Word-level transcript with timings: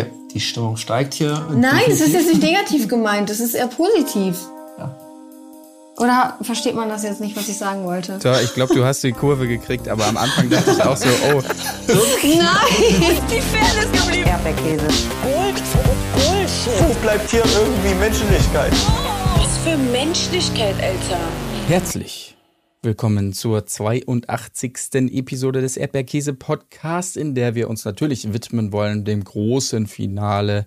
Okay, 0.00 0.10
die 0.34 0.40
Stimmung 0.40 0.76
steigt 0.76 1.14
hier. 1.14 1.46
Nein, 1.54 1.84
es 1.88 2.00
ist 2.00 2.12
jetzt 2.12 2.28
nicht 2.28 2.42
negativ 2.42 2.88
gemeint, 2.88 3.30
es 3.30 3.40
ist 3.40 3.54
eher 3.54 3.66
positiv. 3.66 4.36
Ja. 4.78 4.96
Oder 5.98 6.36
versteht 6.42 6.74
man 6.76 6.88
das 6.88 7.02
jetzt 7.02 7.20
nicht, 7.20 7.36
was 7.36 7.48
ich 7.48 7.56
sagen 7.56 7.84
wollte? 7.84 8.20
So, 8.22 8.32
ich 8.32 8.54
glaube, 8.54 8.74
du 8.74 8.84
hast 8.84 9.02
die 9.02 9.12
Kurve 9.12 9.48
gekriegt, 9.48 9.88
aber 9.88 10.06
am 10.06 10.16
Anfang 10.16 10.48
dachte 10.48 10.70
ich 10.70 10.82
auch 10.82 10.96
so, 10.96 11.08
oh, 11.34 11.42
Nein! 11.88 13.18
Die 13.30 13.40
Fairness 13.40 13.90
geblieben. 13.92 14.28
Erdbeerkäse. 14.28 14.86
Gold, 15.22 15.62
Bullshit. 16.14 16.88
Wo 16.88 16.94
bleibt 17.02 17.28
hier 17.30 17.42
irgendwie 17.44 17.94
Menschlichkeit? 17.94 18.72
Was 19.36 19.58
für 19.64 19.76
Menschlichkeit, 19.76 20.76
Alter. 20.80 21.20
herzlich 21.66 22.37
willkommen 22.82 23.32
zur 23.32 23.66
82. 23.66 25.10
Episode 25.10 25.60
des 25.60 25.76
Erdbeerkäse 25.76 26.32
Podcasts, 26.32 27.16
in 27.16 27.34
der 27.34 27.56
wir 27.56 27.68
uns 27.68 27.84
natürlich 27.84 28.32
widmen 28.32 28.72
wollen 28.72 29.04
dem 29.04 29.24
großen 29.24 29.88
Finale 29.88 30.64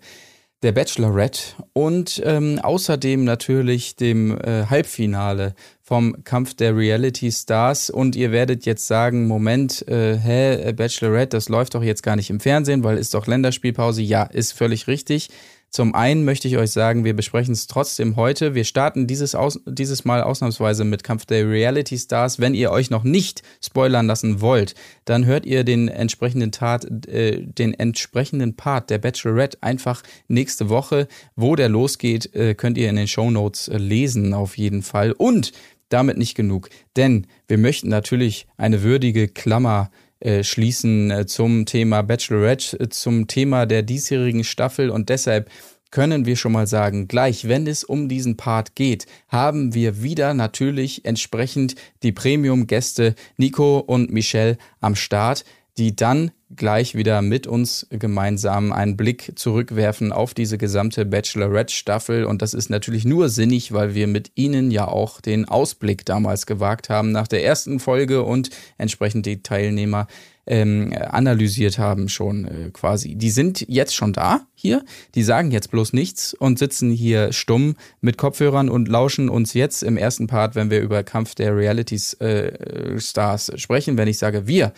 der 0.61 0.73
Bachelorette 0.73 1.55
und 1.71 2.21
ähm, 2.25 2.59
außerdem 2.59 3.23
natürlich 3.23 3.95
dem 3.95 4.37
äh, 4.37 4.65
Halbfinale 4.65 5.55
vom 5.81 6.23
Kampf 6.25 6.53
der 6.53 6.75
Reality 6.75 7.31
Stars. 7.31 7.89
Und 7.89 8.17
ihr 8.17 8.31
werdet 8.33 8.65
jetzt 8.65 8.87
sagen, 8.87 9.27
Moment, 9.27 9.87
äh, 9.87 10.17
hä, 10.17 10.73
Bachelorette, 10.73 11.37
das 11.37 11.47
läuft 11.47 11.75
doch 11.75 11.83
jetzt 11.83 12.03
gar 12.03 12.17
nicht 12.17 12.29
im 12.29 12.41
Fernsehen, 12.41 12.83
weil 12.83 12.97
ist 12.97 13.13
doch 13.13 13.25
Länderspielpause. 13.25 14.01
Ja, 14.01 14.23
ist 14.23 14.51
völlig 14.51 14.87
richtig. 14.87 15.29
Zum 15.71 15.95
einen 15.95 16.25
möchte 16.25 16.49
ich 16.49 16.57
euch 16.57 16.71
sagen, 16.71 17.05
wir 17.05 17.15
besprechen 17.15 17.53
es 17.53 17.65
trotzdem 17.65 18.17
heute. 18.17 18.55
Wir 18.55 18.65
starten 18.65 19.07
dieses, 19.07 19.35
aus, 19.35 19.57
dieses 19.65 20.03
Mal 20.03 20.21
ausnahmsweise 20.21 20.83
mit 20.83 21.05
Kampf 21.05 21.25
der 21.25 21.49
Reality 21.49 21.97
Stars. 21.97 22.39
Wenn 22.39 22.53
ihr 22.53 22.71
euch 22.71 22.89
noch 22.89 23.03
nicht 23.03 23.41
spoilern 23.63 24.05
lassen 24.05 24.41
wollt, 24.41 24.75
dann 25.05 25.25
hört 25.25 25.45
ihr 25.45 25.63
den 25.63 25.87
entsprechenden 25.87 26.51
Tat, 26.51 27.07
äh, 27.07 27.41
den 27.41 27.73
entsprechenden 27.73 28.57
Part 28.57 28.89
der 28.89 28.97
Bachelorette 28.97 29.59
einfach 29.61 30.03
nächste 30.27 30.67
Woche. 30.67 31.07
Wo 31.37 31.55
der 31.55 31.69
losgeht, 31.69 32.35
äh, 32.35 32.53
könnt 32.53 32.77
ihr 32.77 32.89
in 32.89 32.97
den 32.97 33.07
Show 33.07 33.31
Notes 33.31 33.69
äh, 33.69 33.77
lesen 33.77 34.33
auf 34.33 34.57
jeden 34.57 34.83
Fall. 34.83 35.13
Und 35.13 35.53
damit 35.87 36.17
nicht 36.17 36.35
genug, 36.35 36.69
denn 36.97 37.27
wir 37.47 37.57
möchten 37.57 37.87
natürlich 37.87 38.45
eine 38.57 38.83
würdige 38.83 39.29
Klammer 39.29 39.89
äh, 40.21 40.43
schließen 40.43 41.09
äh, 41.09 41.25
zum 41.25 41.65
Thema 41.65 42.03
Bachelorette, 42.03 42.79
äh, 42.79 42.89
zum 42.89 43.25
Thema 43.25 43.65
der 43.65 43.81
diesjährigen 43.81 44.43
Staffel 44.43 44.91
und 44.91 45.09
deshalb 45.09 45.49
können 45.91 46.25
wir 46.25 46.35
schon 46.35 46.53
mal 46.53 46.67
sagen, 46.67 47.07
gleich 47.07 47.47
wenn 47.47 47.67
es 47.67 47.83
um 47.83 48.09
diesen 48.09 48.37
Part 48.37 48.75
geht, 48.75 49.05
haben 49.27 49.73
wir 49.73 50.01
wieder 50.01 50.33
natürlich 50.33 51.05
entsprechend 51.05 51.75
die 52.01 52.11
Premium-Gäste 52.11 53.15
Nico 53.37 53.79
und 53.79 54.11
Michelle 54.11 54.57
am 54.79 54.95
Start, 54.95 55.45
die 55.77 55.95
dann 55.95 56.31
gleich 56.55 56.95
wieder 56.95 57.21
mit 57.21 57.47
uns 57.47 57.87
gemeinsam 57.89 58.71
einen 58.71 58.97
Blick 58.97 59.33
zurückwerfen 59.35 60.11
auf 60.11 60.33
diese 60.33 60.57
gesamte 60.57 61.05
Bachelorette-Staffel. 61.05 62.25
Und 62.25 62.41
das 62.41 62.53
ist 62.53 62.69
natürlich 62.69 63.05
nur 63.05 63.29
sinnig, 63.29 63.71
weil 63.71 63.95
wir 63.95 64.07
mit 64.07 64.31
ihnen 64.35 64.71
ja 64.71 64.87
auch 64.87 65.21
den 65.21 65.45
Ausblick 65.45 66.05
damals 66.05 66.45
gewagt 66.45 66.89
haben 66.89 67.11
nach 67.11 67.27
der 67.27 67.43
ersten 67.43 67.79
Folge 67.79 68.23
und 68.23 68.49
entsprechend 68.77 69.25
die 69.25 69.43
Teilnehmer 69.43 70.07
ähm, 70.47 70.93
analysiert 71.09 71.77
haben 71.77 72.09
schon 72.09 72.45
äh, 72.45 72.69
quasi. 72.71 73.15
Die 73.15 73.29
sind 73.29 73.63
jetzt 73.67 73.95
schon 73.95 74.11
da 74.11 74.41
hier, 74.53 74.83
die 75.15 75.23
sagen 75.23 75.51
jetzt 75.51 75.71
bloß 75.71 75.93
nichts 75.93 76.33
und 76.33 76.57
sitzen 76.59 76.91
hier 76.91 77.31
stumm 77.31 77.75
mit 78.01 78.17
Kopfhörern 78.17 78.69
und 78.69 78.87
lauschen 78.87 79.29
uns 79.29 79.53
jetzt 79.53 79.83
im 79.83 79.97
ersten 79.97 80.27
Part, 80.27 80.55
wenn 80.55 80.71
wir 80.71 80.81
über 80.81 81.03
Kampf 81.03 81.35
der 81.35 81.55
Reality 81.55 81.99
äh, 82.19 82.99
Stars 82.99 83.51
sprechen. 83.55 83.97
Wenn 83.97 84.07
ich 84.07 84.17
sage 84.17 84.47
wir, 84.47 84.73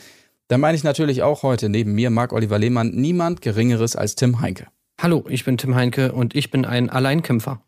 dann 0.48 0.62
meine 0.62 0.76
ich 0.76 0.84
natürlich 0.84 1.24
auch 1.24 1.44
heute 1.44 1.70
neben 1.70 1.94
mir, 1.94 2.10
Marc-Oliver 2.10 2.60
Lehmann, 2.60 2.92
niemand 2.92 3.42
Geringeres 3.42 3.96
als 3.96 4.16
Tim 4.16 4.42
Heinke. 4.42 4.68
Hallo, 5.00 5.26
ich 5.28 5.46
bin 5.46 5.58
Tim 5.58 5.76
Heinke 5.76 6.12
und 6.12 6.36
ich 6.36 6.52
bin 6.52 6.66
ein 6.66 6.90
Alleinkämpfer. 6.90 7.62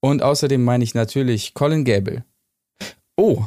Und 0.00 0.22
außerdem 0.22 0.62
meine 0.62 0.84
ich 0.84 0.94
natürlich 0.94 1.54
Colin 1.54 1.84
Gable. 1.84 2.24
Oh, 3.16 3.44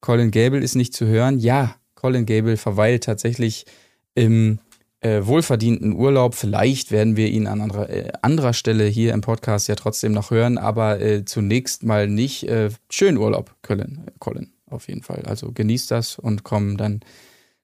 Colin 0.00 0.30
Gable 0.30 0.60
ist 0.60 0.76
nicht 0.76 0.94
zu 0.94 1.06
hören. 1.06 1.38
Ja, 1.38 1.74
Colin 1.94 2.26
Gable 2.26 2.56
verweilt 2.56 3.04
tatsächlich 3.04 3.66
im 4.14 4.60
äh, 5.00 5.22
wohlverdienten 5.24 5.94
Urlaub. 5.94 6.34
Vielleicht 6.34 6.92
werden 6.92 7.16
wir 7.16 7.28
ihn 7.28 7.46
an 7.46 7.60
anderer, 7.60 7.90
äh, 7.90 8.12
anderer 8.22 8.52
Stelle 8.52 8.84
hier 8.84 9.12
im 9.12 9.20
Podcast 9.20 9.68
ja 9.68 9.74
trotzdem 9.74 10.12
noch 10.12 10.30
hören, 10.30 10.58
aber 10.58 11.00
äh, 11.00 11.24
zunächst 11.24 11.82
mal 11.82 12.08
nicht. 12.08 12.44
Äh, 12.48 12.70
schönen 12.90 13.18
Urlaub, 13.18 13.54
Colin, 13.62 14.02
Colin, 14.18 14.52
auf 14.70 14.88
jeden 14.88 15.02
Fall. 15.02 15.22
Also 15.26 15.52
genießt 15.52 15.90
das 15.90 16.18
und 16.18 16.44
komm 16.44 16.76
dann 16.76 17.00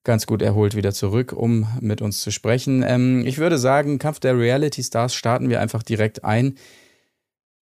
ganz 0.05 0.27
gut 0.27 0.43
erholt 0.43 0.77
wieder 0.77 0.93
zurück, 0.93 1.33
um 1.33 1.67
mit 1.81 2.03
uns 2.03 2.21
zu 2.21 2.31
sprechen. 2.31 2.85
Ähm, 2.87 3.27
ich 3.27 3.39
würde 3.39 3.59
sagen, 3.59 3.99
Kampf 3.99 4.21
der 4.21 4.39
Reality 4.39 4.83
Stars 4.83 5.15
starten 5.15 5.49
wir 5.49 5.61
einfach 5.61 5.83
direkt 5.83 6.25
ein. 6.25 6.55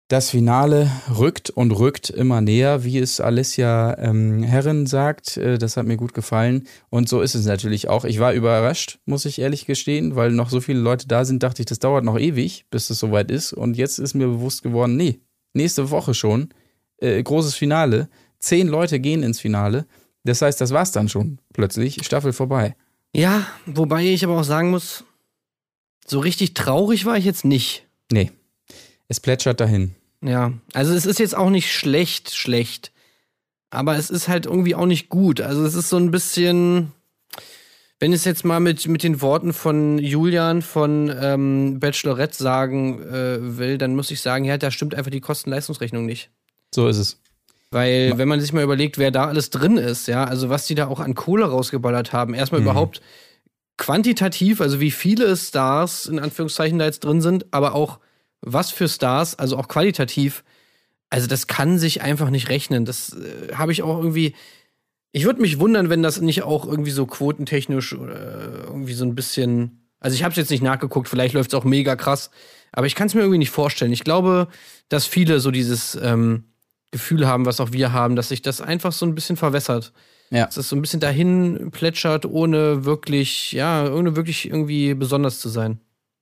Das 0.10 0.32
Finale 0.32 0.90
rückt 1.20 1.52
und 1.52 1.72
rückt 1.72 2.10
immer 2.10 2.42
näher, 2.42 2.84
wie 2.84 2.98
es 2.98 3.22
Alessia 3.22 3.96
ähm, 4.00 4.42
Herren 4.42 4.88
sagt. 4.88 5.38
Äh, 5.38 5.60
das 5.60 5.78
hat 5.78 5.86
mir 5.86 5.98
gut 5.98 6.16
gefallen. 6.16 6.68
Und 6.90 7.08
so 7.08 7.22
ist 7.22 7.36
es 7.36 7.46
natürlich 7.46 7.90
auch. 7.90 8.06
Ich 8.06 8.20
war 8.20 8.34
überrascht, 8.34 8.98
muss 9.06 9.26
ich 9.26 9.38
ehrlich 9.38 9.68
gestehen, 9.68 10.16
weil 10.16 10.32
noch 10.32 10.50
so 10.50 10.62
viele 10.62 10.80
Leute 10.80 11.08
da 11.08 11.26
sind, 11.26 11.44
dachte 11.44 11.62
ich, 11.62 11.68
das 11.68 11.78
dauert 11.78 12.04
noch 12.04 12.18
ewig, 12.18 12.66
bis 12.72 12.90
es 12.90 12.98
soweit 12.98 13.30
ist. 13.30 13.54
Und 13.54 13.78
jetzt 13.78 14.00
ist 14.00 14.16
mir 14.16 14.28
bewusst 14.28 14.64
geworden, 14.64 14.98
nee, 14.98 15.20
nächste 15.54 15.92
Woche 15.92 16.16
schon. 16.16 16.50
Äh, 16.98 17.22
großes 17.22 17.54
Finale. 17.54 18.10
Zehn 18.40 18.68
Leute 18.68 19.00
gehen 19.00 19.22
ins 19.22 19.40
Finale. 19.40 19.86
Das 20.24 20.41
heißt, 20.41 20.59
das 20.59 20.72
war's 20.72 20.91
dann 20.91 21.09
schon 21.09 21.40
plötzlich. 21.53 22.03
Staffel 22.03 22.34
vorbei. 22.34 22.75
Ja, 23.13 23.47
wobei 23.66 24.03
ich 24.06 24.24
aber 24.24 24.40
auch 24.40 24.44
sagen 24.44 24.69
muss, 24.69 25.03
so 26.06 26.19
richtig 26.19 26.53
traurig 26.53 27.06
war 27.06 27.18
ich 27.18 27.25
jetzt 27.25 27.46
nicht. 27.46 27.85
Nee. 28.12 28.31
Es 29.07 29.19
plätschert 29.19 29.59
dahin. 29.59 29.96
Ja, 30.22 30.53
also 30.74 30.94
es 30.94 31.06
ist 31.06 31.19
jetzt 31.19 31.35
auch 31.35 31.50
nicht 31.50 31.72
schlecht, 31.72 32.35
schlecht. 32.35 32.91
Aber 33.72 33.96
es 33.96 34.09
ist 34.09 34.28
halt 34.28 34.46
irgendwie 34.46 34.75
auch 34.75 34.85
nicht 34.85 35.09
gut. 35.09 35.41
Also 35.41 35.63
es 35.63 35.75
ist 35.75 35.90
so 35.90 35.97
ein 35.97 36.12
bisschen, 36.12 36.91
wenn 38.00 38.12
ich 38.12 38.19
es 38.19 38.25
jetzt 38.25 38.46
mal 38.46 38.59
mit, 38.59 38.88
mit 38.88 39.03
den 39.03 39.22
Worten 39.22 39.53
von 39.53 40.00
Julian 40.00 40.62
von 40.62 41.13
ähm, 41.22 41.80
Bachelorette 41.80 42.36
sagen 42.36 43.01
äh, 43.01 43.57
will, 43.57 43.78
dann 43.78 43.96
muss 43.96 44.12
ich 44.12 44.22
sagen, 44.22 44.46
ja, 44.46 44.57
da 44.57 44.72
stimmt 44.72 44.96
einfach 44.96 45.12
die 45.12 45.22
Kosten-Leistungsrechnung 45.22 46.06
nicht. 46.06 46.30
So 46.74 46.88
ist 46.88 46.97
es. 46.97 47.22
Weil, 47.72 48.18
wenn 48.18 48.28
man 48.28 48.41
sich 48.41 48.52
mal 48.52 48.63
überlegt, 48.63 48.97
wer 48.97 49.12
da 49.12 49.28
alles 49.28 49.52
drin 49.52 49.78
ist, 49.78 50.07
ja, 50.07 50.24
also 50.24 50.50
was 50.50 50.66
die 50.66 50.75
da 50.75 50.88
auch 50.88 51.00
an 51.00 51.13
Kohle 51.13 51.46
rausgeballert 51.46 52.13
haben, 52.13 52.34
erstmal 52.34 52.62
Mhm. 52.62 52.68
überhaupt 52.68 53.02
quantitativ, 53.78 54.59
also 54.59 54.80
wie 54.80 54.91
viele 54.91 55.35
Stars 55.38 56.06
in 56.06 56.19
Anführungszeichen 56.19 56.80
da 56.80 56.85
jetzt 56.85 57.03
drin 57.03 57.22
sind, 57.22 57.46
aber 57.52 57.75
auch 57.75 58.00
was 58.41 58.72
für 58.72 58.88
Stars, 58.88 59.38
also 59.38 59.57
auch 59.57 59.68
qualitativ, 59.68 60.44
also 61.09 61.28
das 61.28 61.47
kann 61.47 61.78
sich 61.80 62.02
einfach 62.02 62.30
nicht 62.30 62.50
rechnen. 62.50 62.85
Das 62.85 63.13
äh, 63.13 63.53
habe 63.56 63.72
ich 63.72 63.81
auch 63.84 63.97
irgendwie. 63.97 64.36
Ich 65.12 65.25
würde 65.25 65.41
mich 65.41 65.59
wundern, 65.59 65.90
wenn 65.90 66.03
das 66.03 66.22
nicht 66.22 66.44
auch 66.44 66.68
irgendwie 66.68 66.91
so 66.91 67.07
quotentechnisch 67.07 67.94
oder 67.94 68.66
irgendwie 68.66 68.94
so 68.94 69.06
ein 69.06 69.16
bisschen. 69.16 69.90
Also 70.00 70.13
ich 70.16 70.24
habe 70.24 70.31
es 70.31 70.38
jetzt 70.38 70.51
nicht 70.51 70.62
nachgeguckt, 70.62 71.09
vielleicht 71.09 71.34
läuft 71.34 71.51
es 71.51 71.59
auch 71.59 71.63
mega 71.63 71.96
krass, 71.96 72.30
aber 72.72 72.86
ich 72.86 72.96
kann 72.96 73.07
es 73.07 73.16
mir 73.16 73.22
irgendwie 73.22 73.40
nicht 73.40 73.50
vorstellen. 73.50 73.91
Ich 73.91 74.03
glaube, 74.03 74.47
dass 74.88 75.06
viele 75.07 75.40
so 75.40 75.50
dieses 75.51 75.96
ähm, 76.01 76.44
Gefühl 76.92 77.28
haben, 77.28 77.46
was 77.46 77.60
auch 77.60 77.72
wir 77.72 77.94
haben, 77.94 78.16
dass 78.16 78.30
sich 78.30 78.42
das 78.42 78.62
einfach 78.62 78.92
so 78.92 79.06
ein 79.06 79.16
bisschen 79.16 79.38
verwässert. 79.38 79.94
Ja. 80.32 80.46
Dass 80.46 80.56
das 80.56 80.70
so 80.70 80.76
ein 80.76 80.82
bisschen 80.82 81.00
dahin 81.00 81.72
plätschert, 81.72 82.26
ohne 82.26 82.86
wirklich, 82.86 83.52
ja, 83.52 83.92
ohne 83.92 84.16
wirklich 84.16 84.48
irgendwie 84.48 84.94
besonders 84.94 85.40
zu 85.40 85.50
sein. 85.50 85.80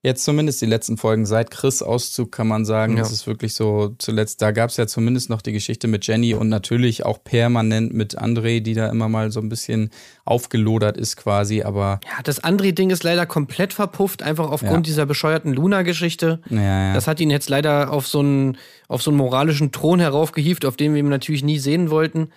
Jetzt 0.08 0.24
zumindest 0.24 0.62
die 0.62 0.66
letzten 0.68 0.96
Folgen 0.96 1.26
seit 1.26 1.52
Chris 1.52 1.82
Auszug 1.82 2.32
kann 2.32 2.48
man 2.48 2.64
sagen, 2.64 2.94
Ja. 2.96 3.00
das 3.04 3.12
ist 3.12 3.28
wirklich 3.28 3.54
so 3.54 3.94
zuletzt, 3.98 4.42
da 4.42 4.52
gab 4.52 4.70
es 4.70 4.78
ja 4.78 4.88
zumindest 4.88 5.30
noch 5.30 5.42
die 5.42 5.52
Geschichte 5.52 5.90
mit 5.90 6.08
Jenny 6.08 6.34
und 6.34 6.48
natürlich 6.48 7.06
auch 7.06 7.22
permanent 7.26 7.94
mit 7.94 8.18
André, 8.18 8.62
die 8.62 8.74
da 8.74 8.88
immer 8.88 9.10
mal 9.10 9.32
so 9.32 9.42
ein 9.42 9.50
bisschen 9.50 9.90
aufgelodert 10.24 10.96
ist 10.96 11.18
quasi, 11.18 11.62
aber 11.64 12.00
Ja, 12.06 12.24
das 12.24 12.42
André-Ding 12.42 12.90
ist 12.90 13.04
leider 13.04 13.26
komplett 13.26 13.74
verpufft, 13.74 14.24
einfach 14.24 14.50
aufgrund 14.50 14.88
Ja. 14.88 14.92
dieser 14.92 15.06
bescheuerten 15.06 15.52
Luna-Geschichte. 15.54 16.40
ja. 16.50 16.94
Das 16.94 17.06
hat 17.08 17.20
ihn 17.20 17.30
jetzt 17.30 17.50
leider 17.50 17.92
auf 17.92 18.08
so 18.08 18.20
einen, 18.20 18.58
auf 18.88 19.02
so 19.02 19.12
einen 19.12 19.18
moralischen 19.18 19.74
Thron 19.74 20.00
heraufgehievt, 20.00 20.64
auf 20.64 20.78
den 20.78 20.94
wir 20.94 21.00
ihn 21.02 21.10
natürlich 21.10 21.44
nie 21.44 21.60
sehen 21.60 21.90
wollten. 21.90 22.30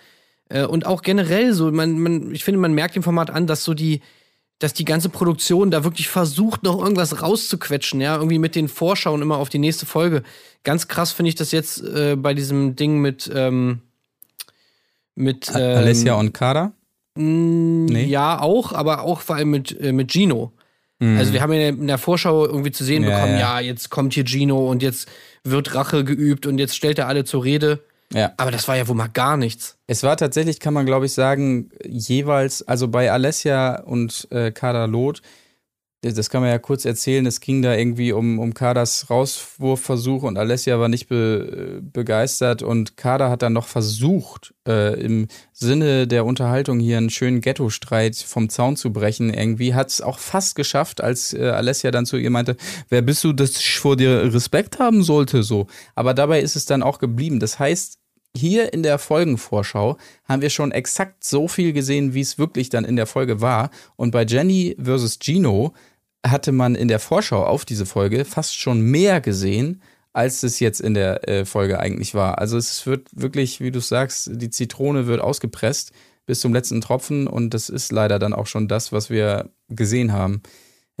Äh, 0.49 0.65
Und 0.65 0.85
auch 0.85 1.01
generell 1.03 1.53
so, 1.53 1.71
man, 1.71 1.97
man, 1.99 2.31
ich 2.35 2.43
finde, 2.43 2.59
man 2.59 2.73
merkt 2.73 2.95
dem 2.97 3.03
Format 3.03 3.29
an, 3.29 3.47
dass 3.47 3.63
so 3.63 3.73
die, 3.73 4.01
dass 4.61 4.73
die 4.73 4.85
ganze 4.85 5.09
Produktion 5.09 5.71
da 5.71 5.83
wirklich 5.83 6.07
versucht, 6.07 6.61
noch 6.61 6.79
irgendwas 6.79 7.21
rauszuquetschen, 7.21 7.99
ja, 7.99 8.15
irgendwie 8.15 8.37
mit 8.37 8.55
den 8.55 8.67
Vorschauen 8.67 9.21
immer 9.21 9.37
auf 9.37 9.49
die 9.49 9.57
nächste 9.57 9.87
Folge. 9.87 10.21
Ganz 10.63 10.87
krass 10.87 11.11
finde 11.11 11.29
ich 11.29 11.35
das 11.35 11.51
jetzt 11.51 11.83
äh, 11.83 12.15
bei 12.15 12.35
diesem 12.35 12.75
Ding 12.75 12.99
mit, 12.99 13.29
ähm, 13.33 13.81
mit 15.15 15.49
ähm, 15.49 15.77
Alessia 15.77 16.13
und 16.13 16.33
Kara? 16.33 16.73
Nee? 17.15 18.05
Ja, 18.05 18.39
auch, 18.39 18.71
aber 18.71 19.01
auch 19.01 19.21
vor 19.21 19.35
allem 19.35 19.49
mit, 19.49 19.77
äh, 19.81 19.91
mit 19.91 20.11
Gino. 20.11 20.53
Also 21.17 21.33
wir 21.33 21.41
haben 21.41 21.51
ja 21.51 21.69
in 21.69 21.87
der 21.87 21.97
Vorschau 21.97 22.45
irgendwie 22.45 22.71
zu 22.71 22.83
sehen 22.83 23.01
Mhm. 23.01 23.09
Ja, 23.09 23.15
bekommen, 23.15 23.33
ja. 23.33 23.59
ja. 23.59 23.59
jetzt 23.59 23.89
kommt 23.89 24.13
hier 24.13 24.23
Gino 24.23 24.69
und 24.69 24.83
jetzt 24.83 25.09
wird 25.43 25.73
Rache 25.73 26.03
geübt 26.03 26.45
und 26.45 26.59
jetzt 26.59 26.75
stellt 26.75 26.99
er 26.99 27.07
alle 27.07 27.23
zur 27.23 27.43
Rede. 27.43 27.79
Ja. 28.13 28.33
Aber 28.37 28.51
das 28.51 28.67
war 28.67 28.77
ja 28.77 28.87
wohl 28.87 28.95
mal 28.95 29.07
gar 29.07 29.37
nichts. 29.37 29.77
Es 29.87 30.03
war 30.03 30.17
tatsächlich, 30.17 30.59
kann 30.59 30.73
man 30.73 30.85
glaube 30.85 31.05
ich 31.05 31.13
sagen, 31.13 31.69
jeweils, 31.85 32.67
also 32.67 32.87
bei 32.87 33.11
Alessia 33.11 33.81
und 33.81 34.27
äh, 34.31 34.51
Kader 34.51 34.87
Loth 34.87 35.21
das 36.01 36.31
kann 36.31 36.41
man 36.41 36.49
ja 36.49 36.57
kurz 36.57 36.85
erzählen, 36.85 37.27
es 37.27 37.41
ging 37.41 37.61
da 37.61 37.75
irgendwie 37.75 38.11
um, 38.11 38.39
um 38.39 38.55
Kadas 38.55 39.11
Rauswurfversuch 39.11 40.23
und 40.23 40.35
Alessia 40.35 40.79
war 40.79 40.89
nicht 40.89 41.07
be, 41.07 41.79
begeistert 41.83 42.63
und 42.63 42.97
Kada 42.97 43.29
hat 43.29 43.43
dann 43.43 43.53
noch 43.53 43.67
versucht, 43.67 44.55
äh, 44.67 44.99
im 44.99 45.27
Sinne 45.53 46.07
der 46.07 46.25
Unterhaltung 46.25 46.79
hier 46.79 46.97
einen 46.97 47.11
schönen 47.11 47.39
Ghetto-Streit 47.39 48.15
vom 48.15 48.49
Zaun 48.49 48.77
zu 48.77 48.91
brechen. 48.91 49.31
Irgendwie 49.31 49.75
hat 49.75 49.89
es 49.89 50.01
auch 50.01 50.17
fast 50.17 50.55
geschafft, 50.55 51.01
als 51.01 51.33
äh, 51.33 51.49
Alessia 51.49 51.91
dann 51.91 52.07
zu 52.07 52.17
ihr 52.17 52.31
meinte, 52.31 52.57
wer 52.89 53.03
bist 53.03 53.23
du, 53.23 53.31
dass 53.31 53.51
ich 53.51 53.79
vor 53.79 53.95
dir 53.95 54.33
Respekt 54.33 54.79
haben 54.79 55.03
sollte, 55.03 55.43
so. 55.43 55.67
Aber 55.93 56.15
dabei 56.15 56.41
ist 56.41 56.55
es 56.55 56.65
dann 56.65 56.81
auch 56.81 56.97
geblieben. 56.97 57.39
Das 57.39 57.59
heißt, 57.59 58.00
hier 58.35 58.73
in 58.73 58.83
der 58.83 58.97
Folgenvorschau 58.97 59.97
haben 60.25 60.41
wir 60.41 60.49
schon 60.49 60.71
exakt 60.71 61.23
so 61.23 61.47
viel 61.47 61.73
gesehen, 61.73 62.13
wie 62.13 62.21
es 62.21 62.37
wirklich 62.37 62.69
dann 62.69 62.85
in 62.85 62.95
der 62.95 63.07
Folge 63.07 63.41
war. 63.41 63.69
Und 63.95 64.11
bei 64.11 64.23
Jenny 64.23 64.75
versus 64.81 65.19
Gino 65.21 65.73
hatte 66.25 66.51
man 66.51 66.75
in 66.75 66.87
der 66.87 66.99
Vorschau 66.99 67.43
auf 67.45 67.65
diese 67.65 67.85
Folge 67.85 68.25
fast 68.25 68.57
schon 68.57 68.81
mehr 68.81 69.21
gesehen, 69.21 69.81
als 70.13 70.43
es 70.43 70.59
jetzt 70.59 70.81
in 70.81 70.93
der 70.93 71.27
äh, 71.27 71.45
Folge 71.45 71.79
eigentlich 71.79 72.13
war. 72.13 72.37
Also 72.37 72.57
es 72.57 72.85
wird 72.85 73.07
wirklich, 73.13 73.59
wie 73.59 73.71
du 73.71 73.79
sagst, 73.79 74.29
die 74.33 74.49
Zitrone 74.49 75.07
wird 75.07 75.21
ausgepresst 75.21 75.91
bis 76.25 76.41
zum 76.41 76.53
letzten 76.53 76.81
Tropfen 76.81 77.27
und 77.27 77.53
das 77.53 77.69
ist 77.69 77.91
leider 77.91 78.19
dann 78.19 78.33
auch 78.33 78.47
schon 78.47 78.67
das, 78.67 78.91
was 78.91 79.09
wir 79.09 79.49
gesehen 79.69 80.13
haben. 80.13 80.41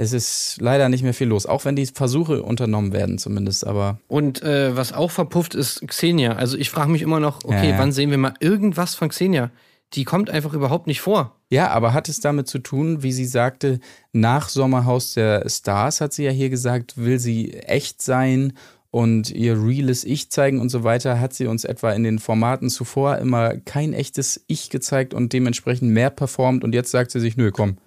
Es 0.01 0.13
ist 0.13 0.57
leider 0.59 0.89
nicht 0.89 1.03
mehr 1.03 1.13
viel 1.13 1.27
los, 1.27 1.45
auch 1.45 1.63
wenn 1.63 1.75
die 1.75 1.85
Versuche 1.85 2.41
unternommen 2.41 2.91
werden 2.91 3.19
zumindest, 3.19 3.67
aber. 3.67 3.99
Und 4.07 4.41
äh, 4.41 4.75
was 4.75 4.93
auch 4.93 5.11
verpufft 5.11 5.53
ist 5.53 5.87
Xenia. 5.87 6.37
Also 6.37 6.57
ich 6.57 6.71
frage 6.71 6.89
mich 6.89 7.03
immer 7.03 7.19
noch, 7.19 7.43
okay, 7.43 7.67
Ja, 7.67 7.73
ja. 7.73 7.77
wann 7.77 7.91
sehen 7.91 8.09
wir 8.09 8.17
mal 8.17 8.33
irgendwas 8.39 8.95
von 8.95 9.09
Xenia? 9.09 9.51
Die 9.93 10.03
kommt 10.03 10.31
einfach 10.31 10.53
überhaupt 10.53 10.87
nicht 10.87 11.01
vor. 11.01 11.35
Ja, 11.51 11.69
aber 11.69 11.93
hat 11.93 12.09
es 12.09 12.19
damit 12.19 12.47
zu 12.47 12.57
tun, 12.57 13.03
wie 13.03 13.11
sie 13.11 13.25
sagte, 13.25 13.79
nach 14.11 14.49
Sommerhaus 14.49 15.13
der 15.13 15.47
Stars 15.47 16.01
hat 16.01 16.13
sie 16.13 16.23
ja 16.23 16.31
hier 16.31 16.49
gesagt, 16.49 16.97
will 16.97 17.19
sie 17.19 17.53
echt 17.53 18.01
sein 18.01 18.53
und 18.89 19.29
ihr 19.29 19.53
reales 19.61 20.03
Ich 20.03 20.31
zeigen 20.31 20.59
und 20.59 20.69
so 20.69 20.83
weiter, 20.83 21.19
hat 21.19 21.33
sie 21.33 21.45
uns 21.45 21.63
etwa 21.63 21.91
in 21.91 22.03
den 22.03 22.17
Formaten 22.17 22.69
zuvor 22.69 23.19
immer 23.19 23.55
kein 23.57 23.93
echtes 23.93 24.43
Ich 24.47 24.71
gezeigt 24.71 25.13
und 25.13 25.31
dementsprechend 25.31 25.91
mehr 25.91 26.09
performt 26.09 26.63
und 26.63 26.73
jetzt 26.73 26.89
sagt 26.89 27.11
sie 27.11 27.19
sich, 27.19 27.37
nö, 27.37 27.51
komm, 27.51 27.77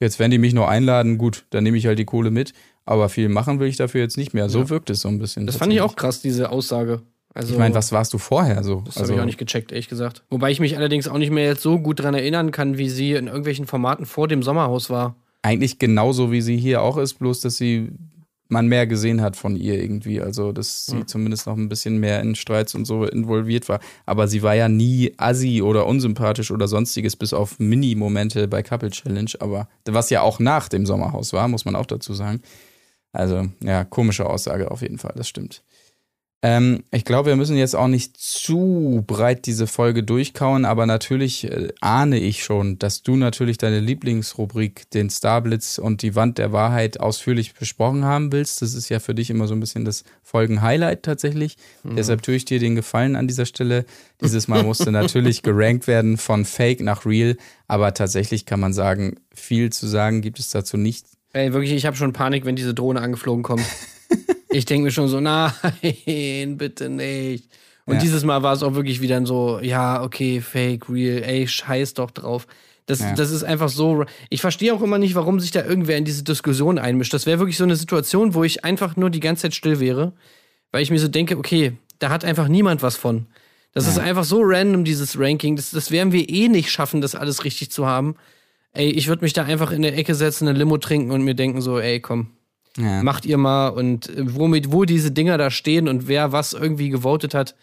jetzt 0.00 0.18
wenn 0.18 0.30
die 0.30 0.38
mich 0.38 0.54
nur 0.54 0.68
einladen, 0.68 1.18
gut, 1.18 1.46
dann 1.50 1.64
nehme 1.64 1.76
ich 1.76 1.86
halt 1.86 1.98
die 1.98 2.04
Kohle 2.04 2.30
mit, 2.30 2.52
aber 2.84 3.08
viel 3.08 3.28
machen 3.28 3.60
will 3.60 3.68
ich 3.68 3.76
dafür 3.76 4.00
jetzt 4.00 4.16
nicht 4.16 4.34
mehr. 4.34 4.48
So 4.48 4.60
Ja. 4.60 4.68
wirkt 4.70 4.90
es 4.90 5.00
so 5.00 5.08
ein 5.08 5.18
bisschen. 5.18 5.46
Das 5.46 5.56
fand 5.56 5.72
ich 5.72 5.80
auch 5.80 5.96
krass, 5.96 6.20
diese 6.20 6.50
Aussage. 6.50 7.02
Also, 7.34 7.52
Ich 7.52 7.58
meine, 7.58 7.74
was 7.74 7.92
warst 7.92 8.14
du 8.14 8.18
vorher 8.18 8.64
so? 8.64 8.82
Das 8.86 8.96
habe 8.96 9.12
ich 9.12 9.20
auch 9.20 9.24
nicht 9.26 9.36
gecheckt, 9.38 9.70
ehrlich 9.70 9.88
gesagt. 9.88 10.22
Wobei 10.30 10.50
ich 10.50 10.58
mich 10.58 10.76
allerdings 10.78 11.06
auch 11.06 11.18
nicht 11.18 11.30
mehr 11.30 11.44
jetzt 11.44 11.60
so 11.60 11.78
gut 11.78 12.00
dran 12.00 12.14
erinnern 12.14 12.50
kann, 12.50 12.78
wie 12.78 12.88
sie 12.88 13.12
in 13.12 13.26
irgendwelchen 13.26 13.66
Formaten 13.66 14.06
vor 14.06 14.26
dem 14.26 14.42
Sommerhaus 14.42 14.88
war. 14.88 15.16
eigentlich 15.42 15.78
genauso 15.78 16.32
wie 16.32 16.40
sie 16.40 16.56
hier 16.56 16.80
auch 16.82 16.96
ist, 16.96 17.14
bloß 17.20 17.40
dass 17.40 17.56
sie 17.56 17.90
man 18.48 18.66
mehr 18.68 18.86
gesehen 18.86 19.20
hat 19.22 19.36
von 19.36 19.56
ihr 19.56 19.80
irgendwie. 19.80 20.20
Also, 20.20 20.52
dass 20.52 20.86
sie 20.86 20.96
Mhm. 20.96 21.06
zumindest 21.08 21.46
noch 21.46 21.56
ein 21.56 21.68
bisschen 21.68 21.98
mehr 21.98 22.20
in 22.20 22.34
Streits 22.34 22.74
und 22.74 22.84
so 22.84 23.04
involviert 23.04 23.68
war. 23.68 23.80
Aber 24.04 24.28
sie 24.28 24.42
war 24.42 24.54
ja 24.54 24.68
nie 24.68 25.12
assi 25.16 25.62
oder 25.62 25.86
unsympathisch 25.86 26.50
oder 26.50 26.68
sonstiges, 26.68 27.16
bis 27.16 27.32
auf 27.32 27.58
Mini-Momente 27.58 28.48
bei 28.48 28.62
Couple 28.62 28.90
Challenge. 28.90 29.30
Aber 29.40 29.68
was 29.84 30.10
ja 30.10 30.20
auch 30.22 30.38
nach 30.38 30.68
dem 30.68 30.86
Sommerhaus 30.86 31.32
war, 31.32 31.48
muss 31.48 31.64
man 31.64 31.76
auch 31.76 31.86
dazu 31.86 32.14
sagen. 32.14 32.40
Also, 33.12 33.46
ja, 33.62 33.84
komische 33.84 34.26
Aussage 34.26 34.70
auf 34.70 34.82
jeden 34.82 34.98
Fall, 34.98 35.14
das 35.16 35.26
stimmt. 35.28 35.62
Ähm, 36.48 36.84
ich 36.92 37.04
glaube, 37.04 37.30
wir 37.30 37.36
müssen 37.36 37.56
jetzt 37.56 37.74
auch 37.74 37.88
nicht 37.88 38.16
zu 38.16 39.02
breit 39.04 39.46
diese 39.46 39.66
Folge 39.66 40.04
durchkauen, 40.04 40.64
aber 40.64 40.86
natürlich 40.86 41.50
äh, 41.50 41.70
ahne 41.80 42.20
ich 42.20 42.44
schon, 42.44 42.78
dass 42.78 43.02
du 43.02 43.16
natürlich 43.16 43.58
deine 43.58 43.80
Lieblingsrubrik, 43.80 44.88
den 44.90 45.10
Starblitz 45.10 45.78
und 45.78 46.02
die 46.02 46.14
Wand 46.14 46.38
der 46.38 46.52
Wahrheit 46.52 47.00
ausführlich 47.00 47.54
besprochen 47.54 48.04
haben 48.04 48.30
willst. 48.30 48.62
Das 48.62 48.74
ist 48.74 48.88
ja 48.90 49.00
für 49.00 49.12
dich 49.12 49.28
immer 49.28 49.48
so 49.48 49.54
ein 49.54 49.60
bisschen 49.60 49.84
das 49.84 50.04
Folgen-Highlight 50.22 51.02
tatsächlich. 51.02 51.56
Deshalb 51.82 52.22
tue 52.22 52.36
ich 52.36 52.44
dir 52.44 52.60
den 52.60 52.76
Gefallen 52.76 53.16
an 53.16 53.26
dieser 53.26 53.46
Stelle. 53.46 53.84
Dieses 54.20 54.46
Mal 54.46 54.62
musste 54.62 54.92
natürlich 54.92 55.42
gerankt 55.42 55.88
werden 55.88 56.16
von 56.16 56.44
Fake 56.44 56.80
nach 56.80 57.04
Real, 57.06 57.36
aber 57.66 57.92
tatsächlich 57.92 58.46
kann 58.46 58.60
man 58.60 58.72
sagen, 58.72 59.16
viel 59.34 59.70
zu 59.70 59.88
sagen 59.88 60.20
gibt 60.20 60.38
es 60.38 60.50
dazu 60.50 60.76
nicht. 60.76 61.06
Ey, 61.32 61.52
wirklich, 61.52 61.72
ich 61.72 61.86
habe 61.86 61.96
schon 61.96 62.12
Panik, 62.12 62.44
wenn 62.44 62.54
diese 62.54 62.72
Drohne 62.72 63.00
angeflogen 63.00 63.42
kommt. 63.42 63.64
ich 64.56 64.64
denke 64.64 64.84
mir 64.84 64.90
schon 64.90 65.08
so, 65.08 65.20
nein, 65.20 65.52
bitte 66.56 66.88
nicht. 66.88 67.48
Und 67.84 67.94
Ja. 67.94 68.00
dieses 68.00 68.24
Mal 68.24 68.42
war 68.42 68.52
es 68.54 68.62
auch 68.62 68.74
wirklich 68.74 69.00
wieder 69.00 69.24
so, 69.26 69.60
ja, 69.60 70.02
okay, 70.02 70.40
fake, 70.40 70.88
real, 70.88 71.22
ey, 71.22 71.46
scheiß 71.46 71.94
doch 71.94 72.10
drauf. 72.10 72.46
Das, 72.86 73.00
Ja. 73.00 73.14
das 73.14 73.30
ist 73.30 73.42
einfach 73.44 73.68
so. 73.68 74.04
Ich 74.30 74.40
verstehe 74.40 74.72
auch 74.74 74.82
immer 74.82 74.98
nicht, 74.98 75.14
warum 75.14 75.40
sich 75.40 75.50
da 75.50 75.64
irgendwer 75.64 75.96
in 75.96 76.04
diese 76.04 76.24
Diskussion 76.24 76.78
einmischt. 76.78 77.12
Das 77.14 77.26
wäre 77.26 77.38
wirklich 77.38 77.56
so 77.56 77.64
eine 77.64 77.76
Situation, 77.76 78.34
wo 78.34 78.44
ich 78.44 78.64
einfach 78.64 78.96
nur 78.96 79.10
die 79.10 79.20
ganze 79.20 79.42
Zeit 79.42 79.54
still 79.54 79.80
wäre, 79.80 80.12
weil 80.72 80.82
ich 80.82 80.90
mir 80.90 80.98
so 80.98 81.08
denke, 81.08 81.36
okay, 81.38 81.72
da 81.98 82.10
hat 82.10 82.24
einfach 82.24 82.48
niemand 82.48 82.82
was 82.82 82.96
von. 82.96 83.26
Das 83.72 83.86
ist 83.86 83.98
einfach 83.98 84.24
so 84.24 84.40
random, 84.42 84.84
dieses 84.84 85.18
Ranking. 85.18 85.54
Das, 85.56 85.70
das 85.70 85.90
werden 85.90 86.10
wir 86.12 86.28
eh 86.30 86.48
nicht 86.48 86.70
schaffen, 86.70 87.00
das 87.02 87.14
alles 87.14 87.44
richtig 87.44 87.70
zu 87.70 87.86
haben. 87.86 88.14
Ey, 88.72 88.90
ich 88.90 89.06
würde 89.08 89.22
mich 89.22 89.32
da 89.34 89.44
einfach 89.44 89.70
in 89.70 89.82
der 89.82 89.96
Ecke 89.98 90.14
setzen, 90.14 90.48
eine 90.48 90.58
Limo 90.58 90.78
trinken 90.78 91.10
und 91.10 91.22
mir 91.22 91.34
denken 91.34 91.60
so, 91.60 91.78
ey, 91.78 92.00
komm, 92.00 92.28
Ja. 92.76 93.02
macht 93.02 93.24
ihr 93.24 93.38
mal 93.38 93.68
und 93.68 94.08
äh, 94.08 94.34
womit, 94.34 94.72
wo 94.72 94.84
diese 94.84 95.10
Dinger 95.10 95.38
da 95.38 95.50
stehen 95.50 95.88
und 95.88 96.08
wer 96.08 96.32
was 96.32 96.52
irgendwie 96.52 96.90
gewotet 96.90 97.34
hat, 97.34 97.54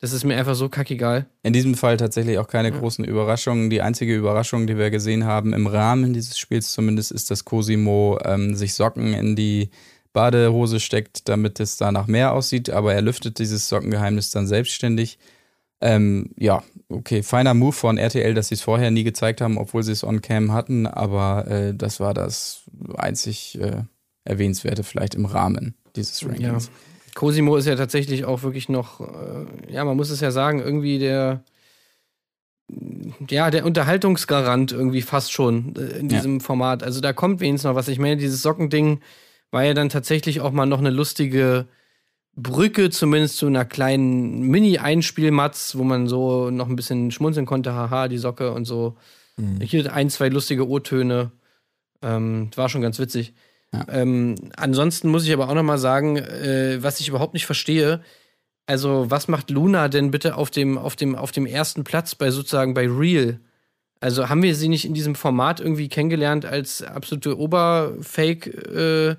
das 0.00 0.12
ist 0.12 0.24
mir 0.24 0.36
einfach 0.36 0.54
so 0.54 0.68
kackegal. 0.68 1.26
In 1.42 1.54
diesem 1.54 1.74
Fall 1.74 1.96
tatsächlich 1.96 2.38
auch 2.38 2.48
keine 2.48 2.70
großen 2.70 3.04
Überraschungen. 3.04 3.70
Die 3.70 3.80
einzige 3.80 4.14
Überraschung, 4.14 4.66
die 4.66 4.76
wir 4.76 4.90
gesehen 4.90 5.24
haben 5.24 5.54
im 5.54 5.66
Rahmen 5.66 6.12
dieses 6.12 6.38
Spiels 6.38 6.72
zumindest, 6.72 7.12
ist, 7.12 7.30
dass 7.30 7.46
Cosimo 7.46 8.18
ähm, 8.22 8.54
sich 8.56 8.74
Socken 8.74 9.14
in 9.14 9.36
die 9.36 9.70
Badehose 10.12 10.80
steckt, 10.80 11.28
damit 11.30 11.60
es 11.60 11.78
danach 11.78 12.08
mehr 12.08 12.34
aussieht. 12.34 12.68
Aber 12.68 12.92
er 12.92 13.00
lüftet 13.00 13.38
dieses 13.38 13.70
Sockengeheimnis 13.70 14.30
dann 14.30 14.46
selbstständig. 14.46 15.18
Ähm, 15.80 16.30
ja, 16.36 16.62
okay, 16.90 17.22
feiner 17.22 17.54
Move 17.54 17.72
von 17.72 17.96
RTL, 17.96 18.34
dass 18.34 18.48
sie 18.48 18.54
es 18.56 18.62
vorher 18.62 18.90
nie 18.90 19.04
gezeigt 19.04 19.40
haben, 19.40 19.56
obwohl 19.56 19.82
sie 19.82 19.92
es 19.92 20.04
on 20.04 20.20
Cam 20.20 20.52
hatten. 20.52 20.86
Aber 20.86 21.46
äh, 21.48 21.74
das 21.74 22.00
war 22.00 22.12
das 22.12 22.64
einzig 22.98 23.58
äh, 23.60 23.82
erwähnenswerte 24.26 24.82
vielleicht 24.84 25.14
im 25.14 25.24
Rahmen 25.26 25.74
dieses 25.96 26.20
Ja. 26.20 26.28
Rankings. 26.28 26.70
Cosimo 27.14 27.56
ist 27.56 27.66
ja 27.66 27.76
tatsächlich 27.76 28.24
auch 28.26 28.42
wirklich 28.42 28.68
noch, 28.68 29.00
äh, 29.00 29.72
ja, 29.72 29.84
man 29.84 29.96
muss 29.96 30.10
es 30.10 30.20
ja 30.20 30.30
sagen, 30.30 30.60
irgendwie 30.60 30.98
der, 30.98 31.42
ja, 33.30 33.50
der 33.50 33.64
Unterhaltungsgarant 33.64 34.72
irgendwie 34.72 35.02
fast 35.02 35.32
schon 35.32 35.74
äh, 35.76 35.98
in 35.98 36.10
Ja. 36.10 36.16
diesem 36.16 36.40
Format. 36.40 36.82
Also 36.82 37.00
da 37.00 37.12
kommt 37.12 37.40
wenigstens 37.40 37.68
noch 37.68 37.74
was. 37.76 37.88
Ich 37.88 37.98
meine, 37.98 38.16
dieses 38.16 38.42
Sockending 38.42 39.00
war 39.50 39.64
ja 39.64 39.72
dann 39.74 39.88
tatsächlich 39.88 40.40
auch 40.40 40.50
mal 40.50 40.66
noch 40.66 40.80
eine 40.80 40.90
lustige 40.90 41.66
Brücke, 42.34 42.90
zumindest 42.90 43.38
zu 43.38 43.46
einer 43.46 43.64
kleinen 43.64 44.42
Mini-Einspielmatz, 44.42 45.76
wo 45.76 45.84
man 45.84 46.06
so 46.08 46.50
noch 46.50 46.68
ein 46.68 46.76
bisschen 46.76 47.10
schmunzeln 47.12 47.46
konnte, 47.46 47.72
haha, 47.72 48.08
die 48.08 48.18
Socke 48.18 48.52
und 48.52 48.64
so. 48.66 48.96
Hier 49.62 49.92
ein, 49.92 50.10
zwei 50.10 50.28
lustige 50.28 50.66
O-Töne. 50.68 51.30
Ähm, 52.02 52.50
war 52.56 52.68
schon 52.68 52.82
ganz 52.82 52.98
witzig. 52.98 53.32
Ja. 53.74 53.84
Ähm, 53.90 54.36
ansonsten 54.56 55.08
muss 55.08 55.24
ich 55.26 55.32
aber 55.32 55.48
auch 55.48 55.54
noch 55.54 55.62
mal 55.62 55.78
sagen, 55.78 56.16
äh, 56.16 56.78
was 56.82 57.00
ich 57.00 57.08
überhaupt 57.08 57.34
nicht 57.34 57.46
verstehe. 57.46 58.00
Also, 58.66 59.06
was 59.10 59.28
macht 59.28 59.50
Luna 59.50 59.88
denn 59.88 60.10
bitte 60.10 60.36
auf 60.36 60.50
dem, 60.50 60.76
auf 60.78 60.96
dem, 60.96 61.14
auf 61.14 61.30
dem 61.30 61.46
ersten 61.46 61.84
Platz 61.84 62.14
bei 62.14 62.30
sozusagen 62.30 62.74
bei 62.74 62.88
Real? 62.88 63.38
Also, 64.00 64.28
haben 64.28 64.42
wir 64.42 64.54
sie 64.54 64.68
nicht 64.68 64.84
in 64.84 64.94
diesem 64.94 65.14
Format 65.14 65.60
irgendwie 65.60 65.88
kennengelernt 65.88 66.44
als 66.44 66.82
absolute 66.82 67.38
Oberfake, 67.38 68.46
äh, 68.46 69.16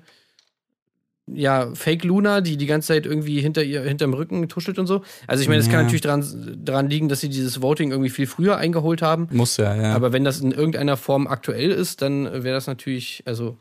ja, 1.30 1.70
Fake 1.74 2.04
Luna, 2.04 2.40
die 2.40 2.56
die 2.56 2.66
ganze 2.66 2.88
Zeit 2.88 3.04
irgendwie 3.04 3.40
hinter 3.40 3.62
ihr, 3.62 3.82
hinterm 3.82 4.14
Rücken 4.14 4.48
tuschelt 4.48 4.78
und 4.78 4.86
so? 4.86 5.02
Also, 5.26 5.42
ich 5.42 5.48
meine, 5.48 5.60
es 5.60 5.66
kann 5.66 5.80
Ja. 5.80 5.82
natürlich 5.82 6.00
daran, 6.02 6.58
daran 6.64 6.88
liegen, 6.88 7.08
dass 7.08 7.20
sie 7.20 7.28
dieses 7.28 7.60
Voting 7.60 7.90
irgendwie 7.90 8.08
viel 8.10 8.26
früher 8.26 8.56
eingeholt 8.56 9.02
haben. 9.02 9.28
Muss 9.30 9.56
ja, 9.58 9.74
ja. 9.74 9.94
Aber 9.94 10.12
wenn 10.12 10.24
das 10.24 10.40
in 10.40 10.52
irgendeiner 10.52 10.96
Form 10.96 11.26
aktuell 11.26 11.70
ist, 11.70 12.00
dann 12.02 12.24
wäre 12.24 12.54
das 12.54 12.66
natürlich, 12.66 13.22
also 13.26 13.58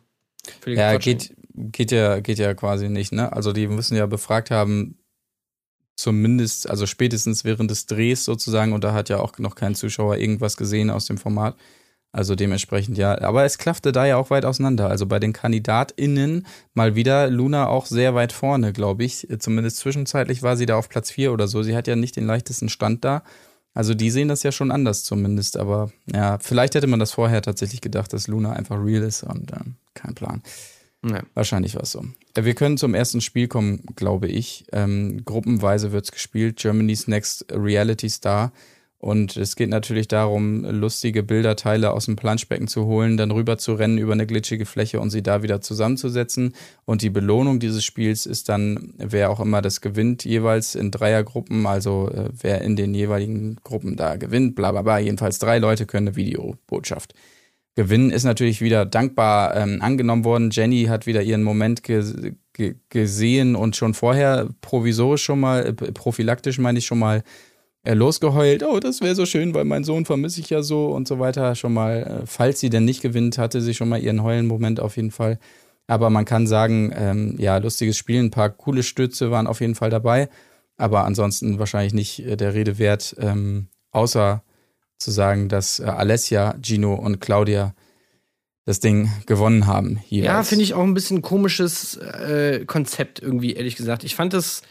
Ja, 0.66 0.94
Quatsch. 0.94 1.04
geht, 1.04 1.36
geht 1.54 1.92
ja, 1.92 2.20
geht 2.20 2.39
ja 2.39 2.54
quasi 2.54 2.89
nicht, 2.89 3.12
ne? 3.12 3.32
Also 3.34 3.54
die 3.54 3.68
müssen 3.68 3.96
ja 3.96 4.06
befragt 4.06 4.51
haben, 4.51 4.98
zumindest, 5.96 6.70
also 6.70 6.86
spätestens 6.86 7.44
während 7.44 7.72
des 7.72 7.86
Drehs 7.88 8.24
sozusagen, 8.25 8.74
und 8.74 8.84
da 8.84 8.94
hat 8.94 9.10
ja 9.10 9.20
auch 9.20 9.38
noch 9.39 9.56
kein 9.56 9.75
Zuschauer 9.75 10.18
irgendwas 10.18 10.58
gesehen 10.58 10.89
aus 10.89 11.06
dem 11.06 11.18
Format. 11.18 11.56
Also 12.13 12.36
dementsprechend 12.36 12.98
ja. 12.98 13.20
Aber 13.22 13.44
es 13.44 13.58
klaffte 13.58 13.92
da 13.92 14.06
ja 14.06 14.18
auch 14.18 14.30
weit 14.30 14.46
auseinander. 14.46 14.89
Also 14.89 15.06
bei 15.06 15.20
den 15.20 15.34
KandidatInnen 15.34 16.48
mal 16.74 16.96
wieder 16.96 17.30
Luna 17.30 17.68
auch 17.68 17.86
sehr 17.86 18.16
weit 18.16 18.32
vorne, 18.32 18.74
glaube 18.74 19.04
ich. 19.04 19.27
Zumindest 19.39 19.77
zwischenzeitlich 19.77 20.42
war 20.42 20.56
sie 20.58 20.66
da 20.66 20.77
auf 20.77 20.89
Platz 20.89 21.12
4 21.12 21.34
oder 21.34 21.48
so. 21.48 21.63
Sie 21.63 21.75
hat 21.75 21.88
ja 21.88 21.96
nicht 21.96 22.16
den 22.16 22.25
leichtesten 22.25 22.70
Stand 22.70 23.04
da. 23.04 23.24
Also 23.78 23.94
die 23.94 24.10
sehen 24.10 24.28
das 24.28 24.42
ja 24.42 24.52
schon 24.52 24.72
anders 24.72 25.04
zumindest. 25.04 25.56
Aber 25.56 25.92
ja, 26.12 26.40
vielleicht 26.40 26.74
hätte 26.74 26.88
man 26.88 27.00
das 27.00 27.12
vorher 27.12 27.44
tatsächlich 27.44 27.80
gedacht, 27.80 28.12
dass 28.12 28.28
Luna 28.28 28.54
einfach 28.54 28.84
real 28.84 29.04
ist 29.04 29.22
und 29.22 29.52
ähm, 29.52 29.76
kein 29.94 30.16
Plan. 30.16 30.42
Ja. 31.06 31.22
Wahrscheinlich 31.36 31.76
war 31.76 31.84
es 31.84 31.92
so. 31.92 32.04
Äh, 32.34 32.44
Wir 32.44 32.56
können 32.56 32.80
zum 32.80 32.96
ersten 32.96 33.22
Spiel 33.22 33.48
kommen, 33.48 33.84
glaube 33.96 34.30
ich. 34.30 34.66
Ähm, 34.72 35.24
gruppenweise 35.26 35.92
wird 35.92 36.06
es 36.06 36.12
gespielt. 36.12 36.58
Germany's 36.58 37.08
Next 37.08 37.46
Reality 37.52 38.10
Star. 38.10 38.52
Und 39.00 39.38
es 39.38 39.56
geht 39.56 39.70
natürlich 39.70 40.08
darum, 40.08 40.66
lustige 40.66 41.22
Bilderteile 41.22 41.92
aus 41.92 42.06
dem 42.06 42.16
Planschbecken 42.16 42.68
zu 42.68 42.86
holen, 42.86 43.16
dann 43.16 43.30
rüber 43.30 43.60
zu 43.60 43.74
rennen 43.74 44.00
über 44.00 44.13
eine 44.13 44.25
glitschige 44.25 44.66
Fläche 44.66 45.00
und 45.00 45.12
sie 45.12 45.22
da 45.22 45.44
wieder 45.44 45.62
zusammenzusetzen. 45.62 46.56
Und 46.86 47.04
die 47.04 47.12
Belohnung 47.12 47.60
dieses 47.60 47.86
Spiels 47.86 48.25
ist 48.25 48.50
dann, 48.50 48.96
wer 48.98 49.30
auch 49.30 49.39
immer 49.39 49.62
das 49.62 49.82
gewinnt, 49.82 50.25
jeweils 50.25 50.74
in 50.74 50.89
Dreiergruppen, 50.89 51.68
also 51.68 52.10
äh, 52.10 52.30
wer 52.42 52.62
in 52.62 52.75
den 52.75 52.96
jeweiligen 52.96 53.58
Gruppen 53.63 53.98
da 53.98 54.16
gewinnt, 54.16 54.56
bla 54.56 54.72
bla 54.72 54.82
bla. 54.82 54.98
Jedenfalls 54.98 55.38
drei 55.38 55.60
Leute 55.60 55.86
können 55.86 56.08
eine 56.08 56.16
Videobotschaft 56.16 57.13
gewinnen. 57.75 58.10
Ist 58.10 58.24
natürlich 58.24 58.62
wieder 58.62 58.88
dankbar 58.88 59.56
ähm, 59.56 59.80
angenommen 59.84 60.25
worden. 60.25 60.50
Jenny 60.50 60.86
hat 60.86 61.06
wieder 61.06 61.22
ihren 61.22 61.44
Moment 61.44 61.84
ge 61.84 62.34
ge 62.51 62.75
gesehen 62.89 63.56
und 63.56 63.75
schon 63.75 63.94
vorher 63.94 64.50
provisorisch 64.62 65.24
schon 65.24 65.39
mal, 65.39 65.68
äh, 65.68 65.74
prophylaktisch 65.74 66.58
meine 66.58 66.80
ich 66.80 66.88
schon 66.88 66.98
mal, 66.98 67.24
losgeheult, 67.94 68.63
oh, 68.63 68.79
das 68.79 69.01
wäre 69.01 69.15
so 69.15 69.25
schön, 69.25 69.53
weil 69.53 69.65
mein 69.65 69.84
Sohn 69.84 70.06
vermisse 70.06 70.41
ich 70.41 70.50
ja 70.50 70.62
so 70.62 70.88
und 70.88 71.08
so 71.08 71.20
weiter. 71.20 71.56
Schon 71.56 71.74
mal, 71.74 72.22
äh, 72.24 72.25
falls 72.25 72.60
sie 72.60 72.70
denn 72.70 72.86
nicht 72.86 73.01
gewinnt, 73.01 73.38
hatte 73.38 73.62
sie 73.62 73.74
schon 73.74 73.89
mal 73.89 74.01
ihren 74.01 74.24
Heulen-Moment 74.24 74.79
auf 74.79 74.96
jeden 74.96 75.12
Fall. 75.12 75.39
Aber 75.88 76.10
man 76.10 76.25
kann 76.25 76.48
sagen, 76.48 76.91
ähm, 76.96 77.36
ja, 77.38 77.58
lustiges 77.58 77.98
Spiel, 77.98 78.20
ein 78.22 78.32
paar 78.32 78.50
coole 78.50 78.84
Stütze 78.84 79.32
waren 79.32 79.48
auf 79.48 79.62
jeden 79.62 79.75
Fall 79.75 79.89
dabei. 79.89 80.29
Aber 80.75 81.06
ansonsten 81.06 81.60
wahrscheinlich 81.60 81.94
nicht 81.94 82.20
äh, 82.20 82.36
der 82.36 82.53
Rede 82.53 82.77
wert, 82.77 83.15
ähm, 83.20 83.67
außer 83.91 84.44
zu 84.98 85.12
sagen, 85.12 85.48
dass 85.48 85.79
äh, 85.79 85.84
Alessia, 85.84 86.56
Gino 86.62 86.94
und 86.94 87.22
Claudia 87.22 87.74
das 88.65 88.82
Ding 88.82 89.10
gewonnen 89.25 89.65
haben. 89.65 90.00
Jeweils. 90.08 90.27
Ja, 90.27 90.44
finde 90.44 90.63
ich 90.63 90.74
auch 90.74 90.84
ein 90.84 90.94
bisschen 90.94 91.22
komisches 91.22 91.96
äh, 91.96 92.65
Konzept 92.65 93.22
irgendwie, 93.22 93.53
ehrlich 93.53 93.77
gesagt. 93.77 94.03
Ich 94.03 94.15
fand 94.15 94.34
das 94.34 94.62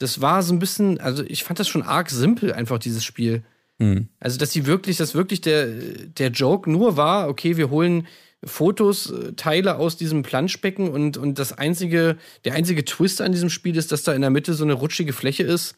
das 0.00 0.20
war 0.20 0.42
so 0.42 0.52
ein 0.52 0.58
bisschen, 0.58 0.98
also 0.98 1.22
ich 1.22 1.44
fand 1.44 1.60
das 1.60 1.68
schon 1.68 1.82
arg 1.82 2.10
simpel, 2.10 2.52
einfach 2.52 2.78
dieses 2.78 3.04
Spiel. 3.04 3.42
Hm. 3.78 4.08
Also, 4.18 4.38
dass 4.38 4.50
sie 4.50 4.66
wirklich, 4.66 4.96
dass 4.96 5.14
wirklich 5.14 5.42
der, 5.42 5.66
der 5.66 6.30
Joke 6.30 6.70
nur 6.70 6.96
war, 6.96 7.28
okay, 7.28 7.56
wir 7.56 7.70
holen 7.70 8.06
Fotos, 8.42 9.10
äh, 9.10 9.34
Teile 9.34 9.76
aus 9.76 9.98
diesem 9.98 10.22
Planschbecken 10.22 10.88
und, 10.88 11.18
und 11.18 11.38
das 11.38 11.52
einzige, 11.52 12.16
der 12.46 12.54
einzige 12.54 12.84
Twist 12.84 13.20
an 13.20 13.32
diesem 13.32 13.50
Spiel 13.50 13.76
ist, 13.76 13.92
dass 13.92 14.02
da 14.02 14.14
in 14.14 14.22
der 14.22 14.30
Mitte 14.30 14.54
so 14.54 14.64
eine 14.64 14.72
rutschige 14.72 15.12
Fläche 15.12 15.42
ist. 15.42 15.76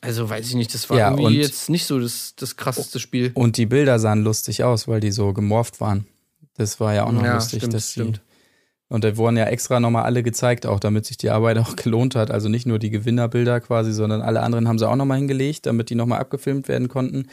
Also 0.00 0.30
weiß 0.30 0.48
ich 0.48 0.54
nicht, 0.54 0.72
das 0.72 0.88
war 0.88 0.98
Ja, 0.98 1.10
irgendwie 1.10 1.40
jetzt 1.40 1.68
nicht 1.68 1.86
so 1.86 1.98
das, 1.98 2.34
das 2.36 2.56
krasseste 2.56 3.00
Spiel. 3.00 3.32
Und 3.34 3.56
die 3.56 3.66
Bilder 3.66 3.98
sahen 3.98 4.22
lustig 4.22 4.62
aus, 4.62 4.86
weil 4.86 5.00
die 5.00 5.10
so 5.10 5.32
gemorpht 5.32 5.80
waren. 5.80 6.06
Das 6.54 6.78
war 6.78 6.94
ja 6.94 7.04
auch 7.04 7.12
noch 7.12 7.24
Ja, 7.24 7.34
lustig, 7.34 7.58
stimmt, 7.58 7.74
dass 7.74 7.94
die. 7.94 8.12
Und 8.88 9.02
da 9.02 9.16
wurden 9.16 9.36
ja 9.36 9.46
extra 9.46 9.80
nochmal 9.80 10.04
alle 10.04 10.22
gezeigt, 10.22 10.64
auch 10.64 10.78
damit 10.78 11.06
sich 11.06 11.16
die 11.16 11.30
Arbeit 11.30 11.58
auch 11.58 11.76
gelohnt 11.76 12.14
hat. 12.14 12.30
Also 12.30 12.48
nicht 12.48 12.66
nur 12.66 12.78
die 12.78 12.90
Gewinnerbilder 12.90 13.60
quasi, 13.60 13.92
sondern 13.92 14.22
alle 14.22 14.42
anderen 14.42 14.68
haben 14.68 14.78
sie 14.78 14.88
auch 14.88 14.96
nochmal 14.96 15.18
hingelegt, 15.18 15.66
damit 15.66 15.90
die 15.90 15.94
nochmal 15.94 16.20
abgefilmt 16.20 16.68
werden 16.68 16.88
konnten. 16.88 17.28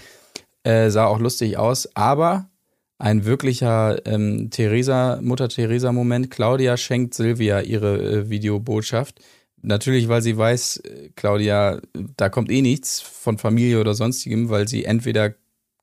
Äh, 0.63 0.89
sah 0.89 1.05
auch 1.05 1.19
lustig 1.19 1.57
aus, 1.57 1.89
aber 1.95 2.49
ein 2.97 3.25
wirklicher 3.25 4.05
ähm, 4.05 4.49
Theresa, 4.49 5.19
Mutter 5.21 5.49
Theresa-Moment. 5.49 6.31
Claudia 6.31 6.77
schenkt 6.77 7.13
Silvia 7.13 7.59
ihre 7.59 7.97
äh, 7.97 8.29
Videobotschaft. 8.29 9.19
Natürlich, 9.61 10.07
weil 10.07 10.21
sie 10.21 10.37
weiß, 10.37 10.77
äh, 10.77 11.09
Claudia, 11.15 11.81
da 12.17 12.29
kommt 12.29 12.49
eh 12.49 12.61
nichts 12.61 13.01
von 13.01 13.37
Familie 13.37 13.79
oder 13.81 13.93
sonstigem, 13.93 14.49
weil 14.49 14.67
sie 14.67 14.85
entweder 14.85 15.33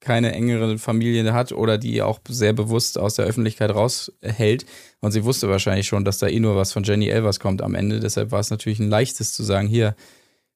keine 0.00 0.32
engere 0.32 0.78
Familie 0.78 1.32
hat 1.32 1.52
oder 1.52 1.78
die 1.78 2.02
auch 2.02 2.20
sehr 2.28 2.52
bewusst 2.52 2.98
aus 2.98 3.14
der 3.14 3.26
Öffentlichkeit 3.26 3.70
raushält. 3.70 4.64
Und 5.00 5.12
sie 5.12 5.24
wusste 5.24 5.48
wahrscheinlich 5.48 5.86
schon, 5.86 6.04
dass 6.04 6.18
da 6.18 6.26
eh 6.26 6.40
nur 6.40 6.56
was 6.56 6.72
von 6.72 6.82
Jenny 6.84 7.08
Elvers 7.08 7.38
kommt 7.38 7.62
am 7.62 7.74
Ende. 7.74 8.00
Deshalb 8.00 8.30
war 8.30 8.40
es 8.40 8.50
natürlich 8.50 8.78
ein 8.78 8.88
leichtes 8.88 9.32
zu 9.32 9.42
sagen, 9.42 9.68
hier, 9.68 9.94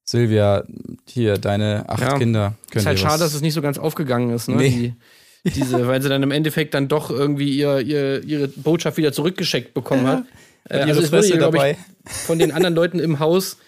Silvia, 0.04 0.64
hier, 1.08 1.38
deine 1.38 1.84
acht 1.88 2.00
Ja. 2.00 2.18
Kinder 2.18 2.54
können 2.70 2.80
Ist 2.80 2.86
halt 2.86 2.98
schade, 2.98 3.20
dass 3.20 3.34
es 3.34 3.40
nicht 3.42 3.54
so 3.54 3.62
ganz 3.62 3.78
aufgegangen 3.78 4.30
ist, 4.34 4.48
ne? 4.48 4.56
Nee. 4.56 4.94
Die, 5.46 5.50
diese, 5.50 5.86
weil 5.86 6.00
sie 6.00 6.08
dann 6.08 6.22
im 6.22 6.30
Endeffekt 6.30 6.72
dann 6.72 6.88
doch 6.88 7.10
irgendwie 7.10 7.56
ihr, 7.56 7.80
ihr, 7.80 8.24
ihre 8.24 8.48
Botschaft 8.48 8.96
wieder 8.96 9.12
zurückgeschickt 9.12 9.74
bekommen 9.74 10.06
hat. 10.06 10.24
Äh, 10.66 10.78
also 10.78 11.02
es 11.02 11.12
wurde, 11.12 11.28
glaube 11.28 11.58
dabei. 11.58 11.76
ich, 12.06 12.10
von 12.10 12.38
den 12.38 12.50
anderen 12.50 12.74
Leuten 12.74 12.98
im 12.98 13.18
Haus, 13.18 13.58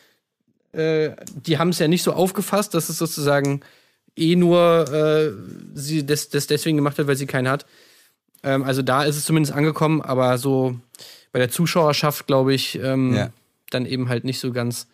äh, 0.73 1.11
die 1.35 1.59
haben 1.59 1.69
es 1.69 1.79
ja 1.79 1.89
nicht 1.89 2.03
so 2.03 2.15
aufgefasst, 2.15 2.73
dass 2.73 2.89
es 2.89 2.97
sozusagen 2.97 3.61
eh 4.17 4.37
nur 4.37 4.91
äh, 4.93 5.33
sie 5.75 6.05
das, 6.07 6.29
das 6.31 6.47
deswegen 6.47 6.77
gemacht 6.77 6.99
hat, 6.99 7.07
weil 7.07 7.17
sie 7.17 7.27
keinen 7.27 7.49
hat. 7.49 7.67
Ähm, 8.43 8.63
also 8.65 8.83
da 8.83 9.05
ist 9.05 9.17
es 9.17 9.25
zumindest 9.25 9.55
angekommen, 9.55 10.01
aber 10.03 10.39
so 10.39 10.77
bei 11.33 11.39
der 11.39 11.51
Zuschauerschaft, 11.51 12.27
glaube 12.27 12.55
ich, 12.55 12.79
ähm, 12.83 13.15
Ja. 13.15 13.31
dann 13.71 13.87
eben 13.87 14.09
halt 14.09 14.25
nicht 14.25 14.39
so 14.41 14.53
ganz. 14.53 14.87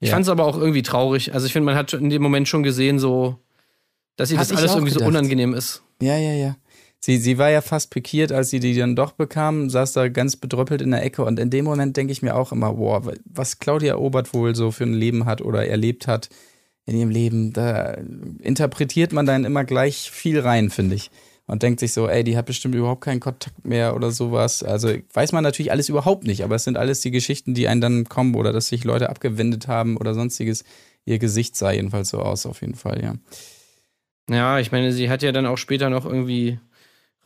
Ich 0.00 0.08
Ja. 0.08 0.14
fand 0.14 0.24
es 0.24 0.28
aber 0.30 0.44
auch 0.44 0.56
irgendwie 0.56 0.82
traurig. 0.82 1.34
Also 1.34 1.46
ich 1.46 1.52
finde, 1.52 1.66
man 1.66 1.74
hat 1.74 1.92
in 1.92 2.08
dem 2.10 2.22
Moment 2.22 2.48
schon 2.48 2.62
gesehen, 2.62 2.98
so, 2.98 3.36
dass 4.16 4.30
ihr 4.30 4.38
Hab 4.38 4.48
das 4.48 4.56
alles 4.56 4.72
irgendwie 4.72 4.92
gedacht. 4.92 5.04
so 5.04 5.08
unangenehm 5.08 5.52
ist. 5.54 5.82
Ja, 6.00 6.16
ja, 6.16 6.32
ja. 6.32 6.56
Sie, 7.02 7.16
sie 7.16 7.38
war 7.38 7.48
ja 7.50 7.62
fast 7.62 7.90
pikiert, 7.90 8.30
als 8.30 8.50
sie 8.50 8.60
die 8.60 8.76
dann 8.76 8.94
doch 8.94 9.12
bekam, 9.12 9.70
saß 9.70 9.94
da 9.94 10.08
ganz 10.08 10.36
bedröppelt 10.36 10.82
in 10.82 10.90
der 10.90 11.02
Ecke. 11.02 11.24
Und 11.24 11.38
in 11.38 11.48
dem 11.48 11.64
Moment 11.64 11.96
denke 11.96 12.12
ich 12.12 12.20
mir 12.20 12.36
auch 12.36 12.52
immer, 12.52 12.74
boah, 12.74 13.02
was 13.24 13.58
Claudia 13.58 13.96
Obert 13.96 14.34
wohl 14.34 14.54
so 14.54 14.70
für 14.70 14.84
ein 14.84 14.92
Leben 14.92 15.24
hat 15.24 15.40
oder 15.40 15.66
erlebt 15.66 16.06
hat 16.06 16.28
in 16.90 16.98
ihrem 16.98 17.10
Leben, 17.10 17.52
da 17.52 17.96
interpretiert 18.40 19.12
man 19.12 19.24
dann 19.24 19.44
immer 19.44 19.64
gleich 19.64 20.10
viel 20.10 20.40
rein, 20.40 20.70
finde 20.70 20.96
ich. 20.96 21.10
Und 21.46 21.62
denkt 21.62 21.80
sich 21.80 21.92
so, 21.92 22.08
ey, 22.08 22.22
die 22.22 22.36
hat 22.36 22.46
bestimmt 22.46 22.74
überhaupt 22.74 23.00
keinen 23.00 23.20
Kontakt 23.20 23.64
mehr 23.64 23.96
oder 23.96 24.10
sowas. 24.10 24.62
Also 24.62 24.92
weiß 25.12 25.32
man 25.32 25.42
natürlich 25.42 25.72
alles 25.72 25.88
überhaupt 25.88 26.24
nicht, 26.24 26.44
aber 26.44 26.56
es 26.56 26.64
sind 26.64 26.76
alles 26.76 27.00
die 27.00 27.10
Geschichten, 27.10 27.54
die 27.54 27.68
einen 27.68 27.80
dann 27.80 28.08
kommen 28.08 28.34
oder 28.34 28.52
dass 28.52 28.68
sich 28.68 28.84
Leute 28.84 29.08
abgewendet 29.08 29.66
haben 29.68 29.96
oder 29.96 30.14
sonstiges. 30.14 30.64
Ihr 31.04 31.18
Gesicht 31.18 31.56
sah 31.56 31.72
jedenfalls 31.72 32.10
so 32.10 32.18
aus, 32.18 32.46
auf 32.46 32.60
jeden 32.60 32.74
Fall, 32.74 33.02
ja. 33.02 33.14
Ja, 34.28 34.60
ich 34.60 34.70
meine, 34.70 34.92
sie 34.92 35.10
hat 35.10 35.22
ja 35.22 35.32
dann 35.32 35.46
auch 35.46 35.58
später 35.58 35.90
noch 35.90 36.06
irgendwie 36.06 36.60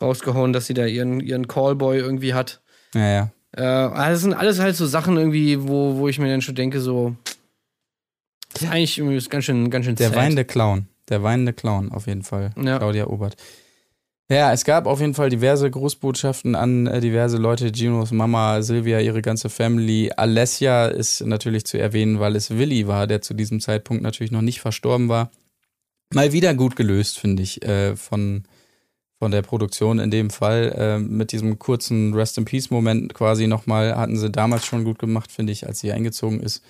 rausgehauen, 0.01 0.53
dass 0.53 0.65
sie 0.67 0.73
da 0.73 0.85
ihren, 0.85 1.19
ihren 1.19 1.47
Callboy 1.47 1.97
irgendwie 1.97 2.33
hat. 2.33 2.61
Ja, 2.93 3.11
ja. 3.11 3.31
Äh, 3.55 3.61
also 3.61 4.11
das 4.11 4.21
sind 4.21 4.33
alles 4.33 4.59
halt 4.59 4.75
so 4.75 4.85
Sachen 4.85 5.17
irgendwie, 5.17 5.67
wo, 5.67 5.97
wo 5.97 6.07
ich 6.07 6.19
mir 6.19 6.29
dann 6.29 6.41
schon 6.41 6.55
denke, 6.55 6.81
so. 6.81 7.15
Das 8.55 8.63
ist 8.63 8.69
eigentlich 8.69 8.97
ist 8.97 9.29
ganz 9.29 9.43
schön, 9.43 9.69
ganz 9.69 9.85
schön 9.85 9.95
Der 9.95 10.09
sad. 10.09 10.17
weinende 10.17 10.45
Clown. 10.45 10.87
Der 11.09 11.21
weinende 11.21 11.51
Clown, 11.51 11.91
auf 11.91 12.07
jeden 12.07 12.23
Fall. 12.23 12.51
Ja. 12.55 12.77
Claudia 12.77 13.07
Obert. 13.07 13.35
Ja, 14.31 14.53
es 14.53 14.63
gab 14.63 14.87
auf 14.87 15.01
jeden 15.01 15.13
Fall 15.13 15.29
diverse 15.29 15.69
Grußbotschaften 15.69 16.55
an 16.55 16.87
äh, 16.87 17.01
diverse 17.01 17.37
Leute. 17.37 17.71
Ginos 17.71 18.11
Mama, 18.11 18.61
Silvia, 18.61 18.99
ihre 19.01 19.21
ganze 19.21 19.49
Family. 19.49 20.09
Alessia 20.15 20.87
ist 20.87 21.21
natürlich 21.25 21.65
zu 21.65 21.77
erwähnen, 21.77 22.19
weil 22.19 22.35
es 22.37 22.49
Willi 22.49 22.87
war, 22.87 23.07
der 23.07 23.21
zu 23.21 23.33
diesem 23.33 23.59
Zeitpunkt 23.59 24.01
natürlich 24.01 24.31
noch 24.31 24.41
nicht 24.41 24.61
verstorben 24.61 25.09
war. 25.09 25.31
Mal 26.13 26.31
wieder 26.31 26.53
gut 26.55 26.77
gelöst, 26.77 27.19
finde 27.19 27.43
ich, 27.43 27.61
äh, 27.63 27.97
von, 27.97 28.45
von 29.19 29.31
der 29.31 29.41
Produktion 29.41 29.99
in 29.99 30.11
dem 30.11 30.29
Fall. 30.29 30.73
Äh, 30.75 30.99
mit 30.99 31.33
diesem 31.33 31.59
kurzen 31.59 32.13
Rest 32.13 32.37
in 32.37 32.45
Peace-Moment 32.45 33.13
quasi 33.13 33.47
nochmal 33.47 33.95
hatten 33.97 34.17
sie 34.17 34.31
damals 34.31 34.65
schon 34.65 34.85
gut 34.85 34.97
gemacht, 34.97 35.29
finde 35.29 35.51
ich, 35.51 35.67
als 35.67 35.81
sie 35.81 35.91
eingezogen 35.91 36.39
ist. 36.39 36.63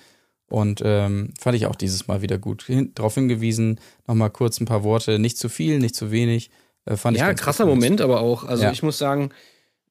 Und 0.48 0.80
ähm, 0.84 1.34
fand 1.40 1.56
ich 1.56 1.66
auch 1.66 1.74
dieses 1.74 2.06
Mal 2.06 2.22
wieder 2.22 2.38
gut. 2.38 2.62
Hin, 2.62 2.92
darauf 2.94 3.14
hingewiesen, 3.14 3.80
nochmal 4.06 4.30
kurz 4.30 4.60
ein 4.60 4.64
paar 4.66 4.84
Worte, 4.84 5.18
nicht 5.18 5.38
zu 5.38 5.48
viel, 5.48 5.78
nicht 5.80 5.96
zu 5.96 6.10
wenig. 6.12 6.50
Äh, 6.84 6.96
fand 6.96 7.16
ich 7.16 7.20
Ja, 7.20 7.26
ganz 7.28 7.40
krasser 7.40 7.64
gut. 7.64 7.74
Moment 7.74 8.00
aber 8.00 8.20
auch. 8.20 8.44
Also 8.44 8.62
Ja. 8.64 8.70
ich 8.70 8.82
muss 8.82 8.96
sagen, 8.98 9.30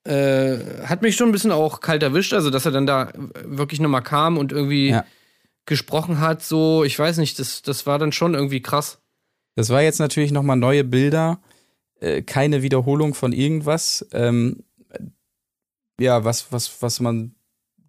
äh, 0.06 0.58
hat 0.86 1.02
mich 1.02 1.16
schon 1.18 1.30
ein 1.30 1.32
bisschen 1.34 1.52
auch 1.52 1.82
kalt 1.82 2.04
erwischt, 2.04 2.34
also 2.34 2.50
dass 2.50 2.66
er 2.66 2.72
dann 2.72 2.86
da 2.86 3.12
wirklich 3.44 3.80
nochmal 3.82 4.04
kam 4.04 4.38
und 4.38 4.52
irgendwie 4.54 4.90
Ja. 4.90 5.06
gesprochen 5.66 6.20
hat, 6.20 6.42
so, 6.42 6.84
ich 6.84 6.98
weiß 6.98 7.18
nicht, 7.18 7.38
das, 7.40 7.62
das 7.62 7.86
war 7.86 8.00
dann 8.00 8.12
schon 8.14 8.34
irgendwie 8.34 8.62
krass. 8.62 9.00
Das 9.56 9.70
war 9.70 9.82
jetzt 9.82 10.00
natürlich 10.00 10.32
nochmal 10.32 10.58
neue 10.58 10.84
Bilder, 10.84 11.42
äh, 12.00 12.22
keine 12.22 12.62
Wiederholung 12.62 13.14
von 13.14 13.34
irgendwas. 13.34 14.06
Ähm, 14.14 14.64
ja, 16.00 16.24
was, 16.24 16.52
was, 16.52 16.82
was 16.82 17.00
man 17.00 17.35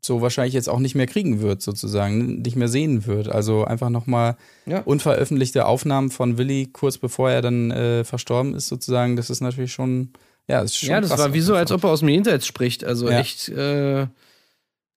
so 0.06 0.20
wahrscheinlich 0.22 0.54
jetzt 0.54 0.68
auch 0.68 0.78
nicht 0.78 0.94
mehr 0.94 1.06
kriegen 1.06 1.40
wird, 1.40 1.60
sozusagen, 1.62 2.40
nicht 2.42 2.56
mehr 2.56 2.68
sehen 2.68 3.06
wird. 3.06 3.28
Also 3.28 3.64
einfach 3.64 3.90
nochmal 3.90 4.36
Ja. 4.66 4.80
unveröffentlichte 4.80 5.66
Aufnahmen 5.66 6.10
von 6.10 6.38
Willi 6.38 6.68
kurz 6.72 6.98
bevor 6.98 7.30
er 7.30 7.42
dann 7.42 7.70
äh, 7.70 8.04
verstorben 8.04 8.54
ist, 8.54 8.68
sozusagen. 8.68 9.16
Das 9.16 9.28
ist 9.30 9.40
natürlich 9.40 9.72
schon, 9.72 10.10
ja, 10.48 10.62
das 10.62 10.70
ist 10.72 10.78
schon 10.78 10.88
ja, 10.90 11.00
das 11.00 11.16
war 11.18 11.34
wie 11.34 11.40
so, 11.40 11.54
als 11.54 11.70
ob 11.72 11.84
er 11.84 11.90
aus 11.90 12.00
dem 12.00 12.08
Jenseits 12.08 12.46
spricht. 12.46 12.84
Also 12.84 13.10
Ja. 13.10 13.18
echt 13.20 13.48
äh, 13.50 14.06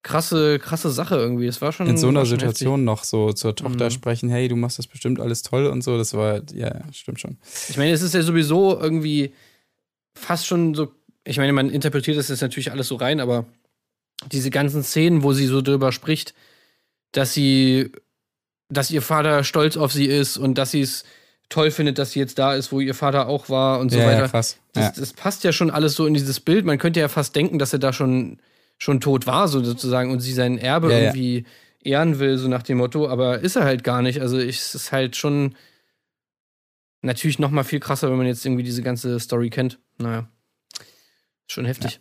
krasse, 0.01 0.59
krasse 0.59 0.89
Sache 0.91 1.15
irgendwie. 1.15 1.45
Das 1.47 1.61
war 1.61 1.71
schon. 1.73 1.87
in 1.87 1.97
so 1.97 2.07
einer 2.07 2.25
Situation 2.25 2.83
noch 2.85 3.03
so 3.03 3.33
zur 3.33 3.55
Tochter 3.55 3.85
Mhm. 3.85 3.91
sprechen, 3.91 4.29
hey, 4.29 4.47
du 4.47 4.55
machst 4.55 4.79
das 4.79 4.87
bestimmt 4.87 5.19
alles 5.19 5.41
toll 5.41 5.65
und 5.67 5.83
so, 5.83 5.97
das 5.97 6.13
war, 6.13 6.41
ja, 6.53 6.71
stimmt 6.93 7.19
schon. 7.19 7.37
heftig. 7.41 7.69
Ich 7.71 7.77
meine, 7.77 7.91
es 7.91 8.01
ist 8.01 8.13
ja 8.13 8.21
sowieso 8.21 8.79
irgendwie 8.79 9.33
fast 10.15 10.47
schon 10.47 10.73
so. 10.73 10.91
Ich 11.25 11.37
meine, 11.37 11.51
man 11.53 11.69
interpretiert 11.69 12.17
das 12.17 12.29
jetzt 12.29 12.41
natürlich 12.41 12.71
alles 12.71 12.87
so 12.87 12.95
rein, 12.95 13.19
aber 13.19 13.45
diese 14.27 14.49
ganzen 14.49 14.83
Szenen, 14.83 15.23
wo 15.23 15.33
sie 15.33 15.45
so 15.45 15.61
drüber 15.61 15.91
spricht, 15.91 16.33
dass 17.11 17.33
sie, 17.33 17.91
dass 18.69 18.91
ihr 18.91 19.01
Vater 19.01 19.43
stolz 19.43 19.77
auf 19.77 19.91
sie 19.91 20.05
ist 20.05 20.37
und 20.37 20.57
dass 20.57 20.71
sie 20.71 20.81
es 20.81 21.05
toll 21.49 21.71
findet, 21.71 21.97
dass 21.97 22.11
sie 22.11 22.19
jetzt 22.19 22.37
da 22.37 22.53
ist, 22.53 22.71
wo 22.71 22.79
ihr 22.79 22.93
Vater 22.93 23.27
auch 23.27 23.49
war 23.49 23.79
und 23.79 23.91
so 23.91 23.97
ja, 23.97 24.05
weiter. 24.05 24.21
ja, 24.21 24.27
krass. 24.27 24.57
Das, 24.73 24.85
ja. 24.85 24.93
das 24.95 25.13
passt 25.13 25.43
ja 25.43 25.51
schon 25.51 25.71
alles 25.71 25.95
so 25.95 26.05
in 26.05 26.13
dieses 26.13 26.39
Bild. 26.39 26.65
Man 26.65 26.77
könnte 26.77 26.99
ja 26.99 27.07
fast 27.07 27.35
denken, 27.35 27.57
dass 27.57 27.73
er 27.73 27.79
da 27.79 27.91
schon, 27.91 28.39
schon 28.77 28.99
tot 28.99 29.25
war, 29.25 29.47
so 29.47 29.63
sozusagen, 29.63 30.11
und 30.11 30.19
sie 30.19 30.33
sein 30.33 30.57
Erbe 30.57 30.91
Ja, 30.91 30.99
irgendwie 30.99 31.45
ehren 31.81 32.19
will, 32.19 32.37
so 32.37 32.47
nach 32.47 32.61
dem 32.61 32.77
Motto, 32.77 33.07
aber 33.07 33.39
ist 33.39 33.55
er 33.55 33.63
halt 33.63 33.83
gar 33.83 34.01
nicht. 34.01 34.21
Also 34.21 34.37
ich, 34.37 34.57
es 34.57 34.75
ist 34.75 34.91
halt 34.91 35.15
schon 35.15 35.55
natürlich 37.01 37.39
noch 37.39 37.51
mal 37.51 37.63
viel 37.63 37.79
krasser, 37.79 38.09
wenn 38.11 38.17
man 38.17 38.27
jetzt 38.27 38.45
irgendwie 38.45 38.63
diese 38.63 38.83
ganze 38.83 39.19
Story 39.19 39.49
kennt. 39.49 39.79
Naja, 39.97 40.27
schon 41.47 41.65
heftig. 41.65 41.99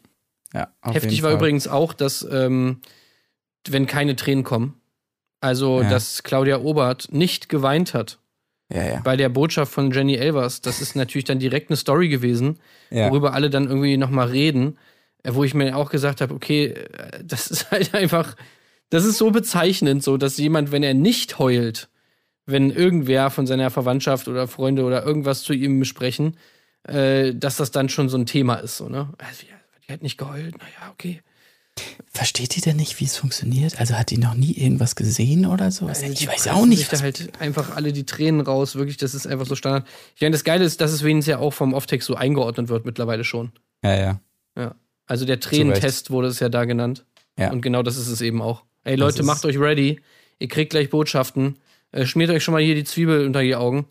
Ja, 0.55 0.73
heftig 0.83 1.23
war 1.23 1.33
übrigens 1.33 1.69
auch, 1.69 1.93
dass 1.93 2.27
ähm, 2.31 2.81
wenn 3.69 3.87
keine 3.87 4.17
Tränen 4.17 4.45
kommen, 4.45 4.81
also 5.41 5.83
Ja. 5.83 5.89
dass 5.91 6.23
Claudia 6.23 6.59
Obert 6.61 7.09
nicht 7.13 7.49
geweint 7.49 7.95
hat 7.95 8.19
Ja, 8.73 8.83
ja. 8.85 9.01
bei 9.01 9.17
der 9.17 9.29
Botschaft 9.29 9.73
von 9.73 9.91
Jenny 9.91 10.15
Elvers, 10.17 10.61
das 10.61 10.81
ist 10.81 10.97
natürlich 10.97 11.25
dann 11.25 11.39
direkt 11.39 11.71
eine 11.71 11.77
Story 11.77 12.09
gewesen, 12.09 12.59
worüber 13.11 13.35
alle 13.35 13.51
dann 13.51 13.67
irgendwie 13.67 13.97
noch 13.97 14.11
mal 14.11 14.29
reden, 14.29 14.79
äh, 15.23 15.35
wo 15.35 15.45
ich 15.45 15.55
mir 15.55 15.77
auch 15.77 15.91
gesagt 15.91 16.21
habe, 16.21 16.35
okay, 16.35 16.67
äh, 16.67 17.23
das 17.25 17.49
ist 17.49 17.71
halt 17.71 17.95
einfach, 17.95 18.37
das 18.91 19.05
ist 19.05 19.19
so 19.19 19.31
bezeichnend, 19.31 20.03
so 20.03 20.17
dass 20.17 20.39
jemand, 20.39 20.73
wenn 20.73 20.83
er 20.83 20.95
nicht 20.95 21.39
heult, 21.39 21.89
wenn 22.47 22.71
irgendwer 22.71 23.29
von 23.31 23.47
seiner 23.47 23.71
Verwandtschaft 23.71 24.27
oder 24.29 24.49
Freunde 24.49 24.83
oder 24.85 25.05
irgendwas 25.05 25.43
zu 25.43 25.53
ihm 25.53 25.85
sprechen, 25.85 26.37
äh, 26.85 27.35
dass 27.35 27.57
das 27.59 27.71
dann 27.71 27.91
schon 27.91 28.09
so 28.09 28.17
ein 28.17 28.25
Thema 28.25 28.55
ist, 28.55 28.79
so 28.79 28.89
ne? 28.89 29.13
Also, 29.19 29.45
ja, 29.49 29.58
die 29.89 29.93
hat 29.93 30.03
nicht 30.03 30.19
geheult, 30.19 30.59
naja, 30.59 30.91
okay. 30.93 31.21
Versteht 32.11 32.57
ihr 32.57 32.63
denn 32.63 32.77
nicht, 32.77 32.99
wie 33.01 33.05
es 33.05 33.17
funktioniert? 33.17 33.79
Also 33.79 33.95
hat 33.95 34.11
die 34.11 34.19
noch 34.19 34.35
nie 34.35 34.53
irgendwas 34.53 34.97
gesehen 34.97 35.47
oder 35.47 35.71
so? 35.71 35.87
Also 35.87 36.07
ich 36.07 36.19
die 36.19 36.29
weiß 36.29 36.49
auch 36.49 36.67
nicht. 36.67 36.93
Da 36.93 37.01
halt 37.01 37.41
einfach 37.41 37.77
alle 37.77 37.93
die 37.93 38.05
Tränen 38.05 38.41
raus, 38.41 38.75
wirklich, 38.75 38.97
das 38.97 39.15
ist 39.15 39.27
einfach 39.27 39.47
so 39.47 39.55
Standard. 39.55 39.87
Ich 40.17 40.21
meine, 40.21 40.33
das 40.33 40.43
Geile 40.43 40.65
ist, 40.65 40.81
dass 40.81 40.91
es 40.93 41.05
wenigstens 41.05 41.31
ja 41.31 41.39
auch 41.39 41.53
vom 41.53 41.75
Off-Text 41.75 42.07
so 42.07 42.17
eingeordnet 42.17 42.69
wird 42.69 42.85
mittlerweile 42.85 43.25
schon. 43.25 43.53
ja, 43.83 43.97
ja. 43.97 44.21
Ja. 44.57 44.75
Also 45.07 45.25
der 45.25 45.41
Tränentest 45.41 46.11
wurde 46.11 46.29
es 46.29 46.39
ja 46.39 46.49
da 46.49 46.65
genannt. 46.65 47.07
Ja. 47.39 47.51
Und 47.51 47.63
genau 47.63 47.83
das 47.83 47.97
ist 47.97 48.09
es 48.09 48.21
eben 48.21 48.43
auch. 48.43 48.65
Ey 48.85 48.97
Leute, 48.97 49.23
macht 49.23 49.45
euch 49.45 49.59
ready. 49.59 50.01
Ihr 50.39 50.49
kriegt 50.49 50.71
gleich 50.71 50.91
Botschaften. 50.91 51.57
Äh, 51.93 52.05
schmiert 52.05 52.31
euch 52.31 52.45
schon 52.45 52.53
mal 52.53 52.63
hier 52.63 52.75
die 52.75 52.85
Zwiebel 52.85 53.25
unter 53.25 53.43
die 53.43 53.57
Augen. 53.57 53.87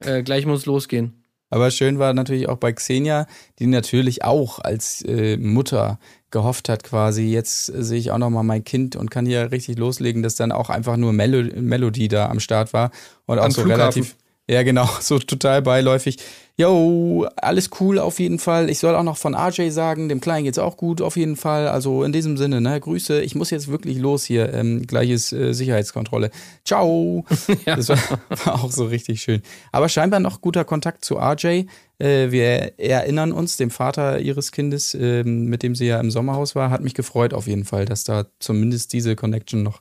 Äh, 0.00 0.22
gleich 0.22 0.44
muss 0.44 0.60
es 0.60 0.66
losgehen. 0.66 1.17
Aber 1.50 1.70
schön 1.70 1.98
war 1.98 2.12
natürlich 2.12 2.48
auch 2.48 2.58
bei 2.58 2.72
Xenia, 2.72 3.26
die 3.58 3.66
natürlich 3.66 4.24
auch 4.24 4.58
als 4.58 5.02
äh, 5.02 5.36
Mutter 5.36 5.98
gehofft 6.30 6.68
hat 6.68 6.84
quasi, 6.84 7.22
jetzt 7.24 7.70
äh, 7.70 7.82
sehe 7.82 7.98
ich 7.98 8.10
auch 8.10 8.18
noch 8.18 8.30
mal 8.30 8.42
mein 8.42 8.64
Kind 8.64 8.96
und 8.96 9.10
kann 9.10 9.24
hier 9.24 9.50
richtig 9.50 9.78
loslegen, 9.78 10.22
dass 10.22 10.34
dann 10.34 10.52
auch 10.52 10.68
einfach 10.68 10.96
nur 10.96 11.12
Melo 11.12 11.42
Melodie 11.60 12.08
da 12.08 12.28
am 12.28 12.40
Start 12.40 12.72
war 12.72 12.90
und 13.26 13.38
auch 13.38 13.44
Am 13.44 13.50
so 13.50 13.62
Flughafen. 13.62 13.80
relativ 14.02 14.16
ja, 14.48 14.62
genau, 14.62 14.88
so 15.00 15.18
total 15.18 15.62
beiläufig. 15.62 16.18
Yo, 16.60 17.28
alles 17.36 17.70
cool 17.78 18.00
auf 18.00 18.18
jeden 18.18 18.40
Fall. 18.40 18.68
Ich 18.68 18.80
soll 18.80 18.96
auch 18.96 19.04
noch 19.04 19.16
von 19.16 19.36
RJ 19.36 19.70
sagen, 19.70 20.08
dem 20.08 20.20
Kleinen 20.20 20.42
geht's 20.42 20.58
auch 20.58 20.76
gut 20.76 21.00
auf 21.00 21.16
jeden 21.16 21.36
Fall. 21.36 21.68
Also 21.68 22.02
in 22.02 22.10
diesem 22.10 22.36
Sinne, 22.36 22.60
ne, 22.60 22.80
Grüße. 22.80 23.20
Ich 23.20 23.36
muss 23.36 23.50
jetzt 23.50 23.68
wirklich 23.68 23.96
los 23.98 24.24
hier. 24.24 24.52
Ähm, 24.52 24.84
gleiches 24.84 25.32
äh, 25.32 25.52
Sicherheitskontrolle. 25.52 26.30
Ciao. 26.64 27.24
Das 27.64 27.90
war, 27.90 27.98
war 28.44 28.64
auch 28.64 28.72
so 28.72 28.86
richtig 28.86 29.22
schön. 29.22 29.42
Aber 29.70 29.88
scheinbar 29.88 30.18
noch 30.18 30.40
guter 30.40 30.64
Kontakt 30.64 31.04
zu 31.04 31.16
RJ. 31.18 31.66
Äh, 32.00 32.32
wir 32.32 32.76
erinnern 32.76 33.30
uns, 33.30 33.56
dem 33.56 33.70
Vater 33.70 34.18
ihres 34.18 34.50
Kindes, 34.50 34.94
ähm, 34.94 35.44
mit 35.44 35.62
dem 35.62 35.76
sie 35.76 35.86
ja 35.86 36.00
im 36.00 36.10
Sommerhaus 36.10 36.56
war, 36.56 36.70
hat 36.70 36.82
mich 36.82 36.94
gefreut 36.94 37.34
auf 37.34 37.46
jeden 37.46 37.66
Fall, 37.66 37.84
dass 37.84 38.02
da 38.02 38.26
zumindest 38.40 38.92
diese 38.92 39.14
Connection 39.14 39.62
noch 39.62 39.80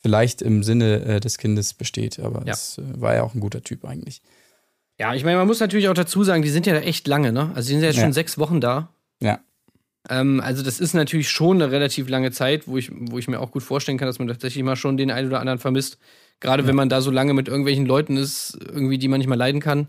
vielleicht 0.00 0.42
im 0.42 0.62
Sinne 0.62 1.04
äh, 1.04 1.20
des 1.20 1.38
Kindes 1.38 1.74
besteht. 1.74 2.18
Aber 2.18 2.44
Ja. 2.46 2.52
es 2.52 2.78
äh, 2.78 2.82
war 3.00 3.14
ja 3.14 3.22
auch 3.22 3.34
ein 3.34 3.40
guter 3.40 3.62
Typ 3.62 3.84
eigentlich. 3.84 4.22
Ja, 4.98 5.14
ich 5.14 5.24
meine, 5.24 5.36
man 5.38 5.46
muss 5.46 5.60
natürlich 5.60 5.88
auch 5.88 5.94
dazu 5.94 6.24
sagen, 6.24 6.42
die 6.42 6.50
sind 6.50 6.66
ja 6.66 6.72
da 6.74 6.80
echt 6.80 7.06
lange, 7.06 7.32
ne? 7.32 7.52
Also 7.54 7.68
die 7.68 7.74
sind 7.74 7.82
ja 7.82 7.88
jetzt 7.88 7.96
Ja. 7.98 8.02
schon 8.02 8.12
sechs 8.12 8.36
Wochen 8.38 8.60
da. 8.60 8.88
Ja. 9.20 9.38
Ähm, 10.08 10.40
also 10.40 10.62
das 10.62 10.80
ist 10.80 10.94
natürlich 10.94 11.28
schon 11.28 11.60
eine 11.62 11.70
relativ 11.70 12.08
lange 12.08 12.30
Zeit, 12.32 12.66
wo 12.66 12.78
ich, 12.78 12.90
wo 12.92 13.18
ich 13.18 13.28
mir 13.28 13.40
auch 13.40 13.50
gut 13.52 13.62
vorstellen 13.62 13.98
kann, 13.98 14.06
dass 14.06 14.18
man 14.18 14.28
tatsächlich 14.28 14.64
mal 14.64 14.76
schon 14.76 14.96
den 14.96 15.10
einen 15.10 15.28
oder 15.28 15.40
anderen 15.40 15.58
vermisst. 15.58 15.98
Gerade 16.40 16.66
wenn 16.66 16.76
man 16.76 16.88
da 16.88 17.00
so 17.00 17.10
lange 17.10 17.34
mit 17.34 17.48
irgendwelchen 17.48 17.84
Leuten 17.86 18.16
ist, 18.16 18.56
irgendwie, 18.60 18.98
die 18.98 19.08
man 19.08 19.18
nicht 19.18 19.26
mal 19.26 19.34
leiden 19.34 19.60
kann. 19.60 19.88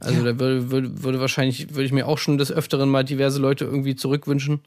Also 0.00 0.24
da 0.24 0.38
würde, 0.38 0.70
würde, 0.70 1.02
würde 1.02 1.20
wahrscheinlich, 1.20 1.70
würde 1.70 1.84
ich 1.84 1.92
mir 1.92 2.06
auch 2.06 2.18
schon 2.18 2.38
des 2.38 2.52
Öfteren 2.52 2.88
mal 2.88 3.04
diverse 3.04 3.40
Leute 3.40 3.64
irgendwie 3.64 3.96
zurückwünschen. 3.96 4.60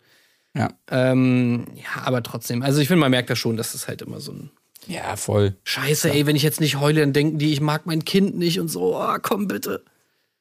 Ja. 0.56 0.70
Ähm, 0.90 1.66
ja, 1.76 2.04
aber 2.04 2.24
trotzdem. 2.24 2.62
Also 2.62 2.82
ich 2.82 2.88
finde, 2.88 3.00
man 3.02 3.12
merkt 3.12 3.30
das 3.30 3.40
schon, 3.40 3.56
dass 3.56 3.72
das 3.74 3.88
halt 3.88 4.02
immer 4.02 4.20
so 4.20 4.34
ein 4.34 4.52
Ja, 4.88 5.16
voll. 5.16 5.56
Scheiße, 5.64 6.12
ey, 6.12 6.26
wenn 6.26 6.36
ich 6.36 6.44
jetzt 6.44 6.60
nicht 6.60 6.80
heule, 6.80 7.02
dann 7.02 7.14
denken 7.14 7.38
die, 7.38 7.52
ich 7.54 7.62
mag 7.62 7.86
mein 7.86 8.04
Kind 8.06 8.38
nicht 8.38 8.60
und 8.60 8.68
so, 8.68 8.98
oh, 8.98 9.16
komm 9.22 9.48
bitte. 9.48 9.84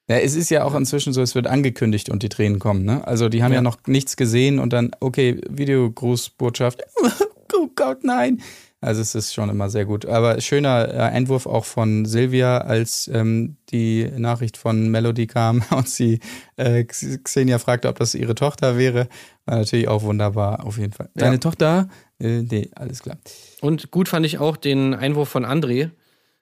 Ja, 0.09 0.17
es 0.17 0.35
ist 0.35 0.51
ja 0.51 0.65
auch 0.65 0.75
inzwischen 0.75 1.13
so, 1.13 1.23
es 1.23 1.35
wird 1.35 1.47
angekündigt 1.47 2.09
und 2.09 2.23
die 2.23 2.29
Tränen 2.29 2.59
kommen, 2.59 2.85
ne? 2.85 3.07
Also 3.07 3.29
die 3.29 3.43
haben 3.45 3.53
ja, 3.53 3.59
Ja. 3.59 3.63
noch 3.63 3.79
nichts 3.87 4.17
gesehen 4.17 4.59
und 4.59 4.73
dann, 4.73 4.91
okay, 4.99 5.41
Videogrußbotschaft. 5.49 6.83
oh 7.55 7.69
Gott, 7.77 8.03
nein. 8.03 8.43
Also 8.81 9.03
es 9.03 9.15
ist 9.15 9.35
schon 9.35 9.51
immer 9.51 9.69
sehr 9.69 9.85
gut. 9.85 10.07
Aber 10.07 10.41
schöner 10.41 10.89
äh, 10.89 10.99
Einwurf 10.99 11.47
auch 11.47 11.67
von 11.67 12.07
Silvia, 12.07 12.59
als 12.59 13.11
ähm, 13.13 13.57
die 13.71 14.11
Nachricht 14.17 14.57
von 14.57 14.89
Melody 14.91 15.27
kam 15.27 15.63
und 15.71 15.87
sie 15.89 16.19
äh, 16.57 16.85
Xenia 16.85 17.59
fragte, 17.59 17.89
ob 17.89 17.99
das 17.99 18.15
ihre 18.15 18.35
Tochter 18.35 18.79
wäre. 18.79 19.07
War 19.45 19.59
natürlich 19.59 19.87
auch 19.87 20.03
wunderbar, 20.03 20.65
auf 20.67 20.79
jeden 20.79 20.93
Fall. 20.95 21.11
Ja. 21.15 21.27
Deine 21.27 21.39
Tochter? 21.41 21.89
Äh, 22.19 22.43
nee, 22.43 22.71
alles 22.75 23.03
klar. 23.03 23.19
Und 23.61 23.91
gut 23.91 24.09
fand 24.09 24.25
ich 24.27 24.39
auch 24.39 24.57
den 24.57 24.95
Einwurf 24.95 25.29
von 25.29 25.45
André. 25.45 25.91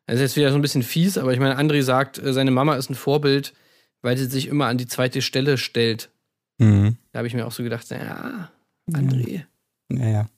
Das 0.07 0.17
ist 0.17 0.21
jetzt 0.23 0.37
wieder 0.37 0.51
so 0.51 0.57
ein 0.57 0.63
bisschen 0.63 0.83
fies, 0.83 1.19
aber 1.19 1.33
ich 1.33 1.41
meine, 1.41 1.59
André 1.59 1.83
sagt, 1.83 2.19
äh, 2.19 2.33
seine 2.33 2.51
Mama 2.51 2.77
ist 2.77 2.89
ein 2.91 2.95
Vorbild, 2.95 3.53
weil 4.03 4.17
sie 4.17 4.27
sich 4.27 4.47
immer 4.47 4.67
an 4.67 4.79
die 4.79 4.87
zweite 4.87 5.21
Stelle 5.23 5.59
stellt. 5.59 6.11
Mhm. 6.59 6.97
Da 7.13 7.19
habe 7.19 7.29
ich 7.29 7.35
mir 7.35 7.47
auch 7.47 7.53
so 7.53 7.63
gedacht, 7.63 7.89
ja, 7.91 8.51
André, 8.91 9.45
Naja. 9.89 10.29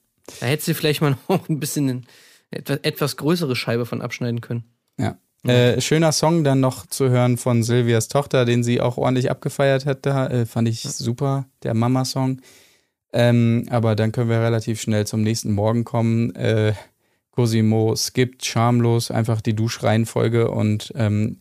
da 0.40 0.46
hättest 0.46 0.68
du 0.68 0.74
vielleicht 0.74 1.00
mal 1.00 1.16
noch 1.28 1.48
ein 1.48 1.60
bisschen 1.60 1.88
eine 1.88 2.02
etwas, 2.50 2.78
etwas 2.82 3.16
größere 3.16 3.54
Scheibe 3.54 3.86
von 3.86 4.02
abschneiden 4.02 4.40
können. 4.40 4.64
Ja. 4.98 5.16
Äh, 5.44 5.80
schöner 5.80 6.12
Song 6.12 6.44
dann 6.44 6.60
noch 6.60 6.84
zu 6.86 7.08
hören 7.08 7.38
von 7.38 7.62
Silvias 7.62 8.08
Tochter, 8.08 8.44
den 8.44 8.62
sie 8.62 8.80
auch 8.80 8.98
ordentlich 8.98 9.30
abgefeiert 9.30 9.86
hat 9.86 10.04
da. 10.04 10.26
Äh, 10.26 10.46
fand 10.46 10.68
ich 10.68 10.82
super, 10.82 11.46
der 11.62 11.72
Mama-Song. 11.74 12.42
Ähm, 13.12 13.66
aber 13.70 13.96
dann 13.96 14.12
können 14.12 14.30
wir 14.30 14.40
relativ 14.40 14.80
schnell 14.80 15.06
zum 15.06 15.22
nächsten 15.22 15.52
Morgen 15.52 15.84
kommen. 15.84 16.34
Äh, 16.36 16.74
Cosimo 17.32 17.94
skippt 17.96 18.44
schamlos 18.44 19.10
einfach 19.10 19.40
die 19.40 19.54
Duschreihenfolge 19.54 20.50
und 20.50 20.92
ähm, 20.96 21.38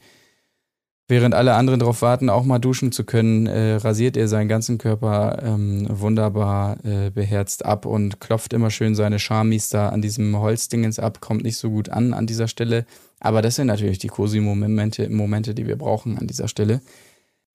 während 1.07 1.33
alle 1.33 1.55
anderen 1.55 1.79
darauf 1.79 2.01
warten, 2.01 2.29
auch 2.29 2.45
mal 2.45 2.59
duschen 2.59 2.91
zu 2.91 3.03
können, 3.03 3.47
äh, 3.47 3.75
rasiert 3.75 4.15
er 4.15 4.27
seinen 4.27 4.47
ganzen 4.47 4.77
Körper 4.77 5.41
ähm, 5.43 5.87
wunderbar 5.89 6.77
äh, 6.85 7.09
beherzt 7.09 7.65
ab 7.65 7.85
und 7.85 8.19
klopft 8.19 8.53
immer 8.53 8.69
schön 8.69 8.95
seine 8.95 9.19
Charmis 9.19 9.69
da 9.69 9.89
an 9.89 10.01
diesem 10.01 10.39
Holzdingens 10.39 10.99
ab, 10.99 11.19
kommt 11.19 11.43
nicht 11.43 11.57
so 11.57 11.69
gut 11.69 11.89
an 11.89 12.13
an 12.13 12.27
dieser 12.27 12.47
Stelle. 12.47 12.85
Aber 13.19 13.41
das 13.41 13.55
sind 13.55 13.67
natürlich 13.67 13.97
die 13.97 14.07
Cosimo-Momente, 14.07 15.09
Momente, 15.09 15.53
die 15.53 15.67
wir 15.67 15.77
brauchen 15.77 16.17
an 16.17 16.27
dieser 16.27 16.47
Stelle. 16.47 16.81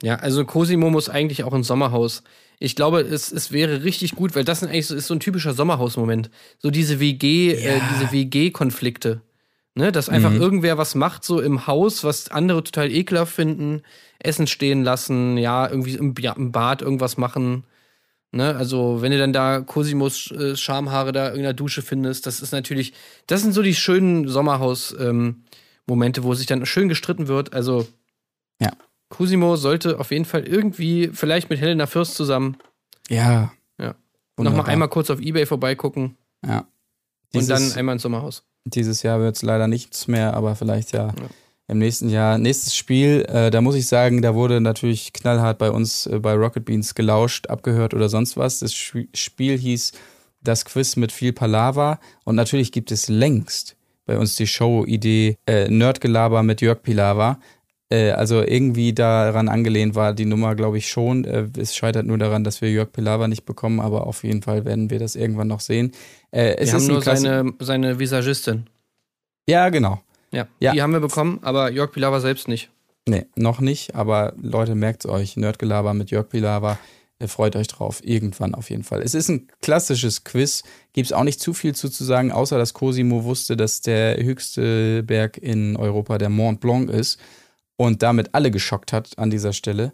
Ja, 0.05 0.17
also 0.17 0.45
Cosimo 0.45 0.91
muss 0.91 1.09
eigentlich 1.09 1.45
auch 1.45 1.55
ins 1.55 1.67
Sommerhaus. 1.67 2.23
Ich 2.59 2.77
glaube, 2.77 3.01
es, 3.01 3.33
es 3.33 3.53
wäre 3.53 3.85
richtig 3.85 4.15
gut, 4.15 4.37
weil 4.37 4.45
das 4.45 4.61
sind 4.61 4.69
eigentlich 4.69 4.87
so, 4.87 4.95
ist 4.95 5.07
so 5.07 5.15
ein 5.15 5.21
typischer 5.21 5.55
Sommerhausmoment. 5.55 6.31
So 6.59 6.71
diese 6.71 7.01
WG, 7.01 7.53
äh, 7.53 7.81
diese 7.91 8.13
WG-Konflikte. 8.13 9.21
Ne, 9.77 9.91
dass 9.91 10.09
einfach 10.09 10.31
Mhm. 10.31 10.41
irgendwer 10.41 10.79
was 10.79 10.95
macht, 10.95 11.25
so 11.25 11.41
im 11.41 11.67
Haus, 11.67 12.05
was 12.05 12.29
andere 12.31 12.63
total 12.63 12.93
ekelhaft 12.93 13.35
finden, 13.35 13.83
Essen 14.21 14.47
stehen 14.47 14.85
lassen, 14.85 15.37
ja, 15.37 15.69
irgendwie 15.69 15.95
im, 15.95 16.15
ja, 16.21 16.33
im 16.35 16.53
Bad 16.53 16.81
irgendwas 16.81 17.17
machen. 17.17 17.65
Ne, 18.31 18.55
also, 18.55 19.03
wenn 19.03 19.11
du 19.11 19.19
dann 19.19 19.33
da 19.33 19.61
Cosimos 19.63 20.31
äh, 20.31 20.55
Schamhaare 20.57 21.11
da 21.11 21.23
in 21.27 21.33
irgendeiner 21.33 21.55
Dusche 21.55 21.83
findest, 21.83 22.27
das 22.27 22.41
ist 22.41 22.53
natürlich, 22.53 22.93
das 23.27 23.43
sind 23.43 23.53
so 23.53 23.63
die 23.63 23.75
schönen 23.75 24.29
Sommerhaus-Momente, 24.29 26.23
wo 26.23 26.35
sich 26.35 26.47
dann 26.47 26.65
schön 26.67 26.89
gestritten 26.89 27.27
wird. 27.27 27.53
Also, 27.53 27.87
Ja. 28.61 28.71
Cosimo 29.09 29.57
sollte 29.57 29.99
auf 30.01 30.11
jeden 30.11 30.25
Fall 30.25 30.47
irgendwie, 30.47 31.11
vielleicht 31.13 31.51
mit 31.51 31.61
Helena 31.61 31.87
Fürst 31.87 32.15
zusammen, 32.15 32.57
Ja. 33.09 33.53
Ja. 33.79 33.95
Wunderbar. 34.37 34.59
nochmal 34.59 34.73
einmal 34.73 34.89
kurz 34.89 35.11
auf 35.11 35.21
Ebay 35.21 35.47
vorbeigucken 35.47 36.17
Ja. 36.45 36.59
und 36.61 36.67
Dieses- 37.35 37.49
dann 37.49 37.79
einmal 37.79 37.95
ins 37.95 38.03
Sommerhaus. 38.03 38.43
Dieses 38.67 39.03
Jahr 39.03 39.21
wird 39.21 39.37
es 39.37 39.43
leider 39.43 39.69
nichts 39.69 40.09
mehr, 40.09 40.35
aber 40.35 40.57
vielleicht 40.57 40.93
ja, 40.93 41.13
im 41.69 41.79
nächsten 41.79 42.09
Jahr. 42.09 42.39
Nächstes 42.39 42.75
Spiel, 42.75 43.27
äh, 43.29 43.51
da 43.51 43.61
muss 43.61 43.75
ich 43.75 43.87
sagen, 43.87 44.23
da 44.23 44.35
wurde 44.35 44.61
natürlich 44.63 45.13
knallhart 45.13 45.59
bei 45.59 45.71
uns 45.71 46.07
äh, 46.07 46.19
bei 46.19 46.33
Rocket 46.35 46.65
Beans 46.65 46.95
gelauscht, 46.95 47.49
abgehört 47.49 47.93
oder 47.95 48.09
sonst 48.09 48.37
was. 48.39 48.61
Das 48.61 48.73
Spiel 48.75 49.59
hieß 49.59 49.93
Das 50.43 50.65
Quiz 50.67 50.97
mit 50.97 51.11
viel 51.13 51.33
Palaver 51.33 52.01
und 52.25 52.37
natürlich 52.37 52.71
gibt 52.73 52.91
es 52.93 53.09
längst 53.09 53.77
bei 54.07 54.19
uns 54.19 54.37
die 54.37 54.47
Show-Idee 54.47 55.39
äh, 55.47 55.69
Nerdgelaber 55.71 56.43
mit 56.43 56.61
Jörg 56.61 56.83
Pilawa. 56.83 57.39
Äh, 57.91 58.11
also 58.13 58.43
irgendwie 58.43 58.93
daran 58.93 59.49
angelehnt 59.49 59.95
war 59.95 60.15
die 60.15 60.25
Nummer, 60.25 60.55
glaube 60.55 60.79
ich, 60.79 60.89
schon. 60.89 61.25
Äh, 61.25 61.49
es 61.59 61.77
scheitert 61.77 62.07
nur 62.07 62.19
daran, 62.19 62.45
dass 62.45 62.61
wir 62.61 62.71
Jörg 62.71 62.93
Pilawa 62.93 63.29
nicht 63.29 63.45
bekommen, 63.45 63.81
aber 63.81 64.07
auf 64.07 64.25
jeden 64.25 64.43
Fall 64.43 64.65
werden 64.65 64.91
wir 64.91 64.99
das 64.99 65.17
irgendwann 65.17 65.49
noch 65.49 65.61
sehen. 65.61 65.93
Äh, 66.31 66.57
es 66.57 66.73
Wir 66.73 66.79
ist 66.79 66.89
nur 66.89 67.03
seine, 67.03 67.53
seine 67.61 67.99
Visagistin. 67.99 68.67
Ja, 69.49 69.69
genau. 69.69 70.01
Ja, 70.31 70.49
Ja. 70.61 70.73
die 70.73 70.83
haben 70.83 70.93
wir 70.93 71.01
bekommen, 71.01 71.39
aber 71.43 71.71
Jörg 71.71 71.93
Pilawa 71.93 72.21
selbst 72.21 72.49
nicht. 72.49 72.71
Nee, 73.07 73.27
noch 73.37 73.61
nicht, 73.61 73.95
aber 73.95 74.33
Leute, 74.41 74.75
merkt's 74.75 75.05
euch. 75.07 75.37
Nerdgelaber 75.37 75.93
mit 75.93 76.11
Jörg 76.11 76.29
Pilawa. 76.29 76.79
Äh, 77.19 77.29
Freut 77.29 77.55
euch 77.55 77.69
drauf. 77.69 78.01
Irgendwann 78.03 78.55
auf 78.55 78.71
jeden 78.71 78.83
Fall. 78.83 79.03
Es 79.03 79.15
ist 79.15 79.29
ein 79.29 79.47
klassisches 79.61 80.25
Quiz. 80.25 80.63
Gibt's 80.95 81.13
auch 81.13 81.23
nicht 81.23 81.39
zu 81.39 81.53
viel 81.53 81.75
zu, 81.75 81.91
zu 81.91 82.03
sagen, 82.03 82.33
außer 82.33 82.57
dass 82.57 82.73
Cosimo 82.73 83.25
wusste, 83.25 83.57
dass 83.59 83.83
der 83.83 84.17
höchste 84.23 85.03
Berg 85.03 85.37
in 85.37 85.77
Europa 85.77 86.17
der 86.19 86.31
Mont 86.31 86.61
Blanc 86.61 86.89
ist. 86.91 87.21
Und 87.77 88.03
damit 88.03 88.35
alle 88.35 88.51
geschockt 88.51 88.93
hat 88.93 89.19
an 89.19 89.31
dieser 89.31 89.53
Stelle. 89.53 89.93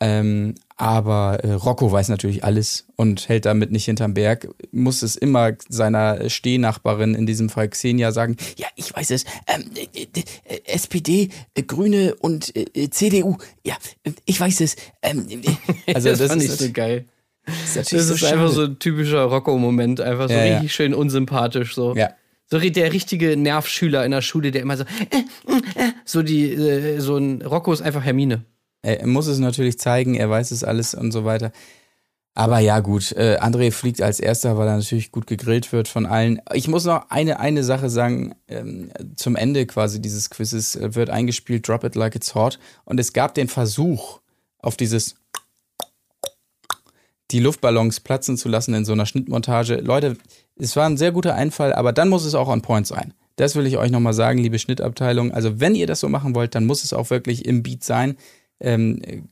Ähm, 0.00 0.54
aber 0.76 1.38
äh, 1.44 1.52
Rocco 1.52 1.90
weiß 1.90 2.08
natürlich 2.08 2.42
alles 2.42 2.86
und 2.96 3.28
hält 3.28 3.46
damit 3.46 3.70
nicht 3.70 3.84
hinterm 3.84 4.12
Berg. 4.12 4.48
Muss 4.72 5.02
es 5.02 5.14
immer 5.14 5.52
seiner 5.68 6.28
Stehnachbarin, 6.28 7.14
in 7.14 7.26
diesem 7.26 7.48
Fall 7.48 7.68
Xenia, 7.68 8.10
sagen: 8.10 8.36
Ja, 8.56 8.66
ich 8.74 8.94
weiß 8.94 9.12
es. 9.12 9.24
Ähm, 9.46 9.70
äh, 9.94 10.02
äh, 10.02 10.60
SPD, 10.66 11.30
äh, 11.54 11.62
Grüne 11.62 12.16
und 12.16 12.54
äh, 12.56 12.90
CDU. 12.90 13.38
Ja, 13.64 13.76
äh, 14.02 14.10
ich 14.24 14.40
weiß 14.40 14.60
es. 14.62 14.74
Ähm, 15.00 15.26
äh, 15.28 15.94
also, 15.94 16.08
das, 16.10 16.18
das, 16.18 16.28
fand 16.28 16.42
ist, 16.42 16.60
ich 16.60 16.66
so 16.66 16.72
geil. 16.72 17.04
ist 17.46 17.76
Das 17.76 17.92
ist 17.92 18.08
so 18.08 18.26
einfach 18.26 18.50
so 18.50 18.64
ein 18.64 18.78
typischer 18.80 19.22
Rocco-Moment, 19.22 20.00
einfach 20.00 20.28
so 20.28 20.34
Ja, 20.34 20.44
ja. 20.44 20.54
richtig 20.54 20.74
schön 20.74 20.92
unsympathisch 20.92 21.74
so. 21.74 21.94
Ja. 21.94 22.10
So 22.54 22.60
der 22.60 22.92
richtige 22.92 23.36
Nervschüler 23.36 24.04
in 24.04 24.12
der 24.12 24.22
Schule, 24.22 24.52
der 24.52 24.62
immer 24.62 24.76
so, 24.76 24.84
äh, 24.84 25.16
äh, 25.16 25.86
äh, 25.88 25.92
so 26.04 26.22
die, 26.22 26.52
äh, 26.52 27.00
so 27.00 27.16
ein 27.16 27.42
Rocco 27.42 27.72
ist 27.72 27.82
einfach 27.82 28.04
Hermine. 28.04 28.44
Er 28.80 29.08
muss 29.08 29.26
es 29.26 29.40
natürlich 29.40 29.76
zeigen, 29.80 30.14
er 30.14 30.30
weiß 30.30 30.52
es 30.52 30.62
alles 30.62 30.94
und 30.94 31.10
so 31.10 31.24
weiter. 31.24 31.50
Aber 32.32 32.60
ja, 32.60 32.78
gut, 32.78 33.10
äh, 33.10 33.38
André 33.40 33.72
fliegt 33.72 34.00
als 34.00 34.20
erster, 34.20 34.56
weil 34.56 34.68
er 34.68 34.76
natürlich 34.76 35.10
gut 35.10 35.26
gegrillt 35.26 35.72
wird 35.72 35.88
von 35.88 36.06
allen. 36.06 36.40
Ich 36.52 36.68
muss 36.68 36.84
noch 36.84 37.10
eine, 37.10 37.40
eine 37.40 37.64
Sache 37.64 37.90
sagen, 37.90 38.36
ähm, 38.46 38.92
zum 39.16 39.34
Ende 39.34 39.66
quasi 39.66 40.00
dieses 40.00 40.30
Quizzes 40.30 40.76
äh, 40.76 40.94
wird 40.94 41.10
eingespielt, 41.10 41.66
Drop 41.66 41.82
It 41.82 41.96
Like 41.96 42.14
It's 42.14 42.36
Hot. 42.36 42.60
Und 42.84 43.00
es 43.00 43.12
gab 43.12 43.34
den 43.34 43.48
Versuch, 43.48 44.20
auf 44.58 44.76
dieses 44.76 45.16
die 47.32 47.40
Luftballons 47.40 47.98
platzen 47.98 48.36
zu 48.36 48.48
lassen 48.48 48.74
in 48.74 48.84
so 48.84 48.92
einer 48.92 49.06
Schnittmontage. 49.06 49.80
Leute, 49.80 50.16
es 50.56 50.76
war 50.76 50.86
ein 50.86 50.96
sehr 50.96 51.12
guter 51.12 51.34
Einfall, 51.34 51.72
aber 51.72 51.92
dann 51.92 52.08
muss 52.08 52.24
es 52.24 52.34
auch 52.34 52.48
on 52.48 52.62
point 52.62 52.86
sein. 52.86 53.14
Das 53.36 53.56
will 53.56 53.66
ich 53.66 53.76
euch 53.78 53.90
nochmal 53.90 54.14
sagen, 54.14 54.38
liebe 54.38 54.58
Schnittabteilung. 54.58 55.32
Also 55.32 55.58
wenn 55.60 55.74
ihr 55.74 55.86
das 55.88 56.00
so 56.00 56.08
machen 56.08 56.34
wollt, 56.34 56.54
dann 56.54 56.66
muss 56.66 56.84
es 56.84 56.92
auch 56.92 57.10
wirklich 57.10 57.44
im 57.46 57.62
Beat 57.64 57.82
sein. 57.82 58.16
Ähm, 58.60 59.00
äh, 59.02 59.22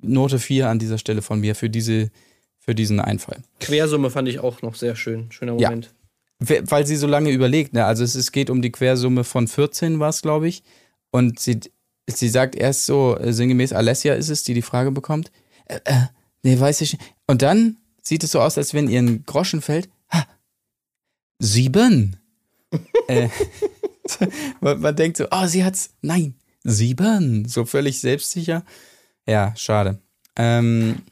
Note 0.00 0.40
4 0.40 0.68
an 0.68 0.80
dieser 0.80 0.98
Stelle 0.98 1.22
von 1.22 1.38
mir 1.40 1.54
für, 1.54 1.70
diese, 1.70 2.10
für 2.58 2.74
diesen 2.74 2.98
Einfall. 2.98 3.38
Quersumme 3.60 4.10
fand 4.10 4.28
ich 4.28 4.40
auch 4.40 4.62
noch 4.62 4.74
sehr 4.74 4.96
schön. 4.96 5.30
Schöner 5.30 5.56
Ja. 5.60 5.68
Moment. 5.68 5.94
We- 6.40 6.62
Weil 6.66 6.84
sie 6.88 6.96
so 6.96 7.06
lange 7.06 7.30
überlegt, 7.30 7.72
ne? 7.72 7.84
Also 7.84 8.02
es, 8.02 8.16
es 8.16 8.32
geht 8.32 8.50
um 8.50 8.62
die 8.62 8.72
Quersumme 8.72 9.22
von 9.22 9.46
14 9.46 10.00
war 10.00 10.08
es, 10.08 10.22
glaube 10.22 10.48
ich. 10.48 10.64
Und 11.12 11.38
sie, 11.38 11.60
sie 12.08 12.28
sagt 12.28 12.56
erst 12.56 12.86
so, 12.86 13.16
äh, 13.16 13.32
sinngemäß, 13.32 13.72
Alessia 13.72 14.14
ist 14.14 14.28
es, 14.28 14.42
die 14.42 14.54
die 14.54 14.62
Frage 14.62 14.90
bekommt. 14.90 15.30
Äh, 15.66 15.78
äh, 15.84 15.94
nee, 16.42 16.58
weiß 16.58 16.80
ich 16.80 16.94
nicht. 16.94 17.14
Und 17.28 17.42
dann 17.42 17.76
sieht 18.02 18.24
es 18.24 18.32
so 18.32 18.40
aus, 18.40 18.58
als 18.58 18.74
wenn 18.74 18.88
ihr 18.88 18.98
ein 19.00 19.22
Groschen 19.24 19.60
fällt. 19.62 19.88
Sieben. 21.44 22.16
äh, 23.08 23.28
man, 24.60 24.80
man 24.80 24.94
denkt 24.94 25.16
so, 25.16 25.26
oh, 25.32 25.46
sie 25.46 25.64
hat's. 25.64 25.90
Nein, 26.00 26.34
sieben. 26.62 27.48
So 27.48 27.64
völlig 27.64 28.00
selbstsicher. 28.00 28.64
Ja, 29.26 29.52
schade. 29.56 29.98
Ähm, 30.36 31.02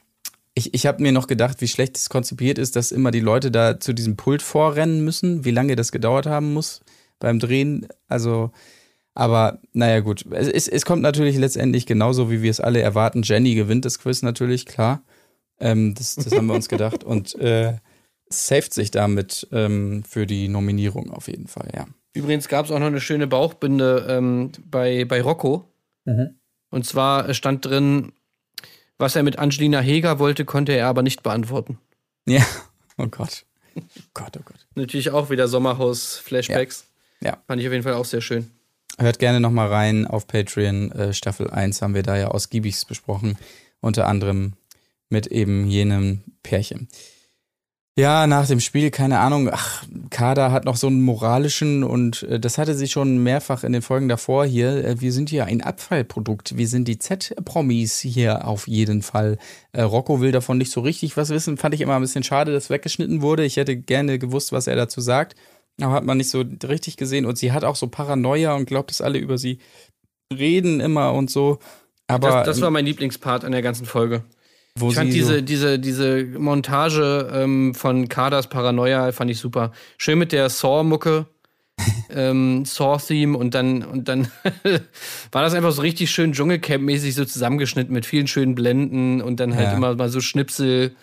ich, 0.55 0.73
ich 0.73 0.87
habe 0.87 1.03
mir 1.03 1.11
noch 1.11 1.27
gedacht, 1.27 1.61
wie 1.61 1.67
schlecht 1.67 1.97
es 1.97 2.09
konzipiert 2.09 2.59
ist, 2.59 2.77
dass 2.77 2.93
immer 2.93 3.11
die 3.11 3.19
Leute 3.19 3.51
da 3.51 3.81
zu 3.81 3.93
diesem 3.93 4.17
Pult 4.17 4.41
vorrennen 4.41 5.05
müssen, 5.05 5.45
wie 5.45 5.51
lange 5.51 5.75
das 5.75 5.91
gedauert 5.91 6.27
haben 6.27 6.53
muss 6.53 6.81
beim 7.19 7.41
Drehen. 7.41 7.89
Also, 8.07 8.53
aber 9.15 9.59
naja, 9.73 9.99
gut. 9.99 10.25
Es, 10.31 10.47
es, 10.47 10.69
es 10.69 10.85
kommt 10.85 11.03
natürlich 11.03 11.39
letztendlich 11.39 11.87
genauso, 11.87 12.31
wie 12.31 12.41
wir 12.41 12.53
es 12.53 12.61
alle 12.61 12.81
erwarten. 12.81 13.23
Jenny 13.23 13.57
gewinnt 13.57 13.85
das 13.85 13.99
Quiz 13.99 14.23
natürlich, 14.23 14.65
klar. 14.65 15.03
Ähm, 15.59 15.97
das, 15.97 16.15
das 16.15 16.33
haben 16.33 16.47
wir 16.47 16.55
uns 16.55 16.69
gedacht. 16.69 17.03
Und 17.03 17.35
äh, 17.35 17.75
saved 18.31 18.73
sich 18.73 18.91
damit 18.91 19.49
ähm, 19.53 20.03
für 20.05 20.27
die 20.27 20.49
Nominierung 20.49 21.11
auf 21.11 21.29
jeden 21.29 21.49
Fall, 21.49 21.69
ja. 21.75 21.87
Übrigens 22.13 22.49
gab 22.49 22.67
es 22.67 22.73
auch 22.73 22.79
noch 22.81 22.87
eine 22.87 23.01
schöne 23.01 23.27
Bauchbinde 23.29 24.07
ähm, 24.09 24.51
bei, 24.69 25.05
bei 25.05 25.23
Rocco. 25.23 25.69
Und 26.71 26.87
zwar 26.87 27.33
stand 27.35 27.65
drin, 27.65 28.13
was 28.99 29.17
er 29.17 29.23
mit 29.23 29.39
Angelina 29.39 29.81
Heger 29.81 30.19
wollte, 30.19 30.45
konnte 30.45 30.73
er 30.73 30.87
aber 30.87 31.03
nicht 31.03 31.23
beantworten. 31.23 31.79
Ja, 32.27 32.45
oh 32.99 33.07
Gott. 33.07 33.45
Gott, 34.15 34.37
oh 34.39 34.43
Gott. 34.45 34.67
Natürlich 34.75 35.11
auch 35.11 35.31
wieder 35.31 35.49
Sommerhaus-Flashbacks. 35.49 36.87
Ja. 37.21 37.39
Fand 37.47 37.61
ich 37.61 37.67
auf 37.67 37.73
jeden 37.73 37.85
Fall 37.85 37.95
auch 37.95 38.05
sehr 38.05 38.21
schön. 38.21 38.51
Hört 38.99 39.19
gerne 39.19 39.41
nochmal 39.41 39.69
rein 39.69 40.07
auf 40.07 40.27
Patreon. 40.27 40.93
Äh, 40.93 41.13
Staffel 41.15 41.51
1 41.51 41.81
haben 41.81 41.95
wir 41.95 42.03
da 42.03 42.17
ja 42.17 42.29
ausgiebigst 42.29 42.89
besprochen. 42.89 43.39
Unter 43.81 44.07
anderem 44.07 44.55
mit 45.09 45.27
eben 45.29 45.67
jenem 45.67 46.23
Pärchen. 46.43 46.89
Ja, 47.99 48.27
nach 48.27 48.47
dem 48.47 48.61
Spiel, 48.61 48.91
keine 48.91 49.19
Ahnung, 49.19 49.51
ach, 49.53 49.85
Kader 50.11 50.53
hat 50.53 50.65
noch 50.65 50.77
so 50.77 50.87
einen 50.87 51.03
moralischen 51.03 51.83
und 51.83 52.23
äh, 52.23 52.39
das 52.39 52.57
hatte 52.57 52.75
sie 52.75 52.89
schon 52.89 53.23
mehrfach 53.23 53.65
in 53.65 53.73
den 53.73 53.83
Folgen 53.83 54.09
davor 54.09 54.47
hier. 54.47 54.85
Äh, 54.85 55.01
wir 55.01 55.13
sind 55.13 55.29
hier 55.29 55.45
ein 55.47 55.61
Abfallprodukt. 55.61 56.57
Wir 56.57 56.69
sind 56.69 56.87
die 56.87 56.99
Z-Promis 56.99 57.99
hier 57.99 58.47
auf 58.47 58.69
jeden 58.69 59.03
Fall. 59.03 59.39
Äh, 59.73 59.83
Rocco 59.83 60.21
will 60.21 60.31
davon 60.33 60.59
nicht 60.59 60.71
so 60.71 60.81
richtig 60.81 61.17
was 61.17 61.31
wissen. 61.31 61.57
Fand 61.57 61.75
ich 61.75 61.81
immer 61.81 61.97
ein 61.97 62.01
bisschen 62.01 62.23
schade, 62.23 62.53
dass 62.53 62.71
weggeschnitten 62.71 63.23
wurde. 63.23 63.45
Ich 63.45 63.57
hätte 63.57 63.77
gerne 63.77 64.19
gewusst, 64.19 64.53
was 64.53 64.69
er 64.69 64.77
dazu 64.77 65.01
sagt. 65.01 65.35
Aber 65.81 65.93
hat 65.93 66.05
man 66.05 66.17
nicht 66.17 66.31
so 66.31 66.45
richtig 66.67 66.97
gesehen. 66.97 67.27
Und 67.27 67.39
sie 67.39 67.53
hat 67.53 67.65
auch 67.65 67.77
so 67.77 67.89
Paranoia 67.89 68.55
und 68.55 68.67
glaubt, 68.67 68.91
dass 68.91 69.01
alle 69.01 69.19
über 69.19 69.37
sie 69.37 69.59
reden 70.33 70.81
immer 70.81 71.13
und 71.13 71.29
so. 71.29 71.59
Aber 72.07 72.29
das, 72.29 72.47
das 72.47 72.61
war 72.61 72.71
mein 72.71 72.87
Lieblingspart 72.87 73.45
an 73.45 73.53
der 73.53 73.63
ganzen 73.63 73.85
Folge. 73.87 74.25
Ich 74.89 74.95
fand 74.95 75.13
diese, 75.13 75.35
so, 75.37 75.41
diese, 75.41 75.79
diese 75.79 76.25
Montage 76.39 77.29
ähm, 77.33 77.75
von 77.75 78.09
Kaders 78.09 78.49
Paranoia 78.49 79.13
fand 79.13 79.31
ich 79.31 79.39
super. 79.39 79.73
Schön 79.99 80.19
mit 80.19 80.33
der 80.33 80.49
Saw-Mucke, 80.49 81.27
ähm, 82.15 82.65
Saw-Theme 82.65 83.37
und 83.37 83.55
dann, 83.55 83.83
und 83.83 84.09
dann 84.09 84.29
war 85.33 85.43
das 85.43 85.55
einfach 85.55 85.73
so 85.73 85.83
richtig 85.83 86.11
schön 86.11 86.33
Dschungelcamp-mäßig 86.33 87.13
so 87.15 87.25
zusammengeschnitten 87.25 87.93
mit 87.93 88.07
vielen 88.07 88.27
schönen 88.27 88.55
Blenden 88.55 89.21
und 89.23 89.41
dann 89.41 89.55
halt 89.55 89.69
Ja. 89.69 89.77
immer 89.77 89.95
mal 89.95 90.09
so 90.09 90.21
Schnipsel 90.21 90.95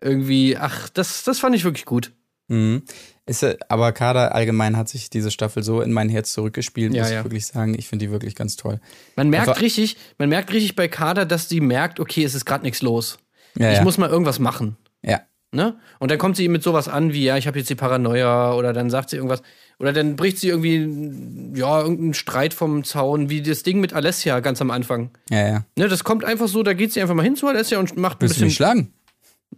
irgendwie. 0.00 0.56
Ach, 0.56 0.88
das, 0.90 1.24
das 1.24 1.38
fand 1.38 1.54
ich 1.56 1.64
wirklich 1.64 1.84
gut. 1.84 2.12
Mhm. 2.48 2.82
Ist, 3.28 3.44
aber 3.70 3.92
Kader 3.92 4.34
allgemein 4.34 4.76
hat 4.76 4.88
sich 4.88 5.10
diese 5.10 5.30
Staffel 5.30 5.62
so 5.62 5.80
in 5.82 5.92
mein 5.92 6.08
Herz 6.08 6.32
zurückgespielt, 6.32 6.94
Ja, 6.94 7.02
muss 7.02 7.10
ja. 7.12 7.18
ich 7.18 7.24
wirklich 7.24 7.46
sagen. 7.46 7.74
Ich 7.78 7.88
finde 7.88 8.06
die 8.06 8.10
wirklich 8.12 8.34
ganz 8.34 8.56
toll. 8.56 8.80
Man 9.16 9.28
merkt 9.30 9.48
Aber- 9.48 9.60
richtig, 9.60 9.96
man 10.18 10.28
merkt 10.28 10.52
richtig 10.52 10.76
bei 10.76 10.88
Kader, 10.88 11.24
dass 11.26 11.48
sie 11.48 11.60
merkt, 11.60 12.00
okay, 12.00 12.24
es 12.24 12.34
ist 12.34 12.44
gerade 12.44 12.64
nichts 12.64 12.82
los. 12.82 13.18
Ja, 13.58 13.72
ich 13.72 13.82
muss 13.82 13.98
mal 13.98 14.08
irgendwas 14.10 14.38
machen. 14.38 14.76
ja. 15.02 15.20
Ne? 15.50 15.76
Und 15.98 16.10
dann 16.10 16.18
kommt 16.18 16.36
sie 16.36 16.46
mit 16.46 16.62
sowas 16.62 16.88
an 16.88 17.14
wie, 17.14 17.24
ja, 17.24 17.38
ich 17.38 17.46
habe 17.46 17.58
jetzt 17.58 17.70
die 17.70 17.74
Paranoia 17.74 18.52
oder 18.52 18.74
dann 18.74 18.90
sagt 18.90 19.08
sie 19.08 19.16
irgendwas. 19.16 19.40
Oder 19.78 19.94
dann 19.94 20.14
bricht 20.14 20.36
sie 20.36 20.48
irgendwie, 20.50 21.56
ja, 21.58 21.80
irgendeinen 21.80 22.12
Streit 22.12 22.52
vom 22.52 22.84
Zaun, 22.84 23.30
wie 23.30 23.40
das 23.40 23.62
Ding 23.62 23.80
mit 23.80 23.94
Alessia 23.94 24.40
ganz 24.40 24.60
am 24.60 24.70
Anfang. 24.70 25.08
Ja, 25.30 25.48
ja. 25.48 25.64
Ne, 25.78 25.88
das 25.88 26.04
kommt 26.04 26.22
einfach 26.26 26.48
so, 26.48 26.62
da 26.62 26.74
geht 26.74 26.92
sie 26.92 27.00
einfach 27.00 27.14
mal 27.14 27.22
hin 27.22 27.34
zu 27.34 27.46
Alessia 27.46 27.78
und 27.78 27.96
macht 27.96 28.18
ein 28.18 28.22
Willst 28.22 28.36
du 28.36 28.44
mich 28.44 28.48
bisschen, 28.50 28.56
schlagen? 28.56 28.92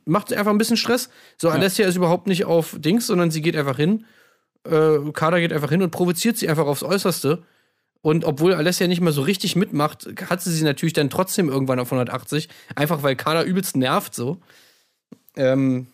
Macht 0.04 0.32
einfach 0.32 0.50
ein 0.50 0.58
bisschen 0.58 0.76
Stress. 0.76 1.10
So, 1.36 1.48
Alessia 1.50 1.86
ist 1.86 1.96
überhaupt 1.96 2.26
nicht 2.26 2.44
auf 2.44 2.76
Dings, 2.78 3.06
sondern 3.06 3.30
sie 3.30 3.42
geht 3.42 3.56
einfach 3.56 3.76
hin. 3.76 4.04
Äh, 4.64 4.98
Kader 5.12 5.40
geht 5.40 5.52
einfach 5.52 5.70
hin 5.70 5.82
und 5.82 5.90
provoziert 5.90 6.36
sie 6.36 6.48
einfach 6.48 6.66
aufs 6.66 6.82
Äußerste. 6.82 7.42
Und 8.02 8.24
obwohl 8.24 8.54
Alessia 8.54 8.86
nicht 8.86 9.00
mehr 9.00 9.12
so 9.12 9.22
richtig 9.22 9.56
mitmacht, 9.56 10.08
hat 10.28 10.40
sie 10.40 10.52
sie 10.52 10.64
natürlich 10.64 10.94
dann 10.94 11.10
trotzdem 11.10 11.48
irgendwann 11.48 11.78
auf 11.78 11.92
180. 11.92 12.48
Einfach 12.74 13.02
weil 13.02 13.16
Kader 13.16 13.44
übelst 13.44 13.76
nervt 13.76 14.14
so. 14.14 14.38
Ähm, 15.36 15.86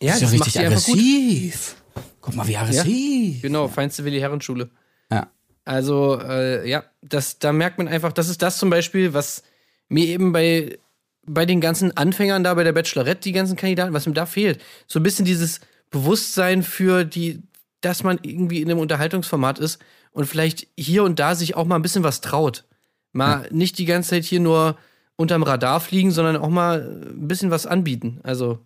ja, 0.00 0.14
ist 0.14 0.20
ja 0.22 0.26
das 0.26 0.38
macht 0.38 0.46
richtig 0.46 0.52
sie 0.52 0.58
einfach 0.66 0.84
gut. 0.84 0.94
aggressiv. 0.94 1.76
Guck 2.20 2.34
mal, 2.34 2.46
wie 2.46 2.56
aggressiv. 2.56 3.42
Genau, 3.42 3.68
feinste 3.68 4.04
Willi 4.04 4.20
Herrenschule. 4.20 4.70
Ja. 5.10 5.30
Also, 5.64 6.20
äh, 6.20 6.68
ja, 6.68 6.84
das, 7.02 7.38
da 7.38 7.52
merkt 7.52 7.78
man 7.78 7.88
einfach, 7.88 8.12
das 8.12 8.28
ist 8.28 8.42
das 8.42 8.58
zum 8.58 8.70
Beispiel, 8.70 9.12
was 9.12 9.42
mir 9.88 10.06
eben 10.06 10.32
bei, 10.32 10.78
bei 11.26 11.46
den 11.46 11.60
ganzen 11.60 11.96
Anfängern 11.96 12.44
da 12.44 12.54
bei 12.54 12.64
der 12.64 12.72
Bachelorette, 12.72 13.22
die 13.22 13.32
ganzen 13.32 13.56
Kandidaten, 13.56 13.92
was 13.92 14.06
mir 14.06 14.12
da 14.12 14.26
fehlt. 14.26 14.60
So 14.86 14.98
ein 14.98 15.02
bisschen 15.02 15.24
dieses 15.24 15.60
Bewusstsein 15.90 16.62
für 16.62 17.04
die, 17.04 17.42
dass 17.80 18.02
man 18.02 18.18
irgendwie 18.22 18.60
in 18.60 18.70
einem 18.70 18.80
Unterhaltungsformat 18.80 19.58
ist 19.58 19.78
und 20.10 20.26
vielleicht 20.26 20.66
hier 20.76 21.04
und 21.04 21.18
da 21.18 21.34
sich 21.34 21.54
auch 21.54 21.64
mal 21.64 21.76
ein 21.76 21.82
bisschen 21.82 22.02
was 22.02 22.20
traut. 22.20 22.64
Mal 23.12 23.48
nicht 23.50 23.78
die 23.78 23.84
ganze 23.84 24.10
Zeit 24.10 24.24
hier 24.24 24.40
nur 24.40 24.78
unterm 25.16 25.42
Radar 25.42 25.80
fliegen, 25.80 26.10
sondern 26.10 26.36
auch 26.36 26.48
mal 26.48 26.80
ein 27.10 27.28
bisschen 27.28 27.50
was 27.50 27.66
anbieten. 27.66 28.20
Also, 28.22 28.58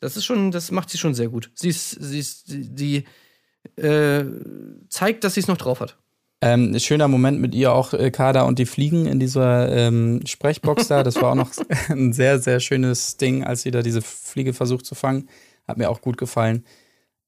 das 0.00 0.16
ist 0.16 0.24
schon, 0.24 0.50
das 0.50 0.72
macht 0.72 0.90
sie 0.90 0.98
schon 0.98 1.14
sehr 1.14 1.28
gut. 1.28 1.50
Sie 1.54 1.68
ist, 1.68 1.90
sie 1.90 2.18
ist, 2.18 2.48
die, 2.48 3.04
die 3.76 3.80
äh, 3.80 4.24
zeigt, 4.88 5.22
dass 5.22 5.34
sie 5.34 5.40
es 5.40 5.48
noch 5.48 5.56
drauf 5.56 5.80
hat. 5.80 5.96
Ähm, 6.44 6.76
schöner 6.80 7.06
Moment 7.06 7.40
mit 7.40 7.54
ihr 7.54 7.72
auch, 7.72 7.94
äh, 7.94 8.10
Kader 8.10 8.46
und 8.46 8.58
die 8.58 8.66
Fliegen 8.66 9.06
in 9.06 9.20
dieser 9.20 9.70
ähm, 9.70 10.20
Sprechbox 10.26 10.88
da. 10.88 11.04
Das 11.04 11.14
war 11.22 11.30
auch 11.30 11.36
noch 11.36 11.52
ein 11.88 12.12
sehr, 12.12 12.40
sehr 12.40 12.58
schönes 12.58 13.16
Ding, 13.16 13.44
als 13.44 13.62
sie 13.62 13.70
da 13.70 13.80
diese 13.80 14.02
Fliege 14.02 14.52
versucht 14.52 14.84
zu 14.84 14.96
fangen. 14.96 15.28
Hat 15.68 15.78
mir 15.78 15.88
auch 15.88 16.00
gut 16.00 16.18
gefallen. 16.18 16.64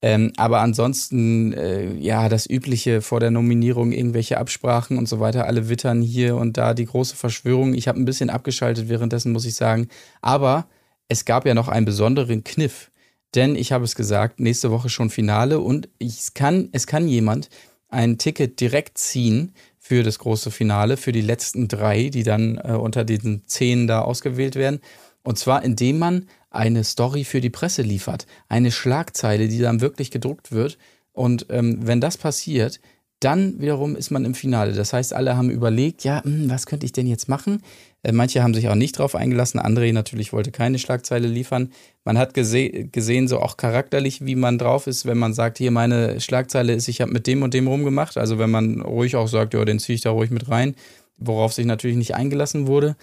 Ähm, 0.03 0.33
aber 0.37 0.61
ansonsten, 0.61 1.53
äh, 1.53 1.95
ja, 1.95 2.29
das 2.29 2.51
Übliche 2.51 3.03
vor 3.03 3.21
der 3.21 3.31
Nominierung, 3.31 3.93
irgendwelche 3.93 4.37
Absprachen 4.37 4.99
und 4.99 5.09
so 5.09 5.21
weiter, 5.21 5.47
alle 5.47 5.69
wittern 5.69 6.03
hier 6.03 6.35
und 6.35 6.57
da 6.57 6.75
die 6.75 6.85
große 6.85 7.15
Verschwörung. 7.15 7.73
Ich 7.75 7.87
habe 7.87 8.01
ein 8.01 8.05
bisschen 8.05 8.31
abgeschaltet 8.31 8.89
währenddessen, 8.89 9.31
muss 9.31 9.47
ich 9.47 9.55
sagen. 9.55 9.87
Aber 10.23 10.67
es 11.09 11.25
gab 11.25 11.47
ja 11.47 11.55
noch 11.55 11.69
einen 11.69 11.87
besonderen 11.87 12.43
Kniff. 12.43 12.91
Denn 13.37 13.55
ich 13.55 13.71
habe 13.71 13.85
es 13.85 13.95
gesagt, 13.95 14.41
nächste 14.41 14.73
Woche 14.73 14.89
schon 14.89 15.09
Finale 15.09 15.61
und 15.61 15.89
ich, 15.99 16.19
es 16.19 16.35
kann, 16.35 16.69
es 16.73 16.89
kann 16.89 17.07
jemand 17.07 17.49
ein 17.95 18.19
Ticket 18.19 18.61
direkt 18.61 18.99
ziehen 18.99 19.55
für 19.79 20.03
das 20.03 20.19
große 20.19 20.51
Finale, 20.51 20.97
für 20.97 21.13
die 21.13 21.21
letzten 21.21 21.69
drei, 21.69 22.09
die 22.09 22.23
dann 22.23 22.59
äh, 22.59 22.73
unter 22.73 23.05
diesen 23.05 23.47
zehn 23.47 23.87
da 23.87 24.03
ausgewählt 24.03 24.57
werden. 24.57 24.81
Und 25.23 25.39
zwar, 25.39 25.63
indem 25.63 25.99
man 25.99 26.29
eine 26.51 26.85
Story 26.85 27.25
für 27.25 27.41
die 27.41 27.51
Presse 27.51 27.83
liefert. 27.83 28.27
Eine 28.49 28.71
Schlagzeile, 28.71 29.49
die 29.49 29.59
dann 29.59 29.81
wirklich 29.81 30.11
gedruckt 30.11 30.53
wird. 30.53 30.79
Und 31.13 31.47
ähm, 31.51 31.87
wenn 31.87 32.01
das 32.01 32.17
passiert, 32.17 32.81
dann 33.21 33.61
wiederum 33.61 33.97
ist 33.97 34.11
man 34.11 34.25
im 34.25 34.35
Finale. 34.35 34.73
Das 34.73 34.93
heißt, 34.93 35.15
alle 35.15 35.37
haben 35.37 35.51
überlegt, 35.51 36.05
ja, 36.05 36.23
hm, 36.23 36.51
was 36.51 36.67
könnte 36.67 36.85
ich 36.85 36.93
denn 36.93 37.07
jetzt 37.07 37.29
machen? 37.29 37.63
Äh, 38.03 38.13
manche 38.13 38.43
haben 38.43 38.55
sich 38.55 38.69
auch 38.69 38.75
nicht 38.75 38.99
drauf 38.99 39.15
eingelassen. 39.15 39.59
André 39.61 39.93
natürlich 39.93 40.33
wollte 40.33 40.51
keine 40.51 40.79
Schlagzeile 40.79 41.27
liefern. 41.27 41.73
Man 42.05 42.19
hat 42.19 42.35
gese 42.35 42.69
gesehen, 42.69 43.27
so 43.27 43.41
auch 43.41 43.57
charakterlich, 43.57 44.25
wie 44.25 44.37
man 44.37 44.59
drauf 44.59 44.87
ist, 44.87 45.07
wenn 45.07 45.19
man 45.19 45.33
sagt, 45.33 45.59
hier 45.59 45.71
meine 45.71 46.21
Schlagzeile 46.21 46.75
ist, 46.75 46.89
ich 46.89 47.01
habe 47.01 47.13
mit 47.13 47.27
dem 47.27 47.43
und 47.43 47.55
dem 47.55 47.67
rumgemacht. 47.67 48.19
Also 48.19 48.39
wenn 48.39 48.51
man 48.51 48.83
ruhig 48.83 49.17
auch 49.17 49.29
sagt, 49.29 49.55
ja, 49.55 49.65
den 49.65 49.79
ziehe 49.79 49.97
ich 49.97 50.03
da 50.03 50.11
ruhig 50.11 50.31
mit 50.31 50.49
rein, 50.51 50.75
worauf 51.17 51.53
sich 51.55 51.67
natürlich 51.67 51.97
nicht 51.97 52.15
eingelassen 52.15 52.67
wurde. 52.67 52.97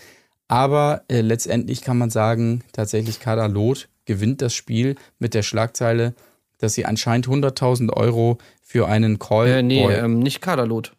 Aber 0.47 1.04
äh, 1.08 1.21
letztendlich 1.21 1.82
kann 1.82 1.97
man 1.97 2.10
sagen, 2.10 2.62
tatsächlich 2.74 3.19
Kader 3.19 3.47
Loth 3.47 3.88
gewinnt 4.06 4.41
das 4.41 4.54
Spiel 4.54 4.95
mit 5.17 5.34
der 5.34 5.43
Schlagzeile, 5.43 6.13
dass 6.60 6.74
sie 6.74 6.86
anscheinend 6.86 7.28
100.000 7.28 7.91
Euro 7.93 8.38
für 8.71 8.88
einen 8.88 9.19
Call. 9.19 9.47
Äh, 9.47 9.63
nee, 9.63 9.84
ähm, 9.84 10.19
nicht 10.19 10.41
Kaderlot. 10.41 10.93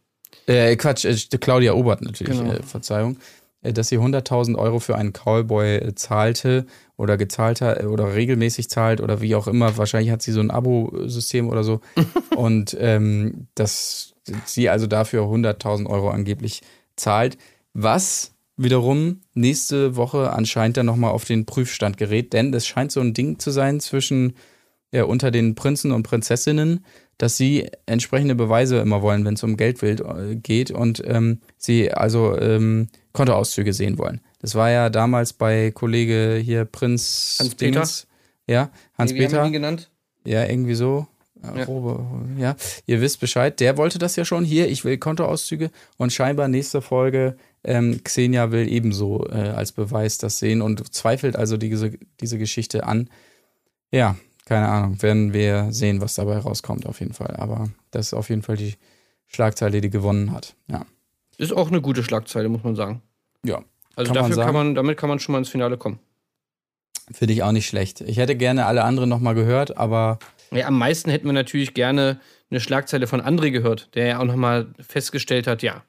Äh, 0.47 0.77
Quatsch, 0.77 1.07
äh, 1.07 1.17
Claudia 1.39 1.73
Obert 1.73 2.03
natürlich, 2.03 2.39
Genau. 2.39 2.53
äh, 2.53 2.63
Verzeihung. 2.63 3.17
Äh, 3.63 3.73
dass 3.73 3.89
sie 3.89 3.99
100.000 3.99 4.57
Euro 4.59 4.79
für 4.79 4.97
einen 4.97 5.15
Callboy 5.15 5.77
äh, 5.77 5.95
zahlte 5.95 6.67
oder 6.99 7.17
gezahlt 7.17 7.63
hat 7.63 7.83
äh, 7.83 7.87
oder 7.87 8.15
regelmäßig 8.15 8.69
zahlt 8.69 9.01
oder 9.01 9.23
wie 9.23 9.35
auch 9.35 9.47
immer. 9.47 9.79
Wahrscheinlich 9.79 10.11
hat 10.11 10.21
sie 10.21 10.33
so 10.33 10.41
ein 10.41 10.51
Abo-System 10.51 11.49
oder 11.49 11.65
so. 11.65 11.81
Und 12.37 12.77
ähm, 12.79 13.47
dass 13.55 14.15
sie 14.45 14.69
also 14.69 14.87
dafür 14.87 15.23
100.000 15.23 15.87
Euro 15.87 16.11
angeblich 16.11 16.61
zahlt. 16.97 17.39
Was 17.73 18.35
wiederum 18.59 19.23
nächste 19.33 19.97
Woche 19.97 20.31
anscheinend 20.33 20.77
dann 20.77 20.87
nochmal 20.87 21.13
auf 21.13 21.25
den 21.25 21.47
Prüfstand 21.47 21.97
gerät, 21.97 22.35
denn 22.35 22.53
es 22.53 22.67
scheint 22.67 22.93
so 22.93 23.01
ein 23.01 23.15
Ding 23.15 23.39
zu 23.39 23.51
sein 23.51 23.81
zwischen 23.81 24.35
ja, 24.93 25.05
unter 25.05 25.31
den 25.31 25.55
Prinzen 25.55 25.91
und 25.91 26.03
Prinzessinnen, 26.03 26.85
dass 27.23 27.37
sie 27.37 27.71
entsprechende 27.87 28.35
Beweise 28.35 28.79
immer 28.79 29.01
wollen, 29.01 29.25
wenn 29.25 29.35
es 29.35 29.45
um 29.45 29.57
Geld 29.57 29.81
äh, 29.81 30.35
geht 30.35 30.73
und 30.73 31.01
ähm, 31.07 31.39
sie 31.57 31.93
also 31.93 32.37
ähm, 32.37 32.89
Kontoauszüge 33.13 33.73
sehen 33.73 33.97
wollen. 33.97 34.21
Das 34.41 34.57
war 34.57 34.73
ja 34.73 34.91
damals 34.91 35.33
bei 35.33 35.71
Kollege 35.71 36.41
hier 36.43 36.65
Prinz 36.65 37.37
Hans-Peter? 37.39 37.85
Ja, 37.85 37.85
Nee, 37.85 38.49
wie 38.49 38.57
haben 38.57 38.71
Hans-Peter. 38.99 39.47
ihn 39.47 39.53
genannt? 39.53 39.91
Ja, 40.27 40.45
irgendwie 40.47 40.75
so. 40.75 41.07
Ja. 41.41 41.59
Ja. 41.59 41.65
Robe, 41.67 42.05
ja, 42.39 42.57
ihr 42.87 43.01
wisst 43.01 43.21
Bescheid. 43.21 43.61
Der 43.61 43.77
wollte 43.77 44.01
das 44.01 44.17
ja 44.17 44.25
schon 44.25 44.45
hier. 44.45 44.69
Ich 44.69 44.85
will 44.85 44.99
Kontoauszüge 44.99 45.71
und 45.99 46.13
scheinbar 46.13 46.49
nächste 46.49 46.83
Folge. 46.83 47.37
Ähm, 47.63 48.01
Xenia 48.03 48.51
will 48.51 48.67
ebenso 48.69 49.29
äh, 49.29 49.51
als 49.51 49.71
Beweis 49.71 50.19
das 50.19 50.41
sehen 50.41 50.61
und 50.61 50.93
zweifelt 50.93 51.37
also 51.37 51.57
diese, 51.57 51.93
diese 52.21 52.39
Geschichte 52.39 52.83
an. 52.83 53.09
Ja, 53.93 54.17
keine 54.53 54.69
Ahnung. 54.69 55.03
Werden 55.03 55.33
wir 55.33 55.73
sehen, 55.73 56.01
was 56.01 56.15
dabei 56.15 56.39
rauskommt, 56.39 56.87
auf 56.87 57.01
jeden 57.01 57.15
Fall. 57.15 57.37
Aber 57.37 57.71
das 57.91 58.09
ist 58.09 58.15
auf 58.15 58.29
jeden 58.29 58.43
Fall 58.43 58.57
die 58.57 58.75
Schlagzeile, 59.27 59.81
die 59.81 59.91
gewonnen 59.91 60.33
hat. 60.33 60.55
Ja. 60.69 60.85
Ist 61.39 61.53
auch 61.53 61.69
eine 61.69 61.81
gute 61.81 62.03
Schlagzeile, 62.03 62.49
muss 62.49 62.63
man 62.63 62.77
sagen. 62.77 63.03
Ja. 63.45 63.65
Also 63.97 64.13
Kann 64.13 64.23
man 64.23 64.31
dafür 64.31 64.45
kann 64.45 64.55
sagen. 64.55 64.67
man, 64.69 64.75
damit 64.75 64.97
kann 64.99 65.09
man 65.09 65.19
schon 65.19 65.33
mal 65.33 65.39
ins 65.39 65.49
Finale 65.49 65.77
kommen. 65.77 65.99
Finde 67.11 67.35
ich 67.35 67.43
auch 67.43 67.53
nicht 67.53 67.67
schlecht. 67.67 68.01
Ich 68.03 68.17
hätte 68.19 68.37
gerne 68.37 68.67
alle 68.67 68.85
anderen 68.85 69.09
nochmal 69.09 69.35
gehört, 69.35 69.77
aber 69.77 70.19
Ja, 70.51 70.67
am 70.67 70.79
meisten 70.79 71.11
hätten 71.11 71.27
wir 71.27 71.33
natürlich 71.33 71.75
gerne 71.75 72.21
eine 72.51 72.61
Schlagzeile 72.61 73.07
von 73.07 73.21
André 73.21 73.51
gehört, 73.51 73.95
der 73.95 74.07
ja 74.07 74.19
auch 74.21 74.25
nochmal 74.25 74.69
festgestellt 74.81 75.47
hat, 75.47 75.63
ja. 75.63 75.83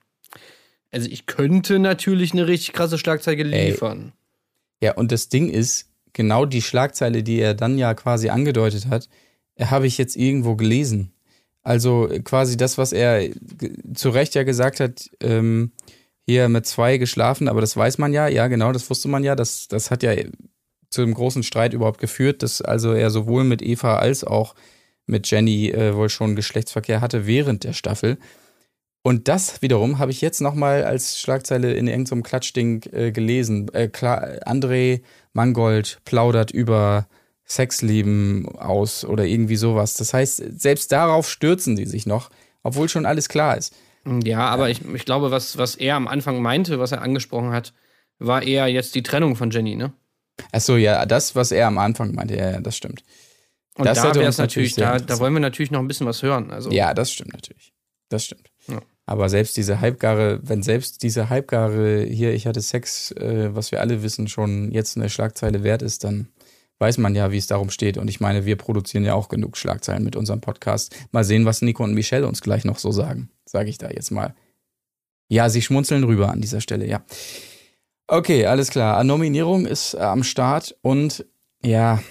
Also 0.92 1.10
ich 1.10 1.26
könnte 1.26 1.80
natürlich 1.80 2.34
eine 2.34 2.48
richtig 2.48 2.74
krasse 2.74 2.98
Schlagzeile 2.98 3.52
Ey. 3.52 3.72
liefern. 3.72 4.14
Ja, 4.82 4.94
und 4.94 5.12
das 5.12 5.30
Ding 5.30 5.50
ist, 5.50 5.90
genau 6.14 6.46
die 6.46 6.62
Schlagzeile, 6.62 7.24
die 7.24 7.40
er 7.40 7.54
dann 7.54 7.78
ja 7.78 7.94
quasi 7.94 8.30
angedeutet 8.30 8.88
hat, 8.88 9.10
äh, 9.56 9.66
habe 9.66 9.88
ich 9.88 9.98
jetzt 9.98 10.16
irgendwo 10.16 10.56
gelesen. 10.56 11.12
Also 11.62 12.10
äh, 12.10 12.20
quasi 12.22 12.58
das, 12.58 12.78
was 12.78 12.94
er 12.94 13.30
ge- 13.30 13.74
zu 13.94 14.10
Recht 14.10 14.36
ja 14.36 14.44
gesagt 14.44 14.80
hat, 14.80 15.10
ähm, 15.22 15.72
hier 16.26 16.48
mit 16.50 16.66
zwei 16.66 16.98
geschlafen, 16.98 17.48
aber 17.50 17.62
das 17.62 17.76
weiß 17.76 17.98
man 17.98 18.14
ja, 18.14 18.28
ja 18.28 18.48
genau, 18.48 18.72
das 18.72 18.90
wusste 18.90 19.10
man 19.10 19.24
ja, 19.24 19.36
das, 19.36 19.68
das 19.68 19.92
hat 19.92 20.04
ja 20.04 20.14
zu 20.90 21.02
einem 21.02 21.14
großen 21.14 21.44
Streit 21.44 21.74
überhaupt 21.74 22.00
geführt, 22.00 22.44
dass 22.44 22.62
also 22.62 22.94
er 22.94 23.10
sowohl 23.10 23.44
mit 23.44 23.62
Eva 23.62 23.98
als 23.98 24.24
auch 24.24 24.56
mit 25.06 25.30
Jenny 25.30 25.70
äh, 25.70 25.96
wohl 25.96 26.10
schon 26.10 26.36
Geschlechtsverkehr 26.36 27.02
hatte 27.02 27.28
während 27.28 27.64
der 27.66 27.74
Staffel. 27.74 28.18
Und 29.04 29.28
das 29.28 29.62
wiederum 29.62 30.00
habe 30.00 30.12
ich 30.12 30.22
jetzt 30.22 30.40
nochmal 30.40 30.86
als 30.86 31.20
Schlagzeile 31.20 31.74
in 31.74 31.88
irgendeinem 31.88 32.24
Klatschding 32.24 32.84
äh, 32.94 33.12
gelesen. 33.12 33.72
Äh, 33.74 33.90
klar, 33.90 34.24
André 34.46 35.02
Mangold 35.34 36.00
plaudert 36.06 36.52
über 36.52 37.08
Sexleben 37.46 38.48
aus 38.58 39.04
oder 39.04 39.26
irgendwie 39.26 39.58
sowas. 39.58 39.96
Das 39.96 40.14
heißt, 40.14 40.60
selbst 40.60 40.92
darauf 40.94 41.30
stürzen 41.30 41.76
sie 41.76 41.86
sich 41.86 42.06
noch, 42.06 42.30
obwohl 42.64 42.88
schon 42.88 43.06
alles 43.06 43.28
klar 43.28 43.58
ist. 43.58 43.76
Ja, 44.24 44.48
aber 44.48 44.70
ich, 44.70 44.82
ich 44.94 45.06
glaube, 45.06 45.32
was, 45.32 45.58
was 45.58 45.76
er 45.76 45.96
am 45.96 46.08
Anfang 46.08 46.42
meinte, 46.42 46.80
was 46.80 46.94
er 46.94 47.02
angesprochen 47.02 47.52
hat, 47.52 47.74
war 48.20 48.42
eher 48.44 48.68
jetzt 48.68 48.96
die 48.96 49.04
Trennung 49.04 49.36
von 49.36 49.50
Jenny, 49.50 49.76
ne? 49.76 49.92
Achso, 50.52 50.78
ja, 50.78 51.06
das, 51.06 51.36
was 51.36 51.52
er 51.52 51.68
am 51.68 51.78
Anfang 51.78 52.14
meinte, 52.14 52.36
ja, 52.36 52.52
ja, 52.52 52.62
das 52.62 52.78
stimmt. 52.78 53.04
Und 53.76 53.86
Das 53.86 53.98
da 53.98 54.16
wäre 54.16 54.26
es 54.26 54.38
natürlich, 54.38 54.78
natürlich 54.78 55.06
da, 55.06 55.16
da 55.16 55.20
wollen 55.20 55.34
wir 55.34 55.40
natürlich 55.40 55.72
noch 55.72 55.80
ein 55.80 55.88
bisschen 55.88 56.08
was 56.08 56.22
hören. 56.22 56.52
Also, 56.52 56.72
Ja, 56.72 56.94
das 56.94 57.12
stimmt 57.12 57.34
natürlich. 57.34 57.74
Das 58.10 58.26
stimmt. 58.26 58.50
Ja. 58.68 58.82
Aber 59.06 59.28
selbst 59.28 59.58
diese 59.58 59.82
Halbgare, 59.82 60.40
wenn 60.44 60.64
selbst 60.64 61.04
diese 61.04 61.30
Halbgare 61.30 62.04
hier, 62.04 62.34
ich 62.34 62.48
hatte 62.48 62.62
Sex, 62.62 63.12
äh, 63.12 63.54
was 63.54 63.72
wir 63.72 63.82
alle 63.82 64.02
wissen, 64.02 64.28
schon 64.28 64.72
jetzt 64.72 64.96
eine 64.98 65.10
Schlagzeile 65.10 65.64
wert 65.64 65.82
ist, 65.82 66.04
dann 66.04 66.30
weiß 66.80 66.98
man 66.98 67.16
ja, 67.16 67.32
wie 67.32 67.38
es 67.38 67.48
darum 67.48 67.70
steht. 67.70 67.98
Und 67.98 68.10
ich 68.10 68.20
meine, 68.20 68.46
wir 68.46 68.56
produzieren 68.56 69.04
ja 69.04 69.14
auch 69.14 69.30
genug 69.30 69.58
Schlagzeilen 69.58 70.04
mit 70.04 70.16
unserem 70.16 70.42
Podcast. 70.42 70.96
Mal 71.12 71.24
sehen, 71.24 71.46
was 71.46 71.62
Nico 71.62 71.84
und 71.84 71.94
Michelle 71.94 72.28
uns 72.28 72.42
gleich 72.42 72.66
noch 72.66 72.80
so 72.80 72.92
sagen. 72.92 73.30
Sage 73.46 73.70
ich 73.70 73.78
da 73.78 73.90
jetzt 73.90 74.12
mal. 74.12 74.36
Ja, 75.30 75.50
sie 75.50 75.62
schmunzeln 75.62 76.04
rüber 76.04 76.32
an 76.32 76.42
dieser 76.42 76.62
Stelle, 76.62 76.86
ja. 76.88 77.04
Okay, 78.08 78.46
alles 78.46 78.70
klar. 78.70 79.04
Nominierung 79.04 79.66
ist 79.66 79.94
äh, 79.94 80.00
am 80.00 80.24
Start 80.24 80.76
und 80.82 81.26
ja, 81.64 82.02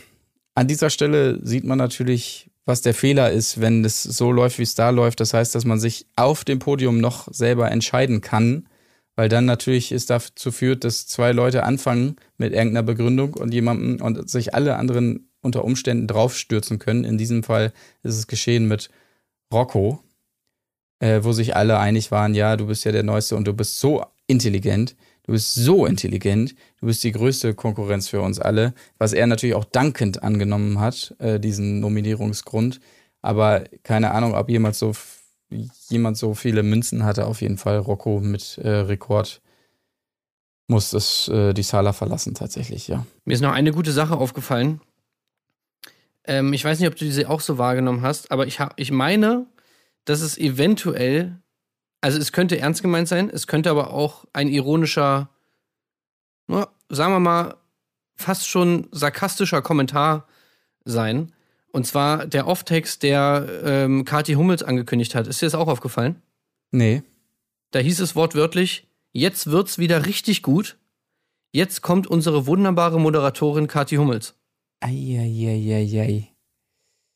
an 0.55 0.69
dieser 0.69 0.91
Stelle 0.91 1.39
sieht 1.45 1.65
man 1.65 1.79
natürlich, 1.79 2.51
was 2.65 2.83
der 2.83 2.95
Fehler 2.95 3.31
ist, 3.31 3.61
wenn 3.61 3.85
es 3.85 4.03
so 4.03 4.31
läuft, 4.31 4.59
wie 4.59 4.63
es 4.63 4.75
da 4.75 4.91
läuft. 4.91 5.21
Das 5.21 5.35
heißt, 5.35 5.55
dass 5.55 5.65
man 5.65 5.81
sich 5.81 6.07
auf 6.17 6.45
dem 6.45 6.59
Podium 6.59 6.99
noch 6.99 7.33
selber 7.33 7.71
entscheiden 7.71 8.21
kann, 8.21 8.69
weil 9.17 9.29
dann 9.29 9.45
natürlich 9.45 9.93
es 9.93 10.07
dazu 10.07 10.53
führt, 10.53 10.85
dass 10.85 11.07
zwei 11.07 11.33
Leute 11.33 11.65
anfangen 11.65 12.17
mit 12.39 12.53
irgendeiner 12.53 12.85
Begründung 12.85 13.35
und 13.35 13.53
jemandem 13.53 14.01
und 14.01 14.31
sich 14.31 14.55
alle 14.55 14.77
anderen 14.77 15.29
unter 15.41 15.65
Umständen 15.65 16.07
draufstürzen 16.07 16.79
können. 16.79 17.05
In 17.05 17.19
diesem 17.19 17.43
Fall 17.43 17.73
ist 18.03 18.17
es 18.17 18.27
geschehen 18.29 18.69
mit 18.69 18.91
Rocco, 19.53 20.03
äh, 21.01 21.25
wo 21.25 21.33
sich 21.33 21.57
alle 21.57 21.79
einig 21.79 22.11
waren, 22.11 22.35
ja, 22.35 22.57
du 22.57 22.67
bist 22.67 22.85
ja 22.85 22.93
der 22.93 23.03
Neueste 23.03 23.37
und 23.37 23.47
du 23.47 23.53
bist 23.53 23.81
so 23.81 24.07
intelligent. 24.29 24.97
Du 25.25 25.33
bist 25.33 25.55
so 25.55 25.87
intelligent, 25.87 26.55
du 26.81 26.87
bist 26.87 27.05
die 27.05 27.13
größte 27.13 27.55
Konkurrenz 27.55 28.09
für 28.09 28.21
uns 28.21 28.41
alle, 28.41 28.75
was 28.99 29.13
er 29.13 29.27
natürlich 29.27 29.55
auch 29.55 29.65
dankend 29.65 30.23
angenommen 30.23 30.81
hat, 30.81 31.15
äh, 31.19 31.39
diesen 31.39 31.81
Nominierungsgrund. 31.81 32.81
Aber 33.21 33.65
keine 33.85 34.11
Ahnung, 34.11 34.35
ob 34.35 34.49
jemand 34.49 34.75
so, 34.75 34.93
jemand 35.89 36.17
so 36.17 36.35
viele 36.35 36.65
Münzen 36.65 37.05
hatte. 37.05 37.27
Auf 37.27 37.41
jeden 37.41 37.57
Fall 37.57 37.79
Rocco 37.79 38.19
mit 38.21 38.59
äh, 38.59 38.69
Rekord 38.69 39.41
muss 40.67 40.93
es 40.93 41.29
äh, 41.29 41.53
die 41.53 41.63
Sala 41.63 41.93
verlassen 41.93 42.35
tatsächlich, 42.35 42.89
ja. 42.89 43.07
Mir 43.25 43.35
ist 43.35 43.41
noch 43.41 43.53
eine 43.53 43.73
gute 43.73 43.93
Sache 43.93 44.17
aufgefallen. 44.17 44.81
Ähm, 46.25 46.53
ich 46.53 46.65
weiß 46.65 46.81
nicht, 46.81 46.89
ob 46.89 46.97
du 46.97 47.05
diese 47.05 47.29
auch 47.29 47.41
so 47.41 47.59
wahrgenommen 47.59 48.03
hast, 48.03 48.31
aber 48.31 48.47
ich, 48.47 48.59
hab, 48.61 48.79
ich 48.79 48.91
meine, 48.91 49.47
dass 50.05 50.21
es 50.21 50.39
eventuell, 50.39 51.37
also 52.03 52.19
es 52.19 52.33
könnte 52.33 52.59
ernst 52.59 52.83
gemeint 52.83 53.09
sein, 53.09 53.31
es 53.31 53.47
könnte 53.47 53.71
aber 53.71 53.95
auch 53.95 54.27
ein 54.33 54.49
ironischer, 54.49 55.31
na, 56.49 56.69
sagen 56.89 57.15
wir 57.15 57.21
mal, 57.21 57.55
fast 58.17 58.49
schon 58.49 58.89
sarkastischer 58.91 59.63
Kommentar 59.63 60.27
sein. 60.85 61.33
Und 61.71 61.87
zwar 61.87 62.27
der 62.27 62.49
Off-Text, 62.49 63.03
der 63.03 63.47
ähm, 63.65 64.05
Kathi 64.05 64.35
Hummels 64.35 64.63
angekündigt 64.63 65.15
hat. 65.15 65.27
Ist 65.27 65.41
dir 65.41 65.47
das 65.47 65.55
auch 65.55 65.69
aufgefallen? 65.69 66.21
Nee. 66.71 67.03
Da 67.71 67.79
hieß 67.79 68.01
es 68.01 68.15
wortwörtlich, 68.15 68.89
jetzt 69.13 69.51
wird's 69.51 69.79
wieder 69.79 70.05
richtig 70.05 70.43
gut. 70.43 70.77
Jetzt 71.53 71.83
kommt 71.83 72.07
unsere 72.07 72.47
wunderbare 72.47 73.01
Moderatorin 73.01 73.69
Kathi 73.69 73.97
Hummels. 73.97 74.35
Eieieiei. 74.81 76.29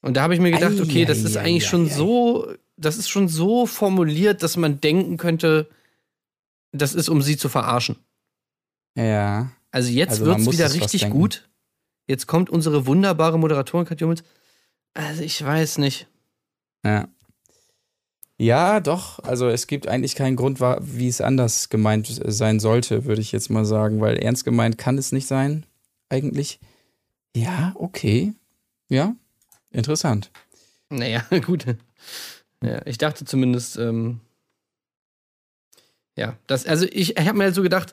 Und 0.01 0.17
da 0.17 0.23
habe 0.23 0.35
ich 0.35 0.41
mir 0.41 0.53
gedacht, 0.53 0.81
okay, 0.81 1.05
das 1.05 1.19
ist 1.19 1.37
Ei, 1.37 1.41
ei, 1.41 1.45
eigentlich 1.47 1.65
ei, 1.65 1.69
schon 1.69 1.87
ei. 1.87 1.91
so, 1.91 2.55
das 2.77 2.97
ist 2.97 3.09
schon 3.09 3.29
so 3.29 3.67
formuliert, 3.67 4.43
dass 4.43 4.57
man 4.57 4.81
denken 4.81 5.17
könnte, 5.17 5.69
das 6.73 6.95
ist, 6.95 7.09
um 7.09 7.23
sie 7.23 7.37
zu 7.37 7.49
verarschen. 7.49 7.97
Ja. 8.95 9.51
Also 9.71 9.91
jetzt 9.91 10.11
Also 10.13 10.27
wird's 10.27 10.51
wieder 10.51 10.67
es 10.67 10.77
fast 10.77 10.95
richtig 10.95 11.11
gut. 11.11 11.49
Jetzt 12.07 12.27
kommt 12.27 12.51
unsere 12.51 12.87
wunderbare 12.87 13.39
Moderatorin 13.39 13.87
Kathi 13.87 14.05
Hummels. 14.05 14.23
Also 14.95 15.23
ich 15.23 15.43
weiß 15.43 15.79
nicht. 15.79 16.07
Ja. 16.85 17.09
Ja, 18.39 18.81
doch. 18.81 19.19
Also 19.21 19.49
es 19.49 19.67
gibt 19.67 19.89
eigentlich 19.89 20.15
keinen 20.15 20.37
Grund, 20.37 20.61
wie 20.61 21.09
es 21.09 21.21
anders 21.21 21.69
gemeint 21.69 22.07
sein 22.27 22.61
sollte, 22.61 23.07
würde 23.07 23.23
ich 23.23 23.33
jetzt 23.33 23.51
mal 23.51 23.65
sagen, 23.65 24.01
weil 24.01 24.19
ernst 24.19 24.45
gemeint 24.45 24.77
kann 24.77 24.99
es 24.99 25.13
nicht 25.13 25.27
sein, 25.27 25.65
eigentlich. 26.11 26.61
Ja, 27.35 27.73
okay. 27.77 28.35
Ja, 28.89 29.15
interessant. 29.71 30.31
Naja, 30.91 31.25
gut. 31.47 31.65
Ja, 32.63 32.81
ich 32.87 32.99
dachte 32.99 33.25
zumindest, 33.25 33.77
ähm, 33.79 34.21
ja, 36.17 36.37
das, 36.47 36.67
also 36.67 36.87
ich, 36.91 37.17
ich 37.19 37.27
habe 37.27 37.37
mir 37.37 37.45
halt 37.45 37.55
so 37.55 37.63
gedacht, 37.63 37.93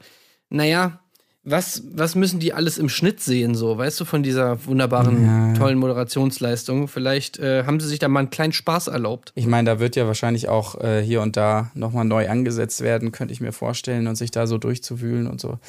naja, 0.49 0.99
was, 1.45 1.84
was 1.91 2.15
müssen 2.15 2.39
die 2.39 2.54
alles 2.54 2.78
im 2.78 2.88
Schnitt 2.88 3.19
sehen, 3.19 3.54
so, 3.54 3.78
weißt 3.78 3.99
du, 3.99 4.06
von 4.06 4.23
dieser 4.23 4.65
wunderbaren, 4.65 5.26
Ja. 5.26 5.54
tollen 5.56 5.78
Moderationsleistung? 5.78 6.88
Vielleicht 6.88 7.38
äh, 7.39 7.65
haben 7.65 7.82
sie 7.82 7.88
sich 7.89 7.99
da 7.99 8.08
mal 8.08 8.21
einen 8.21 8.30
kleinen 8.30 8.54
Spaß 8.54 8.88
erlaubt. 8.88 9.34
Ich 9.36 9.45
meine, 9.45 9.69
da 9.69 9.80
wird 9.80 9.97
ja 9.97 10.08
wahrscheinlich 10.08 10.47
auch 10.47 10.80
äh, 10.80 11.02
hier 11.04 11.21
und 11.21 11.36
da 11.36 11.69
nochmal 11.73 12.06
neu 12.06 12.30
angesetzt 12.30 12.80
werden, 12.80 13.12
könnte 13.12 13.34
ich 13.34 13.41
mir 13.41 13.52
vorstellen, 13.52 14.08
und 14.08 14.15
sich 14.15 14.32
da 14.32 14.47
so 14.47 14.58
durchzuwühlen 14.58 15.28
und 15.28 15.41
so. 15.41 15.60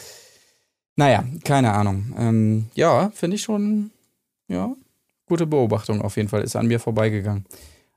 Naja, 0.94 1.24
keine 1.44 1.72
Ahnung. 1.72 2.14
Ähm, 2.16 2.66
ja, 2.74 3.10
finde 3.12 3.34
ich 3.34 3.42
schon, 3.42 3.90
ja, 4.46 4.76
gute 5.26 5.44
Beobachtung 5.46 6.02
auf 6.02 6.16
jeden 6.16 6.28
Fall. 6.28 6.42
Ist 6.42 6.54
an 6.54 6.68
mir 6.68 6.78
vorbeigegangen. 6.78 7.46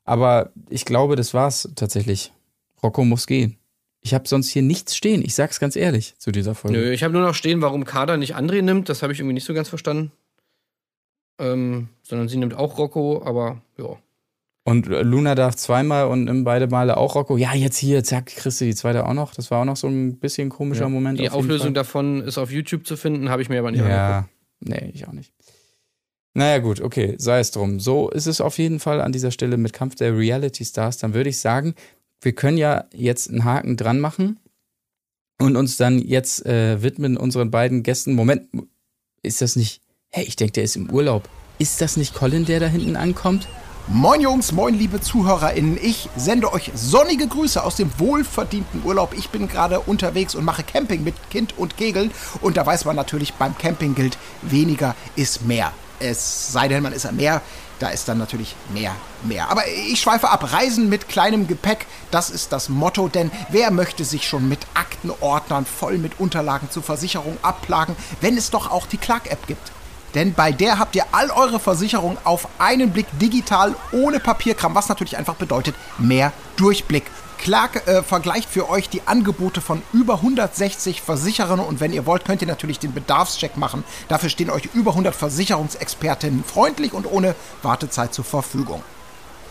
Aber 0.07 0.51
ich 0.69 0.85
glaube, 0.85 1.17
das 1.17 1.33
war's 1.33 1.69
tatsächlich. 1.75 2.31
Rocco 2.81 3.03
muss 3.03 3.27
gehen. 3.27 3.57
Ich 3.99 4.13
habe 4.13 4.25
sonst 4.27 4.49
hier 4.49 4.61
nichts 4.61 4.95
stehen. 4.95 5.21
Ich 5.21 5.35
sag's 5.35 5.59
ganz 5.59 5.75
ehrlich 5.75 6.15
zu 6.17 6.31
dieser 6.31 6.55
Folge. 6.55 6.77
Nö, 6.77 6.91
ich 6.91 7.03
habe 7.03 7.13
nur 7.13 7.23
noch 7.23 7.35
stehen, 7.35 7.61
warum 7.61 7.83
Kader 7.83 8.15
nicht 8.15 8.35
André 8.37 8.61
nimmt. 8.61 8.87
Das 8.87 9.03
habe 9.03 9.11
ich 9.11 9.19
irgendwie 9.19 9.33
nicht 9.33 9.43
so 9.43 9.53
ganz 9.53 9.67
verstanden. 9.67 10.13
Ähm, 11.39 11.89
sondern 12.03 12.29
sie 12.29 12.37
nimmt 12.37 12.53
auch 12.53 12.77
Rocco, 12.77 13.21
aber 13.25 13.61
ja. 13.77 13.97
Und 14.63 14.87
äh, 14.87 15.01
Luna 15.01 15.35
darf 15.35 15.57
zweimal 15.57 16.07
und 16.07 16.23
nimmt 16.23 16.45
beide 16.45 16.67
Male 16.67 16.95
auch 16.95 17.15
Rocco. 17.15 17.35
Ja, 17.35 17.53
jetzt 17.53 17.77
hier, 17.77 18.01
zack, 18.05 18.27
kriegst 18.27 18.61
du 18.61 18.65
die 18.65 18.75
zweite 18.75 19.05
auch 19.05 19.13
noch. 19.13 19.33
Das 19.33 19.51
war 19.51 19.59
auch 19.59 19.65
noch 19.65 19.77
so 19.77 19.87
ein 19.87 20.19
bisschen 20.19 20.47
komischer 20.47 20.83
ja. 20.83 20.89
Moment. 20.89 21.19
Die 21.19 21.29
auf 21.29 21.35
Auflösung 21.35 21.73
davon 21.73 22.21
ist 22.21 22.37
auf 22.37 22.49
YouTube 22.49 22.87
zu 22.87 22.95
finden, 22.95 23.29
habe 23.29 23.41
ich 23.41 23.49
mir 23.49 23.59
aber 23.59 23.71
nicht 23.71 23.81
angeguckt. 23.81 23.99
Ja, 23.99 24.29
nee, 24.61 24.91
ich 24.93 25.05
auch 25.05 25.13
nicht. 25.13 25.33
Naja, 26.37 26.59
gut, 26.59 26.81
okay, 26.81 27.15
sei 27.17 27.39
es 27.39 27.49
drum. 27.49 27.79
So 27.79 28.11
ist 28.11 28.27
es 28.27 28.41
auf 28.41 28.59
jeden 28.59 28.79
Fall 28.79 29.01
an 29.01 29.11
dieser 29.11 29.31
Stelle 29.31 29.57
mit 29.57 29.73
Kampf 29.73 29.95
der 29.95 30.15
Reality 30.15 30.63
Stars. 30.63 30.99
Dann 30.99 31.15
würde 31.15 31.31
ich 31.31 31.39
sagen, 31.39 31.73
wir 32.21 32.33
können 32.33 32.59
ja 32.59 32.85
jetzt 32.93 33.31
einen 33.31 33.43
Haken 33.43 33.75
dran 33.75 33.99
machen 33.99 34.39
und 35.41 35.55
uns 35.55 35.77
dann 35.77 35.97
jetzt 35.97 36.45
äh, 36.45 36.83
widmen 36.83 37.17
unseren 37.17 37.49
beiden 37.49 37.81
Gästen. 37.81 38.13
Moment, 38.13 38.49
ist 39.23 39.41
das 39.41 39.55
nicht. 39.55 39.81
Hey, 40.09 40.25
ich 40.25 40.35
denke, 40.35 40.51
der 40.51 40.65
ist 40.65 40.75
im 40.75 40.91
Urlaub. 40.91 41.27
Ist 41.57 41.81
das 41.81 41.97
nicht 41.97 42.13
Colin, 42.13 42.45
der 42.45 42.59
da 42.59 42.67
hinten 42.67 42.97
ankommt? 42.97 43.47
Moin 43.87 44.21
Jungs, 44.21 44.51
moin 44.51 44.75
liebe 44.75 45.01
ZuhörerInnen. 45.01 45.79
Ich 45.81 46.07
sende 46.17 46.53
euch 46.53 46.69
sonnige 46.75 47.27
Grüße 47.27 47.63
aus 47.63 47.77
dem 47.77 47.89
wohlverdienten 47.97 48.83
Urlaub. 48.85 49.15
Ich 49.17 49.29
bin 49.29 49.47
gerade 49.47 49.79
unterwegs 49.79 50.35
und 50.35 50.45
mache 50.45 50.61
Camping 50.61 51.03
mit 51.03 51.15
Kind 51.31 51.57
und 51.57 51.77
Kegeln. 51.77 52.11
Und 52.41 52.57
da 52.57 52.65
weiß 52.65 52.85
man 52.85 52.95
natürlich, 52.95 53.33
beim 53.33 53.57
Camping 53.57 53.95
gilt, 53.95 54.19
weniger 54.43 54.95
ist 55.15 55.43
mehr. 55.47 55.73
Es 55.99 56.51
sei 56.51 56.67
denn, 56.67 56.83
man 56.83 56.93
ist 56.93 57.05
am 57.05 57.15
Meer, 57.15 57.41
da 57.79 57.89
ist 57.89 58.07
dann 58.07 58.17
natürlich 58.17 58.55
mehr, 58.73 58.95
mehr. 59.23 59.49
Aber 59.49 59.67
ich 59.67 59.99
schweife 60.01 60.29
ab. 60.29 60.51
Reisen 60.51 60.89
mit 60.89 61.09
kleinem 61.09 61.47
Gepäck, 61.47 61.85
das 62.11 62.29
ist 62.29 62.51
das 62.51 62.69
Motto. 62.69 63.07
Denn 63.07 63.31
wer 63.49 63.71
möchte 63.71 64.03
sich 64.03 64.27
schon 64.27 64.49
mit 64.49 64.59
Aktenordnern 64.73 65.65
voll 65.65 65.97
mit 65.97 66.19
Unterlagen 66.19 66.71
zur 66.71 66.83
Versicherung 66.83 67.37
abplagen, 67.41 67.95
wenn 68.21 68.37
es 68.37 68.49
doch 68.49 68.71
auch 68.71 68.87
die 68.87 68.97
Clark-App 68.97 69.45
gibt? 69.47 69.71
Denn 70.15 70.33
bei 70.33 70.51
der 70.51 70.79
habt 70.79 70.95
ihr 70.95 71.05
all 71.11 71.29
eure 71.29 71.59
Versicherungen 71.59 72.17
auf 72.23 72.47
einen 72.57 72.91
Blick 72.91 73.07
digital 73.19 73.75
ohne 73.91 74.19
Papierkram, 74.19 74.73
was 74.73 74.89
natürlich 74.89 75.17
einfach 75.17 75.35
bedeutet 75.35 75.75
mehr 75.99 76.33
Durchblick. 76.55 77.03
Clark 77.37 77.87
äh, 77.87 78.03
vergleicht 78.03 78.49
für 78.49 78.69
euch 78.69 78.89
die 78.89 79.01
Angebote 79.05 79.61
von 79.61 79.81
über 79.93 80.15
160 80.15 81.01
Versicherern 81.01 81.59
und 81.59 81.79
wenn 81.79 81.93
ihr 81.93 82.05
wollt, 82.05 82.25
könnt 82.25 82.41
ihr 82.41 82.47
natürlich 82.47 82.79
den 82.79 82.93
Bedarfscheck 82.93 83.57
machen. 83.57 83.83
Dafür 84.07 84.29
stehen 84.29 84.49
euch 84.49 84.69
über 84.73 84.91
100 84.91 85.15
Versicherungsexpertinnen 85.15 86.43
freundlich 86.43 86.93
und 86.93 87.05
ohne 87.05 87.35
Wartezeit 87.61 88.13
zur 88.13 88.25
Verfügung. 88.25 88.83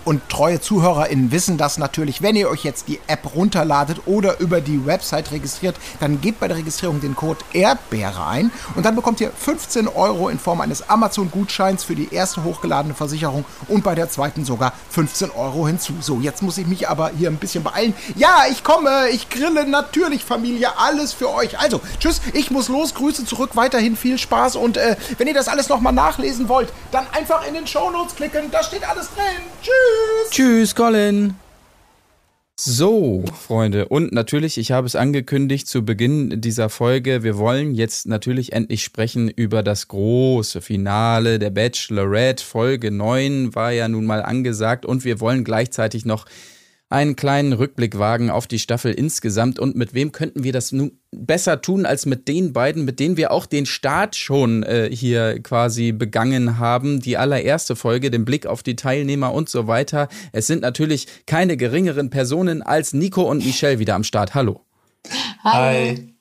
Und 0.06 0.28
treue 0.28 0.60
ZuhörerInnen 0.60 1.32
wissen 1.32 1.58
das 1.58 1.78
natürlich. 1.78 2.22
Wenn 2.22 2.36
ihr 2.36 2.48
euch 2.48 2.62
jetzt 2.62 2.86
die 2.86 3.00
App 3.08 3.34
runterladet 3.34 4.02
oder 4.06 4.38
über 4.38 4.60
die 4.60 4.86
Website 4.86 5.32
registriert, 5.32 5.74
dann 5.98 6.20
gebt 6.20 6.38
bei 6.38 6.46
der 6.46 6.58
Registrierung 6.58 7.00
den 7.00 7.16
Code 7.16 7.40
Erdbeere 7.52 8.24
ein 8.24 8.52
und 8.76 8.86
dann 8.86 8.94
bekommt 8.94 9.20
ihr 9.20 9.32
15 9.32 9.88
Euro 9.88 10.28
in 10.28 10.38
Form 10.38 10.60
eines 10.60 10.88
Amazon-Gutscheins 10.88 11.82
für 11.82 11.96
die 11.96 12.14
erste 12.14 12.44
hochgeladene 12.44 12.94
Versicherung 12.94 13.44
und 13.66 13.82
bei 13.82 13.96
der 13.96 14.08
zweiten 14.08 14.44
sogar 14.44 14.74
15 14.90 15.32
Euro 15.32 15.66
hinzu. 15.66 15.94
So, 16.00 16.20
jetzt 16.20 16.40
muss 16.40 16.56
ich 16.56 16.68
mich 16.68 16.88
aber 16.88 17.10
hier 17.10 17.28
ein 17.28 17.38
bisschen 17.38 17.64
beeilen. 17.64 17.92
Ja, 18.14 18.44
ich 18.48 18.62
komme, 18.62 19.08
ich 19.10 19.28
grille 19.28 19.68
natürlich, 19.68 20.24
Familie, 20.24 20.78
alles 20.78 21.14
für 21.14 21.34
euch. 21.34 21.58
Also, 21.58 21.80
tschüss, 21.98 22.20
ich 22.32 22.52
muss 22.52 22.68
los, 22.68 22.94
Grüße 22.94 23.24
zurück, 23.24 23.50
weiterhin 23.54 23.96
viel 23.96 24.18
Spaß 24.18 24.54
und 24.54 24.76
äh, 24.76 24.94
wenn 25.18 25.26
ihr 25.26 25.34
das 25.34 25.48
alles 25.48 25.68
nochmal 25.68 25.92
nachlesen 25.92 26.48
wollt, 26.48 26.72
dann 26.92 27.08
einfach 27.10 27.44
in 27.44 27.54
den 27.54 27.66
Shownotes 27.66 28.14
klicken, 28.14 28.52
da 28.52 28.62
steht 28.62 28.88
alles 28.88 29.08
drin. 29.12 29.42
Tschüss! 29.60 29.95
Tschüss, 30.30 30.74
Colin. 30.74 31.34
So, 32.58 33.22
Freunde, 33.38 33.86
und 33.88 34.12
natürlich, 34.12 34.56
ich 34.56 34.72
habe 34.72 34.86
es 34.86 34.96
angekündigt 34.96 35.68
zu 35.68 35.84
Beginn 35.84 36.40
dieser 36.40 36.70
Folge, 36.70 37.22
wir 37.22 37.36
wollen 37.36 37.74
jetzt 37.74 38.06
natürlich 38.06 38.54
endlich 38.54 38.82
sprechen 38.82 39.28
über 39.28 39.62
das 39.62 39.88
große 39.88 40.62
Finale 40.62 41.38
der 41.38 41.50
Bachelorette. 41.50 42.42
Folge 42.42 42.90
9 42.90 43.54
war 43.54 43.72
ja 43.72 43.88
nun 43.88 44.06
mal 44.06 44.22
angesagt 44.22 44.86
und 44.86 45.04
wir 45.04 45.20
wollen 45.20 45.44
gleichzeitig 45.44 46.06
noch 46.06 46.24
einen 46.88 47.16
kleinen 47.16 47.52
Rückblick 47.52 47.98
wagen 47.98 48.30
auf 48.30 48.46
die 48.46 48.60
Staffel 48.60 48.92
insgesamt 48.92 49.58
und 49.58 49.74
mit 49.74 49.92
wem 49.92 50.12
könnten 50.12 50.44
wir 50.44 50.52
das 50.52 50.70
nun 50.70 50.92
besser 51.10 51.60
tun 51.60 51.84
als 51.84 52.06
mit 52.06 52.28
den 52.28 52.52
beiden, 52.52 52.84
mit 52.84 53.00
denen 53.00 53.16
wir 53.16 53.32
auch 53.32 53.46
den 53.46 53.66
Start 53.66 54.14
schon 54.14 54.62
äh, 54.62 54.88
hier 54.92 55.42
quasi 55.42 55.90
begangen 55.90 56.58
haben, 56.58 57.00
die 57.00 57.16
allererste 57.16 57.74
Folge, 57.74 58.10
den 58.12 58.24
Blick 58.24 58.46
auf 58.46 58.62
die 58.62 58.76
Teilnehmer 58.76 59.34
und 59.34 59.48
so 59.48 59.66
weiter. 59.66 60.08
Es 60.32 60.46
sind 60.46 60.62
natürlich 60.62 61.08
keine 61.26 61.56
geringeren 61.56 62.08
Personen 62.10 62.62
als 62.62 62.92
Nico 62.92 63.22
und 63.22 63.44
Michelle 63.44 63.80
wieder 63.80 63.96
am 63.96 64.04
Start. 64.04 64.34
Hallo. 64.34 64.60
Hi. 65.42 66.12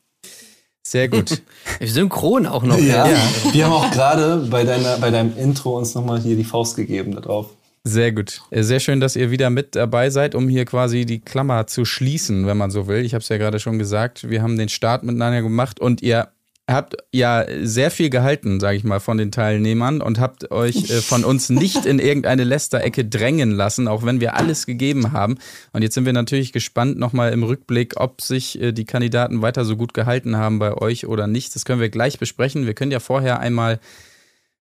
Sehr 0.82 1.10
gut. 1.10 1.42
Synchron 1.82 2.46
auch 2.48 2.64
noch. 2.64 2.78
Ja, 2.80 3.08
Ja. 3.08 3.18
wir 3.52 3.66
haben 3.66 3.74
auch 3.74 3.92
gerade 3.92 4.48
bei, 4.50 4.64
deiner, 4.64 4.98
bei 4.98 5.12
deinem 5.12 5.36
Intro 5.38 5.78
uns 5.78 5.94
nochmal 5.94 6.22
hier 6.22 6.36
die 6.36 6.44
Faust 6.44 6.76
gegeben 6.76 7.14
da 7.14 7.22
drauf. 7.22 7.50
Sehr 7.88 8.12
gut. 8.12 8.42
Äh, 8.50 8.64
Sehr 8.64 8.80
schön, 8.80 9.00
dass 9.00 9.16
ihr 9.16 9.30
wieder 9.30 9.52
mit 9.52 9.76
dabei 9.76 10.10
seid, 10.10 10.34
um 10.34 10.50
hier 10.50 10.66
quasi 10.66 11.06
die 11.06 11.20
Klammer 11.20 11.68
zu 11.68 11.86
schließen, 11.86 12.48
wenn 12.48 12.58
man 12.58 12.72
so 12.72 12.88
will. 12.88 13.06
Ich 13.06 13.14
habe 13.14 13.22
es 13.22 13.30
ja 13.30 13.38
gerade 13.38 13.60
schon 13.60 13.78
gesagt. 13.78 14.28
Wir 14.28 14.42
haben 14.42 14.58
den 14.58 14.70
Start 14.70 15.04
miteinander 15.04 15.44
gemacht 15.44 15.80
und 15.80 16.02
ihr 16.02 16.30
habt 16.68 16.96
ja 17.12 17.46
sehr 17.62 17.92
viel 17.92 18.10
gehalten, 18.10 18.60
sage 18.60 18.78
ich 18.78 18.84
mal, 18.84 19.00
von 19.00 19.20
den 19.20 19.32
Teilnehmern 19.32 20.02
und 20.02 20.20
habt 20.20 20.50
euch 20.50 20.90
äh, 20.90 21.02
von 21.02 21.24
uns 21.24 21.50
nicht 21.50 21.86
in 21.86 22.00
irgendeine 22.00 22.44
Lästerecke 22.44 23.06
drängen 23.06 23.52
lassen, 23.52 23.88
auch 23.88 24.04
wenn 24.04 24.20
wir 24.20 24.36
alles 24.36 24.66
gegeben 24.66 25.12
haben. 25.12 25.38
Und 25.72 25.84
jetzt 25.84 25.94
sind 25.94 26.08
wir 26.08 26.14
natürlich 26.14 26.54
gespannt 26.54 26.98
nochmal 26.98 27.34
im 27.34 27.44
Rückblick, 27.44 28.00
ob 28.00 28.20
sich 28.22 28.60
äh, 28.60 28.72
die 28.72 28.86
Kandidaten 28.86 29.44
weiter 29.44 29.64
so 29.64 29.78
gut 29.78 29.94
gehalten 29.94 30.38
haben 30.38 30.58
bei 30.58 30.74
euch 30.74 31.06
oder 31.06 31.28
nicht. 31.28 31.54
Das 31.54 31.66
können 31.66 31.82
wir 31.82 31.90
gleich 31.90 32.18
besprechen. 32.18 32.66
Wir 32.66 32.74
können 32.74 32.92
ja 32.92 33.00
vorher 33.00 33.40
einmal 33.42 33.80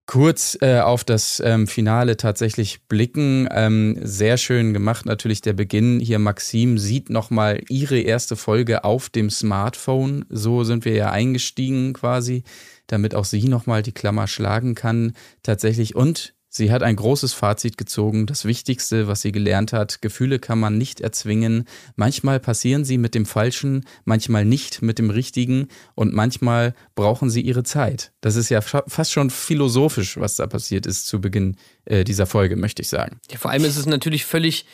kurz 0.07 0.59
äh, 0.61 0.81
auf 0.81 1.05
das 1.05 1.41
ähm, 1.45 1.67
Finale 1.67 2.17
tatsächlich 2.17 2.87
blicken. 2.89 3.49
Ähm, 3.51 3.99
sehr 4.03 4.37
schön 4.37 4.73
gemacht 4.73 5.07
natürlich 5.07 5.41
der 5.41 5.55
Beginn. 5.55 6.01
Hier 6.01 6.19
Maxim 6.19 6.79
sieht 6.79 7.11
nochmal 7.11 7.61
ihre 7.69 7.99
erste 7.99 8.37
Folge 8.37 8.85
auf 8.85 9.09
dem 9.09 9.31
Smartphone. 9.31 10.27
So 10.29 10.65
sind 10.65 10.85
wir 10.85 10.95
ja 10.95 11.11
eingestiegen 11.11 11.95
quasi, 11.95 12.45
damit 12.87 13.15
auch 13.15 13.25
sie 13.25 13.45
nochmal 13.45 13.83
die 13.83 13.93
Klammer 13.93 14.27
schlagen 14.27 14.75
kann 14.75 15.15
tatsächlich. 15.43 15.95
Und 15.95 16.34
sie 16.57 16.71
hat 16.71 16.85
ein 16.85 16.95
großes 16.95 17.33
Fazit 17.33 17.77
gezogen. 17.77 18.27
Das 18.27 18.45
Wichtigste, 18.45 19.09
was 19.09 19.23
sie 19.23 19.33
gelernt 19.33 19.73
hat, 19.73 20.01
Gefühle 20.01 20.39
kann 20.39 20.61
man 20.61 20.79
nicht 20.79 21.01
erzwingen. 21.01 21.65
Manchmal 21.97 22.39
passieren 22.39 22.85
sie 22.85 22.97
mit 22.97 23.15
dem 23.15 23.27
Falschen, 23.27 23.85
manchmal 24.05 24.45
nicht 24.45 24.81
mit 24.81 24.99
dem 24.99 25.11
Richtigen 25.11 25.67
und 25.97 26.15
manchmal 26.15 26.75
brauchen 26.95 27.29
sie 27.29 27.41
ihre 27.41 27.65
Zeit. 27.65 28.13
Das 28.21 28.37
ist 28.37 28.51
ja 28.51 28.61
fa- 28.61 28.85
fast 28.87 29.13
schon 29.13 29.31
philosophisch, 29.31 30.17
was 30.17 30.37
da 30.37 30.47
passiert 30.47 30.87
ist 30.87 31.07
zu 31.07 31.21
Beginn 31.21 31.57
äh, 31.87 32.05
dieser 32.05 32.27
Folge, 32.27 32.55
möchte 32.55 32.83
ich 32.83 32.89
sagen. 32.89 33.19
Ja, 33.31 33.39
vor 33.39 33.51
allem 33.51 33.65
ist 33.65 33.77
es 33.77 33.87
natürlich 33.87 34.25
völlig, 34.25 34.67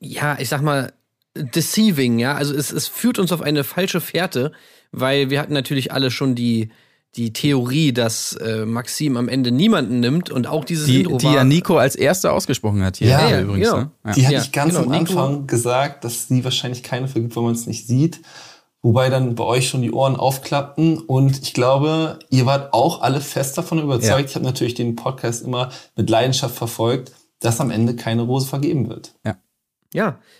ja, 0.00 0.38
ich 0.38 0.50
sag 0.50 0.60
mal, 0.60 0.92
deceiving, 1.34 2.18
ja. 2.18 2.34
Also 2.34 2.54
es, 2.54 2.70
es 2.72 2.88
führt 2.88 3.18
uns 3.18 3.32
auf 3.32 3.40
eine 3.40 3.64
falsche 3.64 4.00
Fährte, 4.02 4.52
weil 4.92 5.30
wir 5.30 5.40
hatten 5.40 5.54
natürlich 5.54 5.92
alle 5.92 6.10
schon 6.10 6.34
die, 6.34 6.70
die 7.16 7.32
Theorie, 7.32 7.92
dass 7.92 8.34
äh, 8.34 8.64
Maxim 8.66 9.16
am 9.16 9.28
Ende 9.28 9.50
niemanden 9.50 10.00
nimmt 10.00 10.30
und 10.30 10.46
auch 10.46 10.64
dieses 10.64 10.86
Die, 10.86 11.00
Intro 11.00 11.18
die 11.18 11.26
war. 11.26 11.34
ja 11.34 11.44
Nico 11.44 11.76
als 11.78 11.96
erste 11.96 12.32
ausgesprochen 12.32 12.82
hat 12.84 12.98
hier 12.98 13.08
Ja, 13.08 13.28
ja, 13.30 13.40
übrigens. 13.40 13.68
genau. 13.70 13.80
Ne? 13.80 13.90
Ja. 14.04 14.12
Die 14.12 14.24
hatte 14.26 14.34
Ja, 14.34 14.42
ich 14.42 14.52
ganz 14.52 14.74
genau, 14.74 14.84
am 14.84 14.90
Nico- 14.92 15.18
Anfang 15.18 15.46
gesagt, 15.46 16.04
dass 16.04 16.28
sie 16.28 16.44
wahrscheinlich 16.44 16.82
keine 16.82 17.08
vergibt, 17.08 17.34
weil 17.36 17.42
man 17.44 17.52
es 17.54 17.66
nicht 17.66 17.86
sieht. 17.86 18.20
Wobei 18.82 19.08
dann 19.10 19.34
bei 19.34 19.42
euch 19.44 19.68
schon 19.68 19.82
die 19.82 19.90
Ohren 19.90 20.14
aufklappten. 20.14 20.98
Und 20.98 21.42
ich 21.42 21.54
glaube, 21.54 22.18
ihr 22.30 22.46
wart 22.46 22.72
auch 22.72 23.02
alle 23.02 23.20
fest 23.20 23.58
davon 23.58 23.80
überzeugt. 23.80 24.20
Ja. 24.20 24.26
Ich 24.26 24.34
habe 24.36 24.44
natürlich 24.44 24.74
den 24.74 24.94
Podcast 24.94 25.42
immer 25.42 25.70
mit 25.96 26.08
Leidenschaft 26.08 26.54
verfolgt, 26.54 27.12
dass 27.40 27.60
am 27.60 27.70
Ende 27.70 27.96
keine 27.96 28.22
Rose 28.22 28.46
vergeben 28.46 28.88
wird. 28.88 29.12
Ja, 29.24 29.36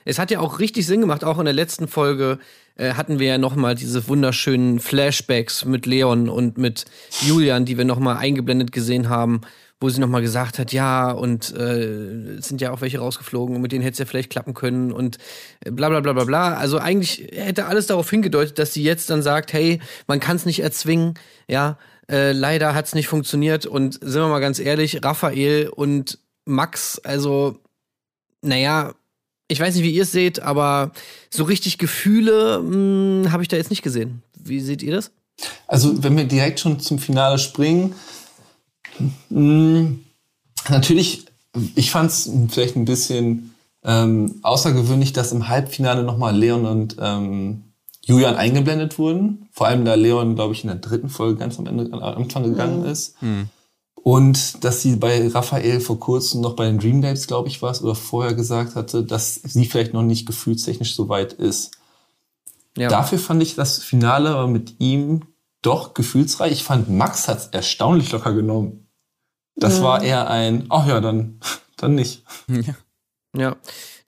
es 0.04 0.18
hat 0.18 0.30
ja 0.30 0.40
auch 0.40 0.58
richtig 0.58 0.86
Sinn 0.86 1.00
gemacht. 1.00 1.24
Auch 1.24 1.38
in 1.38 1.44
der 1.44 1.54
letzten 1.54 1.88
Folge 1.88 2.38
äh, 2.76 2.94
hatten 2.94 3.18
wir 3.18 3.26
ja 3.26 3.38
noch 3.38 3.56
mal 3.56 3.74
diese 3.74 4.08
wunderschönen 4.08 4.80
Flashbacks 4.80 5.64
mit 5.64 5.86
Leon 5.86 6.28
und 6.28 6.58
mit 6.58 6.84
Julian, 7.22 7.64
die 7.64 7.78
wir 7.78 7.84
noch 7.84 7.98
mal 7.98 8.16
eingeblendet 8.16 8.72
gesehen 8.72 9.08
haben, 9.08 9.40
wo 9.80 9.88
sie 9.90 10.00
noch 10.00 10.08
mal 10.08 10.22
gesagt 10.22 10.58
hat, 10.58 10.72
ja, 10.72 11.10
und 11.10 11.54
äh, 11.54 12.36
es 12.38 12.48
sind 12.48 12.60
ja 12.60 12.72
auch 12.72 12.80
welche 12.80 12.98
rausgeflogen 12.98 13.54
und 13.54 13.62
mit 13.62 13.72
denen 13.72 13.82
hätte 13.82 13.92
es 13.92 13.98
ja 13.98 14.06
vielleicht 14.06 14.30
klappen 14.30 14.54
können 14.54 14.90
und 14.90 15.18
äh, 15.64 15.70
bla 15.70 15.88
bla 15.88 16.00
bla 16.00 16.12
bla 16.14 16.24
bla. 16.24 16.54
Also 16.54 16.78
eigentlich 16.78 17.28
hätte 17.32 17.66
alles 17.66 17.86
darauf 17.86 18.08
hingedeutet, 18.08 18.58
dass 18.58 18.72
sie 18.72 18.82
jetzt 18.82 19.10
dann 19.10 19.22
sagt, 19.22 19.52
hey, 19.52 19.80
man 20.06 20.20
kann 20.20 20.36
es 20.36 20.46
nicht 20.46 20.60
erzwingen, 20.60 21.14
ja, 21.46 21.78
äh, 22.10 22.32
leider 22.32 22.74
hat 22.74 22.86
es 22.86 22.94
nicht 22.94 23.08
funktioniert 23.08 23.66
und 23.66 23.94
sind 23.94 24.22
wir 24.22 24.28
mal 24.28 24.40
ganz 24.40 24.58
ehrlich, 24.58 25.04
Raphael 25.04 25.68
und 25.68 26.18
Max, 26.44 26.98
also 27.00 27.58
naja, 28.40 28.94
ich 29.48 29.60
weiß 29.60 29.74
nicht, 29.74 29.84
wie 29.84 29.92
ihr 29.92 30.02
es 30.02 30.12
seht, 30.12 30.40
aber 30.40 30.92
so 31.30 31.44
richtig 31.44 31.78
Gefühle 31.78 33.24
habe 33.30 33.42
ich 33.42 33.48
da 33.48 33.56
jetzt 33.56 33.70
nicht 33.70 33.82
gesehen. 33.82 34.22
Wie 34.38 34.60
seht 34.60 34.82
ihr 34.82 34.94
das? 34.94 35.10
Also, 35.66 36.02
wenn 36.02 36.16
wir 36.16 36.24
direkt 36.24 36.60
schon 36.60 36.80
zum 36.80 36.98
Finale 36.98 37.38
springen, 37.38 37.94
mh, 39.28 39.90
natürlich, 40.70 41.26
ich 41.74 41.90
fand 41.90 42.10
es 42.10 42.30
vielleicht 42.48 42.76
ein 42.76 42.84
bisschen 42.86 43.54
ähm, 43.84 44.36
außergewöhnlich, 44.42 45.12
dass 45.12 45.32
im 45.32 45.48
Halbfinale 45.48 46.02
nochmal 46.02 46.36
Leon 46.36 46.64
und 46.64 46.96
ähm, 46.98 47.62
Julian 48.04 48.36
eingeblendet 48.36 48.98
wurden. 48.98 49.48
Vor 49.52 49.66
allem, 49.66 49.84
da 49.84 49.94
Leon, 49.94 50.34
glaube 50.36 50.54
ich, 50.54 50.64
in 50.64 50.68
der 50.68 50.78
dritten 50.78 51.08
Folge 51.08 51.38
ganz 51.38 51.58
am 51.58 51.66
Ende, 51.66 51.92
am 51.92 52.02
Anfang 52.02 52.44
gegangen 52.44 52.84
ist. 52.84 53.16
Und 54.06 54.62
dass 54.62 54.82
sie 54.82 54.94
bei 54.94 55.26
Raphael 55.26 55.80
vor 55.80 55.98
kurzem 55.98 56.40
noch 56.40 56.54
bei 56.54 56.66
den 56.66 56.78
Dream 56.78 57.02
Dates, 57.02 57.26
glaube 57.26 57.48
ich, 57.48 57.60
war 57.60 57.72
es, 57.72 57.82
oder 57.82 57.96
vorher 57.96 58.34
gesagt 58.34 58.76
hatte, 58.76 59.02
dass 59.02 59.34
sie 59.34 59.66
vielleicht 59.66 59.94
noch 59.94 60.04
nicht 60.04 60.26
gefühlstechnisch 60.26 60.94
so 60.94 61.08
weit 61.08 61.32
ist. 61.32 61.72
Ja. 62.76 62.88
Dafür 62.88 63.18
fand 63.18 63.42
ich 63.42 63.56
das 63.56 63.78
Finale 63.82 64.28
aber 64.28 64.46
mit 64.46 64.76
ihm 64.78 65.22
doch 65.60 65.92
gefühlsreich. 65.92 66.52
Ich 66.52 66.62
fand, 66.62 66.88
Max 66.88 67.26
hat 67.26 67.38
es 67.38 67.46
erstaunlich 67.46 68.12
locker 68.12 68.32
genommen. 68.32 68.86
Das 69.56 69.82
war 69.82 70.00
eher 70.00 70.30
ein, 70.30 70.66
ach 70.68 70.86
ja, 70.86 71.00
dann, 71.00 71.40
dann 71.76 71.96
nicht. 71.96 72.22
Ja. 73.36 73.56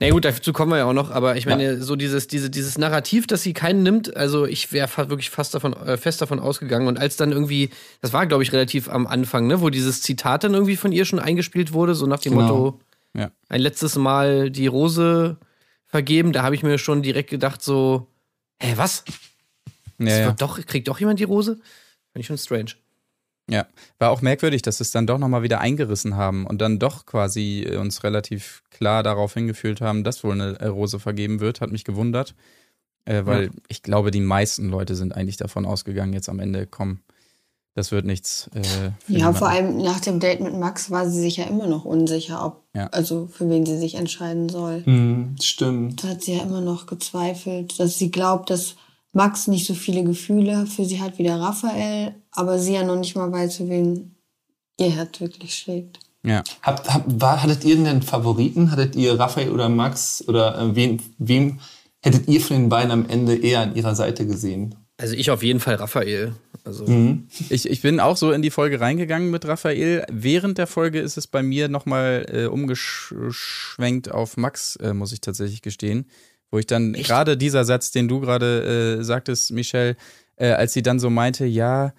Na 0.00 0.10
gut, 0.10 0.24
dazu 0.24 0.52
kommen 0.52 0.70
wir 0.70 0.78
ja 0.78 0.84
auch 0.84 0.92
noch, 0.92 1.10
aber 1.10 1.36
ich 1.36 1.46
meine, 1.46 1.82
so 1.82 1.96
dieses, 1.96 2.28
diese, 2.28 2.50
dieses 2.50 2.78
Narrativ, 2.78 3.26
dass 3.26 3.42
sie 3.42 3.52
keinen 3.52 3.82
nimmt, 3.82 4.16
also 4.16 4.46
ich 4.46 4.70
wäre 4.72 4.88
wirklich 5.10 5.28
fast 5.30 5.54
davon, 5.54 5.72
äh, 5.72 5.96
fest 5.96 6.22
davon 6.22 6.38
ausgegangen. 6.38 6.86
Und 6.86 7.00
als 7.00 7.16
dann 7.16 7.32
irgendwie, 7.32 7.70
das 8.00 8.12
war, 8.12 8.26
glaube 8.28 8.44
ich, 8.44 8.52
relativ 8.52 8.88
am 8.88 9.08
Anfang, 9.08 9.48
ne, 9.48 9.60
wo 9.60 9.70
dieses 9.70 10.00
Zitat 10.02 10.44
dann 10.44 10.54
irgendwie 10.54 10.76
von 10.76 10.92
ihr 10.92 11.04
schon 11.04 11.18
eingespielt 11.18 11.72
wurde, 11.72 11.96
so 11.96 12.06
nach 12.06 12.20
dem 12.20 12.34
Genau. 12.34 12.42
Motto, 12.46 12.80
Ja. 13.14 13.32
ein 13.48 13.60
letztes 13.60 13.96
Mal 13.96 14.50
die 14.52 14.68
Rose 14.68 15.36
vergeben, 15.86 16.32
da 16.32 16.44
habe 16.44 16.54
ich 16.54 16.62
mir 16.62 16.78
schon 16.78 17.02
direkt 17.02 17.30
gedacht, 17.30 17.60
so, 17.60 18.06
hä, 18.60 18.74
was? 18.76 19.04
Ja, 19.98 20.16
ja. 20.16 20.32
Doch, 20.32 20.64
kriegt 20.64 20.86
doch 20.86 21.00
jemand 21.00 21.18
die 21.18 21.24
Rose? 21.24 21.56
Fand 21.56 22.20
ich 22.20 22.26
schon 22.26 22.38
strange. 22.38 22.70
Ja, 23.50 23.66
war 23.98 24.10
auch 24.10 24.20
merkwürdig, 24.20 24.62
dass 24.62 24.80
es 24.80 24.90
dann 24.90 25.06
doch 25.06 25.18
nochmal 25.18 25.42
wieder 25.42 25.60
eingerissen 25.60 26.16
haben 26.16 26.46
und 26.46 26.60
dann 26.60 26.78
doch 26.78 27.06
quasi 27.06 27.62
äh, 27.68 27.76
uns 27.76 28.04
relativ 28.04 28.62
klar 28.70 29.02
darauf 29.02 29.34
hingefühlt 29.34 29.80
haben, 29.80 30.04
dass 30.04 30.22
wohl 30.22 30.32
eine 30.40 30.68
Rose 30.68 30.98
vergeben 31.00 31.40
wird. 31.40 31.60
Hat 31.60 31.72
mich 31.72 31.84
gewundert, 31.84 32.34
äh, 33.06 33.24
weil 33.24 33.50
ich 33.68 33.82
glaube, 33.82 34.10
die 34.10 34.20
meisten 34.20 34.68
Leute 34.68 34.94
sind 34.94 35.14
eigentlich 35.14 35.38
davon 35.38 35.64
ausgegangen, 35.64 36.12
jetzt 36.12 36.28
am 36.28 36.40
Ende, 36.40 36.66
komm, 36.66 37.00
das 37.74 37.90
wird 37.92 38.04
nichts. 38.04 38.50
Äh, 38.54 38.90
Ja, 39.06 39.32
vor 39.32 39.48
allem 39.48 39.78
nach 39.78 40.00
dem 40.00 40.20
Date 40.20 40.40
mit 40.40 40.52
Max 40.52 40.90
war 40.90 41.08
sie 41.08 41.20
sich 41.20 41.36
ja 41.38 41.44
immer 41.44 41.68
noch 41.68 41.84
unsicher, 41.84 42.44
ob, 42.44 42.64
Ja. 42.74 42.88
also 42.88 43.28
für 43.32 43.48
wen 43.48 43.64
sie 43.64 43.78
sich 43.78 43.94
entscheiden 43.94 44.48
soll. 44.48 44.84
Hm, 44.84 45.36
stimmt. 45.40 46.02
Da 46.04 46.08
hat 46.08 46.22
sie 46.22 46.34
ja 46.36 46.42
immer 46.42 46.60
noch 46.60 46.86
gezweifelt, 46.86 47.78
dass 47.78 47.96
sie 47.96 48.10
glaubt, 48.10 48.50
dass 48.50 48.74
Max 49.18 49.48
nicht 49.48 49.66
so 49.66 49.74
viele 49.74 50.04
Gefühle 50.04 50.64
für 50.66 50.84
sie 50.84 51.00
hat 51.00 51.18
wie 51.18 51.24
der 51.24 51.40
Raphael, 51.40 52.14
aber 52.30 52.60
sie 52.60 52.74
ja 52.74 52.84
noch 52.84 52.94
nicht 52.94 53.16
mal 53.16 53.32
weiß, 53.32 53.56
für 53.56 53.68
wen 53.68 54.14
ihr 54.78 54.90
Herz 54.90 55.20
wirklich 55.20 55.56
schlägt. 55.56 55.98
Ja. 56.24 56.44
Habt, 56.62 56.88
habt, 56.88 57.20
war, 57.20 57.42
hattet 57.42 57.64
ihr 57.64 57.74
denn 57.74 57.88
einen 57.88 58.02
Favoriten? 58.02 58.70
Hattet 58.70 58.94
ihr 58.94 59.18
Raphael 59.18 59.50
oder 59.50 59.68
Max? 59.68 60.22
Oder 60.28 60.56
äh, 60.56 60.76
wen, 60.76 61.02
wem 61.18 61.58
hättet 62.00 62.28
ihr 62.28 62.40
von 62.40 62.58
den 62.58 62.68
beiden 62.68 62.92
am 62.92 63.08
Ende 63.08 63.34
eher 63.36 63.62
an 63.62 63.74
ihrer 63.74 63.96
Seite 63.96 64.24
gesehen? 64.24 64.76
Also 64.98 65.16
ich 65.16 65.32
auf 65.32 65.42
jeden 65.42 65.58
Fall 65.58 65.74
Raphael. 65.74 66.36
Also 66.64 66.84
Ich, 67.48 67.68
ich 67.68 67.82
bin 67.82 67.98
auch 67.98 68.16
so 68.16 68.30
in 68.30 68.42
die 68.42 68.50
Folge 68.50 68.80
reingegangen 68.80 69.32
mit 69.32 69.46
Raphael. 69.46 70.06
Während 70.12 70.58
der 70.58 70.68
Folge 70.68 71.00
ist 71.00 71.16
es 71.16 71.26
bei 71.26 71.42
mir 71.42 71.68
nochmal 71.68 72.24
äh, 72.32 72.44
umgeschwenkt 72.46 74.12
auf 74.12 74.36
Max, 74.36 74.76
äh, 74.76 74.94
muss 74.94 75.12
ich 75.12 75.20
tatsächlich 75.20 75.62
gestehen. 75.62 76.06
Wo 76.50 76.58
ich 76.58 76.66
dann 76.66 76.92
gerade 76.94 77.36
dieser 77.36 77.64
Satz, 77.64 77.90
den 77.90 78.08
du 78.08 78.20
gerade 78.20 78.98
äh, 79.00 79.04
sagtest, 79.04 79.52
Michelle, 79.52 79.96
äh, 80.36 80.50
als 80.50 80.72
sie 80.72 80.82
dann 80.82 80.98
so 80.98 81.10
meinte, 81.10 81.44
ja, 81.44 81.92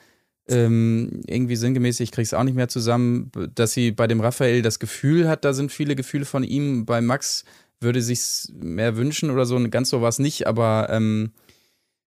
ähm, 0.47 1.21
irgendwie 1.27 1.55
sinngemäß, 1.55 1.99
ich 1.99 2.11
krieg's 2.11 2.33
auch 2.33 2.43
nicht 2.43 2.55
mehr 2.55 2.67
zusammen, 2.67 3.31
dass 3.53 3.73
sie 3.73 3.91
bei 3.91 4.07
dem 4.07 4.19
Raphael 4.19 4.61
das 4.61 4.79
Gefühl 4.79 5.29
hat, 5.29 5.45
da 5.45 5.53
sind 5.53 5.71
viele 5.71 5.95
Gefühle 5.95 6.25
von 6.25 6.43
ihm. 6.43 6.85
Bei 6.85 7.01
Max 7.01 7.45
würde 7.79 8.01
sich's 8.01 8.51
mehr 8.53 8.97
wünschen 8.97 9.29
oder 9.29 9.45
so. 9.45 9.59
Ganz 9.69 9.89
so 9.89 10.01
war 10.01 10.13
nicht, 10.17 10.47
aber 10.47 10.87
ähm, 10.89 11.31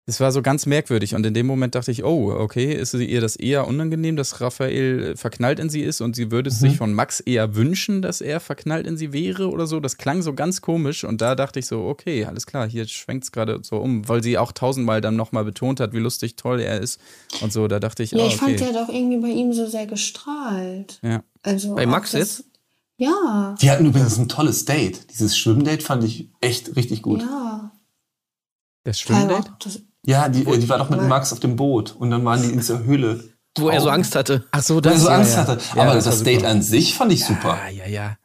es 0.05 0.19
war 0.19 0.33
so 0.33 0.41
ganz 0.41 0.65
merkwürdig 0.65 1.15
und 1.15 1.25
in 1.25 1.33
dem 1.33 1.45
Moment 1.47 1.75
dachte 1.75 1.89
ich, 1.89 2.03
oh, 2.03 2.29
okay, 2.33 2.73
ist 2.73 2.93
ihr 2.93 3.21
das 3.21 3.37
eher 3.37 3.67
unangenehm, 3.67 4.17
dass 4.17 4.41
Raphael 4.41 5.15
verknallt 5.15 5.59
in 5.59 5.69
sie 5.69 5.81
ist 5.81 6.01
und 6.01 6.13
sie 6.17 6.29
würde 6.29 6.49
es 6.49 6.59
sich 6.59 6.75
von 6.75 6.93
Max 6.93 7.21
eher 7.21 7.55
wünschen, 7.55 8.01
dass 8.01 8.19
er 8.19 8.41
verknallt 8.41 8.85
in 8.85 8.97
sie 8.97 9.13
wäre 9.13 9.49
oder 9.49 9.65
so. 9.65 9.79
Das 9.79 9.95
klang 9.95 10.21
so 10.21 10.33
ganz 10.33 10.59
komisch 10.61 11.05
und 11.05 11.21
da 11.21 11.35
dachte 11.35 11.59
ich 11.59 11.67
so, 11.67 11.85
okay, 11.85 12.25
alles 12.25 12.45
klar, 12.45 12.67
hier 12.67 12.85
schwenkt 12.85 13.23
es 13.23 13.31
gerade 13.31 13.59
so 13.63 13.77
um, 13.77 14.07
weil 14.09 14.21
sie 14.21 14.37
auch 14.37 14.51
tausendmal 14.51 14.99
dann 14.99 15.15
nochmal 15.15 15.45
betont 15.45 15.79
hat, 15.79 15.93
wie 15.93 15.99
lustig 15.99 16.35
toll 16.35 16.59
er 16.59 16.81
ist 16.81 16.99
und 17.41 17.53
so. 17.53 17.69
Da 17.69 17.79
dachte 17.79 18.03
ich, 18.03 18.11
Ja, 18.11 18.25
oh, 18.25 18.27
ich 18.27 18.35
fand, 18.35 18.55
okay. 18.55 18.57
sie 18.57 18.65
hat 18.65 18.75
auch 18.75 18.93
irgendwie 18.93 19.19
bei 19.21 19.29
ihm 19.29 19.53
so 19.53 19.65
sehr 19.67 19.87
gestrahlt. 19.87 20.99
Ja. 21.01 21.23
Also 21.43 21.75
Bei 21.75 21.85
Max 21.85 22.11
das- 22.11 22.19
jetzt? 22.39 22.49
Ja, 22.97 23.55
Die 23.61 23.71
hatten 23.71 23.85
übrigens 23.87 24.17
ein 24.17 24.27
tolles 24.29 24.65
Date. 24.65 25.09
Dieses 25.11 25.35
Schwimmdate 25.37 25.81
fand 25.81 26.03
ich 26.03 26.29
echt 26.41 26.75
richtig 26.75 27.01
gut. 27.01 27.21
Ja, 27.21 27.25
ja. 27.27 27.71
Das 28.83 28.99
Schwimmdate? 28.99 29.49
Das, 30.05 30.31
die, 30.31 30.43
die 30.43 30.69
war 30.69 30.77
doch 30.79 30.89
mit 30.89 31.01
Max 31.01 31.31
auf 31.33 31.39
dem 31.39 31.55
Boot 31.55 31.95
und 31.97 32.09
dann 32.11 32.23
waren 32.25 32.41
die 32.41 32.49
in 32.49 32.57
dieser 32.57 32.83
Höhle. 32.83 33.23
wo 33.57 33.69
er 33.69 33.81
so. 33.81 33.89
Angst 33.89 34.15
hatte. 34.15 34.43
Ach 34.51 34.61
so, 34.61 34.83
Weil 34.83 34.91
er 34.93 34.99
so 34.99 35.07
ja, 35.09 35.15
Angst 35.15 35.35
ja. 35.35 35.47
hatte. 35.47 35.57
Ja, 35.75 35.83
Aber 35.83 35.93
das 35.93 36.05
das, 36.05 36.23
Date 36.23 36.39
super. 36.41 36.51
an 36.51 36.61
sich 36.61 36.93
fand 36.95 37.11
ich 37.13 37.23
super. 37.25 37.57
Ja, 37.71 37.85
ja, 37.85 37.89
ja. 37.91 38.17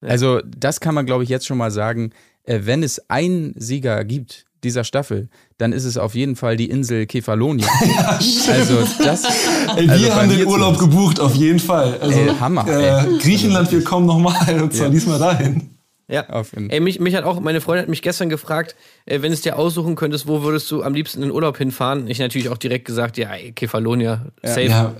Also, 0.00 0.40
das 0.46 0.78
kann 0.80 0.94
man, 0.94 1.06
glaube 1.06 1.24
ich, 1.24 1.28
jetzt 1.28 1.46
schon 1.46 1.58
mal 1.58 1.70
sagen. 1.72 2.12
Äh, 2.44 2.60
wenn 2.64 2.82
es 2.84 3.02
einen 3.10 3.52
Sieger 3.56 4.04
gibt 4.04 4.44
dieser 4.64 4.84
Staffel, 4.84 5.28
dann 5.58 5.72
ist 5.72 5.84
es 5.84 5.96
auf 5.98 6.14
jeden 6.14 6.36
Fall 6.36 6.56
die 6.56 6.70
Insel 6.70 7.06
Kefalonia. 7.06 7.66
also, 8.48 8.78
das. 9.02 9.24
Ey, 9.76 9.86
wir 9.86 9.90
also 9.92 10.14
haben 10.14 10.28
den 10.30 10.46
Urlaub 10.46 10.78
gebucht, 10.78 11.18
auf 11.20 11.34
jeden 11.34 11.58
Fall. 11.58 11.98
Also, 12.00 12.18
Ey, 12.18 12.28
Hammer, 12.38 12.66
Äh, 12.68 13.06
ey. 13.06 13.18
Griechenland, 13.18 13.70
wir 13.72 13.82
kommen 13.84 14.06
nochmal 14.06 14.34
und 14.62 14.72
zwar 14.72 14.86
Ja. 14.86 14.92
diesmal 14.92 15.18
dahin. 15.18 15.70
Ja. 16.08 16.28
Auf 16.30 16.52
jeden- 16.52 16.70
Ey, 16.70 16.80
mich, 16.80 17.00
mich 17.00 17.14
hat 17.14 17.24
auch, 17.24 17.38
meine 17.40 17.60
Freundin 17.60 17.82
hat 17.82 17.88
mich 17.88 18.00
gestern 18.02 18.28
gefragt, 18.30 18.76
äh, 19.04 19.20
wenn 19.22 19.30
es 19.32 19.42
dir 19.42 19.58
aussuchen 19.58 19.94
könntest, 19.94 20.26
wo 20.26 20.42
würdest 20.42 20.70
du 20.70 20.82
am 20.82 20.94
liebsten 20.94 21.22
in 21.22 21.28
den 21.28 21.34
Urlaub 21.34 21.58
hinfahren? 21.58 22.08
Ich 22.08 22.18
natürlich 22.18 22.48
auch 22.48 22.56
direkt 22.56 22.86
gesagt, 22.86 23.18
ja, 23.18 23.30
ey, 23.34 23.52
Kefalonia, 23.52 24.26
safe. 24.42 24.62
Ja, 24.62 24.96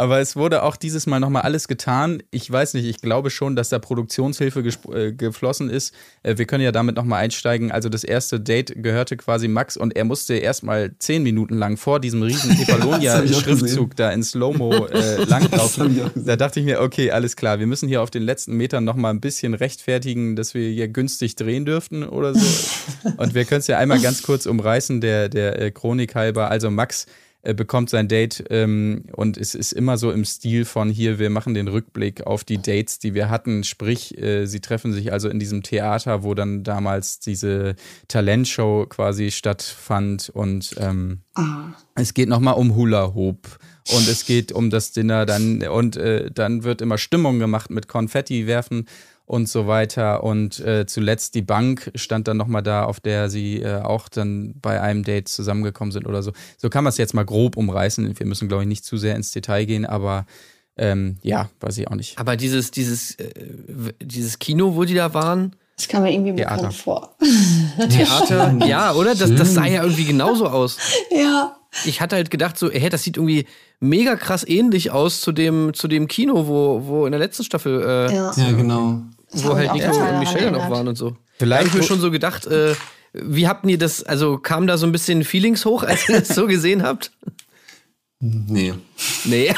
Aber 0.00 0.18
es 0.18 0.34
wurde 0.34 0.62
auch 0.62 0.76
dieses 0.76 1.06
Mal 1.06 1.20
nochmal 1.20 1.42
alles 1.42 1.68
getan. 1.68 2.22
Ich 2.30 2.50
weiß 2.50 2.72
nicht, 2.72 2.86
ich 2.86 3.02
glaube 3.02 3.28
schon, 3.28 3.54
dass 3.54 3.68
da 3.68 3.78
Produktionshilfe 3.78 4.60
äh, 4.94 5.12
geflossen 5.12 5.68
ist. 5.68 5.94
Äh, 6.22 6.38
wir 6.38 6.46
können 6.46 6.64
ja 6.64 6.72
damit 6.72 6.96
nochmal 6.96 7.22
einsteigen. 7.22 7.70
Also 7.70 7.90
das 7.90 8.02
erste 8.02 8.40
Date 8.40 8.82
gehörte 8.82 9.18
quasi 9.18 9.46
Max 9.46 9.76
und 9.76 9.94
er 9.94 10.06
musste 10.06 10.36
erstmal 10.36 10.92
zehn 10.98 11.22
Minuten 11.22 11.58
lang 11.58 11.76
vor 11.76 12.00
diesem 12.00 12.22
riesen 12.22 12.48
gesehen. 13.44 13.90
da 13.94 14.10
in 14.10 14.22
Slow-Mo 14.22 14.86
äh, 14.86 15.24
langlaufen. 15.24 16.10
Da 16.14 16.36
dachte 16.36 16.60
ich 16.60 16.64
mir, 16.64 16.80
okay, 16.80 17.10
alles 17.10 17.36
klar, 17.36 17.58
wir 17.58 17.66
müssen 17.66 17.86
hier 17.86 18.00
auf 18.00 18.10
den 18.10 18.22
letzten 18.22 18.56
Metern 18.56 18.84
nochmal 18.84 19.12
ein 19.12 19.20
bisschen 19.20 19.52
rechtfertigen, 19.52 20.34
dass 20.34 20.54
wir 20.54 20.66
hier 20.70 20.88
günstig 20.88 21.36
drehen 21.36 21.66
dürften 21.66 22.04
oder 22.04 22.34
so. 22.34 23.10
Und 23.18 23.34
wir 23.34 23.44
können 23.44 23.60
es 23.60 23.66
ja 23.66 23.76
einmal 23.76 24.00
ganz 24.00 24.22
kurz 24.22 24.46
umreißen, 24.46 25.02
der, 25.02 25.28
der 25.28 25.60
äh, 25.60 25.70
Chronik 25.70 26.14
halber. 26.14 26.50
Also 26.50 26.70
Max 26.70 27.04
äh, 27.42 27.54
bekommt 27.54 27.88
sein 27.88 28.06
Date 28.06 28.44
ähm, 28.50 29.04
und 29.16 29.38
es 29.38 29.54
ist 29.54 29.72
immer 29.72 29.96
so 29.96 30.10
im 30.10 30.26
Stil 30.26 30.66
von 30.66 30.90
hier, 30.90 31.18
wir 31.18 31.30
machen 31.30 31.54
den 31.54 31.68
Rückblick 31.68 32.26
auf 32.26 32.44
die 32.44 32.58
Dates, 32.60 32.98
die 32.98 33.14
wir 33.14 33.30
hatten. 33.30 33.64
Sprich, 33.64 34.18
äh, 34.18 34.44
sie 34.44 34.60
treffen 34.60 34.92
sich 34.92 35.10
also 35.10 35.30
in 35.30 35.38
diesem 35.38 35.62
Theater, 35.62 36.22
wo 36.22 36.34
dann 36.34 36.64
damals 36.64 37.18
diese 37.18 37.76
Talentshow 38.08 38.84
quasi 38.88 39.30
stattfand. 39.30 40.28
Und 40.28 40.74
ähm, 40.78 41.20
ah, 41.34 41.72
es 41.94 42.12
geht 42.12 42.28
nochmal 42.28 42.54
um 42.54 42.74
Hula 42.74 43.14
Hoop. 43.14 43.58
Und 43.92 44.06
es 44.06 44.26
geht 44.26 44.52
um 44.52 44.68
das 44.68 44.92
Dinner 44.92 45.24
dann 45.24 45.62
und 45.62 45.96
äh, 45.96 46.30
dann 46.30 46.62
wird 46.62 46.82
immer 46.82 46.98
Stimmung 46.98 47.38
gemacht 47.38 47.70
mit 47.70 47.88
Konfetti 47.88 48.46
werfen 48.46 48.86
und 49.30 49.48
so 49.48 49.68
weiter 49.68 50.24
und 50.24 50.58
äh, 50.58 50.86
zuletzt 50.86 51.36
die 51.36 51.42
Bank 51.42 51.92
stand 51.94 52.26
dann 52.26 52.36
nochmal 52.36 52.64
da, 52.64 52.84
auf 52.84 52.98
der 52.98 53.30
sie 53.30 53.62
äh, 53.62 53.80
auch 53.80 54.08
dann 54.08 54.54
bei 54.60 54.80
einem 54.80 55.04
Date 55.04 55.28
zusammengekommen 55.28 55.92
sind 55.92 56.08
oder 56.08 56.24
so. 56.24 56.32
So 56.58 56.68
kann 56.68 56.82
man 56.82 56.88
es 56.88 56.98
jetzt 56.98 57.14
mal 57.14 57.24
grob 57.24 57.56
umreißen. 57.56 58.18
Wir 58.18 58.26
müssen 58.26 58.48
glaube 58.48 58.64
ich 58.64 58.68
nicht 58.68 58.84
zu 58.84 58.96
sehr 58.96 59.14
ins 59.14 59.30
Detail 59.30 59.66
gehen, 59.66 59.86
aber 59.86 60.26
ähm, 60.76 61.18
ja, 61.22 61.48
weiß 61.60 61.78
ich 61.78 61.86
auch 61.86 61.94
nicht. 61.94 62.18
Aber 62.18 62.36
dieses, 62.36 62.72
dieses, 62.72 63.14
äh, 63.20 63.30
dieses 64.02 64.40
Kino, 64.40 64.74
wo 64.74 64.82
die 64.84 64.94
da 64.94 65.14
waren, 65.14 65.54
Das 65.76 65.86
kam 65.86 66.02
mir 66.02 66.12
irgendwie 66.12 66.34
Theater. 66.34 66.56
bekannt 66.56 66.74
vor. 66.74 67.16
Theater, 67.88 68.56
ja, 68.66 68.94
oder? 68.94 69.14
Das, 69.14 69.32
das 69.32 69.54
sah 69.54 69.66
ja 69.66 69.82
irgendwie 69.84 70.06
genauso 70.06 70.46
aus. 70.48 70.76
ja. 71.10 71.56
Ich 71.84 72.00
hatte 72.00 72.16
halt 72.16 72.32
gedacht, 72.32 72.58
so, 72.58 72.68
hä, 72.68 72.88
das 72.88 73.04
sieht 73.04 73.16
irgendwie 73.16 73.46
mega 73.78 74.16
krass 74.16 74.44
ähnlich 74.44 74.90
aus 74.90 75.20
zu 75.20 75.30
dem, 75.30 75.72
zu 75.72 75.86
dem 75.86 76.08
Kino, 76.08 76.48
wo, 76.48 76.82
wo 76.84 77.06
in 77.06 77.12
der 77.12 77.20
letzten 77.20 77.44
Staffel, 77.44 77.80
äh, 77.80 78.12
Ja. 78.12 78.32
Ja, 78.36 78.50
genau. 78.50 79.02
Wo 79.32 79.54
halt 79.54 79.72
Nico 79.72 79.96
und 79.96 80.18
Michelle 80.18 80.50
noch 80.50 80.70
waren 80.70 80.88
und 80.88 80.96
so. 80.96 81.16
Vielleicht 81.38 81.60
habe 81.60 81.68
ich 81.68 81.74
mir 81.74 81.82
schon 81.82 82.00
so 82.00 82.10
gedacht, 82.10 82.46
äh, 82.46 82.74
wie 83.12 83.48
habt 83.48 83.64
ihr 83.66 83.78
das, 83.78 84.02
also 84.02 84.38
kam 84.38 84.66
da 84.66 84.76
so 84.78 84.86
ein 84.86 84.92
bisschen 84.92 85.24
Feelings 85.24 85.64
hoch, 85.64 85.82
als 85.82 86.08
ihr 86.08 86.20
das 86.20 86.28
so 86.28 86.46
gesehen 86.46 86.82
habt? 86.82 87.12
Nee, 88.20 88.74
Nee. 89.24 89.54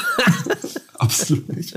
absolut 0.99 1.49
nicht. 1.57 1.77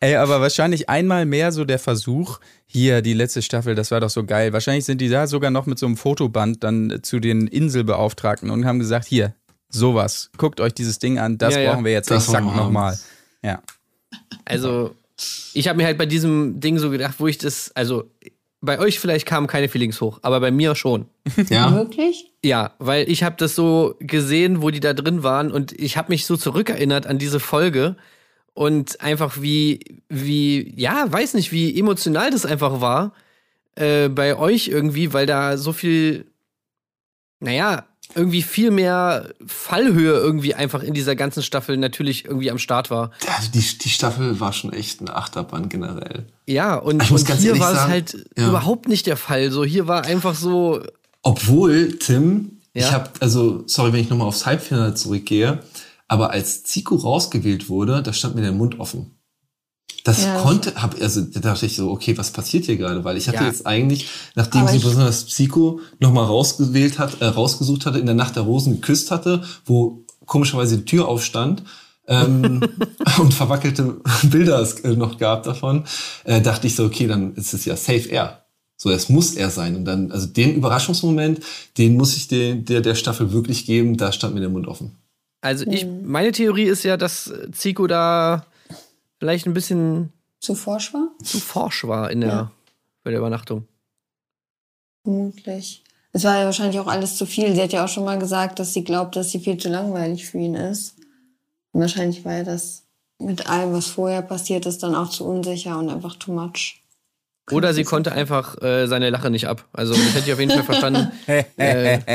Ey, 0.00 0.16
aber 0.16 0.40
wahrscheinlich 0.40 0.88
einmal 0.88 1.26
mehr 1.26 1.52
so 1.52 1.64
der 1.64 1.78
Versuch, 1.78 2.40
hier 2.66 3.02
die 3.02 3.12
letzte 3.12 3.40
Staffel, 3.42 3.76
das 3.76 3.92
war 3.92 4.00
doch 4.00 4.10
so 4.10 4.24
geil. 4.24 4.52
Wahrscheinlich 4.52 4.84
sind 4.84 5.00
die 5.00 5.08
da 5.08 5.28
sogar 5.28 5.52
noch 5.52 5.66
mit 5.66 5.78
so 5.78 5.86
einem 5.86 5.96
Fotoband 5.96 6.64
dann 6.64 7.00
zu 7.02 7.20
den 7.20 7.46
Inselbeauftragten 7.46 8.50
und 8.50 8.64
haben 8.64 8.80
gesagt, 8.80 9.06
hier, 9.06 9.34
sowas, 9.68 10.30
guckt 10.38 10.60
euch 10.60 10.74
dieses 10.74 10.98
Ding 10.98 11.20
an, 11.20 11.38
das 11.38 11.54
Ja, 11.54 11.60
ja. 11.60 11.70
brauchen 11.72 11.84
wir 11.84 11.92
jetzt 11.92 12.10
Das 12.10 12.26
exakt 12.26 12.44
nochmal. 12.44 12.98
Ja. 13.44 13.62
Also, 14.44 14.96
ich 15.54 15.68
habe 15.68 15.76
mir 15.76 15.86
halt 15.86 15.98
bei 15.98 16.06
diesem 16.06 16.60
Ding 16.60 16.78
so 16.78 16.90
gedacht, 16.90 17.16
wo 17.18 17.26
ich 17.26 17.38
das, 17.38 17.72
also 17.74 18.10
bei 18.60 18.78
euch 18.78 19.00
vielleicht 19.00 19.26
kamen 19.26 19.48
keine 19.48 19.68
Feelings 19.68 20.00
hoch, 20.00 20.20
aber 20.22 20.40
bei 20.40 20.50
mir 20.50 20.74
schon. 20.74 21.06
Ja, 21.48 21.72
Wirklich? 21.74 22.32
Ja, 22.44 22.74
weil 22.78 23.10
ich 23.10 23.24
habe 23.24 23.36
das 23.36 23.54
so 23.54 23.96
gesehen, 23.98 24.62
wo 24.62 24.70
die 24.70 24.80
da 24.80 24.94
drin 24.94 25.22
waren 25.22 25.50
und 25.50 25.72
ich 25.72 25.96
habe 25.96 26.12
mich 26.12 26.26
so 26.26 26.36
zurückerinnert 26.36 27.06
an 27.06 27.18
diese 27.18 27.40
Folge 27.40 27.96
und 28.54 29.00
einfach 29.00 29.40
wie, 29.40 30.02
wie, 30.08 30.72
ja, 30.80 31.10
weiß 31.10 31.34
nicht, 31.34 31.52
wie 31.52 31.78
emotional 31.78 32.30
das 32.30 32.46
einfach 32.46 32.80
war 32.80 33.12
äh, 33.74 34.08
bei 34.08 34.36
euch 34.36 34.68
irgendwie, 34.68 35.12
weil 35.12 35.26
da 35.26 35.56
so 35.56 35.72
viel, 35.72 36.26
naja, 37.40 37.86
irgendwie 38.14 38.42
viel 38.42 38.70
mehr 38.70 39.30
Fallhöhe 39.46 40.12
irgendwie 40.12 40.54
einfach 40.54 40.82
in 40.82 40.94
dieser 40.94 41.16
ganzen 41.16 41.42
Staffel 41.42 41.76
natürlich 41.76 42.24
irgendwie 42.24 42.50
am 42.50 42.58
Start 42.58 42.90
war. 42.90 43.10
also 43.36 43.50
die, 43.52 43.78
die 43.78 43.88
Staffel 43.88 44.40
war 44.40 44.52
schon 44.52 44.72
echt 44.72 45.00
eine 45.00 45.14
Achterbahn 45.14 45.68
generell. 45.68 46.26
Ja, 46.46 46.74
und, 46.76 47.10
und 47.10 47.32
hier 47.34 47.58
war 47.58 47.72
es 47.72 47.80
halt 47.80 48.26
ja. 48.36 48.48
überhaupt 48.48 48.88
nicht 48.88 49.06
der 49.06 49.16
Fall. 49.16 49.50
So, 49.50 49.64
hier 49.64 49.86
war 49.88 50.04
einfach 50.04 50.34
so, 50.34 50.82
Obwohl, 51.22 51.98
Tim, 51.98 52.58
Ja? 52.74 52.86
ich 52.86 52.92
habe, 52.92 53.10
also, 53.20 53.64
sorry, 53.66 53.92
wenn 53.92 54.00
ich 54.00 54.10
nochmal 54.10 54.28
aufs 54.28 54.46
Halbfinale 54.46 54.94
zurückgehe, 54.94 55.60
aber 56.08 56.30
als 56.30 56.64
Zico 56.64 56.96
rausgewählt 56.96 57.68
wurde, 57.68 58.02
da 58.02 58.12
stand 58.12 58.34
mir 58.34 58.42
der 58.42 58.52
Mund 58.52 58.78
offen. 58.80 59.18
Das 60.04 60.24
Ja, 60.24 60.40
konnte, 60.40 60.74
hab, 60.74 61.00
also 61.00 61.20
da 61.20 61.38
dachte 61.40 61.64
ich 61.66 61.76
so, 61.76 61.90
okay, 61.90 62.18
was 62.18 62.32
passiert 62.32 62.64
hier 62.64 62.76
gerade? 62.76 63.04
Weil 63.04 63.16
ich 63.16 63.28
hatte 63.28 63.38
Ja. 63.38 63.46
jetzt 63.46 63.66
eigentlich, 63.66 64.08
nachdem 64.34 64.62
Aber 64.62 64.70
sie 64.70 64.78
ich- 64.78 64.84
besonders 64.84 65.26
Zico 65.28 65.80
nochmal 66.00 66.24
rausgewählt 66.24 66.98
hat, 66.98 67.20
äh, 67.20 67.26
rausgesucht 67.26 67.86
hatte, 67.86 67.98
in 68.00 68.06
der 68.06 68.14
Nacht 68.16 68.34
der 68.36 68.42
Rosen 68.42 68.74
geküsst 68.80 69.10
hatte, 69.12 69.42
wo 69.64 70.04
komischerweise 70.26 70.78
die 70.78 70.84
Tür 70.84 71.06
aufstand, 71.06 71.62
ähm, 72.08 72.60
und 73.20 73.32
verwackelte 73.32 74.00
Bilder 74.24 74.58
es 74.60 74.80
äh, 74.80 74.96
noch 74.96 75.18
gab 75.18 75.44
davon, 75.44 75.84
äh, 76.24 76.40
dachte 76.40 76.66
ich 76.66 76.74
so, 76.74 76.84
okay, 76.84 77.06
dann 77.06 77.34
ist 77.36 77.54
es 77.54 77.64
ja 77.64 77.76
safe 77.76 78.08
er. 78.10 78.44
So, 78.76 78.90
es 78.90 79.08
muss 79.08 79.34
er 79.36 79.50
sein. 79.50 79.76
Und 79.76 79.84
dann, 79.84 80.10
also 80.10 80.26
den 80.26 80.56
Überraschungsmoment, 80.56 81.38
den 81.78 81.96
muss 81.96 82.16
ich 82.16 82.26
den, 82.26 82.64
der, 82.64 82.80
der 82.80 82.96
Staffel 82.96 83.32
wirklich 83.32 83.64
geben, 83.66 83.96
da 83.96 84.10
stand 84.10 84.34
mir 84.34 84.40
der 84.40 84.50
Mund 84.50 84.66
offen. 84.66 84.96
also 85.40 85.64
ich, 85.68 85.86
meine 86.04 86.32
Theorie 86.32 86.64
ist 86.64 86.82
ja, 86.82 86.96
dass 86.96 87.32
Zico 87.52 87.86
da 87.86 88.44
vielleicht 89.22 89.46
ein 89.46 89.54
bisschen 89.54 90.12
Zu 90.40 90.56
forsch 90.56 90.92
war? 90.92 91.10
zu 91.22 91.38
forsch 91.38 91.84
war 91.86 92.10
in 92.10 92.22
der, 92.22 92.28
Ja. 92.30 92.50
bei 93.04 93.10
der 93.12 93.20
Übernachtung. 93.20 93.68
Vermutlich. 95.04 95.84
Es 96.12 96.24
war 96.24 96.36
ja 96.40 96.44
wahrscheinlich 96.44 96.80
auch 96.80 96.88
alles 96.88 97.16
zu 97.16 97.24
viel. 97.24 97.54
Sie 97.54 97.62
hat 97.62 97.72
ja 97.72 97.84
auch 97.84 97.88
schon 97.88 98.04
mal 98.04 98.18
gesagt, 98.18 98.58
dass 98.58 98.72
sie 98.74 98.82
glaubt, 98.82 99.14
dass 99.14 99.30
sie 99.30 99.38
viel 99.38 99.58
zu 99.58 99.68
langweilig 99.68 100.26
für 100.26 100.38
ihn 100.38 100.56
ist. 100.56 100.96
Und 101.70 101.82
wahrscheinlich 101.82 102.24
war 102.24 102.32
ja 102.32 102.42
das 102.42 102.82
mit 103.20 103.48
allem, 103.48 103.72
was 103.72 103.86
vorher 103.86 104.22
passiert 104.22 104.66
ist, 104.66 104.82
dann 104.82 104.96
auch 104.96 105.08
zu 105.08 105.24
unsicher 105.24 105.78
und 105.78 105.88
einfach 105.88 106.16
too 106.16 106.32
much. 106.32 106.80
Oder 107.52 107.72
sie 107.74 107.84
konnte 107.84 108.10
einfach 108.10 108.60
äh, 108.60 108.88
seine 108.88 109.08
Lache 109.10 109.30
nicht 109.30 109.46
ab. 109.46 109.68
Also 109.72 109.94
das 109.94 110.14
hätte 110.14 110.26
ich 110.26 110.32
auf 110.32 110.40
jeden 110.40 110.50
Fall 110.50 110.64
verstanden. 110.64 111.12
äh, 111.56 111.98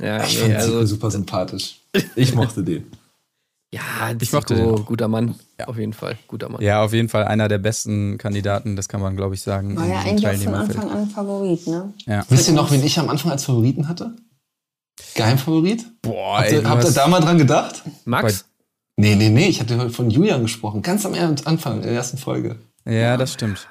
ja, 0.00 0.24
Ich 0.24 0.34
nee, 0.34 0.40
fand 0.42 0.54
also, 0.56 0.86
super 0.86 1.10
sympathisch. 1.10 1.80
Ich 2.14 2.34
mochte 2.34 2.62
den. 2.62 2.86
ja, 3.72 3.80
Ich 4.20 4.32
mochte 4.32 4.54
den 4.54 4.66
auch. 4.66 4.86
guter 4.86 5.08
Mann. 5.08 5.34
Auf 5.66 5.78
jeden 5.78 5.92
Fall, 5.92 6.16
guter 6.28 6.48
Mann. 6.48 6.62
Ja, 6.62 6.82
auf 6.82 6.92
jeden 6.92 7.08
Fall 7.08 7.24
einer 7.24 7.48
der 7.48 7.58
besten 7.58 8.18
Kandidaten, 8.18 8.76
das 8.76 8.88
kann 8.88 9.00
man, 9.00 9.16
glaube 9.16 9.34
ich, 9.34 9.42
sagen. 9.42 9.76
War 9.76 9.86
ja 9.86 10.00
eigentlich 10.00 10.26
auch 10.26 10.34
von. 10.44 10.54
Anfang 10.54 10.90
an 10.90 11.08
Favorit, 11.10 11.66
ne? 11.66 11.92
Ja. 12.06 12.24
Wisst 12.28 12.48
ihr 12.48 12.54
noch, 12.54 12.70
wen 12.70 12.82
ich 12.84 12.98
am 12.98 13.08
Anfang 13.08 13.32
als 13.32 13.44
Favoriten 13.44 13.88
hatte? 13.88 14.14
Geheimfavorit? 15.14 15.84
Boah, 16.02 16.38
Habt 16.38 16.52
ey, 16.52 16.62
habt 16.62 16.84
ihr 16.84 16.90
da 16.90 17.06
mal 17.08 17.20
dran 17.20 17.38
gedacht? 17.38 17.82
Max? 18.04 18.46
Nee, 18.96 19.14
nee, 19.14 19.28
nee, 19.28 19.48
ich 19.48 19.60
hatte 19.60 19.90
von 19.90 20.10
Julian 20.10 20.42
gesprochen. 20.42 20.80
Ganz 20.82 21.04
am 21.04 21.14
Anfang, 21.44 21.76
in 21.76 21.82
der 21.82 21.92
ersten 21.92 22.16
Folge. 22.16 22.56
Ja, 22.86 23.16
das 23.16 23.32
stimmt. 23.32 23.68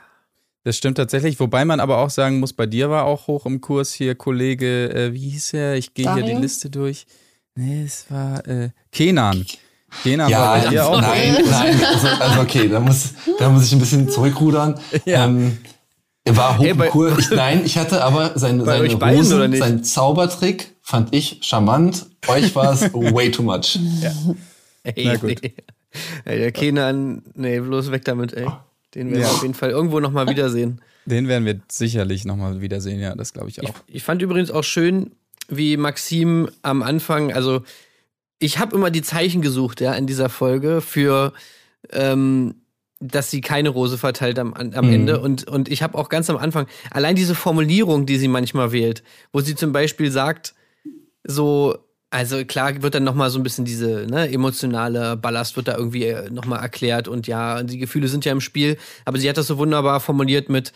Das 0.64 0.78
stimmt 0.78 0.98
tatsächlich, 0.98 1.40
wobei 1.40 1.64
man 1.66 1.80
aber 1.80 2.00
auch 2.00 2.10
sagen 2.10 2.40
muss, 2.40 2.54
bei 2.54 2.66
dir 2.66 2.90
war 2.90 3.06
auch 3.06 3.28
hoch 3.28 3.46
im 3.46 3.62
Kurs 3.62 3.94
hier 3.94 4.16
Kollege, 4.16 4.90
äh, 4.94 5.14
wie 5.14 5.30
hieß 5.30 5.54
er? 5.54 5.76
Ich 5.76 5.94
gehe 5.94 6.12
hier 6.14 6.24
die? 6.24 6.34
Liste 6.34 6.70
durch. 6.70 7.06
Nee, 7.56 7.84
es 7.84 8.06
war 8.10 8.46
äh, 8.48 8.70
Kenan. 8.92 9.46
Kenan 10.04 10.32
war 10.32 10.60
bei 10.62 10.70
dir 10.70 10.86
auch. 10.88 11.00
nein, 11.00 11.38
nein. 11.50 11.86
Also, 11.86 12.08
also 12.08 12.42
okay, 12.42 12.68
da 12.68 12.80
muss, 12.82 13.14
da 13.40 13.50
muss 13.50 13.66
ich 13.66 13.72
ein 13.74 13.80
bisschen 13.80 14.10
zurückrudern. 14.10 14.78
Ja. 15.06 15.26
Ähm, 15.26 15.58
er 16.26 16.36
war 16.36 16.58
hoch 16.58 16.64
Hey, 16.66 16.74
bei- 16.74 16.88
Kurs. 16.90 17.18
Ich, 17.20 17.30
nein, 17.30 17.62
ich 17.64 17.78
hatte 17.78 18.04
aber 18.04 18.38
seine, 18.38 18.66
seine 18.66 18.84
euch 18.84 18.98
beiden, 18.98 19.20
Rosen, 19.20 19.38
oder 19.38 19.48
nicht? 19.48 19.60
sein 19.60 19.84
Zaubertrick 19.84 20.76
fand 20.82 21.14
ich 21.16 21.40
charmant. 21.42 22.08
Euch 22.28 22.54
war 22.56 22.74
es 22.74 22.94
way 22.94 23.32
too 23.32 23.44
much. 23.44 23.80
Ey, 24.84 25.06
Na 25.06 25.16
gut. 25.16 25.40
Nee. 25.42 25.54
Ey, 26.26 26.40
der 26.40 26.52
Kenan, 26.52 27.24
nee, 27.36 27.60
bloß 27.60 27.90
weg 27.92 28.04
damit, 28.06 28.34
ey. 28.34 28.48
Den 28.96 29.12
werden 29.12 29.14
wir 29.14 29.22
Ja. 29.22 29.32
auf 29.32 29.42
jeden 29.44 29.54
Fall 29.54 29.70
irgendwo 29.70 30.00
nochmal 30.02 30.28
wiedersehen. 30.28 30.82
Den 31.06 31.28
werden 31.28 31.46
wir 31.46 31.60
sicherlich 31.72 32.26
nochmal 32.26 32.60
wiedersehen, 32.62 33.00
ja, 33.00 33.16
das 33.16 33.32
glaube 33.32 33.50
ich 33.50 33.64
auch. 33.64 33.74
Ich 33.88 34.04
fand 34.04 34.22
übrigens 34.22 34.52
auch 34.52 34.64
schön, 34.64 35.12
wie 35.48 35.78
Maxim 35.78 36.50
am 36.62 36.82
Anfang, 36.84 37.34
also 37.34 37.64
ich 38.40 38.60
habe 38.60 38.76
immer 38.76 38.92
die 38.92 39.02
Zeichen 39.02 39.42
gesucht, 39.42 39.82
ja, 39.82 39.94
in 39.94 40.08
dieser 40.08 40.30
Folge 40.30 40.82
für, 40.82 41.34
ähm, 41.92 42.56
dass 43.00 43.32
sie 43.32 43.42
keine 43.42 43.70
Rose 43.70 43.98
verteilt 43.98 44.40
am, 44.40 44.54
am 44.54 44.70
Mhm. 44.88 44.94
Ende. 44.94 45.20
Und, 45.20 45.48
und 45.48 45.70
ich 45.70 45.84
habe 45.84 45.98
auch 45.98 46.10
ganz 46.10 46.30
am 46.30 46.38
Anfang, 46.38 46.68
allein 46.92 47.16
diese 47.16 47.36
Formulierung, 47.36 48.06
die 48.06 48.18
sie 48.18 48.28
manchmal 48.28 48.72
wählt, 48.72 49.04
wo 49.32 49.42
sie 49.42 49.56
zum 49.56 49.72
Beispiel 49.72 50.12
sagt, 50.12 50.54
so, 51.24 51.78
also 52.10 52.46
klar 52.46 52.82
wird 52.82 52.96
dann 52.96 53.04
nochmal 53.04 53.30
so 53.30 53.40
ein 53.40 53.44
bisschen 53.44 53.66
diese 53.66 54.06
ne, 54.10 54.32
emotionale 54.32 55.18
Ballast 55.18 55.56
wird 55.58 55.68
da 55.68 55.78
irgendwie 55.78 56.16
nochmal 56.32 56.60
erklärt 56.62 57.08
und 57.08 57.28
ja, 57.28 57.64
die 57.64 57.78
Gefühle 57.78 58.08
sind 58.08 58.26
ja 58.26 58.32
im 58.32 58.42
Spiel, 58.42 58.78
aber 59.06 59.18
sie 59.18 59.28
hat 59.30 59.38
das 59.38 59.48
so 59.48 59.58
wunderbar 59.58 60.00
formuliert 60.00 60.50
mit, 60.50 60.72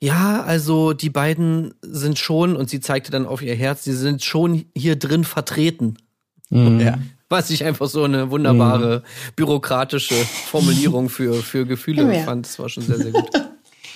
ja, 0.00 0.42
also 0.42 0.92
die 0.92 1.10
beiden 1.10 1.74
sind 1.82 2.18
schon, 2.18 2.56
und 2.56 2.68
sie 2.70 2.80
zeigte 2.80 3.10
dann 3.10 3.26
auf 3.26 3.42
ihr 3.42 3.54
Herz, 3.54 3.84
sie 3.84 3.94
sind 3.94 4.22
schon 4.22 4.64
hier 4.76 4.96
drin 4.96 5.24
vertreten. 5.24 5.96
Ja. 6.50 6.98
Was 7.28 7.50
ich 7.50 7.64
einfach 7.64 7.88
so 7.88 8.04
eine 8.04 8.30
wunderbare 8.30 9.02
bürokratische 9.34 10.14
Formulierung 10.14 11.08
für, 11.08 11.34
für 11.42 11.64
Gefühle 11.66 12.14
Ja. 12.14 12.22
fand. 12.24 12.46
Das 12.46 12.58
war 12.58 12.68
schon 12.68 12.84
sehr, 12.84 12.98
sehr 12.98 13.12
gut. 13.12 13.30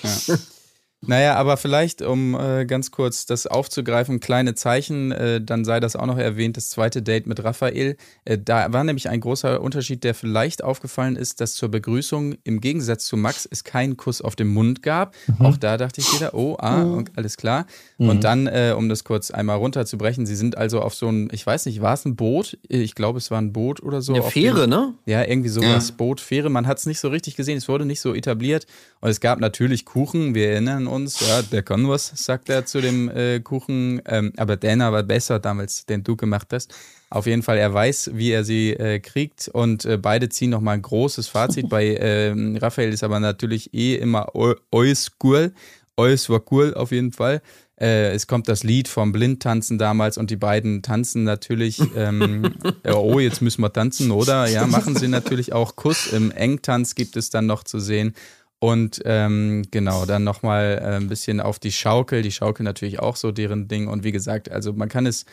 Naja, 1.06 1.36
aber 1.36 1.56
vielleicht, 1.56 2.02
um 2.02 2.34
äh, 2.34 2.64
ganz 2.66 2.90
kurz 2.90 3.24
das 3.24 3.46
aufzugreifen, 3.46 4.18
kleine 4.18 4.56
Zeichen, 4.56 5.12
äh, 5.12 5.40
dann 5.40 5.64
sei 5.64 5.78
das 5.78 5.94
auch 5.94 6.06
noch 6.06 6.18
erwähnt, 6.18 6.56
das 6.56 6.70
zweite 6.70 7.02
Date 7.02 7.28
mit 7.28 7.42
Raphael. 7.44 7.96
Äh, 8.24 8.36
da 8.44 8.72
war 8.72 8.82
nämlich 8.82 9.08
ein 9.08 9.20
großer 9.20 9.60
Unterschied, 9.60 10.02
der 10.02 10.14
vielleicht 10.14 10.64
aufgefallen 10.64 11.14
ist, 11.14 11.40
dass 11.40 11.54
zur 11.54 11.68
Begrüßung 11.68 12.34
im 12.42 12.60
Gegensatz 12.60 13.06
zu 13.06 13.16
Max 13.16 13.46
es 13.48 13.62
keinen 13.62 13.96
Kuss 13.96 14.20
auf 14.20 14.34
den 14.34 14.48
Mund 14.48 14.82
gab. 14.82 15.14
Auch 15.38 15.56
da 15.56 15.76
dachte 15.76 16.00
ich 16.00 16.12
wieder, 16.12 16.34
oh, 16.34 16.56
ah, 16.58 16.82
und 16.82 17.16
alles 17.16 17.36
klar. 17.36 17.66
Und 17.98 18.24
dann, 18.24 18.48
äh, 18.48 18.74
um 18.76 18.88
das 18.88 19.04
kurz 19.04 19.30
einmal 19.30 19.58
runterzubrechen, 19.58 20.26
sie 20.26 20.34
sind 20.36 20.58
also 20.58 20.80
auf 20.80 20.94
so 20.94 21.08
ein, 21.08 21.28
ich 21.30 21.46
weiß 21.46 21.66
nicht, 21.66 21.80
war 21.80 21.94
es 21.94 22.04
ein 22.06 22.16
Boot? 22.16 22.58
Ich 22.68 22.96
glaube, 22.96 23.18
es 23.18 23.30
war 23.30 23.40
ein 23.40 23.52
Boot 23.52 23.80
oder 23.84 24.02
so. 24.02 24.14
Eine 24.14 24.24
auf 24.24 24.32
Fähre, 24.32 24.62
dem- 24.62 24.70
ne? 24.70 24.94
ja, 25.06 25.24
irgendwie 25.24 25.48
sowas. 25.48 25.90
Ja. 25.90 25.94
Boot, 25.96 26.20
Fähre. 26.20 26.50
Man 26.50 26.66
hat 26.66 26.78
es 26.78 26.86
nicht 26.86 26.98
so 26.98 27.06
richtig 27.08 27.36
gesehen. 27.36 27.56
Es 27.56 27.68
wurde 27.68 27.84
nicht 27.84 28.00
so 28.00 28.14
etabliert. 28.14 28.66
Und 29.00 29.10
es 29.10 29.20
gab 29.20 29.38
natürlich 29.38 29.84
Kuchen. 29.84 30.34
Wir 30.34 30.50
erinnern 30.50 30.87
uns. 30.88 31.20
Ja, 31.20 31.42
der 31.42 31.62
kann 31.62 31.88
was, 31.88 32.12
sagt 32.14 32.48
er 32.48 32.66
zu 32.66 32.80
dem 32.80 33.08
äh, 33.08 33.40
Kuchen. 33.40 34.02
Ähm, 34.06 34.32
aber 34.36 34.56
deiner 34.56 34.92
war 34.92 35.02
besser 35.02 35.38
damals, 35.38 35.86
den 35.86 36.02
du 36.02 36.16
gemacht 36.16 36.48
hast. 36.52 36.74
Auf 37.10 37.26
jeden 37.26 37.42
Fall, 37.42 37.58
er 37.58 37.72
weiß, 37.72 38.10
wie 38.14 38.30
er 38.30 38.44
sie 38.44 38.72
äh, 38.72 39.00
kriegt. 39.00 39.48
Und 39.48 39.84
äh, 39.84 39.96
beide 39.96 40.28
ziehen 40.28 40.50
nochmal 40.50 40.74
ein 40.74 40.82
großes 40.82 41.28
Fazit. 41.28 41.68
Bei 41.68 41.96
ähm, 42.00 42.56
Raphael 42.56 42.92
ist 42.92 43.04
aber 43.04 43.20
natürlich 43.20 43.72
eh 43.72 43.94
immer 43.96 44.32
alles 44.70 45.12
cool. 45.22 45.52
Alles 45.96 46.28
war 46.28 46.42
cool, 46.50 46.74
auf 46.74 46.92
jeden 46.92 47.12
Fall. 47.12 47.42
Äh, 47.80 48.12
es 48.12 48.26
kommt 48.26 48.48
das 48.48 48.64
Lied 48.64 48.88
vom 48.88 49.12
Blindtanzen 49.12 49.78
damals 49.78 50.18
und 50.18 50.30
die 50.30 50.36
beiden 50.36 50.82
tanzen 50.82 51.22
natürlich, 51.22 51.80
ähm, 51.96 52.54
äh, 52.82 52.92
oh, 52.92 53.20
jetzt 53.20 53.40
müssen 53.40 53.62
wir 53.62 53.72
tanzen, 53.72 54.10
oder? 54.10 54.48
Ja, 54.48 54.66
machen 54.66 54.96
sie 54.96 55.06
natürlich 55.08 55.52
auch. 55.52 55.76
Kuss 55.76 56.08
im 56.08 56.32
Engtanz 56.32 56.96
gibt 56.96 57.16
es 57.16 57.30
dann 57.30 57.46
noch 57.46 57.62
zu 57.62 57.78
sehen. 57.78 58.14
Und 58.60 59.00
ähm, 59.04 59.64
genau, 59.70 60.04
dann 60.04 60.24
nochmal 60.24 60.80
äh, 60.82 60.96
ein 60.96 61.08
bisschen 61.08 61.40
auf 61.40 61.58
die 61.58 61.72
Schaukel. 61.72 62.22
Die 62.22 62.32
Schaukel 62.32 62.64
natürlich 62.64 62.98
auch 62.98 63.16
so 63.16 63.30
deren 63.30 63.68
Ding. 63.68 63.86
Und 63.86 64.02
wie 64.02 64.12
gesagt, 64.12 64.50
also 64.50 64.72
man 64.72 64.88
kann 64.88 65.06
es, 65.06 65.26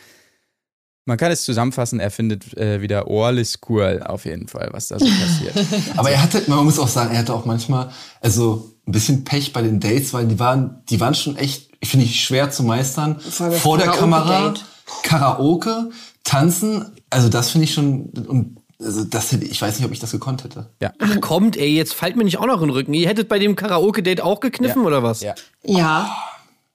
man 1.06 1.16
kann 1.16 1.32
es 1.32 1.44
zusammenfassen, 1.44 1.98
er 1.98 2.10
findet 2.10 2.56
äh, 2.56 2.80
wieder 2.80 3.08
alles 3.08 3.60
cool 3.68 4.02
auf 4.04 4.24
jeden 4.26 4.46
Fall, 4.46 4.68
was 4.72 4.88
da 4.88 4.98
so 4.98 5.06
passiert. 5.06 5.54
Aber 5.96 6.10
er 6.10 6.22
hatte, 6.22 6.42
man 6.46 6.64
muss 6.64 6.78
auch 6.78 6.88
sagen, 6.88 7.12
er 7.12 7.20
hatte 7.20 7.34
auch 7.34 7.44
manchmal, 7.44 7.90
also 8.20 8.72
ein 8.86 8.92
bisschen 8.92 9.24
Pech 9.24 9.52
bei 9.52 9.62
den 9.62 9.80
Dates, 9.80 10.12
weil 10.12 10.26
die 10.26 10.38
waren, 10.38 10.82
die 10.88 11.00
waren 11.00 11.14
schon 11.14 11.36
echt, 11.36 11.70
finde 11.84 12.06
ich, 12.06 12.24
schwer 12.24 12.50
zu 12.50 12.62
meistern. 12.62 13.18
Vor 13.20 13.78
der 13.78 13.88
Kamera. 13.88 14.54
Karaoke, 15.02 15.90
Tanzen, 16.22 16.92
also 17.10 17.28
das 17.28 17.50
finde 17.50 17.64
ich 17.64 17.74
schon, 17.74 18.10
und 18.28 18.58
also 18.80 19.04
das 19.04 19.32
hätte, 19.32 19.44
ich 19.46 19.60
weiß 19.60 19.78
nicht, 19.78 19.86
ob 19.86 19.92
ich 19.92 20.00
das 20.00 20.10
gekonnt 20.10 20.44
hätte. 20.44 20.70
Ach 20.98 21.20
kommt, 21.20 21.56
ey, 21.56 21.74
jetzt 21.74 21.94
fallt 21.94 22.16
mir 22.16 22.24
nicht 22.24 22.38
auch 22.38 22.46
noch 22.46 22.60
in 22.60 22.68
den 22.68 22.70
Rücken. 22.70 22.94
Ihr 22.94 23.08
hättet 23.08 23.28
bei 23.28 23.38
dem 23.38 23.56
Karaoke-Date 23.56 24.20
auch 24.20 24.40
gekniffen 24.40 24.82
oder 24.84 25.02
was? 25.02 25.22
Ja. 25.22 25.34
Ja. 25.64 26.14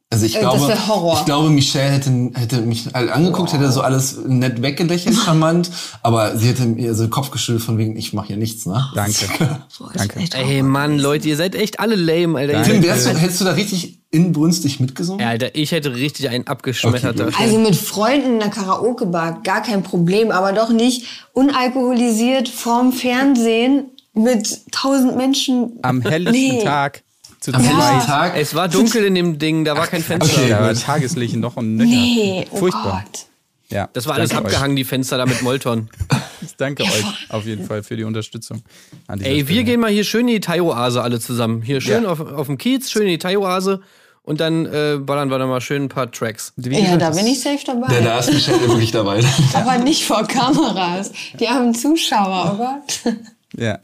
Also 0.10 0.26
ich 0.26 0.36
Äh, 0.36 0.42
das 0.42 0.56
glaube, 0.56 1.14
ich 1.20 1.26
glaube, 1.26 1.50
Michelle 1.50 1.92
hätte, 1.92 2.32
hätte 2.34 2.62
mich 2.62 2.88
halt 2.94 3.10
angeguckt, 3.12 3.54
hätte 3.54 3.72
so 3.72 3.80
alles 3.80 4.18
nett 4.28 4.62
weggelächelt, 4.62 5.16
charmant, 5.16 5.72
aber 6.04 6.38
sie 6.38 6.50
hätte 6.50 6.66
mir 6.66 6.94
so 6.96 7.06
den 7.06 7.10
Kopf 7.12 7.32
geschüttelt 7.32 7.64
von 7.64 7.78
wegen, 7.78 7.96
ich 7.96 8.12
mache 8.12 8.28
hier 8.28 8.38
nichts, 8.38 8.66
ne? 8.66 8.86
Danke. 8.94 9.28
Danke. 9.94 10.20
Ey, 10.34 10.64
Mann, 10.64 11.00
Leute, 11.00 11.30
ihr 11.30 11.38
seid 11.38 11.56
echt 11.56 11.80
alle 11.80 11.96
lame, 11.96 12.38
Alter. 12.40 12.64
Tim, 12.64 12.84
wärst 12.84 13.06
du, 13.06 13.12
hättest 13.12 13.40
du 13.40 13.46
da 13.46 13.52
richtig 13.52 14.01
inbrünstig 14.12 14.80
mitgesungen? 14.80 15.22
Ja, 15.22 15.30
Alter, 15.30 15.56
ich 15.56 15.72
hätte 15.72 15.96
richtig 15.96 16.30
einen 16.30 16.46
abgeschmettert. 16.48 17.20
Okay. 17.20 17.34
Also 17.40 17.58
mit 17.60 17.76
Freunden 17.76 18.34
in 18.34 18.40
der 18.40 18.50
Karaoke-Bar, 18.50 19.42
gar 19.44 19.62
kein 19.64 19.84
Problem, 19.84 20.32
aber 20.32 20.52
doch 20.54 20.70
nicht 20.70 21.06
unalkoholisiert 21.34 22.50
vorm 22.50 22.92
Fernsehen 22.94 23.86
mit 24.14 24.60
tausend 24.72 25.16
Menschen. 25.16 25.80
Am 25.82 26.02
helllichten 26.02 26.58
Nee. 26.58 26.64
Tag 26.64 27.04
zu 27.40 27.54
Am 27.54 27.62
helllichten 27.64 28.06
Tag? 28.06 28.34
Es 28.36 28.54
war 28.54 28.68
dunkel 28.68 29.06
in 29.06 29.16
dem 29.16 29.40
Ding, 29.40 29.64
da 29.66 29.76
war 29.78 29.88
kein 29.88 30.04
Fenster. 30.04 30.38
okay. 30.42 30.50
Ja. 30.50 30.74
Tageslicht 30.74 31.36
noch 31.38 31.56
und 31.58 31.78
nöcher. 31.78 31.90
Nee, 31.90 32.46
oh 32.52 32.58
Furchtbar. 32.58 33.04
Gott. 33.10 33.26
Ja, 33.70 33.88
Das 33.94 34.06
war 34.06 34.16
alles 34.16 34.36
abgehangen, 34.36 34.76
die 34.76 34.84
Fenster 34.84 35.18
da 35.18 35.26
mit 35.26 35.42
Molton. 35.42 35.90
Euch. 36.44 36.56
Danke 36.58 36.84
euch 36.84 37.06
auf 37.30 37.46
jeden 37.46 37.66
Fall 37.66 37.84
für 37.84 37.96
die 37.96 38.04
Unterstützung. 38.04 38.64
Ey, 39.08 39.38
wir 39.38 39.46
Stelle. 39.46 39.64
gehen 39.64 39.80
mal 39.80 39.92
hier 39.92 40.04
schön 40.04 40.22
in 40.22 40.34
die 40.36 40.40
Thai-Oase 40.40 41.02
alle 41.02 41.20
zusammen. 41.20 41.62
Hier 41.62 41.80
schön 41.82 42.04
Ja. 42.04 42.10
auf, 42.10 42.20
auf 42.20 42.48
dem 42.48 42.58
Kiez, 42.58 42.90
schön 42.92 43.04
in 43.04 43.10
die 43.10 43.18
Thai-Oase. 43.20 43.82
Und 44.24 44.40
dann 44.40 44.66
äh, 44.68 44.98
ballern 45.00 45.30
wir 45.32 45.40
da 45.40 45.48
mal 45.48 45.62
schön 45.62 45.84
ein 45.84 45.90
paar 45.90 46.12
Tracks. 46.12 46.54
Wie 46.56 46.78
Ja, 46.80 46.92
da 46.98 47.08
das- 47.10 47.18
bin 47.18 47.26
ich 47.28 47.42
safe 47.42 47.58
Ja, 47.66 47.74
dabei. 47.74 48.02
da 48.02 48.20
ist 48.20 48.32
Michelle 48.34 48.62
wirklich 48.68 48.92
dabei. 48.92 49.22
Aber 49.54 49.78
nicht 49.80 50.06
vor 50.06 50.24
Kameras. 50.28 51.12
Die 51.40 51.48
haben 51.50 51.74
Zuschauer, 51.74 52.52
oh 52.54 52.58
Gott. 52.58 53.16
Ja. 53.58 53.80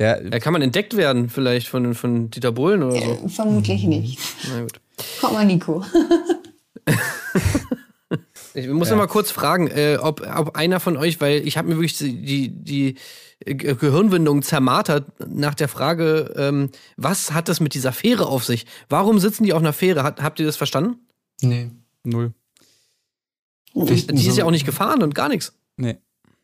Ja, 0.00 0.20
Da 0.20 0.38
kann 0.38 0.52
man 0.52 0.62
entdeckt 0.62 0.96
werden, 0.96 1.28
vielleicht 1.30 1.66
von, 1.68 1.94
von 1.94 2.30
Dieter 2.30 2.52
Bohlen 2.52 2.82
oder 2.82 3.00
so. 3.00 3.24
Äh, 3.24 3.28
Vermutlich 3.28 3.82
nicht. 3.84 4.18
Na 4.52 4.60
gut. 4.60 4.80
Guck 5.20 5.32
mal, 5.32 5.44
Nico. 5.46 5.84
Ich 8.54 8.66
muss 8.66 8.90
noch 8.90 8.96
mal 8.96 9.06
kurz 9.06 9.30
fragen, 9.30 9.68
äh, 9.68 9.98
ob, 10.00 10.26
ob 10.34 10.56
einer 10.56 10.80
von 10.80 10.96
euch, 10.96 11.20
weil 11.20 11.46
ich 11.46 11.56
habe 11.58 11.68
mir 11.68 11.74
wirklich 11.76 11.96
die, 11.98 12.48
die 12.48 12.94
Ge- 13.44 13.74
Gehirnwindung 13.76 14.42
zermartert 14.42 15.06
nach 15.28 15.54
der 15.54 15.68
Frage, 15.68 16.32
ähm, 16.36 16.70
was 16.96 17.32
hat 17.32 17.48
das 17.48 17.60
mit 17.60 17.74
dieser 17.74 17.92
Fähre 17.92 18.26
auf 18.26 18.44
sich? 18.44 18.66
Warum 18.88 19.18
sitzen 19.20 19.44
die 19.44 19.52
auf 19.52 19.60
einer 19.60 19.72
Fähre? 19.72 20.02
Hat, 20.02 20.20
habt 20.22 20.40
ihr 20.40 20.46
das 20.46 20.56
verstanden? 20.56 20.96
Nee. 21.40 21.70
null. 22.04 22.32
Die 23.74 24.26
ist 24.26 24.36
ja 24.36 24.44
auch 24.44 24.50
nicht 24.50 24.66
gefahren 24.66 25.02
und 25.02 25.14
gar 25.14 25.28
nichts. 25.28 25.52
Nee. 25.76 25.98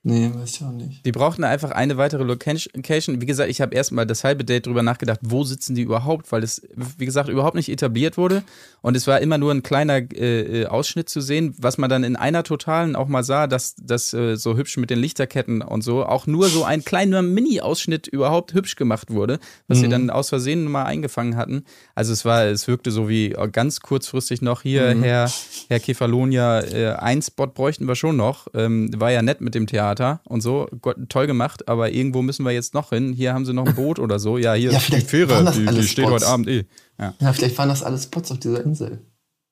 Nee, 0.07 0.31
weiß 0.35 0.57
ich 0.57 0.63
auch 0.63 0.71
nicht. 0.71 1.07
Die 1.07 1.13
brauchten 1.13 1.45
einfach 1.45 1.71
eine 1.71 1.97
weitere 1.97 2.25
Location. 2.25 3.23
Wie 3.23 3.27
gesagt, 3.27 3.49
ich 3.49 3.63
habe 3.63 3.75
erstmal 3.75 4.05
das 4.05 4.23
halbe 4.23 4.45
Date 4.45 4.67
drüber 4.67 4.83
nachgedacht, 4.83 5.19
wo 5.23 5.45
sitzen 5.45 5.75
die 5.75 5.81
überhaupt, 5.81 6.31
weil 6.31 6.43
es, 6.43 6.61
wie 6.99 7.07
gesagt, 7.07 7.31
überhaupt 7.31 7.57
nicht 7.57 7.71
etabliert 7.71 8.19
wurde. 8.19 8.43
Und 8.83 8.99
es 8.99 9.07
war 9.07 9.23
immer 9.23 9.39
nur 9.39 9.51
ein 9.51 9.63
kleiner 9.63 9.95
äh, 9.95 10.63
äh, 10.63 10.67
Ausschnitt 10.67 11.09
zu 11.09 11.23
sehen, 11.23 11.55
was 11.57 11.79
man 11.79 11.89
dann 11.89 12.05
in 12.05 12.17
einer 12.17 12.43
Totalen 12.43 12.97
auch 12.97 13.09
mal 13.09 13.25
sah, 13.25 13.47
dass 13.47 13.77
das 13.81 14.13
äh, 14.13 14.37
so 14.37 14.59
hübsch 14.59 14.77
mit 14.77 14.91
den 14.91 14.99
Lichterketten 14.99 15.63
und 15.63 15.81
so, 15.81 16.05
auch 16.05 16.27
nur 16.27 16.49
so 16.49 16.65
ein 16.65 16.85
kleiner 16.85 17.23
Mini-Ausschnitt 17.23 18.07
überhaupt 18.07 18.53
hübsch 18.53 18.77
gemacht 18.77 19.11
wurde, 19.11 19.39
was 19.69 19.79
sie 19.79 19.89
dann 19.89 20.11
aus 20.11 20.29
Versehen 20.29 20.71
mal 20.71 20.85
eingefangen 20.85 21.37
hatten. 21.37 21.65
Also 21.95 22.13
es 22.13 22.27
war, 22.27 22.45
es 22.45 22.69
wirkte 22.69 22.91
so 22.91 23.09
wie 23.09 23.33
äh, 23.33 23.49
ganz 23.49 23.81
kurzfristig 23.81 24.43
noch 24.43 24.61
hier, 24.61 24.95
Herr, 25.01 25.33
Herr 25.69 25.81
Kefalonia, 25.81 26.61
äh, 26.61 26.93
ein 26.97 27.23
Spot 27.23 27.47
bräuchten 27.47 27.89
wir 27.89 27.97
schon 27.97 28.19
noch. 28.19 28.49
Ähm, 28.53 28.91
war 29.01 29.11
ja 29.11 29.23
nett 29.23 29.41
mit 29.41 29.55
dem 29.55 29.67
Theater 29.67 29.94
und 30.25 30.41
so, 30.41 30.69
Gott, 30.81 30.97
toll 31.09 31.27
gemacht, 31.27 31.69
aber 31.69 31.91
irgendwo 31.91 32.23
müssen 32.23 32.45
wir 32.45 32.53
jetzt 32.53 32.75
noch 32.75 32.91
hin. 32.91 33.13
Hier 33.13 33.35
haben 33.35 33.45
sie 33.45 33.53
noch 33.53 33.67
ein 33.67 33.75
Boot 33.77 33.99
oder 33.99 34.19
so. 34.19 34.39
Ja, 34.39 34.55
hier 34.55 34.73
Ja, 34.73 34.79
ist 34.79 34.93
die 34.93 35.01
Fähre, 35.01 35.53
die, 35.53 35.67
die 35.67 35.83
steht 35.83 36.07
heute 36.07 36.27
Abend 36.27 36.49
eh. 36.49 36.65
Ja. 36.99 37.15
Ja, 37.19 37.33
vielleicht 37.33 37.59
waren 37.59 37.69
das 37.69 37.83
alles 37.83 38.05
Spots 38.05 38.31
auf 38.33 38.39
dieser 38.39 38.65
Insel. 38.65 39.01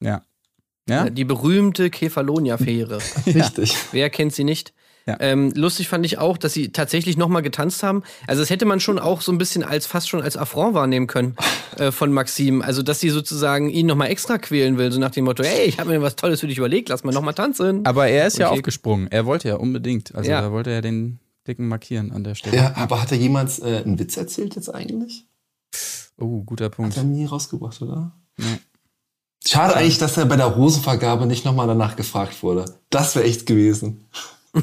Ja. 0.00 0.22
Ja? 0.88 1.08
Die 1.10 1.24
berühmte 1.24 1.90
Kefalonia-Fähre. 1.90 2.98
Richtig. 3.26 3.76
Wer 3.92 4.10
kennt 4.10 4.34
sie 4.34 4.44
nicht? 4.44 4.72
Ja. 5.06 5.16
Ähm, 5.20 5.52
lustig 5.56 5.88
fand 5.88 6.06
ich 6.06 6.18
auch, 6.18 6.36
dass 6.38 6.52
sie 6.52 6.70
tatsächlich 6.70 7.16
noch 7.16 7.28
mal 7.28 7.40
getanzt 7.40 7.82
haben. 7.82 8.02
Also 8.28 8.40
das 8.42 8.50
hätte 8.50 8.64
man 8.66 8.78
schon 8.78 8.98
auch 9.00 9.20
so 9.20 9.32
ein 9.32 9.38
bisschen 9.38 9.64
als 9.64 9.86
fast 9.86 10.08
schon 10.08 10.22
als 10.22 10.36
Affront 10.36 10.74
wahrnehmen 10.74 11.06
können 11.08 11.36
äh, 11.78 11.90
von 11.90 12.12
Maxim. 12.12 12.62
Also 12.62 12.82
dass 12.82 13.00
sie 13.00 13.10
sozusagen 13.10 13.68
ihn 13.68 13.86
noch 13.86 13.96
mal 13.96 14.06
extra 14.06 14.38
quälen 14.38 14.78
will, 14.78 14.92
so 14.92 15.00
nach 15.00 15.10
dem 15.10 15.24
Motto: 15.24 15.42
Hey, 15.42 15.66
ich 15.66 15.78
habe 15.80 15.90
mir 15.90 16.02
was 16.02 16.14
Tolles 16.16 16.40
für 16.40 16.46
dich 16.46 16.58
überlegt, 16.58 16.88
lass 16.88 17.02
mal 17.04 17.12
noch 17.12 17.22
mal 17.22 17.32
tanzen. 17.32 17.84
Aber 17.84 18.06
er 18.08 18.26
ist 18.28 18.38
ja 18.38 18.48
Okay. 18.48 18.58
aufgesprungen. 18.58 19.08
Er 19.10 19.26
wollte 19.26 19.48
ja 19.48 19.56
unbedingt. 19.56 20.14
Also 20.14 20.30
Ja. 20.30 20.40
da 20.40 20.52
wollte 20.52 20.70
er 20.70 20.82
den 20.82 21.18
Dicken 21.48 21.66
markieren 21.66 22.12
an 22.12 22.22
der 22.22 22.36
Stelle. 22.36 22.56
Ja, 22.56 22.72
aber 22.76 23.02
hat 23.02 23.10
er 23.10 23.18
jemals 23.18 23.58
äh, 23.58 23.82
einen 23.84 23.98
Witz 23.98 24.16
erzählt 24.16 24.54
jetzt 24.54 24.72
eigentlich? 24.72 25.26
Oh, 26.18 26.42
guter 26.44 26.66
Hat 26.66 26.76
Punkt. 26.76 26.96
er 26.96 27.02
nie 27.02 27.24
rausgebracht, 27.26 27.82
oder? 27.82 28.12
Nee. 28.36 28.44
Schade 29.44 29.74
eigentlich, 29.74 29.98
dass 29.98 30.16
er 30.16 30.26
bei 30.26 30.36
der 30.36 30.46
Rosenvergabe 30.46 31.26
nicht 31.26 31.44
nochmal 31.44 31.66
danach 31.66 31.96
gefragt 31.96 32.44
wurde. 32.44 32.64
Das 32.90 33.16
wäre 33.16 33.24
echt 33.24 33.46
gewesen. 33.46 34.04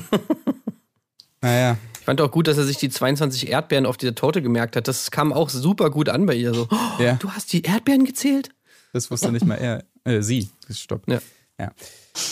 Naja. 1.42 1.78
Ich 2.00 2.06
fand 2.06 2.20
auch 2.22 2.32
gut, 2.32 2.48
dass 2.48 2.58
er 2.58 2.66
sich 2.66 2.78
die 2.78 2.90
22 2.90 3.50
Erdbeeren 3.50 3.86
auf 3.86 3.98
dieser 3.98 4.16
Torte 4.16 4.42
gemerkt 4.42 4.76
hat. 4.76 4.88
Das 4.88 5.10
kam 5.12 5.32
auch 5.32 5.50
super 5.50 5.90
gut 5.90 6.10
an 6.10 6.26
bei 6.26 6.36
ihr. 6.36 6.54
So, 6.54 6.68
oh, 6.70 7.02
Ja. 7.02 7.14
du 7.16 7.32
hast 7.32 7.54
die 7.54 7.62
Erdbeeren 7.62 8.04
gezählt? 8.04 8.50
Das 8.94 9.10
wusste 9.12 9.32
nicht 9.32 9.46
mal 9.46 9.56
er. 9.56 9.84
Äh, 10.04 10.22
sie. 10.22 10.50
Stopp. 10.70 11.04
Ja. 11.08 11.20
ja. 11.60 11.72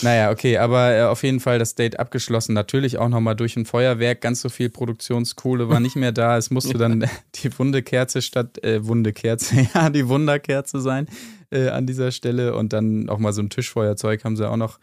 Naja, 0.01 0.31
okay, 0.31 0.57
aber 0.57 0.93
äh, 0.93 1.03
auf 1.03 1.23
jeden 1.23 1.39
Fall 1.39 1.59
das 1.59 1.75
Date 1.75 1.99
abgeschlossen. 1.99 2.53
Natürlich 2.53 2.97
auch 2.97 3.07
nochmal 3.07 3.35
durch 3.35 3.55
ein 3.55 3.65
Feuerwerk. 3.65 4.19
Ganz 4.21 4.41
so 4.41 4.49
viel 4.49 4.69
Produktionskohle 4.69 5.69
war 5.69 5.79
nicht 5.79 5.95
mehr 5.95 6.11
da. 6.11 6.35
Es 6.37 6.49
musste 6.49 6.73
dann 6.77 7.07
die 7.35 7.57
Wundekerze 7.57 8.21
statt, 8.21 8.61
äh, 8.63 8.85
Wundekerze, 8.85 9.67
ja, 9.73 9.89
die 9.89 10.07
Wunderkerze 10.09 10.81
sein 10.81 11.07
äh, 11.51 11.69
an 11.69 11.85
dieser 11.87 12.11
Stelle. 12.11 12.55
Und 12.55 12.73
dann 12.73 13.07
auch 13.09 13.19
mal 13.19 13.31
so 13.31 13.41
ein 13.41 13.49
Tischfeuerzeug 13.49 14.23
haben 14.25 14.35
sie 14.35 14.49
auch 14.49 14.57
noch, 14.57 14.79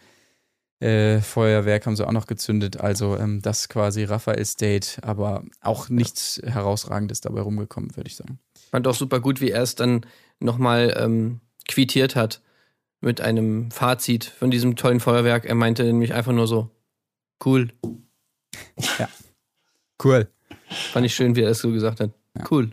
äh, 0.84 1.20
Feuerwerk 1.20 1.86
haben 1.86 1.96
sie 1.96 2.06
auch 2.06 2.12
noch 2.12 2.26
gezündet. 2.26 2.78
Also 2.80 3.16
ähm, 3.16 3.40
das 3.40 3.68
quasi 3.68 4.04
Raphaels 4.04 4.56
Date, 4.56 4.98
aber 5.02 5.44
auch 5.60 5.88
nichts 5.88 6.40
Herausragendes 6.44 7.20
dabei 7.20 7.40
rumgekommen, 7.40 7.96
würde 7.96 8.08
ich 8.08 8.16
sagen. 8.16 8.38
Fand 8.70 8.86
auch 8.86 8.94
super 8.94 9.20
gut, 9.20 9.40
wie 9.40 9.50
er 9.50 9.62
es 9.62 9.74
dann 9.74 10.04
nochmal 10.40 10.94
ähm, 10.98 11.40
quittiert 11.68 12.16
hat 12.16 12.42
mit 13.00 13.20
einem 13.20 13.70
Fazit 13.70 14.24
von 14.24 14.50
diesem 14.50 14.76
tollen 14.76 15.00
Feuerwerk. 15.00 15.44
Er 15.44 15.54
meinte 15.54 15.84
nämlich 15.84 16.12
einfach 16.12 16.32
nur 16.32 16.46
so, 16.46 16.70
cool. 17.44 17.72
Cool. 20.02 20.28
Fand 20.68 21.06
ich 21.06 21.14
schön, 21.14 21.36
wie 21.36 21.42
er 21.42 21.50
es 21.50 21.60
so 21.60 21.70
gesagt 21.70 22.00
hat. 22.00 22.10
Cool. 22.50 22.70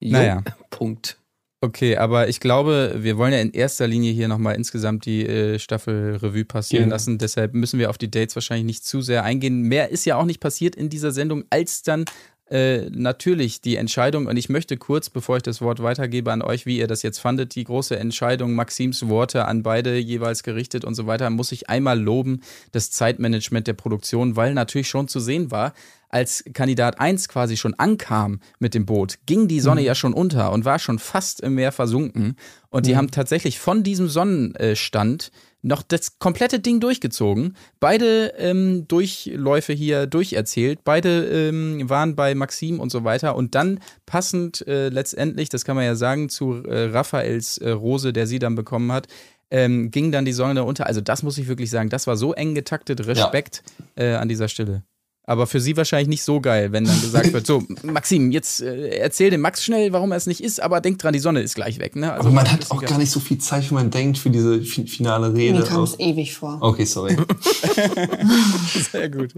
Jo, 0.00 0.12
Naja. 0.12 0.42
Punkt. 0.70 1.18
Okay, 1.64 1.96
aber 1.96 2.28
ich 2.28 2.40
glaube, 2.40 2.96
wir 2.98 3.16
wollen 3.16 3.32
ja 3.32 3.40
in 3.40 3.50
erster 3.52 3.86
Linie 3.86 4.12
hier 4.12 4.28
nochmal 4.28 4.54
insgesamt 4.54 5.06
die 5.06 5.24
äh, 5.26 5.58
Staffel 5.58 6.16
Revue 6.16 6.44
passieren 6.44 6.84
Genau. 6.84 6.94
lassen. 6.94 7.16
Deshalb 7.16 7.54
müssen 7.54 7.78
wir 7.78 7.88
auf 7.88 7.96
die 7.96 8.10
Dates 8.10 8.36
wahrscheinlich 8.36 8.66
nicht 8.66 8.84
zu 8.84 9.00
sehr 9.00 9.24
eingehen. 9.24 9.62
Mehr 9.62 9.88
ist 9.90 10.04
ja 10.04 10.16
auch 10.16 10.26
nicht 10.26 10.40
passiert 10.40 10.76
in 10.76 10.90
dieser 10.90 11.10
Sendung, 11.10 11.44
als 11.48 11.82
dann 11.82 12.04
äh, 12.50 12.90
natürlich 12.90 13.60
die 13.60 13.76
Entscheidung. 13.76 14.26
Und 14.26 14.36
ich 14.36 14.48
möchte 14.48 14.76
kurz, 14.76 15.08
bevor 15.08 15.38
ich 15.38 15.42
das 15.42 15.60
Wort 15.62 15.82
weitergebe 15.82 16.30
an 16.30 16.42
euch, 16.42 16.66
wie 16.66 16.78
ihr 16.78 16.86
das 16.86 17.02
jetzt 17.02 17.18
fandet, 17.18 17.54
die 17.54 17.64
große 17.64 17.98
Entscheidung, 17.98 18.54
Maxims 18.54 19.08
Worte 19.08 19.46
an 19.46 19.62
beide 19.62 19.96
jeweils 19.96 20.42
gerichtet 20.42 20.84
und 20.84 20.94
so 20.94 21.06
weiter, 21.06 21.30
muss 21.30 21.52
ich 21.52 21.70
einmal 21.70 21.98
loben, 21.98 22.42
das 22.72 22.90
Zeitmanagement 22.90 23.66
der 23.66 23.72
Produktion, 23.72 24.36
weil 24.36 24.52
natürlich 24.52 24.88
schon 24.88 25.08
zu 25.08 25.20
sehen 25.20 25.50
war, 25.50 25.72
als 26.10 26.44
Kandidat 26.52 27.00
1 27.00 27.28
quasi 27.28 27.56
schon 27.56 27.74
ankam 27.74 28.40
mit 28.58 28.74
dem 28.74 28.86
Boot, 28.86 29.18
ging 29.26 29.48
die 29.48 29.60
Sonne 29.60 29.80
ja 29.80 29.94
schon 29.94 30.12
unter 30.12 30.52
und 30.52 30.64
war 30.64 30.78
schon 30.78 31.00
fast 31.00 31.40
im 31.40 31.56
Meer 31.56 31.72
versunken. 31.72 32.36
Und 32.70 32.86
die 32.86 32.96
haben 32.96 33.10
tatsächlich 33.10 33.58
von 33.58 33.82
diesem 33.82 34.08
Sonnenstand 34.08 35.32
noch 35.64 35.82
das 35.82 36.18
komplette 36.18 36.60
Ding 36.60 36.78
durchgezogen. 36.78 37.56
Beide 37.80 38.34
ähm, 38.38 38.86
Durchläufe 38.86 39.72
hier 39.72 40.06
durcherzählt. 40.06 40.84
Beide 40.84 41.24
ähm, 41.24 41.88
waren 41.88 42.14
bei 42.14 42.34
Maxim 42.34 42.80
und 42.80 42.90
so 42.90 43.02
weiter. 43.04 43.34
Und 43.34 43.54
dann 43.54 43.80
passend 44.06 44.66
äh, 44.68 44.90
letztendlich, 44.90 45.48
das 45.48 45.64
kann 45.64 45.74
man 45.74 45.86
ja 45.86 45.94
sagen, 45.94 46.28
zu 46.28 46.62
äh, 46.64 46.90
Raphaels 46.90 47.58
äh, 47.58 47.70
Rose, 47.70 48.12
der 48.12 48.26
sie 48.26 48.38
dann 48.38 48.54
bekommen 48.54 48.92
hat, 48.92 49.08
ähm, 49.50 49.90
ging 49.90 50.12
dann 50.12 50.24
die 50.24 50.32
Sonne 50.32 50.64
unter. 50.64 50.86
Also 50.86 51.00
das 51.00 51.22
muss 51.22 51.38
ich 51.38 51.48
wirklich 51.48 51.70
sagen, 51.70 51.88
das 51.88 52.06
war 52.06 52.16
so 52.16 52.34
eng 52.34 52.54
getaktet. 52.54 53.06
Respekt 53.06 53.62
äh, 53.96 54.14
an 54.14 54.28
dieser 54.28 54.48
Stelle. 54.48 54.82
Aber 55.26 55.46
für 55.46 55.58
sie 55.58 55.74
wahrscheinlich 55.76 56.08
nicht 56.08 56.22
so 56.22 56.38
geil, 56.40 56.72
wenn 56.72 56.84
dann 56.84 57.00
gesagt 57.00 57.32
wird, 57.32 57.46
so, 57.46 57.62
Maxim, 57.82 58.30
jetzt 58.30 58.60
äh, 58.60 58.88
erzähl 58.98 59.30
dem 59.30 59.40
Max 59.40 59.64
schnell, 59.64 59.90
warum 59.92 60.10
er 60.12 60.18
es 60.18 60.26
nicht 60.26 60.42
ist, 60.42 60.60
aber 60.60 60.82
denk 60.82 60.98
dran, 60.98 61.14
die 61.14 61.18
Sonne 61.18 61.40
ist 61.40 61.54
gleich 61.54 61.78
weg. 61.78 61.96
Ne? 61.96 62.12
Also 62.12 62.26
Aber 62.28 62.34
man 62.34 62.50
hat 62.52 62.70
auch 62.70 62.82
gar 62.82 62.98
nicht 62.98 63.10
so 63.10 63.20
viel 63.20 63.38
Zeit, 63.38 63.70
wie 63.70 63.74
man 63.74 63.90
denkt, 63.90 64.18
für 64.18 64.28
diese 64.28 64.60
fi- 64.60 64.86
finale 64.86 65.30
Mir 65.30 65.54
Rede. 65.54 65.62
kam 65.64 65.82
es 65.82 65.98
ewig 65.98 66.34
vor. 66.36 66.58
Okay, 66.60 66.84
sorry. 66.84 67.16
Sehr 68.92 69.08
gut. 69.08 69.34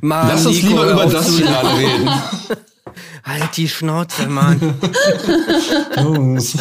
Mann, 0.00 0.28
Lass 0.28 0.44
uns 0.44 0.56
Nico, 0.56 0.68
lieber 0.70 0.92
über 0.92 1.06
das 1.06 1.34
Finale 1.36 1.78
reden. 1.78 2.10
Halt 3.24 3.56
die 3.56 3.68
Schnauze, 3.68 4.26
Mann. 4.26 4.74
Jungs. 5.98 6.54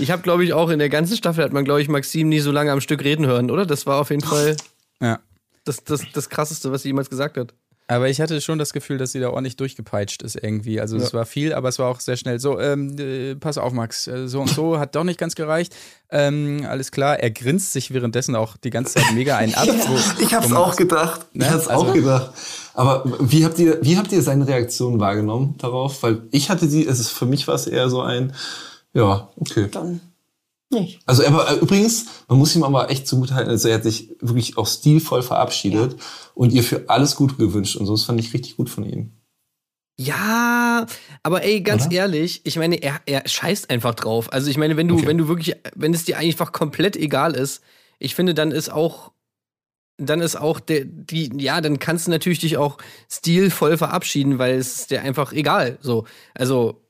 Ich 0.00 0.10
habe, 0.10 0.22
glaube 0.22 0.44
ich, 0.44 0.52
auch 0.52 0.68
in 0.70 0.80
der 0.80 0.88
ganzen 0.88 1.16
Staffel 1.16 1.44
hat 1.44 1.52
man, 1.52 1.64
glaube 1.64 1.80
ich, 1.80 1.88
Maxim 1.88 2.28
nie 2.28 2.40
so 2.40 2.50
lange 2.50 2.72
am 2.72 2.80
Stück 2.80 3.04
reden 3.04 3.24
hören, 3.26 3.50
oder? 3.52 3.64
Das 3.64 3.86
war 3.86 4.00
auf 4.00 4.10
jeden 4.10 4.22
Fall 4.24 4.56
Ja. 5.00 5.20
Das, 5.66 5.84
das, 5.84 6.00
das 6.14 6.30
Krasseste, 6.30 6.72
was 6.72 6.82
sie 6.82 6.88
jemals 6.88 7.10
gesagt 7.10 7.36
hat. 7.36 7.52
Aber 7.88 8.08
ich 8.08 8.20
hatte 8.20 8.40
schon 8.40 8.58
das 8.58 8.72
Gefühl, 8.72 8.98
dass 8.98 9.12
sie 9.12 9.20
da 9.20 9.30
ordentlich 9.30 9.54
durchgepeitscht 9.56 10.20
ist 10.22 10.34
irgendwie. 10.42 10.80
Also 10.80 10.96
es 10.96 11.14
war 11.14 11.24
viel, 11.24 11.54
aber 11.54 11.68
es 11.68 11.78
war 11.78 11.88
auch 11.88 12.00
sehr 12.00 12.16
schnell. 12.16 12.40
So, 12.40 12.58
ähm, 12.58 12.96
äh, 12.98 13.36
pass 13.36 13.58
auf, 13.58 13.72
Max, 13.72 14.08
äh, 14.08 14.26
so 14.26 14.40
und 14.40 14.50
so 14.50 14.78
hat 14.80 14.96
doch 14.96 15.04
nicht 15.04 15.20
ganz 15.20 15.36
gereicht. 15.36 15.72
Ähm, 16.10 16.66
alles 16.68 16.90
klar. 16.90 17.20
Er 17.20 17.30
grinst 17.30 17.72
sich 17.72 17.94
währenddessen 17.94 18.34
auch 18.34 18.56
die 18.56 18.70
ganze 18.70 18.94
Zeit 18.94 19.04
mega 19.14 19.36
einen 19.36 19.54
ab. 19.54 19.68
Wo, 19.86 19.96
Ich 20.20 20.34
hab's 20.34 20.50
wo 20.50 20.56
auch 20.56 20.74
gedacht. 20.74 21.26
Ich 21.32 21.38
Ne? 21.42 21.48
hab's 21.50 21.68
Also- 21.68 21.86
auch 21.86 21.94
gedacht. 21.94 22.32
Aber 22.74 23.04
wie 23.20 23.44
habt 23.44 23.56
ihr, 23.60 23.78
wie 23.82 23.96
habt 23.96 24.10
ihr 24.10 24.20
seine 24.20 24.48
Reaktion 24.48 24.98
wahrgenommen 24.98 25.54
darauf? 25.58 26.02
Weil 26.02 26.22
ich 26.32 26.50
hatte 26.50 26.66
sie, 26.68 26.84
es 26.84 26.98
ist 26.98 27.10
für 27.10 27.26
mich 27.26 27.46
war 27.46 27.54
es 27.54 27.68
eher 27.68 27.88
so 27.88 28.00
ein, 28.02 28.32
ja, 28.94 29.28
okay. 29.36 29.68
Dann 29.70 30.00
nicht. 30.70 31.00
Also 31.06 31.22
er 31.22 31.32
war, 31.32 31.50
äh, 31.50 31.56
übrigens, 31.58 32.06
man 32.28 32.38
muss 32.38 32.54
ihm 32.56 32.62
aber 32.64 32.90
echt 32.90 33.06
zugutehalten, 33.06 33.50
also 33.50 33.68
er 33.68 33.76
hat 33.76 33.82
sich 33.84 34.10
wirklich 34.20 34.58
auch 34.58 34.66
stilvoll 34.66 35.22
verabschiedet 35.22 35.96
und 36.34 36.52
ihr 36.52 36.62
für 36.64 36.88
alles 36.88 37.16
Gute 37.16 37.36
gewünscht 37.36 37.76
und 37.76 37.86
so. 37.86 37.92
Das 37.94 38.04
fand 38.04 38.20
ich 38.20 38.32
richtig 38.34 38.56
gut 38.56 38.68
von 38.68 38.84
ihm. 38.84 39.12
Ja, 39.98 40.86
aber 41.22 41.42
ey, 41.42 41.62
ganz 41.62 41.86
Oder? 41.86 41.94
ehrlich, 41.94 42.42
ich 42.44 42.56
meine, 42.56 42.76
er, 42.82 43.00
er 43.06 43.26
scheißt 43.26 43.70
einfach 43.70 43.94
drauf. 43.94 44.30
Also 44.32 44.50
ich 44.50 44.58
meine, 44.58 44.76
wenn 44.76 44.88
du, 44.88 44.96
Okay. 44.96 45.06
wenn 45.06 45.16
du 45.18 45.28
wirklich, 45.28 45.56
wenn 45.74 45.94
es 45.94 46.04
dir 46.04 46.18
einfach 46.18 46.52
komplett 46.52 46.96
egal 46.96 47.34
ist, 47.34 47.62
ich 47.98 48.14
finde, 48.14 48.34
dann 48.34 48.50
ist 48.50 48.70
auch, 48.70 49.12
dann 49.96 50.20
ist 50.20 50.36
auch 50.36 50.60
der, 50.60 50.84
die, 50.84 51.30
ja, 51.42 51.62
dann 51.62 51.78
kannst 51.78 52.06
du 52.06 52.10
natürlich 52.10 52.40
dich 52.40 52.58
auch 52.58 52.76
stilvoll 53.10 53.78
verabschieden, 53.78 54.38
weil 54.38 54.56
es 54.56 54.80
ist 54.80 54.90
dir 54.90 55.00
einfach 55.00 55.32
egal. 55.32 55.78
So, 55.80 56.04
also 56.34 56.82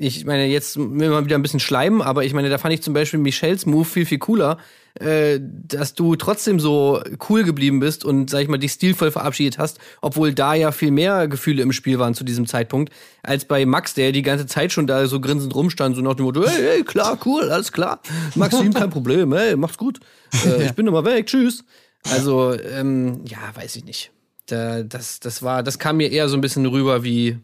ich 0.00 0.24
meine, 0.24 0.46
jetzt 0.46 0.78
will 0.78 1.10
man 1.10 1.26
wieder 1.26 1.36
ein 1.36 1.42
bisschen 1.42 1.60
schleimen, 1.60 2.00
aber 2.00 2.24
ich 2.24 2.32
meine, 2.32 2.48
da 2.48 2.56
fand 2.56 2.72
ich 2.72 2.82
zum 2.82 2.94
Beispiel 2.94 3.20
Michelles 3.20 3.66
Move 3.66 3.84
viel, 3.84 4.06
viel 4.06 4.18
cooler, 4.18 4.56
äh, 4.94 5.38
dass 5.40 5.92
du 5.92 6.16
trotzdem 6.16 6.58
so 6.58 7.02
cool 7.28 7.44
geblieben 7.44 7.80
bist 7.80 8.04
und, 8.04 8.30
sag 8.30 8.40
ich 8.40 8.48
mal, 8.48 8.56
dich 8.56 8.72
stilvoll 8.72 9.10
verabschiedet 9.10 9.58
hast, 9.58 9.78
obwohl 10.00 10.32
da 10.32 10.54
ja 10.54 10.72
viel 10.72 10.90
mehr 10.90 11.28
Gefühle 11.28 11.62
im 11.62 11.72
Spiel 11.72 11.98
waren 11.98 12.14
zu 12.14 12.24
diesem 12.24 12.46
Zeitpunkt, 12.46 12.92
als 13.22 13.44
bei 13.44 13.66
Max, 13.66 13.92
der 13.92 14.12
die 14.12 14.22
ganze 14.22 14.46
Zeit 14.46 14.72
schon 14.72 14.86
da 14.86 15.06
so 15.06 15.20
grinsend 15.20 15.54
rumstand, 15.54 15.96
so 15.96 16.02
nach 16.02 16.14
dem 16.14 16.24
Motto, 16.24 16.48
hey, 16.48 16.62
hey 16.62 16.82
klar, 16.82 17.18
cool, 17.26 17.50
alles 17.50 17.70
klar, 17.70 18.00
Maxim, 18.36 18.72
kein 18.72 18.88
Problem, 18.88 19.34
hey, 19.34 19.54
macht's 19.54 19.76
gut, 19.76 20.00
äh, 20.46 20.64
ich 20.64 20.72
bin 20.72 20.86
nochmal 20.86 21.04
weg, 21.04 21.26
tschüss. 21.26 21.62
Also, 22.10 22.58
ähm, 22.58 23.20
ja, 23.26 23.38
weiß 23.54 23.76
ich 23.76 23.84
nicht. 23.84 24.12
Da, 24.46 24.82
das, 24.82 25.20
das 25.20 25.42
war, 25.42 25.62
das 25.62 25.78
kam 25.78 25.98
mir 25.98 26.10
eher 26.10 26.30
so 26.30 26.38
ein 26.38 26.40
bisschen 26.40 26.64
rüber 26.64 27.04
wie, 27.04 27.38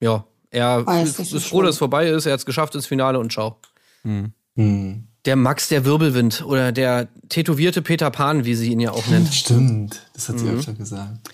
ja, 0.00 0.24
er 0.52 0.86
War 0.86 1.00
jetzt 1.00 1.18
ist, 1.18 1.32
ist 1.32 1.46
froh, 1.46 1.62
dass 1.62 1.72
es 1.74 1.78
vorbei 1.78 2.08
ist, 2.08 2.26
er 2.26 2.32
hat 2.34 2.40
es 2.40 2.46
geschafft 2.46 2.74
ins 2.76 2.86
Finale 2.86 3.18
und 3.18 3.32
ciao. 3.32 3.56
Hm. 4.04 4.32
Der 5.24 5.36
Max 5.36 5.68
der 5.68 5.84
Wirbelwind 5.84 6.44
oder 6.44 6.72
der 6.72 7.08
tätowierte 7.28 7.82
Peter 7.82 8.10
Pan, 8.10 8.44
wie 8.44 8.54
sie 8.54 8.70
ihn 8.72 8.80
ja 8.80 8.90
auch 8.92 9.06
nennt. 9.06 9.32
Stimmt, 9.34 10.06
das 10.14 10.28
hat 10.28 10.38
sie 10.38 10.46
Mhm. 10.46 10.58
öfter 10.58 10.72
gesagt. 10.74 11.30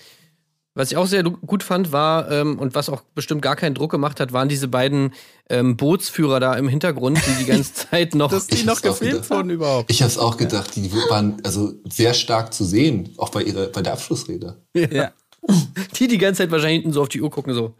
Was 0.75 0.91
ich 0.91 0.97
auch 0.97 1.07
sehr 1.07 1.23
gut 1.23 1.63
fand, 1.63 1.91
war, 1.91 2.31
ähm, 2.31 2.57
und 2.57 2.73
was 2.75 2.87
auch 2.87 3.01
bestimmt 3.13 3.41
gar 3.41 3.57
keinen 3.57 3.75
Druck 3.75 3.91
gemacht 3.91 4.19
hat, 4.21 4.31
waren 4.31 4.47
diese 4.47 4.67
beiden 4.69 5.13
ähm, 5.49 5.75
Bootsführer 5.75 6.39
da 6.39 6.53
im 6.53 6.69
Hintergrund, 6.69 7.19
die 7.25 7.43
die 7.43 7.45
ganze 7.51 7.73
Zeit 7.89 8.15
noch. 8.15 8.29
Dass 8.31 8.47
die 8.47 8.53
Ich 8.55 8.65
noch 8.65 8.73
hab's 8.75 8.99
gefilmt 8.99 9.29
wurden 9.29 9.49
überhaupt. 9.49 9.91
Ich 9.91 10.01
habe 10.01 10.11
es 10.11 10.17
auch 10.17 10.37
gedacht, 10.37 10.75
die 10.75 10.89
waren 11.09 11.41
also 11.43 11.73
sehr 11.89 12.13
stark 12.13 12.53
zu 12.53 12.63
sehen, 12.63 13.09
auch 13.17 13.29
bei 13.29 13.41
ihrer, 13.41 13.65
bei 13.67 13.81
der 13.81 13.93
Abschlussrede. 13.93 14.55
Ja. 14.73 15.11
die 15.99 16.07
die 16.07 16.17
ganze 16.19 16.43
Zeit 16.43 16.51
wahrscheinlich 16.51 16.81
hinten 16.83 16.93
so 16.93 17.01
auf 17.01 17.09
die 17.09 17.21
Uhr 17.21 17.31
gucken, 17.31 17.53
so. 17.55 17.73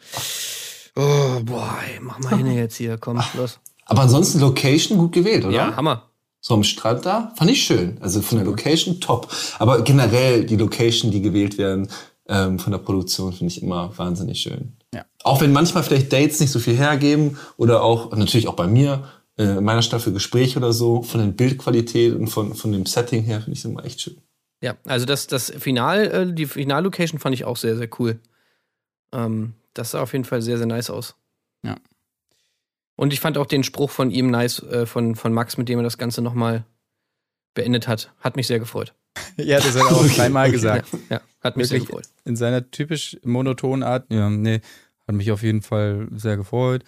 Oh, 1.00 1.40
boah, 1.46 1.78
ey, 1.88 2.00
mach 2.02 2.20
mal 2.20 2.36
hin 2.36 2.54
jetzt 2.54 2.76
hier, 2.76 2.98
komm, 2.98 3.24
los. 3.38 3.60
Aber 3.86 4.02
ansonsten 4.02 4.42
Location 4.42 4.98
gut 4.98 5.14
gewählt, 5.14 5.46
oder? 5.46 5.56
Ja, 5.56 5.76
Hammer. 5.78 6.10
So 6.42 6.54
am 6.56 6.64
Strand 6.64 7.06
da, 7.06 7.34
fand 7.38 7.50
ich 7.50 7.64
schön. 7.64 7.98
Also 8.02 8.22
von 8.22 8.38
der 8.38 8.46
Location 8.46 9.00
top. 9.00 9.32
Aber 9.60 9.82
generell 9.82 10.44
die 10.44 10.58
Location, 10.58 11.10
die 11.10 11.22
gewählt 11.22 11.58
werden 11.58 11.88
ähm, 12.28 12.60
von 12.60 12.74
der 12.74 12.80
Produktion, 12.80 13.32
finde 13.32 13.54
ich 13.54 13.64
immer 13.64 13.98
wahnsinnig 13.98 14.42
schön. 14.42 14.74
Ja. 14.94 15.06
Auch 15.24 15.40
wenn 15.40 15.54
manchmal 15.54 15.84
vielleicht 15.84 16.12
Dates 16.12 16.42
nicht 16.42 16.52
so 16.52 16.60
viel 16.60 16.76
hergeben 16.76 17.38
oder 17.56 17.82
auch 17.82 18.12
natürlich 18.16 18.50
auch 18.50 18.56
bei 18.56 18.68
mir 18.68 19.06
äh, 19.38 19.44
in 19.44 19.64
meiner 19.64 19.82
Staffel 19.82 20.12
Gespräch 20.12 20.58
oder 20.58 20.74
so, 20.74 21.02
von 21.02 21.22
der 21.22 21.28
Bildqualität 21.28 22.14
und 22.14 22.28
von, 22.28 22.56
von 22.56 22.74
dem 22.74 22.86
Setting 22.86 23.24
her 23.24 23.40
finde 23.40 23.54
ich 23.54 23.60
es 23.60 23.66
immer 23.66 23.86
echt 23.86 24.02
schön. 24.02 24.18
Ja, 24.62 24.76
also 24.86 25.06
das, 25.06 25.28
das 25.28 25.50
Final, 25.60 26.08
äh, 26.08 26.34
die 26.34 26.46
Finallocation 26.46 27.20
fand 27.20 27.36
ich 27.36 27.46
auch 27.46 27.56
sehr, 27.56 27.78
sehr 27.78 27.90
cool. 28.00 28.20
Ähm, 29.14 29.54
das 29.80 29.92
sah 29.92 30.02
auf 30.02 30.14
jeden 30.14 30.26
Fall 30.26 30.42
sehr, 30.42 30.58
sehr 30.58 30.68
nice 30.68 30.90
aus. 30.90 31.16
Ja. 31.64 31.76
Und 32.96 33.14
ich 33.14 33.20
fand 33.20 33.38
auch 33.38 33.46
den 33.46 33.64
Spruch 33.64 33.90
von 33.90 34.12
ihm 34.12 34.30
nice, 34.30 34.62
äh, 34.64 34.86
von, 34.86 35.16
von 35.16 35.34
Max, 35.34 35.58
mit 35.58 35.70
dem 35.70 35.80
er 35.80 35.84
das 35.84 35.98
Ganze 35.98 36.22
nochmal 36.22 36.66
beendet 37.54 37.88
hat. 37.88 38.14
Hat 38.20 38.36
mich 38.36 38.48
sehr 38.48 38.60
gefreut. 38.60 38.94
ja, 39.38 39.58
das 39.58 39.76
hat 39.76 39.90
er 39.90 39.96
auch 39.96 40.06
dreimal 40.08 40.48
Ja, 40.48 40.52
gesagt. 40.52 40.88
ja 41.10 41.22
hat 41.42 41.58
mich 41.58 41.70
sehr 41.70 41.80
Wirklich 41.80 41.90
gefreut. 41.90 42.06
in 42.26 42.36
seiner 42.36 42.70
typisch 42.72 43.18
monotonen 43.24 43.84
Art. 43.84 44.06
Ja, 44.12 44.30
nee, 44.30 44.62
hat 45.08 45.16
mich 45.16 45.32
auf 45.32 45.42
jeden 45.42 45.62
Fall 45.62 46.08
sehr 46.16 46.38
gefreut. 46.38 46.84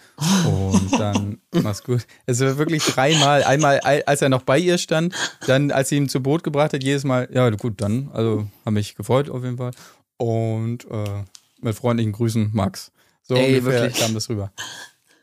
Und 0.46 0.92
dann, 0.98 1.40
mach's 1.62 1.82
gut. 1.82 2.06
Es 2.26 2.40
war 2.40 2.58
wirklich 2.58 2.84
dreimal. 2.84 3.42
Einmal, 3.44 3.80
als 3.80 4.22
er 4.22 4.28
noch 4.28 4.42
bei 4.42 4.58
ihr 4.58 4.78
stand, 4.78 5.14
dann, 5.46 5.70
als 5.70 5.88
sie 5.88 5.96
ihn 5.96 6.08
zu 6.08 6.22
Boot 6.22 6.44
gebracht 6.44 6.72
hat, 6.74 6.84
jedes 6.84 7.04
Mal, 7.04 7.28
ja, 7.32 7.48
gut, 7.50 7.80
dann, 7.80 8.10
also, 8.12 8.46
hat 8.64 8.72
mich 8.72 8.94
gefreut 8.94 9.30
auf 9.30 9.42
jeden 9.42 9.56
Fall. 9.56 9.72
Und 10.18 10.84
äh, 10.90 11.24
mit 11.62 11.74
freundlichen 11.74 12.12
Grüßen, 12.12 12.50
Max. 12.52 12.92
So 13.22 13.34
Ey, 13.34 13.58
ungefähr 13.58 13.82
wirklich. 13.82 14.00
kam 14.00 14.14
das 14.14 14.28
rüber. 14.28 14.52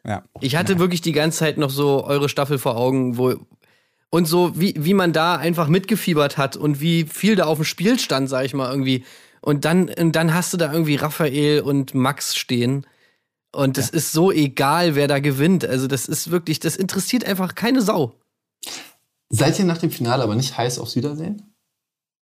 Ja. 0.05 0.23
Ich 0.39 0.55
hatte 0.55 0.79
wirklich 0.79 1.01
die 1.01 1.11
ganze 1.11 1.39
Zeit 1.39 1.57
noch 1.57 1.69
so 1.69 2.03
eure 2.05 2.29
Staffel 2.29 2.57
vor 2.57 2.77
Augen, 2.77 3.17
wo 3.17 3.35
und 4.09 4.25
so 4.25 4.59
wie, 4.59 4.73
wie 4.77 4.93
man 4.93 5.13
da 5.13 5.35
einfach 5.35 5.67
mitgefiebert 5.67 6.37
hat 6.37 6.57
und 6.57 6.81
wie 6.81 7.03
viel 7.03 7.35
da 7.35 7.45
auf 7.45 7.59
dem 7.59 7.65
Spiel 7.65 7.99
stand, 7.99 8.29
sag 8.29 8.45
ich 8.45 8.53
mal 8.53 8.69
irgendwie. 8.69 9.05
Und 9.41 9.65
dann, 9.65 9.89
und 9.89 10.13
dann 10.15 10.33
hast 10.33 10.51
du 10.53 10.57
da 10.57 10.71
irgendwie 10.71 10.95
Raphael 10.95 11.61
und 11.61 11.93
Max 11.93 12.35
stehen. 12.35 12.85
Und 13.51 13.77
das 13.77 13.89
ist 13.89 14.11
so 14.11 14.31
egal, 14.31 14.95
wer 14.95 15.07
da 15.07 15.19
gewinnt. 15.19 15.65
Also, 15.65 15.87
das 15.87 16.07
ist 16.07 16.29
wirklich, 16.31 16.59
das 16.59 16.75
interessiert 16.75 17.25
einfach 17.25 17.55
keine 17.55 17.81
Sau. 17.81 18.15
Seid 19.29 19.59
ihr 19.59 19.65
nach 19.65 19.77
dem 19.77 19.91
Finale 19.91 20.23
aber 20.23 20.35
nicht 20.35 20.57
heiß 20.57 20.79
aufs 20.79 20.95
Wiedersehen? 20.95 21.53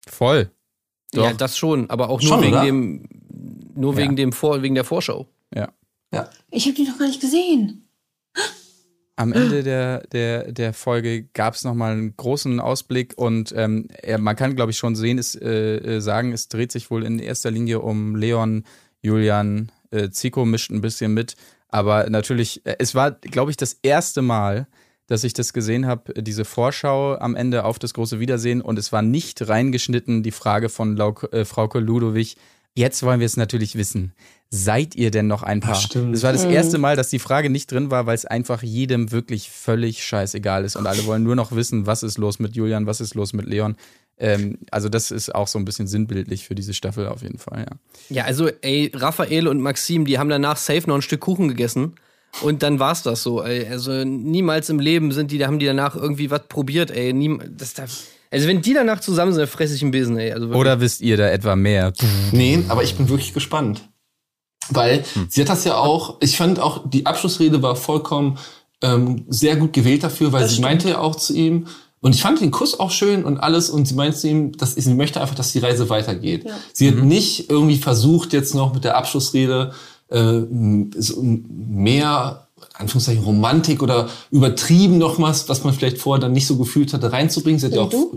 Voll. 0.08 0.51
Doch. 1.14 1.24
Ja, 1.24 1.34
das 1.34 1.58
schon, 1.58 1.89
aber 1.89 2.10
auch 2.10 2.22
nur 2.22 2.30
Schon, 2.30 2.41
wegen 2.41 2.53
oder? 2.53 2.66
dem, 2.66 3.08
nur 3.78 3.94
Ja. 3.94 4.00
wegen 4.00 4.16
dem 4.16 4.32
Vor, 4.32 4.62
wegen 4.62 4.76
der 4.76 4.84
Vorschau. 4.84 5.28
Ja. 5.56 5.70
Ja. 6.14 6.30
Ich 6.52 6.66
habe 6.66 6.76
die 6.76 6.84
noch 6.84 6.98
gar 6.98 7.08
nicht 7.08 7.22
gesehen. 7.22 7.88
Am 9.20 9.34
Ende 9.34 9.64
der, 9.64 10.06
der, 10.12 10.52
der 10.52 10.74
Folge 10.74 11.24
gab 11.34 11.56
es 11.56 11.64
nochmal 11.64 11.94
einen 11.94 12.16
großen 12.16 12.60
Ausblick 12.60 13.16
und 13.18 13.52
ähm, 13.58 13.88
man 14.20 14.36
kann, 14.36 14.56
glaube 14.56 14.72
ich, 14.72 14.78
schon 14.78 14.96
sehen, 14.96 15.18
es, 15.18 15.34
äh, 15.34 15.78
äh, 15.78 16.00
sagen, 16.02 16.34
es 16.34 16.50
dreht 16.50 16.72
sich 16.72 16.92
wohl 16.92 17.04
in 17.04 17.18
erster 17.18 17.50
Linie 17.50 17.80
um 17.80 18.16
Leon, 18.16 18.64
Julian, 19.02 19.72
äh, 19.90 20.12
Zico 20.12 20.46
mischt 20.46 20.70
ein 20.70 20.82
bisschen 20.82 21.16
mit. 21.16 21.36
Aber 21.70 22.08
natürlich, 22.12 22.64
äh, 22.68 22.76
es 22.78 22.94
war, 22.94 23.10
glaube 23.12 23.50
ich, 23.50 23.58
das 23.58 23.80
erste 23.82 24.22
Mal, 24.22 24.68
dass 25.08 25.24
ich 25.24 25.34
das 25.34 25.52
gesehen 25.52 25.88
habe, 25.88 26.22
diese 26.22 26.46
Vorschau 26.46 27.16
am 27.16 27.36
Ende 27.36 27.64
auf 27.66 27.80
das 27.80 27.96
große 27.96 28.20
Wiedersehen 28.20 28.62
und 28.62 28.78
es 28.78 28.92
war 28.92 29.02
nicht 29.02 29.48
reingeschnitten, 29.50 30.22
die 30.22 30.32
Frage 30.32 30.70
von 30.70 30.96
Lauk, 30.96 31.28
äh, 31.34 31.44
Frauke 31.44 31.80
Ludowig. 31.80 32.38
Jetzt 32.78 33.02
wollen 33.02 33.20
wir 33.20 33.26
es 33.26 33.38
natürlich 33.38 33.76
wissen. 33.76 34.14
Seid 34.52 34.96
ihr 34.96 35.10
denn 35.10 35.26
noch 35.26 35.42
ein 35.42 35.62
Paar? 35.62 35.74
stimmt. 35.74 36.14
Das 36.14 36.22
war 36.22 36.32
das 36.32 36.46
erste 36.46 36.78
Mal, 36.78 36.96
dass 36.96 37.10
die 37.10 37.18
Frage 37.18 37.50
nicht 37.50 37.72
drin 37.72 37.90
war, 37.90 38.06
weil 38.06 38.14
es 38.14 38.26
einfach 38.26 38.62
jedem 38.62 39.12
wirklich 39.12 39.50
völlig 39.50 40.04
scheißegal 40.04 40.64
ist 40.64 40.76
und 40.76 40.86
alle 40.86 41.04
wollen 41.08 41.24
nur 41.24 41.36
noch 41.36 41.52
wissen, 41.54 41.88
was 41.88 42.04
ist 42.04 42.20
los 42.20 42.38
mit 42.38 42.56
Julian, 42.56 42.86
was 42.86 43.02
ist 43.02 43.16
los 43.16 43.34
mit 43.34 43.48
Leon. 43.48 43.78
Ähm, 44.20 44.60
also 44.70 44.90
das 44.90 45.10
ist 45.10 45.34
auch 45.34 45.48
so 45.48 45.58
ein 45.58 45.66
bisschen 45.66 45.88
sinnbildlich 45.88 46.46
für 46.46 46.54
diese 46.54 46.76
Staffel 46.76 47.08
auf 47.08 47.24
jeden 47.24 47.40
Fall, 47.40 47.66
ja. 47.68 47.78
Ja, 48.10 48.24
also, 48.26 48.48
ey, 48.62 48.92
Raphael 48.94 49.48
und 49.48 49.60
Maxim, 49.60 50.06
die 50.06 50.20
haben 50.20 50.30
danach 50.30 50.58
safe 50.58 50.88
noch 50.88 50.96
ein 50.96 51.02
Stück 51.02 51.22
Kuchen 51.22 51.48
gegessen. 51.48 51.96
Und 52.44 52.62
dann 52.62 52.78
war's 52.78 53.02
das 53.02 53.24
so, 53.24 53.44
ey. 53.44 53.68
Also 53.68 54.04
niemals 54.04 54.70
im 54.70 54.80
Leben 54.80 55.12
sind 55.12 55.32
die, 55.32 55.40
da 55.40 55.48
haben 55.48 55.58
die 55.58 55.66
danach 55.66 55.96
irgendwie 55.96 56.30
was 56.30 56.48
probiert, 56.48 56.92
ey. 56.92 57.12
Niem, 57.12 57.42
das 57.58 57.74
darf, 57.74 58.04
also 58.32 58.48
wenn 58.48 58.62
die 58.62 58.74
danach 58.74 59.00
zusammen 59.00 59.32
sind, 59.34 59.42
dann 59.42 59.48
fresse 59.50 59.76
ich 59.76 59.82
einen 59.82 59.92
Besen, 59.92 60.18
ey. 60.18 60.32
Also. 60.32 60.48
Oder 60.50 60.80
wisst 60.80 61.02
ihr 61.02 61.18
da 61.18 61.28
etwa 61.30 61.56
mehr? 61.56 61.94
Nee, 62.32 62.64
aber 62.68 62.84
ich 62.84 62.96
bin 62.96 63.08
wirklich 63.10 63.34
gespannt. 63.34 63.82
Weil 64.70 65.06
sie 65.30 65.42
hat 65.42 65.50
das 65.50 65.64
ja 65.64 65.78
auch, 65.78 66.18
ich 66.20 66.36
fand 66.36 66.60
auch, 66.60 66.90
die 66.90 67.06
Abschlussrede 67.06 67.62
war 67.62 67.76
vollkommen 67.76 68.38
ähm, 68.82 69.26
sehr 69.30 69.56
gut 69.56 69.72
gewählt 69.74 70.04
dafür, 70.04 70.32
weil 70.34 70.42
Das 70.42 70.50
sie 70.50 70.56
stimmt. 70.56 70.68
meinte 70.70 70.90
ja 70.90 71.00
auch 71.00 71.16
zu 71.16 71.34
ihm, 71.34 71.68
und 72.00 72.14
ich 72.14 72.22
fand 72.22 72.40
den 72.42 72.52
Kuss 72.52 72.80
auch 72.80 72.92
schön 72.92 73.24
und 73.26 73.38
alles, 73.40 73.70
und 73.70 73.88
sie 73.88 73.96
meinte 73.96 74.18
zu 74.18 74.28
ihm, 74.28 74.52
dass 74.58 74.76
sie 74.76 74.94
möchte 74.94 75.20
einfach, 75.20 75.36
dass 75.36 75.52
die 75.54 75.60
Reise 75.60 75.90
weitergeht. 75.90 76.44
Ja. 76.46 76.52
Sie 76.74 76.90
hat 76.90 76.98
nicht 76.98 77.50
irgendwie 77.50 77.78
versucht, 77.78 78.34
jetzt 78.34 78.54
noch 78.54 78.74
mit 78.74 78.84
der 78.84 78.98
Abschlussrede 78.98 79.74
äh, 80.10 80.42
so 80.98 81.22
mehr, 81.22 82.47
Anführungszeichen, 82.74 83.24
Romantik 83.24 83.82
oder 83.82 84.10
übertrieben 84.32 84.97
noch 84.97 85.20
was, 85.20 85.49
was 85.49 85.64
man 85.64 85.74
vielleicht 85.74 85.97
vorher 85.97 86.22
dann 86.22 86.34
nicht 86.34 86.47
so 86.47 86.58
gefühlt 86.58 86.93
hatte, 86.93 87.12
reinzubringen. 87.12 87.60
Sie 87.60 87.68
hat 87.68 87.74
ja 87.74 87.89
Wie 87.89 87.95
auch? 87.95 88.14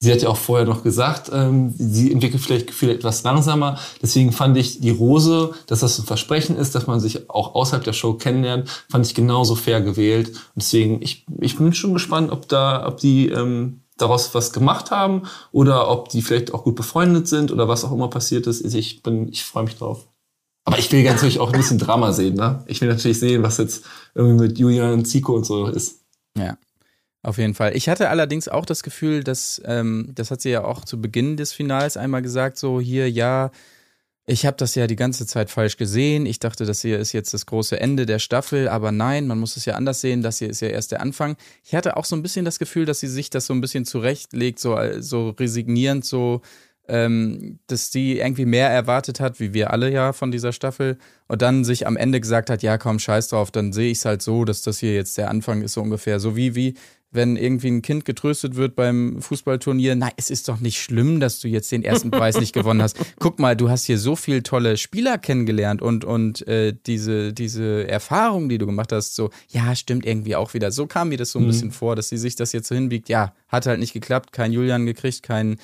Sie 0.00 0.12
hat 0.12 0.22
ja 0.22 0.28
auch 0.28 0.36
vorher 0.36 0.64
noch 0.64 0.84
gesagt, 0.84 1.28
ähm, 1.34 1.74
sie 1.76 2.12
entwickelt 2.12 2.40
vielleicht 2.40 2.68
Gefühle 2.68 2.94
etwas 2.94 3.24
langsamer. 3.24 3.80
Deswegen 4.00 4.30
fand 4.30 4.56
ich 4.56 4.80
die 4.80 4.90
Rose, 4.90 5.54
dass 5.66 5.80
das 5.80 5.98
ein 5.98 6.06
Versprechen 6.06 6.56
ist, 6.56 6.76
dass 6.76 6.86
man 6.86 7.00
sich 7.00 7.28
auch 7.28 7.56
außerhalb 7.56 7.82
der 7.82 7.92
Show 7.92 8.14
kennenlernt, 8.14 8.68
fand 8.88 9.04
ich 9.06 9.16
genauso 9.16 9.56
fair 9.56 9.80
gewählt. 9.80 10.28
Und 10.28 10.62
deswegen, 10.62 11.02
ich, 11.02 11.26
ich 11.40 11.56
bin 11.56 11.74
schon 11.74 11.94
gespannt, 11.94 12.30
ob 12.30 12.46
da, 12.46 12.86
ob 12.86 12.98
die 12.98 13.28
ähm, 13.28 13.80
daraus 13.96 14.32
was 14.36 14.52
gemacht 14.52 14.92
haben 14.92 15.22
oder 15.50 15.90
ob 15.90 16.10
die 16.10 16.22
vielleicht 16.22 16.54
auch 16.54 16.62
gut 16.62 16.76
befreundet 16.76 17.26
sind 17.26 17.50
oder 17.50 17.66
was 17.66 17.84
auch 17.84 17.90
immer 17.90 18.08
passiert 18.08 18.46
ist. 18.46 18.64
Ich 18.72 19.02
bin, 19.02 19.28
ich 19.28 19.42
freue 19.42 19.64
mich 19.64 19.76
drauf. 19.76 20.06
Aber 20.68 20.78
ich 20.78 20.92
will 20.92 21.02
ganz 21.02 21.22
natürlich 21.22 21.40
auch 21.40 21.50
ein 21.50 21.58
bisschen 21.58 21.78
Drama 21.78 22.12
sehen, 22.12 22.34
ne? 22.34 22.62
Ich 22.66 22.82
will 22.82 22.90
natürlich 22.90 23.18
sehen, 23.18 23.42
was 23.42 23.56
jetzt 23.56 23.86
irgendwie 24.14 24.48
mit 24.48 24.58
Julian 24.58 24.92
und 24.92 25.06
Zico 25.06 25.34
und 25.34 25.46
so 25.46 25.66
ist. 25.66 26.02
Ja, 26.36 26.58
auf 27.22 27.38
jeden 27.38 27.54
Fall. 27.54 27.74
Ich 27.74 27.88
hatte 27.88 28.10
allerdings 28.10 28.48
auch 28.48 28.66
das 28.66 28.82
Gefühl, 28.82 29.24
dass, 29.24 29.62
ähm, 29.64 30.10
das 30.14 30.30
hat 30.30 30.42
sie 30.42 30.50
ja 30.50 30.64
auch 30.64 30.84
zu 30.84 31.00
Beginn 31.00 31.38
des 31.38 31.54
Finals 31.54 31.96
einmal 31.96 32.20
gesagt, 32.20 32.58
so 32.58 32.82
hier, 32.82 33.10
ja, 33.10 33.50
ich 34.26 34.44
habe 34.44 34.58
das 34.58 34.74
ja 34.74 34.86
die 34.86 34.94
ganze 34.94 35.26
Zeit 35.26 35.48
falsch 35.48 35.78
gesehen. 35.78 36.26
Ich 36.26 36.38
dachte, 36.38 36.66
das 36.66 36.82
hier 36.82 36.98
ist 36.98 37.14
jetzt 37.14 37.32
das 37.32 37.46
große 37.46 37.80
Ende 37.80 38.04
der 38.04 38.18
Staffel, 38.18 38.68
aber 38.68 38.92
nein, 38.92 39.26
man 39.26 39.38
muss 39.38 39.56
es 39.56 39.64
ja 39.64 39.74
anders 39.74 40.02
sehen. 40.02 40.20
Das 40.20 40.38
hier 40.38 40.50
ist 40.50 40.60
ja 40.60 40.68
erst 40.68 40.92
der 40.92 41.00
Anfang. 41.00 41.38
Ich 41.64 41.74
hatte 41.74 41.96
auch 41.96 42.04
so 42.04 42.14
ein 42.14 42.20
bisschen 42.20 42.44
das 42.44 42.58
Gefühl, 42.58 42.84
dass 42.84 43.00
sie 43.00 43.08
sich 43.08 43.30
das 43.30 43.46
so 43.46 43.54
ein 43.54 43.62
bisschen 43.62 43.86
zurechtlegt, 43.86 44.58
so, 44.58 44.78
so 44.98 45.30
resignierend, 45.30 46.04
so, 46.04 46.42
ähm, 46.88 47.58
dass 47.66 47.90
die 47.90 48.18
irgendwie 48.18 48.46
mehr 48.46 48.70
erwartet 48.70 49.20
hat, 49.20 49.40
wie 49.40 49.52
wir 49.54 49.72
alle 49.72 49.90
ja 49.90 50.12
von 50.12 50.30
dieser 50.30 50.52
Staffel, 50.52 50.98
und 51.28 51.42
dann 51.42 51.64
sich 51.64 51.86
am 51.86 51.96
Ende 51.96 52.20
gesagt 52.20 52.50
hat, 52.50 52.62
ja 52.62 52.78
komm, 52.78 52.98
scheiß 52.98 53.28
drauf, 53.28 53.50
dann 53.50 53.72
sehe 53.72 53.90
ich 53.90 53.98
es 53.98 54.04
halt 54.04 54.22
so, 54.22 54.44
dass 54.44 54.62
das 54.62 54.78
hier 54.78 54.94
jetzt 54.94 55.18
der 55.18 55.30
Anfang 55.30 55.62
ist, 55.62 55.74
so 55.74 55.82
ungefähr. 55.82 56.20
So 56.20 56.36
wie, 56.36 56.54
wie, 56.54 56.74
wenn 57.10 57.36
irgendwie 57.36 57.68
ein 57.68 57.82
Kind 57.82 58.04
getröstet 58.04 58.56
wird 58.56 58.76
beim 58.76 59.20
Fußballturnier, 59.22 59.94
na, 59.94 60.10
es 60.16 60.28
ist 60.30 60.48
doch 60.48 60.60
nicht 60.60 60.80
schlimm, 60.80 61.20
dass 61.20 61.40
du 61.40 61.48
jetzt 61.48 61.72
den 61.72 61.82
ersten 61.82 62.10
Preis 62.10 62.38
nicht 62.38 62.52
gewonnen 62.52 62.82
hast. 62.82 62.98
Guck 63.18 63.38
mal, 63.38 63.56
du 63.56 63.70
hast 63.70 63.84
hier 63.84 63.98
so 63.98 64.14
viel 64.14 64.42
tolle 64.42 64.76
Spieler 64.76 65.16
kennengelernt 65.16 65.80
und, 65.80 66.04
und 66.04 66.46
äh, 66.46 66.74
diese, 66.86 67.32
diese 67.32 67.88
Erfahrung, 67.88 68.48
die 68.48 68.58
du 68.58 68.66
gemacht 68.66 68.92
hast, 68.92 69.14
so, 69.14 69.30
ja, 69.48 69.74
stimmt 69.74 70.04
irgendwie 70.04 70.36
auch 70.36 70.52
wieder. 70.52 70.70
So 70.70 70.86
kam 70.86 71.08
mir 71.08 71.18
das 71.18 71.32
so 71.32 71.38
ein 71.38 71.46
bisschen 71.46 71.70
vor, 71.70 71.96
dass 71.96 72.10
sie 72.10 72.18
sich 72.18 72.36
das 72.36 72.52
jetzt 72.52 72.68
so 72.68 72.74
hinbiegt. 72.74 73.08
Ja, 73.08 73.34
hat 73.48 73.66
halt 73.66 73.80
nicht 73.80 73.94
geklappt, 73.94 74.32
kein 74.32 74.52
Julian 74.52 74.84
gekriegt, 74.84 75.22
kein 75.22 75.56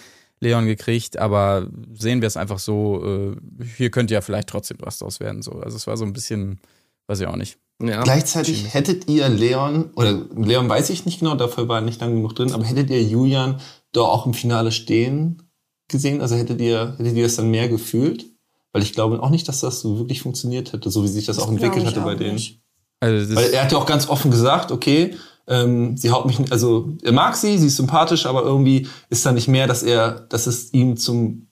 Leon 0.44 0.66
gekriegt, 0.66 1.18
aber 1.18 1.68
sehen 1.92 2.20
wir 2.20 2.28
es 2.28 2.36
einfach 2.36 2.58
so, 2.58 3.04
äh, 3.04 3.36
hier 3.76 3.90
könnte 3.90 4.14
ja 4.14 4.20
vielleicht 4.20 4.48
trotzdem 4.48 4.78
was 4.80 4.98
draus 4.98 5.20
werden. 5.20 5.42
So. 5.42 5.52
Also 5.52 5.76
es 5.76 5.86
war 5.86 5.96
so 5.96 6.04
ein 6.04 6.12
bisschen, 6.12 6.60
weiß 7.08 7.20
ich 7.20 7.26
auch 7.26 7.36
nicht. 7.36 7.58
Ja. 7.82 8.02
Gleichzeitig 8.02 8.72
hättet 8.72 9.08
ihr 9.08 9.28
Leon, 9.28 9.90
oder 9.96 10.12
Leon 10.36 10.68
weiß 10.68 10.90
ich 10.90 11.06
nicht 11.06 11.18
genau, 11.18 11.34
dafür 11.34 11.68
war 11.68 11.78
er 11.78 11.82
nicht 11.82 12.00
lang 12.00 12.14
genug 12.14 12.36
drin, 12.36 12.52
aber 12.52 12.64
hättet 12.64 12.90
ihr 12.90 13.02
Julian 13.02 13.60
da 13.92 14.02
auch 14.02 14.26
im 14.26 14.34
Finale 14.34 14.70
stehen 14.70 15.42
gesehen? 15.88 16.20
Also 16.20 16.36
hättet 16.36 16.60
ihr, 16.60 16.94
hättet 16.96 17.14
ihr 17.14 17.24
das 17.24 17.36
dann 17.36 17.50
mehr 17.50 17.68
gefühlt? 17.68 18.26
Weil 18.72 18.82
ich 18.82 18.92
glaube 18.92 19.22
auch 19.22 19.30
nicht, 19.30 19.48
dass 19.48 19.60
das 19.60 19.80
so 19.80 19.98
wirklich 19.98 20.22
funktioniert 20.22 20.72
hätte, 20.72 20.90
so 20.90 21.02
wie 21.02 21.08
sich 21.08 21.26
das, 21.26 21.38
auch 21.38 21.50
entwickelt 21.50 21.86
hatte 21.86 22.00
bei 22.00 22.14
auch 22.14 22.18
denen. 22.18 22.34
nicht. 22.34 22.60
Also 23.00 23.26
das, 23.26 23.36
Weil 23.36 23.52
er 23.52 23.64
hat 23.64 23.72
ja 23.72 23.78
auch 23.78 23.86
ganz 23.86 24.08
offen 24.08 24.30
gesagt, 24.30 24.72
okay, 24.72 25.16
ähm, 25.46 25.96
sie 25.96 26.10
haut 26.10 26.26
mich, 26.26 26.40
also 26.52 26.96
er 27.02 27.12
mag 27.12 27.36
sie, 27.36 27.58
sie 27.58 27.66
ist 27.68 27.76
sympathisch, 27.76 28.26
aber 28.26 28.42
irgendwie 28.42 28.88
ist 29.10 29.24
da 29.26 29.32
nicht 29.32 29.48
mehr, 29.48 29.66
dass 29.66 29.82
er, 29.82 30.20
dass 30.20 30.46
es 30.46 30.72
ihm 30.72 30.96
zum, 30.96 31.48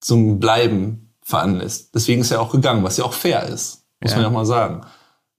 zum 0.00 0.40
Bleiben 0.40 1.14
veranlasst. 1.22 1.94
Deswegen 1.94 2.20
ist 2.22 2.30
er 2.30 2.40
auch 2.40 2.52
gegangen, 2.52 2.82
was 2.84 2.96
ja 2.96 3.04
auch 3.04 3.12
fair 3.12 3.46
ist, 3.48 3.84
muss 4.00 4.12
Ja. 4.12 4.16
man 4.18 4.22
ja 4.24 4.28
auch 4.28 4.32
mal 4.34 4.46
sagen. 4.46 4.82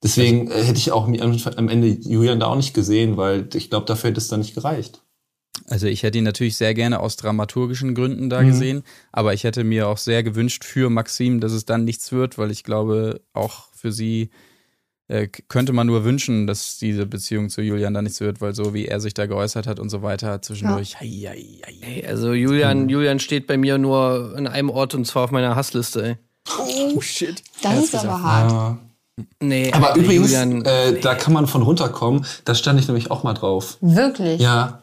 Deswegen 0.01 0.49
äh, 0.51 0.63
hätte 0.63 0.77
ich 0.79 0.91
auch 0.91 1.07
am 1.07 1.13
am 1.57 1.69
Ende 1.69 1.87
Julian 1.87 2.39
da 2.39 2.47
auch 2.47 2.55
nicht 2.55 2.73
gesehen, 2.73 3.15
weil 3.17 3.47
ich 3.53 3.69
glaube, 3.69 3.85
dafür 3.85 4.09
hätte 4.09 4.19
es 4.19 4.27
dann 4.27 4.39
nicht 4.41 4.53
gereicht. 4.55 5.01
Also 5.67 5.87
ich 5.87 6.03
hätte 6.03 6.17
ihn 6.17 6.23
natürlich 6.25 6.57
sehr 6.57 6.73
gerne 6.73 6.99
aus 6.99 7.15
dramaturgischen 7.15 7.95
Gründen 7.95 8.29
da 8.29 8.41
Mhm. 8.41 8.47
gesehen, 8.47 8.83
aber 9.11 9.33
ich 9.33 9.43
hätte 9.45 9.63
mir 9.63 9.87
auch 9.87 9.97
sehr 9.97 10.23
gewünscht 10.23 10.65
für 10.65 10.89
Maxim, 10.89 11.39
dass 11.39 11.51
es 11.53 11.65
dann 11.65 11.85
nichts 11.85 12.11
wird, 12.11 12.37
weil 12.37 12.51
ich 12.51 12.63
glaube, 12.63 13.21
auch 13.33 13.67
für 13.73 13.91
sie 13.91 14.29
äh, 15.13 15.27
könnte 15.47 15.73
man 15.73 15.87
nur 15.87 16.03
wünschen, 16.03 16.47
dass 16.47 16.77
diese 16.77 17.05
Beziehung 17.05 17.49
zu 17.49 17.61
Julian 17.61 17.93
dann 17.93 18.03
nichts 18.03 18.19
wird, 18.19 18.41
weil 18.41 18.55
so 18.55 18.73
wie 18.73 18.85
er 18.87 18.99
sich 18.99 19.13
da 19.13 19.25
geäußert 19.25 19.67
hat 19.67 19.79
und 19.79 19.89
so 19.89 20.01
weiter 20.01 20.41
zwischendurch. 20.41 20.99
Hei, 20.99 21.07
hei, 21.07 21.45
hei. 21.65 21.73
Ey, 22.01 22.05
also 22.07 22.33
Julian, 22.33 22.89
Julian 22.89 23.19
steht 23.19 23.47
bei 23.47 23.57
mir 23.57 23.77
nur 23.77 24.33
an 24.35 24.47
einem 24.47 24.69
Ort 24.69 24.95
und 24.95 25.05
zwar 25.05 25.23
auf 25.25 25.31
meiner 25.31 25.55
Hassliste. 25.55 26.03
Ey. 26.03 26.15
Oh 26.95 26.99
shit. 27.01 27.41
Das 27.61 27.83
ist 27.83 27.95
aber 27.95 28.21
hart. 28.21 28.51
Ja. 28.51 28.77
Nee, 29.39 29.71
Aber 29.71 29.95
übrigens, 29.95 30.31
Julian, 30.31 30.65
äh, 30.65 30.99
da 30.99 31.13
kann 31.13 31.33
man 31.33 31.45
von 31.45 31.61
runterkommen. 31.61 32.25
Da 32.45 32.55
stand 32.55 32.79
ich 32.79 32.87
nämlich 32.87 33.11
auch 33.11 33.23
mal 33.23 33.33
drauf. 33.33 33.77
Wirklich? 33.79 34.41
Ja. 34.41 34.81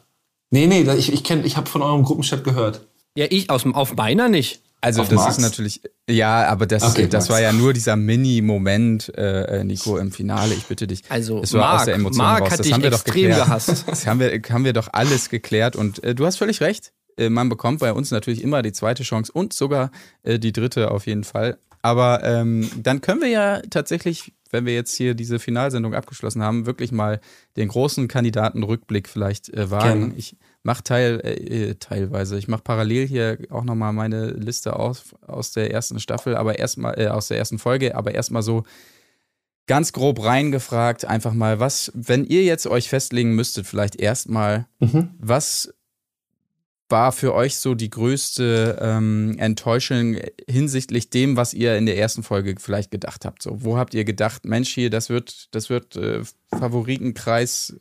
Nee, 0.51 0.67
nee, 0.69 0.85
da- 0.85 0.95
ich, 0.95 1.13
ich, 1.13 1.23
kenn- 1.25 1.45
ich 1.45 1.57
habe 1.57 1.69
von 1.69 1.83
eurem 1.83 2.05
Gruppenchat 2.05 2.45
gehört. 2.45 2.83
ja, 3.17 3.27
ich 3.29 3.51
aus 3.51 3.63
dem 3.63 3.75
auf 3.75 3.97
meiner 3.97 4.29
nicht. 4.29 4.61
Also 4.83 5.03
das 5.03 5.13
Max? 5.13 5.37
ist 5.37 5.43
natürlich, 5.43 5.83
ja, 6.09 6.47
aber 6.47 6.67
das, 6.67 6.83
Okay, 6.83 7.07
das 7.07 7.29
war 7.29 7.41
ja 7.41 7.53
nur 7.53 7.73
dieser 7.75 7.97
Mini-Moment, 7.97 9.13
äh, 9.17 9.61
äh, 9.61 9.65
Nico, 9.65 9.99
im 9.99 10.11
Finale. 10.11 10.55
Ich 10.55 10.65
bitte 10.67 10.87
dich. 10.87 11.03
Also 11.09 11.43
es 11.43 11.53
war 11.53 11.73
aus 11.73 11.77
Marc, 11.77 11.85
der 11.87 11.95
Emotion 11.97 12.19
Marc 12.25 12.41
raus. 12.43 12.51
hat 12.53 12.59
Das 12.61 12.65
dich 12.65 12.73
haben 12.73 12.83
wir 12.83 12.91
doch 12.91 13.01
extrem 13.01 13.23
geklärt. 13.29 13.45
gehasst. 13.47 13.85
Das 13.87 14.07
haben 14.07 14.21
wir, 14.21 14.41
haben 14.51 14.65
wir 14.65 14.73
doch 14.73 14.89
alles 14.93 15.29
geklärt. 15.29 15.77
Und 15.77 16.03
äh, 16.03 16.15
du 16.15 16.25
hast 16.25 16.37
völlig 16.37 16.61
recht. 16.61 16.93
Äh, 17.19 17.29
man 17.29 17.49
bekommt 17.49 17.81
bei 17.81 17.93
uns 17.93 18.11
natürlich 18.11 18.43
immer 18.43 18.63
die 18.63 18.73
zweite 18.73 19.03
Chance 19.03 19.31
und 19.33 19.53
sogar 19.53 19.91
äh, 20.23 20.39
die 20.39 20.53
dritte 20.53 20.91
auf 20.91 21.07
jeden 21.07 21.25
Fall. 21.25 21.59
Aber 21.83 22.25
ähm, 22.25 22.71
dann 22.77 23.01
können 23.01 23.21
wir 23.23 23.29
ja 23.29 23.61
tatsächlich, 23.71 24.35
wenn 24.51 24.67
wir 24.67 24.75
jetzt 24.75 24.95
hier 24.95 25.15
diese 25.15 25.39
Finalsendung 25.39 25.95
abgeschlossen 25.95 26.43
haben, 26.43 26.67
wirklich 26.67 26.93
mal 26.93 27.21
den 27.57 27.69
großen 27.69 28.07
Kandidatenrückblick 28.09 29.09
vielleicht 29.09 29.49
äh, 29.51 29.71
wagen. 29.71 30.01
Gerne. 30.01 30.15
Ich 30.17 30.37
mache 30.63 30.83
teil, 30.85 31.21
äh, 31.25 31.75
teilweise, 31.77 32.37
ich 32.39 32.49
mache 32.49 32.63
parallel 32.63 33.07
hier 33.07 33.39
auch 33.51 33.65
nochmal 33.65 33.93
meine 33.93 34.31
Liste 34.31 34.77
aus, 34.77 35.05
aus 35.27 35.53
der 35.53 35.71
ersten 35.73 36.01
Staffel, 36.01 36.37
aber 36.37 36.59
erstmal, 36.59 37.01
äh, 37.01 37.09
aus 37.09 37.29
der 37.29 37.39
ersten 37.39 37.59
Folge, 37.59 37.95
aber 37.95 38.15
erstmal 38.15 38.43
so 38.43 38.65
ganz 39.67 39.93
grob 39.93 40.23
reingefragt, 40.25 41.05
einfach 41.05 41.33
mal, 41.33 41.61
was, 41.61 41.93
wenn 41.95 42.25
ihr 42.25 42.43
jetzt 42.43 42.67
euch 42.67 42.89
festlegen 42.89 43.35
müsstet, 43.35 43.67
vielleicht 43.67 43.97
erstmal, 43.97 44.67
Mhm. 44.81 45.11
was 45.19 45.73
war 46.89 47.13
für 47.13 47.35
euch 47.35 47.57
so 47.57 47.77
die 47.77 47.89
größte 47.89 48.79
ähm, 48.81 49.37
Enttäuschung 49.39 50.17
hinsichtlich 50.49 51.09
dem, 51.09 51.37
was 51.37 51.55
ihr 51.55 51.77
in 51.77 51.87
der 51.87 51.97
ersten 51.97 52.25
Folge 52.25 52.57
vielleicht 52.59 52.91
gedacht 52.91 53.25
habt? 53.25 53.43
So, 53.43 53.63
wo 53.63 53.79
habt 53.79 53.95
ihr 53.95 54.05
gedacht, 54.05 54.45
Mensch, 54.45 54.75
hier, 54.75 54.91
das 54.91 55.09
wird, 55.09 55.55
das 55.55 55.71
wird 55.71 55.95
äh, 55.95 56.23
Favoritenkreis 56.49 57.77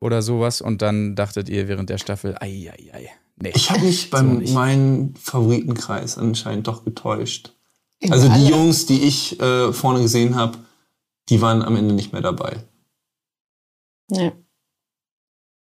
oder 0.00 0.22
sowas 0.22 0.60
und 0.60 0.82
dann 0.82 1.14
dachtet 1.16 1.48
ihr 1.48 1.68
während 1.68 1.90
der 1.90 1.98
Staffel, 1.98 2.36
ei, 2.40 2.70
ei, 2.72 2.90
ei. 2.92 3.08
Nee. 3.36 3.52
Ich 3.54 3.70
habe 3.70 3.80
mich 3.80 4.10
beim 4.10 4.38
nicht. 4.38 4.54
meinen 4.54 5.14
Favoritenkreis 5.16 6.18
anscheinend 6.18 6.66
doch 6.68 6.84
getäuscht. 6.84 7.52
Irgendwie 8.00 8.12
Also 8.12 8.28
die 8.28 8.46
alle. 8.46 8.50
Jungs, 8.50 8.86
die 8.86 9.02
ich 9.02 9.40
äh, 9.40 9.72
vorne 9.72 10.02
gesehen 10.02 10.36
habe, 10.36 10.58
die 11.28 11.40
waren 11.40 11.62
am 11.62 11.76
Ende 11.76 11.94
nicht 11.94 12.12
mehr 12.12 12.22
dabei. 12.22 12.64
Nee. 14.08 14.32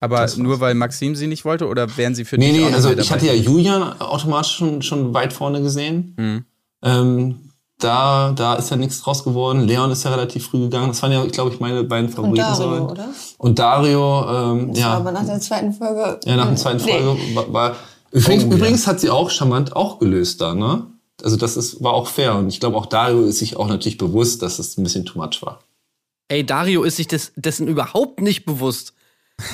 Aber 0.01 0.27
nur 0.37 0.59
weil 0.59 0.75
Maxim 0.75 1.15
sie 1.15 1.29
nicht 1.29 1.45
wollte 1.45 1.69
oder 1.69 1.97
wären 1.97 2.15
sie 2.15 2.25
für 2.25 2.37
nee, 2.37 2.51
dich 2.51 2.55
auch 2.55 2.59
nee, 2.59 2.67
nicht 2.67 2.75
also 2.75 2.91
ich 2.91 2.97
dabei? 2.97 3.09
hatte 3.11 3.27
ja 3.27 3.35
Julian 3.35 4.01
automatisch 4.01 4.57
schon, 4.57 4.83
schon 4.83 5.15
weit 5.15 5.33
vorne 5.33 5.63
gesehen. 5.63 6.15
Hm. 6.19 6.45
Ähm, 6.83 7.52
da, 7.83 8.33
da 8.35 8.55
ist 8.55 8.71
ja 8.71 8.77
nichts 8.77 9.01
draus 9.03 9.25
geworden. 9.25 9.67
Leon 9.67 9.91
ist 9.91 10.05
ja 10.05 10.11
relativ 10.11 10.47
früh 10.49 10.61
gegangen. 10.61 10.89
Das 10.89 11.03
waren 11.03 11.13
ja, 11.13 11.25
glaube 11.27 11.53
ich, 11.53 11.61
meine 11.61 11.85
beiden 11.85 12.07
Und 12.09 12.15
Favoriten. 12.15 12.37
Dario, 12.39 12.57
sollen. 12.57 12.83
oder? 12.83 13.09
Und 13.39 13.59
Dario, 13.59 14.25
ähm, 14.31 14.69
Das 14.71 14.79
ja. 14.79 14.87
war 14.91 14.97
aber 14.97 15.13
nach 15.13 15.27
der 15.27 15.41
zweiten 15.41 15.73
Folge. 15.73 16.21
Ja, 16.25 16.37
nach 16.37 16.47
der 16.49 16.57
zweiten 16.57 16.85
Nee. 16.85 16.93
Folge 17.01 17.21
war, 17.35 17.53
war 17.53 17.77
übrigens, 18.11 18.45
Oh, 18.45 18.49
ja. 18.49 18.57
übrigens 18.57 18.87
hat 18.87 19.01
sie 19.01 19.11
auch 19.11 19.31
charmant 19.31 19.75
auch 19.77 19.99
gelöst 19.99 20.41
da, 20.41 20.55
ne? 20.55 20.87
Also 21.23 21.37
das 21.37 21.57
ist, 21.57 21.83
war 21.83 21.93
auch 21.93 22.09
fair 22.09 22.35
und 22.37 22.49
ich 22.49 22.59
glaube 22.59 22.77
auch 22.77 22.87
Dario 22.87 23.23
ist 23.23 23.39
sich 23.39 23.57
auch 23.57 23.69
natürlich 23.69 23.97
bewusst, 23.99 24.43
dass 24.43 24.59
es 24.59 24.77
ein 24.77 24.83
bisschen 24.83 25.05
too 25.05 25.19
much 25.21 25.41
war. 25.43 25.61
Ey, 26.29 26.45
Dario 26.45 26.83
ist 26.83 26.97
sich 26.97 27.07
des, 27.07 27.33
dessen 27.37 27.69
überhaupt 27.69 28.21
nicht 28.21 28.45
bewusst. 28.45 28.95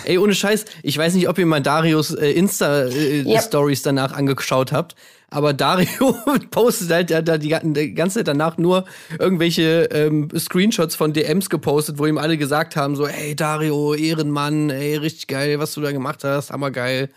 Ey, 0.05 0.19
ohne 0.19 0.35
Scheiß, 0.35 0.65
ich 0.83 0.99
weiß 0.99 1.15
nicht, 1.15 1.29
ob 1.29 1.39
ihr 1.39 1.47
mal 1.47 1.63
Darios 1.63 2.13
äh, 2.15 2.31
Insta-Stories 2.33 3.79
Yep. 3.81 3.85
danach 3.85 4.13
angeschaut 4.13 4.71
habt, 4.73 4.95
aber 5.31 5.53
Dario 5.55 6.15
postet 6.51 6.91
halt 6.91 7.11
da 7.29 7.39
die, 7.39 7.55
die 7.63 7.95
ganze 7.95 8.19
Zeit 8.19 8.29
danach 8.29 8.59
nur 8.59 8.85
irgendwelche 9.19 9.89
ähm, 9.93 10.29
Screenshots 10.37 10.95
von 10.95 11.13
DMs 11.13 11.49
gepostet, 11.49 11.99
wo 11.99 12.07
ihm 12.07 12.19
alle 12.19 12.37
gesagt 12.37 12.77
haben: 12.77 12.97
so, 12.97 13.07
ey, 13.07 13.35
Dario, 13.35 13.95
Ehrenmann, 13.95 14.71
ey, 14.71 14.97
richtig 14.97 15.27
geil, 15.27 15.59
was 15.59 15.75
du 15.75 15.81
da 15.81 15.93
gemacht 15.93 16.23
hast, 16.25 16.51
hammergeil. 16.51 17.09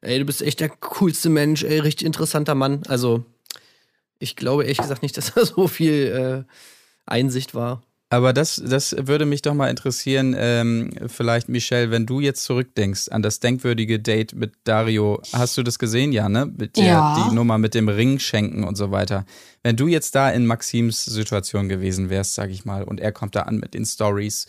Ey, 0.00 0.18
du 0.18 0.24
bist 0.24 0.42
echt 0.42 0.60
der 0.60 0.68
coolste 0.68 1.28
Mensch, 1.28 1.64
ey, 1.64 1.78
richtig 1.80 2.06
interessanter 2.06 2.54
Mann. 2.54 2.82
Also, 2.88 3.24
ich 4.18 4.36
glaube 4.36 4.64
ehrlich 4.64 4.78
gesagt 4.78 5.02
nicht, 5.02 5.16
dass 5.16 5.32
da 5.34 5.44
so 5.44 5.66
viel 5.66 6.44
äh, 6.46 6.52
Einsicht 7.06 7.54
war. 7.54 7.82
Aber 8.10 8.32
das, 8.32 8.62
das 8.64 8.96
würde 8.98 9.26
mich 9.26 9.42
doch 9.42 9.52
mal 9.52 9.68
interessieren, 9.68 10.34
ähm, 10.38 10.90
vielleicht, 11.08 11.50
Michelle, 11.50 11.90
wenn 11.90 12.06
du 12.06 12.20
jetzt 12.20 12.42
zurückdenkst 12.44 13.08
an 13.10 13.20
das 13.22 13.38
denkwürdige 13.40 14.00
Date 14.00 14.34
mit 14.34 14.52
Dario, 14.64 15.20
hast 15.34 15.58
du 15.58 15.62
das 15.62 15.78
gesehen, 15.78 16.12
ja, 16.12 16.28
ne? 16.30 16.46
Mit 16.46 16.78
der, 16.78 16.84
Ja. 16.84 17.28
Die 17.28 17.34
Nummer 17.34 17.58
mit 17.58 17.74
dem 17.74 17.88
Ring 17.88 18.18
schenken 18.18 18.64
und 18.64 18.76
so 18.76 18.90
weiter. 18.90 19.26
Wenn 19.62 19.76
du 19.76 19.88
jetzt 19.88 20.14
da 20.14 20.30
in 20.30 20.46
Maxims 20.46 21.04
Situation 21.04 21.68
gewesen 21.68 22.08
wärst, 22.08 22.34
sag 22.34 22.48
ich 22.48 22.64
mal, 22.64 22.82
und 22.82 22.98
er 22.98 23.12
kommt 23.12 23.36
da 23.36 23.42
an 23.42 23.58
mit 23.58 23.74
den 23.74 23.84
Stories, 23.84 24.46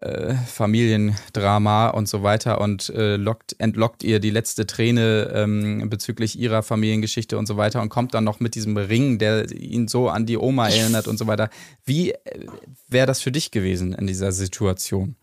äh, 0.00 0.34
Familiendrama 0.46 1.88
und 1.88 2.08
so 2.08 2.22
weiter 2.22 2.60
und 2.60 2.88
äh, 2.90 3.16
lockt, 3.16 3.56
entlockt 3.58 4.04
ihr 4.04 4.20
die 4.20 4.30
letzte 4.30 4.66
Träne 4.66 5.32
ähm, 5.34 5.90
bezüglich 5.90 6.38
ihrer 6.38 6.62
Familiengeschichte 6.62 7.36
und 7.36 7.46
so 7.46 7.56
weiter 7.56 7.82
und 7.82 7.88
kommt 7.88 8.14
dann 8.14 8.22
noch 8.22 8.38
mit 8.38 8.54
diesem 8.54 8.76
Ring, 8.76 9.18
der 9.18 9.50
ihn 9.50 9.88
so 9.88 10.08
an 10.08 10.24
die 10.24 10.38
Oma 10.38 10.68
erinnert 10.68 11.08
und 11.08 11.18
so 11.18 11.26
weiter. 11.26 11.50
Wie 11.84 12.12
äh, 12.12 12.46
wäre 12.86 13.06
das 13.08 13.20
für 13.20 13.32
dich 13.32 13.50
gewesen 13.50 13.92
in 13.92 14.06
dieser 14.06 14.30
Situation? 14.30 15.16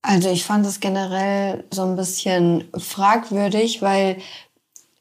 Also 0.00 0.30
ich 0.30 0.44
fand 0.44 0.64
es 0.64 0.80
generell 0.80 1.64
so 1.70 1.82
ein 1.82 1.96
bisschen 1.96 2.64
fragwürdig, 2.76 3.82
weil 3.82 4.16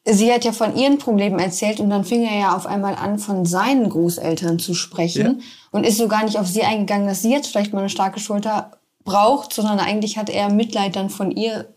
sie 0.05 0.33
hat 0.33 0.43
ja 0.43 0.51
von 0.51 0.75
ihren 0.75 0.97
Problemen 0.97 1.39
erzählt 1.39 1.79
und 1.79 1.89
dann 1.89 2.03
fing 2.03 2.23
er 2.23 2.39
ja 2.39 2.55
auf 2.55 2.65
einmal 2.65 2.95
an, 2.95 3.19
von 3.19 3.45
seinen 3.45 3.89
Großeltern 3.89 4.59
zu 4.59 4.73
sprechen 4.73 5.41
und 5.71 5.85
ist 5.85 5.97
so 5.97 6.07
gar 6.07 6.25
nicht 6.25 6.37
auf 6.37 6.47
sie 6.47 6.63
eingegangen, 6.63 7.07
dass 7.07 7.21
sie 7.21 7.31
jetzt 7.31 7.47
vielleicht 7.47 7.73
mal 7.73 7.79
eine 7.79 7.89
starke 7.89 8.19
Schulter 8.19 8.71
braucht, 9.03 9.53
sondern 9.53 9.79
eigentlich 9.79 10.17
hat 10.17 10.29
er 10.29 10.49
Mitleid 10.49 10.95
dann 10.95 11.09
von 11.09 11.31
ihr 11.31 11.73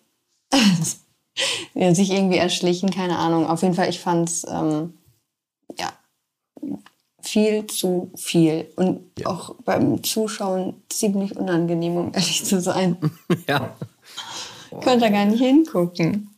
ja, 1.74 1.94
sich 1.94 2.10
irgendwie 2.10 2.38
erschlichen, 2.38 2.90
keine 2.90 3.18
Ahnung. 3.18 3.46
Auf 3.46 3.62
jeden 3.62 3.74
Fall, 3.74 3.88
ich 3.88 4.00
fand's 4.00 4.44
ähm, 4.48 4.94
ja 5.78 5.92
viel 7.20 7.66
zu 7.66 8.10
viel 8.16 8.70
und 8.76 9.00
auch 9.26 9.56
beim 9.64 10.02
Zuschauen 10.02 10.82
ziemlich 10.88 11.36
unangenehm, 11.36 11.96
um 11.96 12.12
ehrlich 12.14 12.44
zu 12.44 12.60
sein. 12.60 12.96
Ja. 13.48 13.76
Ich 14.70 14.84
konnte 14.84 15.00
da 15.00 15.08
gar 15.08 15.24
nicht 15.24 15.40
hingucken. 15.40 16.30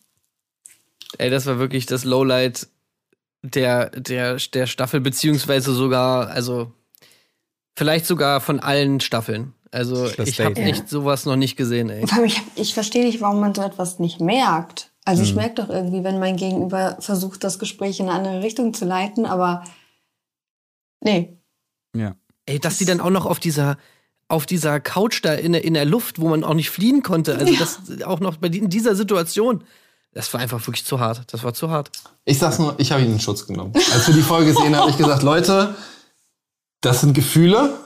Ey, 1.16 1.30
das 1.30 1.46
war 1.46 1.58
wirklich 1.58 1.86
das 1.86 2.04
Lowlight 2.04 2.68
der, 3.42 3.90
der, 3.90 4.36
der 4.36 4.66
Staffel, 4.66 5.00
beziehungsweise 5.00 5.72
sogar, 5.72 6.28
also 6.28 6.72
vielleicht 7.76 8.06
sogar 8.06 8.40
von 8.40 8.60
allen 8.60 9.00
Staffeln. 9.00 9.54
Also 9.70 10.08
Das 10.08 10.28
ich 10.28 10.40
habe 10.40 10.58
ja. 10.60 10.66
echt 10.66 10.88
sowas 10.88 11.26
noch 11.26 11.36
nicht 11.36 11.56
gesehen, 11.56 11.90
ey. 11.90 12.06
Vor 12.06 12.18
allem, 12.18 12.26
ich, 12.26 12.42
ich 12.56 12.74
verstehe 12.74 13.04
nicht, 13.04 13.20
warum 13.20 13.40
man 13.40 13.54
so 13.54 13.62
etwas 13.62 13.98
nicht 13.98 14.20
merkt. 14.20 14.90
Also 15.04 15.22
Hm. 15.22 15.28
ich 15.28 15.34
merke 15.34 15.54
doch 15.62 15.68
irgendwie, 15.68 16.04
wenn 16.04 16.18
mein 16.18 16.36
Gegenüber 16.36 16.96
versucht, 17.00 17.44
das 17.44 17.58
Gespräch 17.58 18.00
in 18.00 18.08
eine 18.08 18.18
andere 18.18 18.42
Richtung 18.42 18.74
zu 18.74 18.84
leiten, 18.84 19.26
aber 19.26 19.64
nee. 21.02 21.38
Ja. 21.96 22.16
Ey, 22.46 22.58
dass 22.58 22.78
die 22.78 22.84
dann 22.84 23.00
auch 23.00 23.10
noch 23.10 23.26
auf 23.26 23.38
dieser 23.40 23.76
auf 24.30 24.44
dieser 24.44 24.78
Couch 24.78 25.20
da 25.24 25.32
in 25.32 25.52
der, 25.52 25.64
in 25.64 25.72
der 25.72 25.86
Luft, 25.86 26.20
wo 26.20 26.28
man 26.28 26.44
auch 26.44 26.52
nicht 26.52 26.68
fliehen 26.68 27.02
konnte, 27.02 27.36
also 27.38 27.54
das 27.56 27.80
auch 28.04 28.20
noch 28.20 28.36
bei 28.36 28.48
in 28.48 28.68
dieser 28.68 28.94
Situation, 28.94 29.64
das 30.12 30.32
war 30.34 30.40
einfach 30.40 30.60
wirklich 30.66 30.84
zu 30.84 31.00
hart. 31.00 31.22
Das 31.32 31.44
war 31.44 31.54
zu 31.54 31.70
hart. 31.70 31.90
Ich 32.26 32.38
sag's 32.38 32.58
nur, 32.58 32.74
ich 32.78 32.92
habe 32.92 33.02
ihn 33.02 33.12
in 33.12 33.20
Schutz 33.20 33.46
genommen. 33.46 33.72
Als 33.94 34.06
wir 34.06 34.14
die 34.14 34.20
Folge 34.20 34.52
gesehen 34.52 34.74
haben, 34.76 34.82
habe 34.82 34.90
ich 34.90 34.98
gesagt, 34.98 35.22
Leute, 35.22 35.74
das 36.82 37.00
sind 37.00 37.14
Gefühle. 37.14 37.78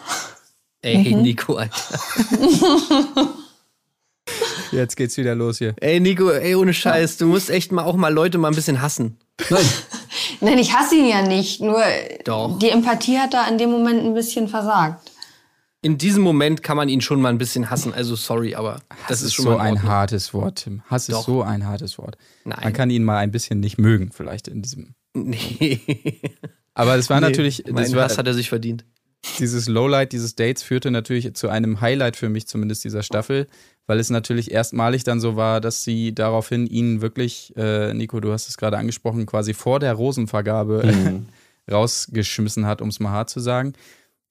Ey, 0.83 1.15
Mhm. 1.15 1.23
Nico, 1.23 1.55
Alter. 1.55 1.75
Jetzt 4.73 4.97
geht's 4.97 5.17
wieder 5.17 5.35
los 5.35 5.59
hier. 5.59 5.75
Ey, 5.81 6.01
Nico, 6.01 6.31
ey, 6.31 6.55
ohne 6.55 6.73
Scheiß, 6.73 7.19
du 7.19 7.27
musst 7.27 7.51
echt 7.51 7.73
mal 7.73 7.83
auch 7.85 7.97
mal 7.97 8.13
Leute 8.13 8.39
mal 8.39 8.49
ein 8.49 8.55
bisschen 8.55 8.81
hassen. 8.81 9.19
Nein, 9.51 9.65
Nein, 10.41 10.59
ich 10.59 10.73
hasse 10.75 10.95
ihn 10.97 11.07
ja 11.09 11.23
nicht, 11.27 11.61
nur 11.61 11.83
Doch. 12.25 12.59
die 12.59 12.71
Empathie 12.71 13.19
hat 13.19 13.35
da 13.35 13.47
in 13.49 13.59
dem 13.59 13.71
Moment 13.71 14.03
ein 14.05 14.15
bisschen 14.15 14.49
versagt. 14.49 15.11
In 15.83 15.99
diesem 15.99 16.23
Moment 16.23 16.63
kann 16.63 16.77
man 16.77 16.89
ihn 16.89 17.01
schon 17.01 17.21
mal 17.21 17.29
ein 17.31 17.39
bisschen 17.39 17.69
hassen. 17.69 17.93
Also 17.93 18.15
sorry, 18.15 18.55
aber 18.55 18.81
das 19.09 19.21
ist 19.23 19.35
schon 19.35 19.45
so 19.47 19.57
ein 19.57 19.75
Ordnung. 19.75 19.83
hartes 19.91 20.33
Wort, 20.33 20.63
Tim. 20.63 20.83
Hass 20.89 21.09
ist 21.09 21.15
Doch. 21.17 21.25
so 21.27 21.43
ein 21.43 21.67
hartes 21.67 21.99
Wort. 21.99 22.17
Nein. 22.45 22.61
Man 22.63 22.73
kann 22.73 22.89
ihn 22.91 23.03
mal 23.03 23.19
ein 23.19 23.33
bisschen 23.33 23.59
nicht 23.61 23.79
mögen, 23.79 24.11
vielleicht 24.13 24.49
in 24.49 24.63
diesem. 24.63 24.95
Nee. 25.15 25.81
Aber 26.75 26.95
es 26.97 27.11
war 27.11 27.21
natürlich, 27.21 27.65
Mein 27.67 27.85
das 27.85 27.95
war, 27.95 28.05
Hass 28.05 28.17
hat 28.17 28.27
er 28.27 28.33
sich 28.35 28.49
verdient. 28.49 28.85
Dieses 29.39 29.69
Lowlight 29.69 30.13
dieses 30.13 30.35
Dates 30.35 30.63
führte 30.63 30.91
natürlich 30.91 31.35
zu 31.35 31.49
einem 31.49 31.81
Highlight 31.81 32.17
für 32.17 32.29
mich 32.29 32.47
zumindest 32.49 32.85
dieser 32.85 33.03
Staffel, 33.03 33.47
weil 33.87 33.99
es 33.99 34.11
natürlich 34.11 34.51
erstmalig 34.51 35.05
dann 35.05 35.21
so 35.21 35.37
war, 35.37 35.61
dass 35.61 35.85
sie 35.85 36.15
daraufhin 36.15 36.67
ihn 36.67 37.01
wirklich, 37.03 37.53
äh, 37.57 37.95
Nico, 37.95 38.21
du 38.21 38.33
hast 38.33 38.49
es 38.49 38.57
gerade 38.57 38.79
angesprochen, 38.79 39.27
quasi 39.27 39.55
vor 39.55 39.79
der 39.81 39.95
Rosenvergabe 39.95 40.83
Mhm. 40.87 41.27
rausgeschmissen 41.71 42.67
hat, 42.67 42.83
um 42.83 42.89
es 42.89 43.01
mal 43.01 43.11
hart 43.11 43.31
zu 43.31 43.41
sagen. 43.41 43.73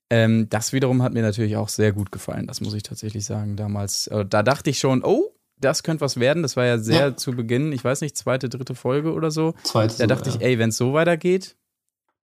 Ähm, 0.10 0.48
das 0.50 0.74
wiederum 0.74 1.02
hat 1.04 1.14
mir 1.14 1.22
natürlich 1.22 1.56
auch 1.56 1.70
sehr 1.70 1.94
gut 1.94 2.12
gefallen, 2.12 2.46
das 2.48 2.60
muss 2.60 2.74
ich 2.74 2.84
tatsächlich 2.84 3.24
sagen 3.26 3.56
damals. 3.56 4.08
Äh, 4.08 4.26
da 4.26 4.44
dachte 4.44 4.70
ich 4.70 4.80
schon, 4.80 5.04
oh, 5.04 5.32
das 5.58 5.84
könnte 5.84 6.02
was 6.02 6.20
werden. 6.20 6.44
Das 6.44 6.58
war 6.58 6.66
ja 6.66 6.78
sehr 6.80 7.00
Ja. 7.10 7.16
zu 7.16 7.32
Beginn, 7.34 7.72
ich 7.72 7.84
weiß 7.84 8.02
nicht, 8.02 8.18
zweite, 8.18 8.50
dritte 8.50 8.76
Folge 8.76 9.14
oder 9.14 9.32
so. 9.32 9.54
zweite. 9.64 9.96
Da 10.00 10.08
dachte 10.08 10.30
ich, 10.30 10.42
ey, 10.42 10.58
wenn 10.60 10.70
es 10.70 10.78
so 10.78 10.94
weitergeht, 10.94 11.56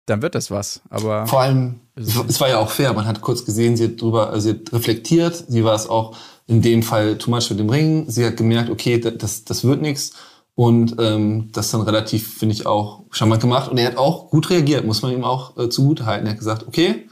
dann 0.07 0.23
wird 0.23 0.35
das 0.35 0.51
was. 0.51 0.81
Aber 0.91 1.27
Vor 1.27 1.41
allem, 1.41 1.81
Es 1.97 2.41
war 2.41 2.49
ja 2.49 2.59
auch 2.59 2.71
fair. 2.71 2.93
Man 2.93 3.07
hat 3.07 3.21
kurz 3.21 3.45
gesehen, 3.45 3.77
sie 3.77 3.85
hat 3.85 4.01
drüber, 4.01 4.31
also 4.31 4.49
sie 4.51 4.59
hat 4.59 4.73
reflektiert. 4.73 5.45
Sie 5.49 5.65
war 5.65 5.75
es 5.75 5.89
auch 5.89 6.17
in 6.47 6.63
dem 6.63 6.83
Fall 6.83 7.19
too 7.19 7.31
much 7.31 7.51
mit 7.51 7.59
dem 7.59 7.69
Ring. 7.71 8.05
Sie 8.09 8.25
hat 8.25 8.37
gemerkt, 8.37 8.71
okay, 8.71 8.99
da- 9.01 9.11
das, 9.11 9.45
das 9.45 9.65
wird 9.65 9.83
nichts. 9.83 10.13
Und 10.55 10.97
ähm, 10.99 11.51
das 11.53 11.71
dann 11.71 11.83
relativ, 11.83 12.39
finde 12.39 12.55
ich, 12.55 12.67
auch 12.67 13.03
charmant 13.11 13.43
gemacht. 13.43 13.71
Und 13.71 13.77
er 13.79 13.89
hat 13.89 13.97
auch 13.99 14.31
gut 14.31 14.49
reagiert, 14.51 14.87
muss 14.87 15.03
man 15.03 15.13
ihm 15.13 15.25
auch 15.25 15.57
äh, 15.59 15.69
zugutehalten. 15.69 16.27
Er 16.27 16.31
hat 16.33 16.39
gesagt, 16.39 16.67
okay, 16.67 17.09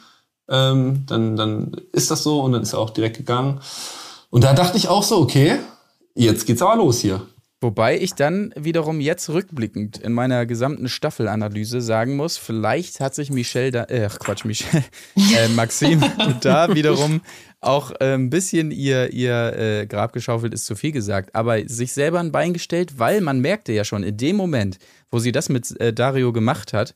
ähm, 0.48 1.04
dann, 1.06 1.36
dann 1.36 1.72
ist 1.92 2.10
das 2.10 2.22
so. 2.22 2.40
Und 2.40 2.52
dann 2.52 2.62
ist 2.62 2.72
er 2.72 2.78
auch 2.78 2.90
direkt 2.90 3.16
gegangen. 3.18 3.60
Und 4.30 4.44
da 4.44 4.52
dachte 4.54 4.78
ich 4.78 4.88
auch 4.88 5.02
so, 5.02 5.18
okay, 5.18 5.56
jetzt 6.14 6.46
geht's 6.46 6.62
aber 6.62 6.76
los 6.76 7.00
hier. 7.00 7.22
Wobei 7.64 7.98
ich 7.98 8.12
dann 8.12 8.52
wiederum 8.56 9.00
jetzt 9.00 9.30
rückblickend 9.30 9.96
in 9.96 10.12
meiner 10.12 10.44
gesamten 10.44 10.86
Staffelanalyse 10.86 11.80
sagen 11.80 12.14
muss, 12.14 12.36
vielleicht 12.36 13.00
hat 13.00 13.14
sich 13.14 13.30
Michelle 13.30 13.70
da, 13.70 13.84
äh, 13.84 14.06
ach 14.10 14.18
Quatsch, 14.18 14.44
Michelle, 14.44 14.84
äh, 15.16 15.48
Maxim 15.48 16.04
da 16.42 16.74
wiederum 16.74 17.22
auch 17.62 17.90
äh, 18.00 18.12
ein 18.12 18.28
bisschen 18.28 18.70
ihr, 18.70 19.14
ihr 19.14 19.56
äh, 19.56 19.86
Grab 19.86 20.12
geschaufelt, 20.12 20.52
ist 20.52 20.66
zu 20.66 20.76
viel 20.76 20.92
gesagt, 20.92 21.34
aber 21.34 21.66
sich 21.66 21.94
selber 21.94 22.20
ein 22.20 22.32
Bein 22.32 22.52
gestellt, 22.52 22.98
weil 22.98 23.22
man 23.22 23.40
merkte 23.40 23.72
ja 23.72 23.84
schon 23.84 24.02
in 24.02 24.18
dem 24.18 24.36
Moment, 24.36 24.76
wo 25.10 25.18
sie 25.18 25.32
das 25.32 25.48
mit 25.48 25.80
äh, 25.80 25.94
Dario 25.94 26.34
gemacht 26.34 26.74
hat, 26.74 26.94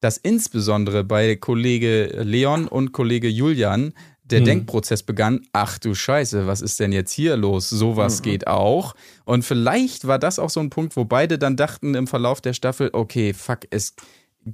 dass 0.00 0.18
insbesondere 0.18 1.04
bei 1.04 1.36
Kollege 1.36 2.20
Leon 2.22 2.68
und 2.68 2.92
Kollege 2.92 3.28
Julian 3.28 3.94
der 4.24 4.40
Denkprozess 4.40 5.02
begann, 5.02 5.40
ach 5.52 5.78
du 5.78 5.94
Scheiße, 5.94 6.46
was 6.46 6.60
ist 6.60 6.80
denn 6.80 6.92
jetzt 6.92 7.12
hier 7.12 7.36
los? 7.36 7.68
Sowas 7.68 8.22
geht 8.22 8.46
auch. 8.46 8.94
Und 9.24 9.44
vielleicht 9.44 10.06
war 10.06 10.18
das 10.18 10.38
auch 10.38 10.50
so 10.50 10.60
ein 10.60 10.70
Punkt, 10.70 10.96
wo 10.96 11.04
beide 11.04 11.38
dann 11.38 11.56
dachten 11.56 11.94
im 11.94 12.06
Verlauf 12.06 12.40
der 12.40 12.54
Staffel, 12.54 12.90
okay, 12.92 13.34
fuck, 13.34 13.60
es 13.70 13.94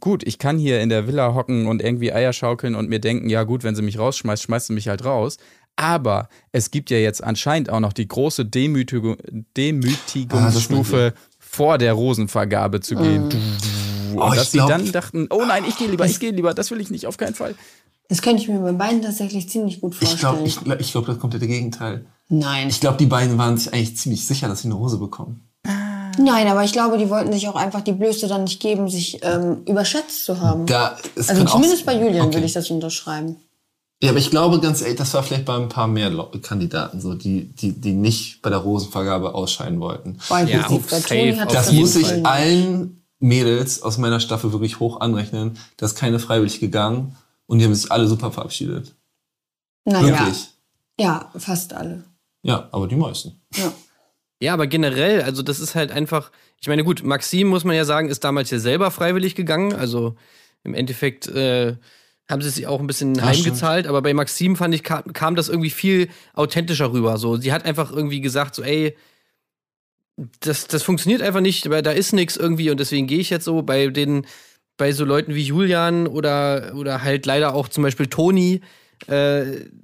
gut, 0.00 0.26
ich 0.26 0.38
kann 0.38 0.58
hier 0.58 0.80
in 0.80 0.88
der 0.88 1.06
Villa 1.06 1.34
hocken 1.34 1.66
und 1.66 1.82
irgendwie 1.82 2.12
Eier 2.12 2.32
schaukeln 2.32 2.74
und 2.74 2.88
mir 2.88 2.98
denken, 2.98 3.30
ja 3.30 3.44
gut, 3.44 3.62
wenn 3.62 3.74
sie 3.74 3.82
mich 3.82 3.98
rausschmeißt, 3.98 4.42
schmeißt 4.42 4.66
sie 4.68 4.72
mich 4.72 4.88
halt 4.88 5.04
raus. 5.04 5.38
Aber 5.76 6.28
es 6.50 6.70
gibt 6.70 6.90
ja 6.90 6.98
jetzt 6.98 7.22
anscheinend 7.22 7.70
auch 7.70 7.80
noch 7.80 7.92
die 7.92 8.08
große 8.08 8.44
Demütigung, 8.44 9.16
Demütigungsstufe 9.56 11.14
vor 11.38 11.78
der 11.78 11.92
Rosenvergabe 11.92 12.80
zu 12.80 12.96
gehen. 12.96 13.24
Und 13.24 13.34
Oh, 14.16 14.32
dass 14.34 14.50
sie 14.50 14.58
dann 14.58 14.90
dachten, 14.90 15.28
oh 15.30 15.44
nein, 15.46 15.64
ich 15.68 15.76
gehe 15.76 15.86
lieber, 15.86 16.06
ich 16.06 16.18
gehe 16.18 16.32
lieber, 16.32 16.54
das 16.54 16.70
will 16.70 16.80
ich 16.80 16.90
nicht, 16.90 17.06
auf 17.06 17.18
keinen 17.18 17.34
Fall. 17.34 17.54
Das 18.08 18.22
könnte 18.22 18.42
ich 18.42 18.48
mir 18.48 18.58
bei 18.60 18.72
beiden 18.72 19.02
tatsächlich 19.02 19.48
ziemlich 19.50 19.80
gut 19.80 19.94
Ich 20.00 20.16
glaube, 20.18 20.38
vorstellen. 20.38 20.46
ich, 20.46 20.60
glaub- 20.60 20.80
ich 20.80 20.92
glaub, 20.92 21.06
das 21.06 21.18
komplette 21.18 21.46
Gegenteil. 21.46 22.06
Nein. 22.30 22.68
Ich 22.68 22.80
glaube, 22.80 22.96
die 22.98 23.06
beiden 23.06 23.36
waren 23.38 23.56
sich 23.56 23.72
eigentlich 23.72 23.96
ziemlich 23.96 24.26
sicher, 24.26 24.48
dass 24.48 24.62
sie 24.62 24.68
eine 24.68 24.78
Hose 24.78 24.98
bekommen. 24.98 25.44
Nein, 26.20 26.48
aber 26.48 26.64
ich 26.64 26.72
glaube, 26.72 26.98
die 26.98 27.10
wollten 27.10 27.32
sich 27.32 27.48
auch 27.48 27.54
einfach 27.54 27.80
die 27.82 27.92
Blöße 27.92 28.26
dann 28.26 28.44
nicht 28.44 28.60
geben, 28.60 28.88
sich 28.88 29.20
ähm, 29.22 29.58
überschätzt 29.66 30.24
zu 30.24 30.40
haben. 30.40 30.66
Da, 30.66 30.96
es 31.14 31.28
also 31.28 31.44
zumindest 31.44 31.86
bei 31.86 31.94
Julian 31.94 32.26
Okay. 32.26 32.34
würde 32.36 32.46
ich 32.46 32.52
das 32.54 32.70
unterschreiben. 32.70 33.36
Ja, 34.02 34.10
aber 34.10 34.18
ich 34.18 34.30
glaube 34.30 34.60
ganz 34.60 34.80
ehrlich, 34.80 34.96
das 34.96 35.12
war 35.14 35.22
vielleicht 35.22 35.44
bei 35.44 35.56
ein 35.56 35.68
paar 35.68 35.86
mehr 35.86 36.10
Kandidaten 36.42 37.00
so, 37.00 37.14
die, 37.14 37.44
die, 37.54 37.72
die 37.72 37.92
nicht 37.92 38.42
bei 38.42 38.50
der 38.50 38.58
Rosenvergabe 38.60 39.34
ausscheiden 39.34 39.80
wollten. 39.80 40.18
Weil 40.28 40.48
Ja, 40.48 40.68
safe, 40.68 41.46
Das 41.52 41.72
muss 41.72 41.96
ich 41.96 42.06
Fall. 42.06 42.22
allen 42.26 43.02
Mädels 43.20 43.82
aus 43.82 43.98
meiner 43.98 44.20
Staffel 44.20 44.52
wirklich 44.52 44.80
hoch 44.80 45.00
anrechnen. 45.00 45.58
Da 45.76 45.86
ist 45.86 45.96
keine 45.96 46.18
freiwillig 46.18 46.60
gegangen 46.60 47.16
und 47.48 47.58
die 47.58 47.64
haben 47.64 47.74
sich 47.74 47.90
alle 47.90 48.06
super 48.06 48.30
verabschiedet. 48.30 48.94
Naja, 49.84 50.20
Wirklich. 50.20 50.48
ja, 51.00 51.32
fast 51.36 51.72
alle. 51.72 52.04
Ja, 52.42 52.68
aber 52.70 52.86
die 52.86 52.94
meisten. 52.96 53.40
Ja. 53.56 53.72
Ja, 54.40 54.52
aber 54.54 54.68
generell, 54.68 55.22
also 55.22 55.42
das 55.42 55.58
ist 55.58 55.74
halt 55.74 55.90
einfach, 55.90 56.30
ich 56.60 56.68
meine, 56.68 56.84
gut, 56.84 57.02
Maxim, 57.02 57.48
muss 57.48 57.64
man 57.64 57.74
ja 57.74 57.84
sagen, 57.84 58.08
ist 58.08 58.22
damals 58.22 58.50
ja 58.50 58.60
selber 58.60 58.92
freiwillig 58.92 59.34
gegangen. 59.34 59.74
Also 59.74 60.14
im 60.62 60.74
Endeffekt 60.74 61.26
äh, 61.26 61.74
haben 62.30 62.42
sie 62.42 62.50
sich 62.50 62.68
auch 62.68 62.78
ein 62.78 62.86
bisschen 62.86 63.16
Ja, 63.16 63.24
heimgezahlt, 63.24 63.88
aber 63.88 64.00
bei 64.00 64.14
Maxim 64.14 64.54
fand 64.54 64.74
ich, 64.74 64.84
kam, 64.84 65.12
kam 65.12 65.34
das 65.34 65.48
irgendwie 65.48 65.70
viel 65.70 66.08
authentischer 66.34 66.92
rüber. 66.92 67.18
So, 67.18 67.36
sie 67.36 67.52
hat 67.52 67.64
einfach 67.64 67.90
irgendwie 67.90 68.20
gesagt, 68.20 68.54
so, 68.54 68.62
ey, 68.62 68.96
das, 70.40 70.68
das 70.68 70.82
funktioniert 70.84 71.22
einfach 71.22 71.40
nicht, 71.40 71.68
weil 71.70 71.82
da 71.82 71.90
ist 71.90 72.12
nichts 72.12 72.36
irgendwie 72.36 72.70
und 72.70 72.78
deswegen 72.78 73.06
gehe 73.08 73.18
ich 73.20 73.30
jetzt 73.30 73.44
so 73.44 73.62
bei 73.62 73.88
den, 73.88 74.24
bei 74.78 74.92
so 74.92 75.04
Leuten 75.04 75.34
wie 75.34 75.42
Julian 75.42 76.06
oder, 76.06 76.72
oder 76.74 77.02
halt 77.02 77.26
leider 77.26 77.54
auch 77.54 77.68
zum 77.68 77.82
Beispiel 77.82 78.06
Toni, 78.06 78.62
äh, 79.06 79.42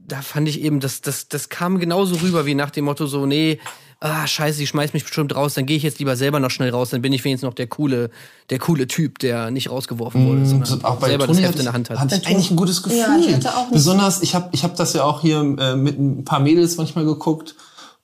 da 0.08 0.22
fand 0.22 0.48
ich 0.48 0.60
eben, 0.62 0.80
das, 0.80 1.02
das, 1.02 1.28
das 1.28 1.48
kam 1.50 1.78
genauso 1.78 2.16
rüber 2.16 2.46
wie 2.46 2.54
nach 2.54 2.70
dem 2.70 2.86
Motto 2.86 3.06
so, 3.06 3.26
nee, 3.26 3.58
ah, 4.00 4.26
scheiße, 4.26 4.58
sie 4.58 4.66
schmeißt 4.66 4.92
mich 4.92 5.04
bestimmt 5.04 5.34
raus, 5.34 5.54
dann 5.54 5.66
gehe 5.66 5.76
ich 5.76 5.82
jetzt 5.82 5.98
lieber 5.98 6.14
selber 6.16 6.40
noch 6.40 6.50
schnell 6.50 6.70
raus, 6.70 6.90
dann 6.90 7.00
bin 7.02 7.12
ich 7.12 7.24
wenigstens 7.24 7.46
noch 7.46 7.54
der 7.54 7.66
coole, 7.68 8.10
der 8.50 8.58
coole 8.58 8.86
Typ, 8.86 9.18
der 9.18 9.50
nicht 9.50 9.70
rausgeworfen 9.70 10.26
wurde, 10.28 10.46
sondern 10.46 10.66
So, 10.66 10.78
auch 10.82 10.96
bei 10.96 11.08
selber 11.08 11.26
Toni 11.26 11.40
das 11.42 11.48
Heft 11.50 11.58
in 11.58 11.64
der 11.64 11.70
ich- 11.70 11.74
Hand 11.74 11.90
hat. 11.90 11.98
Hatte 11.98 12.16
ich 12.16 12.26
eigentlich 12.26 12.50
ein 12.50 12.56
gutes 12.56 12.82
Gefühl. 12.82 12.98
Ja, 12.98 13.16
ich 13.18 13.32
hatte 13.34 13.56
auch 13.56 13.70
Besonders, 13.70 14.22
ich 14.22 14.34
habe 14.34 14.48
ich 14.52 14.62
hab 14.64 14.76
das 14.76 14.92
ja 14.94 15.04
auch 15.04 15.20
hier 15.22 15.38
äh, 15.58 15.74
mit 15.76 15.98
ein 15.98 16.24
paar 16.24 16.40
Mädels 16.40 16.76
manchmal 16.76 17.04
geguckt. 17.04 17.54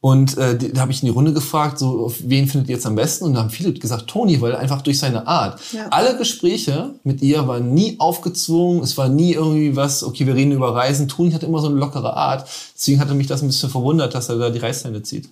Und 0.03 0.39
äh, 0.39 0.57
da 0.57 0.81
habe 0.81 0.93
ich 0.93 1.03
in 1.03 1.07
die 1.07 1.13
Runde 1.13 1.35
gefragt, 1.35 1.79
so, 1.79 2.07
auf 2.07 2.17
wen 2.25 2.47
findet 2.49 2.71
ihr 2.71 2.77
jetzt 2.77 2.87
am 2.87 2.95
besten? 2.95 3.27
Und 3.27 3.35
da 3.35 3.41
haben 3.41 3.51
viele 3.51 3.73
gesagt, 3.75 4.07
Toni, 4.07 4.41
weil 4.41 4.57
einfach 4.57 4.81
durch 4.81 4.99
seine 4.99 5.27
Art. 5.27 5.61
Ja. 5.73 5.89
Alle 5.91 6.17
Gespräche 6.17 6.95
mit 7.05 7.21
ihr 7.21 7.47
waren 7.47 7.75
nie 7.75 7.97
aufgezwungen, 7.99 8.83
es 8.83 8.97
war 8.97 9.11
nie 9.11 9.35
irgendwie 9.35 9.77
was, 9.77 10.03
okay, 10.03 10.27
wir 10.27 10.35
reden 10.35 10.53
über 10.53 10.75
Reisen. 10.75 11.07
Toni 11.07 11.33
hat 11.33 11.43
immer 11.43 11.61
so 11.61 11.69
eine 11.69 11.77
lockere 11.77 12.17
Art. 12.17 12.49
Deswegen 12.75 12.99
hatte 12.99 13.13
mich 13.13 13.27
das 13.27 13.43
ein 13.43 13.49
bisschen 13.49 13.69
verwundert, 13.69 14.15
dass 14.15 14.31
er 14.31 14.37
da 14.37 14.49
die 14.49 14.59
Reißleine 14.59 15.03
zieht. 15.03 15.29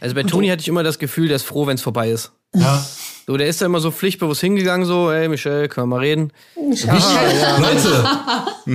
Also 0.00 0.14
bei 0.14 0.22
Toni 0.22 0.48
hatte 0.48 0.62
ich 0.62 0.68
immer 0.68 0.82
das 0.82 0.98
Gefühl, 0.98 1.28
der 1.28 1.36
ist 1.36 1.44
froh, 1.44 1.66
wenn 1.66 1.74
es 1.74 1.82
vorbei 1.82 2.10
ist. 2.10 2.32
Ja. 2.54 2.82
So, 3.26 3.36
der 3.36 3.48
ist 3.48 3.60
da 3.60 3.66
immer 3.66 3.80
so 3.80 3.90
pflichtbewusst 3.90 4.40
hingegangen, 4.40 4.86
so, 4.86 5.10
ey, 5.10 5.28
Michelle, 5.28 5.68
können 5.68 5.88
wir 5.88 5.96
mal 5.96 6.00
reden? 6.00 6.32
Leute, 6.54 8.08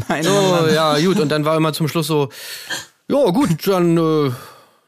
Meine 0.08 0.24
So, 0.24 0.68
ja, 0.74 1.00
gut. 1.00 1.20
Und 1.20 1.30
dann 1.30 1.44
war 1.46 1.58
immer 1.58 1.74
zum 1.74 1.88
Schluss 1.88 2.08
so, 2.08 2.30
ja, 3.08 3.30
gut, 3.32 3.66
dann, 3.66 3.98
äh, 3.98 4.32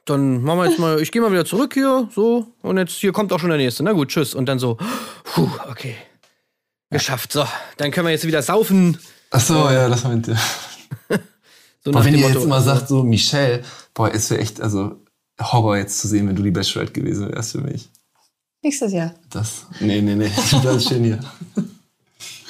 dann 0.06 0.42
machen 0.42 0.60
wir 0.60 0.70
jetzt 0.70 0.80
mal, 0.80 1.02
ich 1.02 1.12
gehe 1.12 1.22
mal 1.22 1.32
wieder 1.32 1.46
zurück 1.46 1.74
hier, 1.74 2.10
so, 2.14 2.48
und 2.62 2.78
jetzt 2.78 2.94
hier 2.94 3.12
kommt 3.12 3.32
auch 3.32 3.40
schon 3.40 3.50
der 3.50 3.58
nächste. 3.58 3.84
Na 3.84 3.94
gut, 3.94 4.10
tschüss. 4.10 4.36
Und 4.36 4.48
dann 4.48 4.60
so, 4.60 4.78
puh, 5.24 5.50
okay. 5.70 5.96
Geschafft. 6.90 7.32
So, 7.32 7.46
dann 7.78 7.92
können 7.92 8.08
wir 8.08 8.12
jetzt 8.12 8.28
wieder 8.28 8.42
saufen. 8.42 8.98
ach 9.32 9.40
so, 9.40 9.54
ja, 9.70 9.88
das 9.90 10.04
meinte 10.04 10.32
ihr. 11.10 11.20
So 11.86 11.92
Boah, 11.92 12.06
wenn 12.06 12.14
ihr 12.14 12.22
Motto. 12.22 12.36
jetzt 12.36 12.46
immer 12.46 12.62
sagt, 12.62 12.88
so 12.88 13.04
Michelle, 13.04 13.62
boah, 13.94 14.10
es 14.10 14.30
wäre 14.32 14.40
echt, 14.40 14.62
also 14.62 15.02
Horror 15.38 15.76
jetzt 15.76 16.00
zu 16.00 16.08
sehen, 16.08 16.30
wenn 16.30 16.36
du 16.38 16.42
die 16.42 16.52
Bachelorette 16.52 16.94
gewesen 16.94 17.30
wärst 17.30 17.52
für 17.52 17.58
mich. 17.58 17.90
Nächstes 18.62 18.94
Jahr. 18.94 19.14
Das, 19.30 19.66
nee, 19.82 20.00
nee, 20.00 20.16
nee, 20.16 20.32
du 20.52 20.62
bleibst 20.62 20.88
schön 20.88 21.04
hier. 21.04 21.20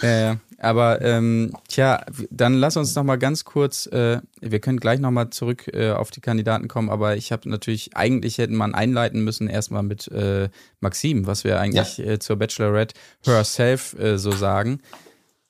Ja, 0.04 0.20
ja. 0.20 0.38
Aber 0.64 1.02
ähm, 1.02 1.54
tja, 1.68 2.06
dann 2.30 2.54
lass 2.54 2.78
uns 2.78 2.96
noch 2.96 3.04
mal 3.04 3.18
ganz 3.18 3.44
kurz, 3.44 3.86
äh, 3.88 4.22
wir 4.40 4.60
können 4.62 4.80
gleich 4.80 5.00
noch 5.00 5.12
mal 5.12 5.30
zurück 5.30 5.70
äh, 5.74 5.92
auf 5.92 6.10
die 6.10 6.22
Kandidaten 6.22 6.70
kommen, 6.70 6.90
aber 6.90 7.18
ich 7.18 7.34
habe 7.34 7.50
natürlich, 7.50 7.98
eigentlich 7.98 8.38
hätten 8.38 8.56
man 8.56 8.74
einleiten 8.74 9.24
müssen 9.26 9.50
erstmal 9.50 9.84
mit 9.84 10.08
äh, 10.08 10.48
Maxim, 10.80 11.28
was 11.28 11.44
wir 11.44 11.60
eigentlich 11.60 12.00
äh, 12.00 12.18
zur 12.18 12.38
Bachelorette 12.38 12.96
herself 13.26 13.94
äh, 14.00 14.18
so 14.18 14.32
sagen. 14.32 14.80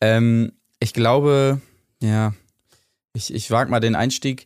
Ähm, 0.02 0.54
ich 0.80 0.94
glaube, 0.94 1.62
ja, 2.02 2.34
ich, 3.14 3.34
ich 3.34 3.52
wage 3.52 3.70
mal 3.70 3.80
den 3.80 3.96
Einstieg. 3.96 4.46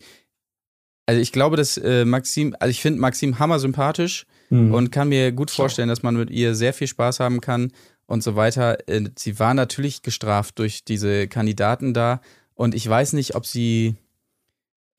Also 1.05 1.22
ich 1.22 1.32
glaube, 1.32 1.55
dass 1.55 1.78
äh, 1.78 2.03
Maxim, 2.03 2.55
also 2.59 2.70
ich 2.70 2.82
finde 2.82 2.99
Maxim 2.99 3.39
hammer 3.39 3.59
sympathisch 3.59 4.26
und 4.49 4.91
kann 4.91 5.09
mir 5.09 5.34
gut 5.34 5.51
vorstellen, 5.51 5.89
dass 5.89 6.03
man 6.03 6.15
mit 6.15 6.30
ihr 6.30 6.55
sehr 6.55 6.72
viel 6.72 6.88
Spaß 6.88 7.20
haben 7.20 7.41
kann 7.41 7.74
und 8.08 8.24
so 8.24 8.36
weiter. 8.36 8.89
Äh, 8.89 9.10
Sie 9.16 9.39
war 9.39 9.53
natürlich 9.53 10.01
gestraft 10.01 10.58
durch 10.60 10.84
diese 10.84 11.28
Kandidaten 11.28 11.93
da. 11.93 12.22
Und 12.55 12.74
ich 12.74 12.88
weiß 12.89 13.14
nicht, 13.14 13.36
ob 13.36 13.45
sie 13.45 13.95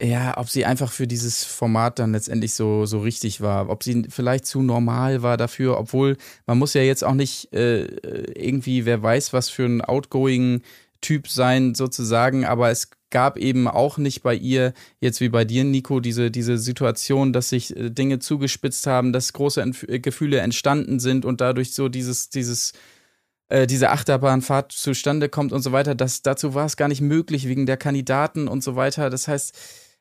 ja, 0.01 0.39
ob 0.39 0.49
sie 0.49 0.65
einfach 0.65 0.93
für 0.93 1.09
dieses 1.09 1.45
Format 1.45 1.99
dann 1.99 2.13
letztendlich 2.13 2.55
so, 2.55 2.87
so 2.87 3.01
richtig 3.01 3.41
war, 3.41 3.69
ob 3.69 3.83
sie 3.83 4.07
vielleicht 4.09 4.47
zu 4.47 4.63
normal 4.63 5.23
war 5.23 5.37
dafür, 5.37 5.77
obwohl 5.77 6.17
man 6.47 6.57
muss 6.57 6.75
ja 6.75 6.83
jetzt 6.83 7.03
auch 7.03 7.15
nicht 7.15 7.53
äh, 7.53 7.87
irgendwie, 8.37 8.87
wer 8.87 9.03
weiß, 9.03 9.33
was 9.33 9.49
für 9.49 9.65
ein 9.65 9.81
outgoing 9.81 10.63
Typ 11.01 11.29
sein 11.29 11.75
sozusagen, 11.75 12.45
aber 12.45 12.71
es 12.71 12.91
gab 13.11 13.39
eben 13.39 13.67
auch 13.67 13.99
nicht 13.99 14.23
bei 14.23 14.35
ihr, 14.35 14.73
jetzt 15.01 15.21
wie 15.21 15.29
bei 15.31 15.45
dir, 15.45 15.65
Nico, 15.65 15.99
diese, 15.99 16.31
diese 16.31 16.59
Situation, 16.59 17.33
dass 17.33 17.49
sich 17.49 17.77
äh, 17.77 17.91
Dinge 17.91 18.21
zugespitzt 18.21 18.87
haben, 18.87 19.13
dass 19.13 19.33
große 19.33 19.61
Entf 19.63 19.83
äh, 19.85 19.99
Gefühle 19.99 20.39
entstanden 20.39 21.01
sind 21.01 21.25
und 21.25 21.41
dadurch 21.41 21.73
so 21.73 21.89
dieses, 21.89 22.31
dieses, 22.31 22.73
äh, 23.49 23.67
diese 23.67 23.91
Achterbahnfahrt 23.91 24.73
zustande 24.73 25.29
kommt 25.29 25.53
und 25.53 25.63
so 25.63 25.73
weiter. 25.73 25.95
Das, 25.95 26.23
dazu 26.23 26.55
war 26.55 26.67
es 26.67 26.77
gar 26.77 26.89
nicht 26.89 27.01
möglich 27.01 27.49
wegen 27.49 27.67
der 27.67 27.77
Kandidaten 27.77 28.49
und 28.49 28.63
so 28.63 28.77
weiter. 28.77 29.11
Das 29.11 29.29
heißt, 29.29 29.55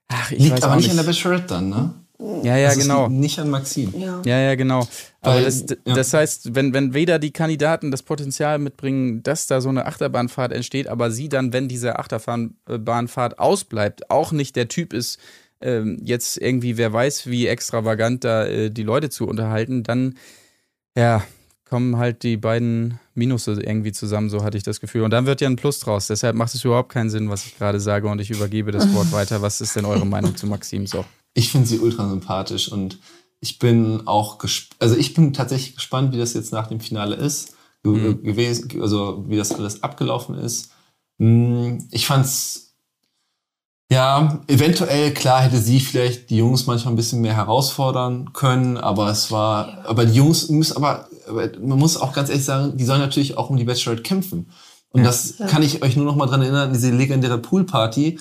ach, 0.10 0.32
ich 0.32 0.40
Liegt 0.40 0.54
weiß 0.54 0.64
aber 0.64 0.74
auch 0.74 0.78
nicht 0.78 0.90
an 0.90 0.98
der 0.98 1.04
Bachelorette 1.04 1.48
dann, 1.48 1.70
ne? 1.70 1.94
ja, 2.44 2.58
ja, 2.58 2.68
Also 2.70 2.80
es 2.80 2.88
genau. 2.88 3.10
Nicht 3.10 3.38
an 3.40 3.50
Maxim. 3.50 3.94
Ja. 3.96 4.22
Ja, 4.26 4.40
ja, 4.40 4.56
genau. 4.56 4.88
Aber 5.22 5.36
Weil- 5.36 5.44
das, 5.46 5.66
ja. 5.86 5.94
das 5.94 6.14
heißt, 6.14 6.56
wenn, 6.56 6.74
wenn 6.74 6.94
weder 6.94 7.20
die 7.20 7.32
Kandidaten 7.32 7.92
das 7.92 8.04
Potenzial 8.04 8.58
mitbringen, 8.60 9.22
dass 9.24 9.48
da 9.48 9.62
so 9.62 9.70
eine 9.70 9.86
Achterbahnfahrt 9.86 10.52
entsteht, 10.52 10.88
aber 10.88 11.12
sie 11.12 11.30
dann, 11.30 11.54
wenn 11.54 11.68
diese 11.68 12.00
Achterbahnfahrt 12.00 13.40
ausbleibt, 13.40 14.10
auch 14.10 14.32
nicht 14.32 14.56
der 14.56 14.68
Typ 14.68 14.94
ist, 14.94 15.20
ähm, 15.62 16.00
jetzt 16.04 16.38
irgendwie, 16.38 16.78
wer 16.78 16.92
weiß, 16.94 17.28
wie 17.28 17.48
extravagant 17.48 18.24
da 18.24 18.46
äh, 18.46 18.70
die 18.72 18.84
Leute 18.84 19.10
zu 19.10 19.28
unterhalten, 19.28 19.84
dann, 19.84 20.16
ja, 20.96 21.24
kommen 21.66 21.98
halt 21.98 22.24
die 22.24 22.38
beiden 22.38 23.00
Minusse 23.18 23.54
irgendwie 23.62 23.92
zusammen, 23.92 24.30
so 24.30 24.44
hatte 24.44 24.58
ich 24.58 24.64
das 24.64 24.80
Gefühl. 24.80 25.04
Und 25.04 25.12
dann 25.12 25.26
wird 25.26 25.42
ja 25.42 25.50
ein 25.50 25.56
Plus 25.58 25.80
draus. 25.80 26.08
Deshalb 26.08 26.36
macht 26.36 26.54
es 26.54 26.64
überhaupt 26.64 26.90
keinen 26.90 27.10
Sinn, 27.10 27.30
was 27.30 27.46
ich 27.46 27.58
gerade 27.58 27.80
sage 27.80 28.08
und 28.08 28.20
ich 28.22 28.30
übergebe 28.30 28.72
das 28.72 28.94
Wort 28.94 29.12
weiter. 29.12 29.42
Was 29.42 29.60
ist 29.62 29.76
denn 29.76 29.86
eure 29.86 30.06
Meinung 30.06 30.36
zu 30.36 30.48
Maxim 30.48 30.88
so? 30.88 31.04
Ich 31.34 31.52
finde 31.52 31.68
sie 31.68 31.80
ultra 31.80 32.08
sympathisch 32.10 32.72
und 32.72 33.00
ich 33.42 33.60
bin 33.60 34.08
auch 34.08 34.40
also 34.80 34.96
ich 34.96 35.14
bin 35.14 35.34
tatsächlich 35.34 35.76
gespannt, 35.76 36.14
wie 36.14 36.18
das 36.18 36.34
jetzt 36.34 36.52
nach 36.54 36.68
dem 36.68 36.80
Finale 36.80 37.16
ist, 37.16 37.54
Mhm. 37.86 38.24
gewesen, 38.24 38.82
also 38.82 39.24
wie 39.28 39.38
das 39.38 39.52
alles 39.54 39.82
abgelaufen 39.84 40.36
ist. 40.36 40.72
Hm, 41.20 41.88
Ich 41.92 42.06
fand's 42.08 42.74
ja, 43.90 44.42
eventuell, 44.48 45.14
klar 45.14 45.42
hätte 45.44 45.60
sie 45.60 45.80
vielleicht 45.80 46.30
die 46.30 46.38
Jungs 46.38 46.66
manchmal 46.68 46.92
ein 46.94 46.98
bisschen 46.98 47.22
mehr 47.22 47.36
herausfordern 47.36 48.34
können, 48.34 48.76
aber 48.76 49.10
es 49.10 49.32
war, 49.32 49.86
aber 49.86 50.06
die 50.06 50.16
Jungs 50.18 50.50
müssen, 50.50 50.76
aber, 50.76 51.07
aber 51.28 51.50
man 51.60 51.78
muss 51.80 51.98
auch 51.98 52.14
ganz 52.14 52.30
ehrlich 52.30 52.46
sagen, 52.46 52.78
die 52.78 52.86
sollen 52.86 53.02
natürlich 53.02 53.38
auch 53.38 53.50
um 53.50 53.58
die 53.58 53.64
Bachelorette 53.64 54.04
kämpfen. 54.04 54.50
Und 54.92 55.04
das 55.04 55.36
kann 55.50 55.62
ich 55.64 55.84
euch 55.84 55.96
nur 55.96 56.06
noch 56.06 56.16
mal 56.16 56.26
dran 56.28 56.42
erinnern, 56.42 56.72
diese 56.74 56.92
legendäre 56.92 57.38
Poolparty, 57.38 58.20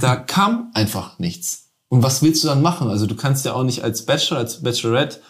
da 0.00 0.16
kam 0.34 0.70
einfach 0.74 1.18
nichts. 1.18 1.68
Und 1.88 2.02
was 2.02 2.22
willst 2.22 2.42
du 2.44 2.48
dann 2.48 2.60
machen? 2.60 2.88
Also 2.90 3.06
du 3.06 3.14
kannst 3.16 3.44
ja 3.46 3.54
auch 3.54 3.62
nicht 3.62 3.82
als 3.82 4.04
Bachelor, 4.04 4.38
als 4.38 4.62
Bachelorette 4.62 5.20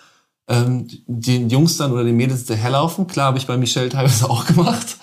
ähm, 0.49 0.89
den 1.07 1.51
Jungs 1.51 1.77
dann 1.77 1.93
oder 1.93 2.05
den 2.05 2.17
Mädels 2.17 2.41
hinterherlaufen. 2.41 3.07
Klar, 3.07 3.27
habe 3.29 3.39
ich 3.39 3.47
bei 3.47 3.57
Michelle 3.57 3.91
teilweise 3.91 4.29
auch 4.29 4.47
gemacht. 4.47 4.97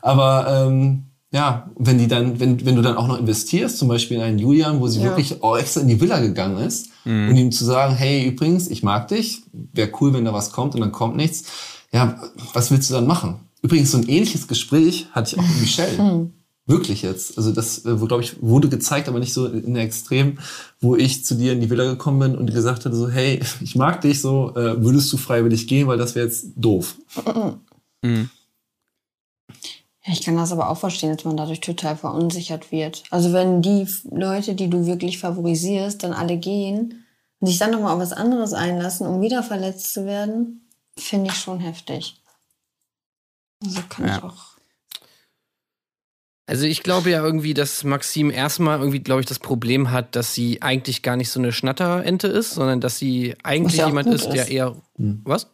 Aber 0.00 0.46
ähm, 0.48 1.04
ja, 1.32 1.70
wenn 1.76 1.98
die 1.98 2.08
dann, 2.08 2.40
wenn, 2.40 2.64
wenn 2.64 2.76
du 2.76 2.82
dann 2.82 2.96
auch 2.96 3.08
noch 3.08 3.18
investierst, 3.18 3.78
zum 3.78 3.88
Beispiel 3.88 4.18
in 4.18 4.22
einen 4.22 4.38
Julian, 4.38 4.80
wo 4.80 4.86
sie 4.86 5.00
Ja. 5.00 5.06
wirklich 5.06 5.42
auch 5.42 5.56
extra 5.58 5.80
in 5.80 5.88
die 5.88 6.00
Villa 6.00 6.20
gegangen 6.20 6.58
ist, 6.58 6.88
und 7.04 7.36
ihm 7.36 7.50
zu 7.50 7.64
sagen, 7.64 7.96
hey, 7.96 8.24
übrigens, 8.24 8.68
ich 8.68 8.84
mag 8.84 9.08
dich, 9.08 9.42
wäre 9.52 9.90
cool, 10.00 10.14
wenn 10.14 10.24
da 10.24 10.32
was 10.32 10.52
kommt 10.52 10.76
und 10.76 10.80
dann 10.82 10.92
kommt 10.92 11.16
nichts. 11.16 11.44
Ja, 11.92 12.20
was 12.54 12.70
willst 12.70 12.90
du 12.90 12.94
dann 12.94 13.06
machen? 13.06 13.40
Übrigens, 13.62 13.92
so 13.92 13.98
ein 13.98 14.08
ähnliches 14.08 14.48
Gespräch 14.48 15.06
hatte 15.12 15.34
ich 15.34 15.38
auch 15.38 15.46
mit 15.46 15.60
Michelle. 15.60 16.30
Wirklich 16.64 17.02
jetzt. 17.02 17.36
Also 17.36 17.52
das, 17.52 17.84
äh, 17.84 18.00
wo, 18.00 18.06
glaube 18.06 18.22
ich, 18.22 18.40
wurde 18.40 18.68
gezeigt, 18.68 19.08
aber 19.08 19.18
nicht 19.18 19.32
so 19.32 19.46
in 19.46 19.74
der 19.74 19.82
Extrem, 19.82 20.38
wo 20.80 20.94
ich 20.94 21.24
zu 21.24 21.34
dir 21.34 21.52
in 21.52 21.60
die 21.60 21.70
Villa 21.70 21.84
gekommen 21.84 22.20
bin 22.20 22.36
und 22.36 22.52
gesagt 22.52 22.84
hatte 22.84 22.94
so, 22.94 23.08
hey, 23.08 23.40
ich 23.60 23.74
mag 23.74 24.00
dich 24.00 24.20
so, 24.20 24.54
äh, 24.54 24.82
würdest 24.82 25.12
du 25.12 25.16
freiwillig 25.16 25.66
gehen, 25.66 25.88
weil 25.88 25.98
das 25.98 26.14
wäre 26.14 26.26
jetzt 26.26 26.46
doof. 26.56 26.96
Ja, 30.04 30.12
ich 30.12 30.22
kann 30.22 30.36
das 30.36 30.52
aber 30.52 30.68
auch 30.68 30.78
verstehen, 30.78 31.14
dass 31.14 31.24
man 31.24 31.36
dadurch 31.36 31.60
total 31.60 31.96
verunsichert 31.96 32.72
wird. 32.72 33.04
Also 33.10 33.32
wenn 33.32 33.62
die 33.62 33.86
Leute, 34.10 34.54
die 34.54 34.70
du 34.70 34.86
wirklich 34.86 35.18
favorisierst, 35.18 36.02
dann 36.02 36.12
alle 36.12 36.36
gehen 36.36 37.04
und 37.40 37.48
sich 37.48 37.58
dann 37.58 37.72
nochmal 37.72 37.94
auf 37.94 38.00
was 38.00 38.12
anderes 38.12 38.52
einlassen, 38.52 39.06
um 39.06 39.20
wieder 39.20 39.42
verletzt 39.42 39.92
zu 39.92 40.06
werden, 40.06 40.61
finde 40.98 41.30
ich 41.30 41.36
schon 41.36 41.60
heftig. 41.60 42.16
Also 43.64 43.80
kann 43.88 44.08
Ja. 44.08 44.16
ich 44.18 44.22
auch. 44.24 44.52
Also 46.46 46.64
ich 46.66 46.82
glaube 46.82 47.10
ja 47.10 47.24
irgendwie, 47.24 47.54
dass 47.54 47.84
Maxim 47.84 48.30
erstmal 48.30 48.78
irgendwie, 48.80 48.98
glaube 48.98 49.20
ich, 49.20 49.26
das 49.26 49.38
Problem 49.38 49.90
hat, 49.90 50.16
dass 50.16 50.34
sie 50.34 50.60
eigentlich 50.60 51.02
gar 51.02 51.16
nicht 51.16 51.30
so 51.30 51.38
eine 51.40 51.52
Schnatterente 51.52 52.26
ist, 52.26 52.50
sondern 52.50 52.80
dass 52.80 52.98
sie 52.98 53.36
eigentlich 53.44 53.78
ja 53.78 53.86
jemand 53.86 54.08
gut 54.08 54.16
ist, 54.16 54.28
der 54.28 54.42
ist. 54.42 54.50
eher. 54.50 54.76
Was? 54.96 55.46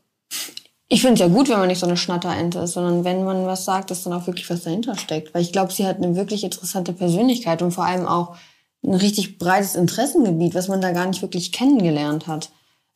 Ich 0.89 1.03
finde 1.03 1.15
es 1.15 1.21
ja 1.21 1.29
gut, 1.29 1.51
wenn 1.51 1.59
man 1.59 1.69
nicht 1.69 1.79
so 1.81 1.87
eine 1.87 1.99
Schnatterente 1.99 2.61
ist, 2.61 2.73
sondern 2.73 3.05
wenn 3.05 3.23
man 3.23 3.45
was 3.47 3.67
sagt, 3.67 3.91
dass 3.91 4.05
dann 4.05 4.15
auch 4.15 4.27
wirklich 4.27 4.49
was 4.49 4.63
dahinter 4.63 4.97
steckt. 4.97 5.35
Weil 5.35 5.43
ich 5.43 5.53
glaube, 5.53 5.73
sie 5.73 5.87
hat 5.87 5.99
eine 5.99 6.17
wirklich 6.17 6.43
interessante 6.43 6.95
Persönlichkeit 6.95 7.61
und 7.61 7.73
vor 7.73 7.85
allem 7.85 8.07
auch 8.07 8.37
ein 8.83 8.95
richtig 8.95 9.37
breites 9.39 9.75
Interessengebiet, 9.75 10.55
was 10.55 10.69
man 10.69 10.81
da 10.81 10.93
gar 10.93 11.07
nicht 11.07 11.21
wirklich 11.21 11.53
kennengelernt 11.53 12.27
hat. 12.27 12.51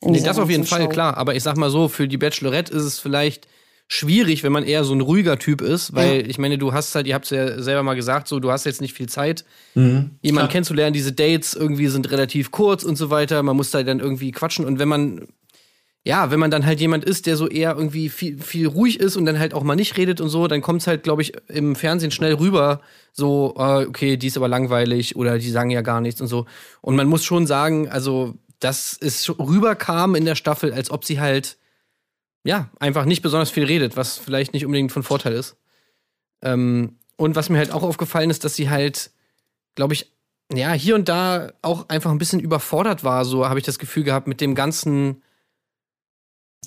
Nee, 0.05 0.21
das 0.21 0.39
auf 0.39 0.49
jeden 0.49 0.65
Fall, 0.65 0.83
Show. 0.83 0.89
klar. 0.89 1.17
Aber 1.17 1.35
ich 1.35 1.43
sag 1.43 1.57
mal 1.57 1.69
so, 1.69 1.87
für 1.87 2.07
die 2.07 2.17
Bachelorette 2.17 2.73
ist 2.73 2.83
es 2.83 2.99
vielleicht 2.99 3.47
schwierig, 3.87 4.43
wenn 4.43 4.51
man 4.51 4.63
eher 4.63 4.83
so 4.83 4.93
ein 4.93 5.01
ruhiger 5.01 5.37
Typ 5.37 5.61
ist, 5.61 5.93
weil 5.93 6.29
ich 6.29 6.37
meine, 6.39 6.57
du 6.57 6.73
hast 6.73 6.95
halt, 6.95 7.05
ihr 7.05 7.13
habt 7.13 7.25
es 7.25 7.31
ja 7.31 7.61
selber 7.61 7.83
mal 7.83 7.93
gesagt, 7.95 8.27
so, 8.27 8.39
du 8.39 8.49
hast 8.49 8.65
jetzt 8.65 8.81
nicht 8.81 8.93
viel 8.93 9.07
Zeit, 9.07 9.45
jemanden 10.21 10.49
kennenzulernen. 10.51 10.93
Diese 10.93 11.11
Dates 11.11 11.53
irgendwie 11.53 11.87
sind 11.87 12.09
relativ 12.09 12.51
kurz 12.51 12.83
und 12.83 12.95
so 12.95 13.09
weiter. 13.09 13.43
Man 13.43 13.55
muss 13.55 13.71
da 13.71 13.83
dann 13.83 13.99
irgendwie 13.99 14.31
quatschen. 14.31 14.65
Und 14.65 14.79
wenn 14.79 14.87
man, 14.87 15.27
ja, 16.03 16.31
wenn 16.31 16.39
man 16.39 16.49
dann 16.49 16.65
halt 16.65 16.79
jemand 16.79 17.05
ist, 17.05 17.27
der 17.27 17.37
so 17.37 17.47
eher 17.47 17.75
irgendwie 17.75 18.09
viel, 18.09 18.39
viel 18.39 18.67
ruhig 18.67 18.99
ist 18.99 19.15
und 19.15 19.25
dann 19.25 19.37
halt 19.37 19.53
auch 19.53 19.63
mal 19.63 19.75
nicht 19.75 19.95
redet 19.95 20.21
und 20.21 20.29
so, 20.29 20.47
dann 20.47 20.61
kommt 20.61 20.81
es 20.81 20.87
halt, 20.87 21.03
glaube 21.03 21.21
ich, 21.21 21.33
im 21.49 21.75
Fernsehen 21.75 22.11
schnell 22.11 22.33
rüber, 22.33 22.81
so, 23.11 23.53
äh, 23.57 23.85
okay, 23.85 24.17
die 24.17 24.27
ist 24.27 24.37
aber 24.37 24.47
langweilig 24.47 25.15
oder 25.15 25.37
die 25.37 25.49
sagen 25.51 25.69
ja 25.69 25.81
gar 25.81 26.01
nichts 26.01 26.19
und 26.19 26.27
so. 26.27 26.45
Und 26.81 26.95
man 26.95 27.07
muss 27.07 27.23
schon 27.23 27.45
sagen, 27.45 27.89
also, 27.89 28.33
dass 28.63 28.97
es 28.99 29.29
rüberkam 29.29 30.15
in 30.15 30.25
der 30.25 30.35
Staffel, 30.35 30.73
als 30.73 30.91
ob 30.91 31.05
sie 31.05 31.19
halt, 31.19 31.57
ja, 32.43 32.69
einfach 32.79 33.05
nicht 33.05 33.21
besonders 33.21 33.49
viel 33.49 33.65
redet, 33.65 33.97
was 33.97 34.17
vielleicht 34.17 34.53
nicht 34.53 34.65
unbedingt 34.65 34.91
von 34.91 35.03
Vorteil 35.03 35.33
ist. 35.33 35.57
Ähm, 36.41 36.97
und 37.15 37.35
was 37.35 37.49
mir 37.49 37.57
halt 37.57 37.71
auch 37.71 37.83
aufgefallen 37.83 38.29
ist, 38.29 38.43
dass 38.43 38.55
sie 38.55 38.69
halt, 38.69 39.11
glaube 39.75 39.93
ich, 39.93 40.11
ja, 40.53 40.73
hier 40.73 40.95
und 40.95 41.09
da 41.09 41.53
auch 41.61 41.89
einfach 41.89 42.11
ein 42.11 42.17
bisschen 42.17 42.39
überfordert 42.39 43.03
war, 43.03 43.25
so 43.25 43.47
habe 43.47 43.59
ich 43.59 43.65
das 43.65 43.79
Gefühl 43.79 44.03
gehabt, 44.03 44.27
mit 44.27 44.41
dem 44.41 44.55
ganzen 44.55 45.22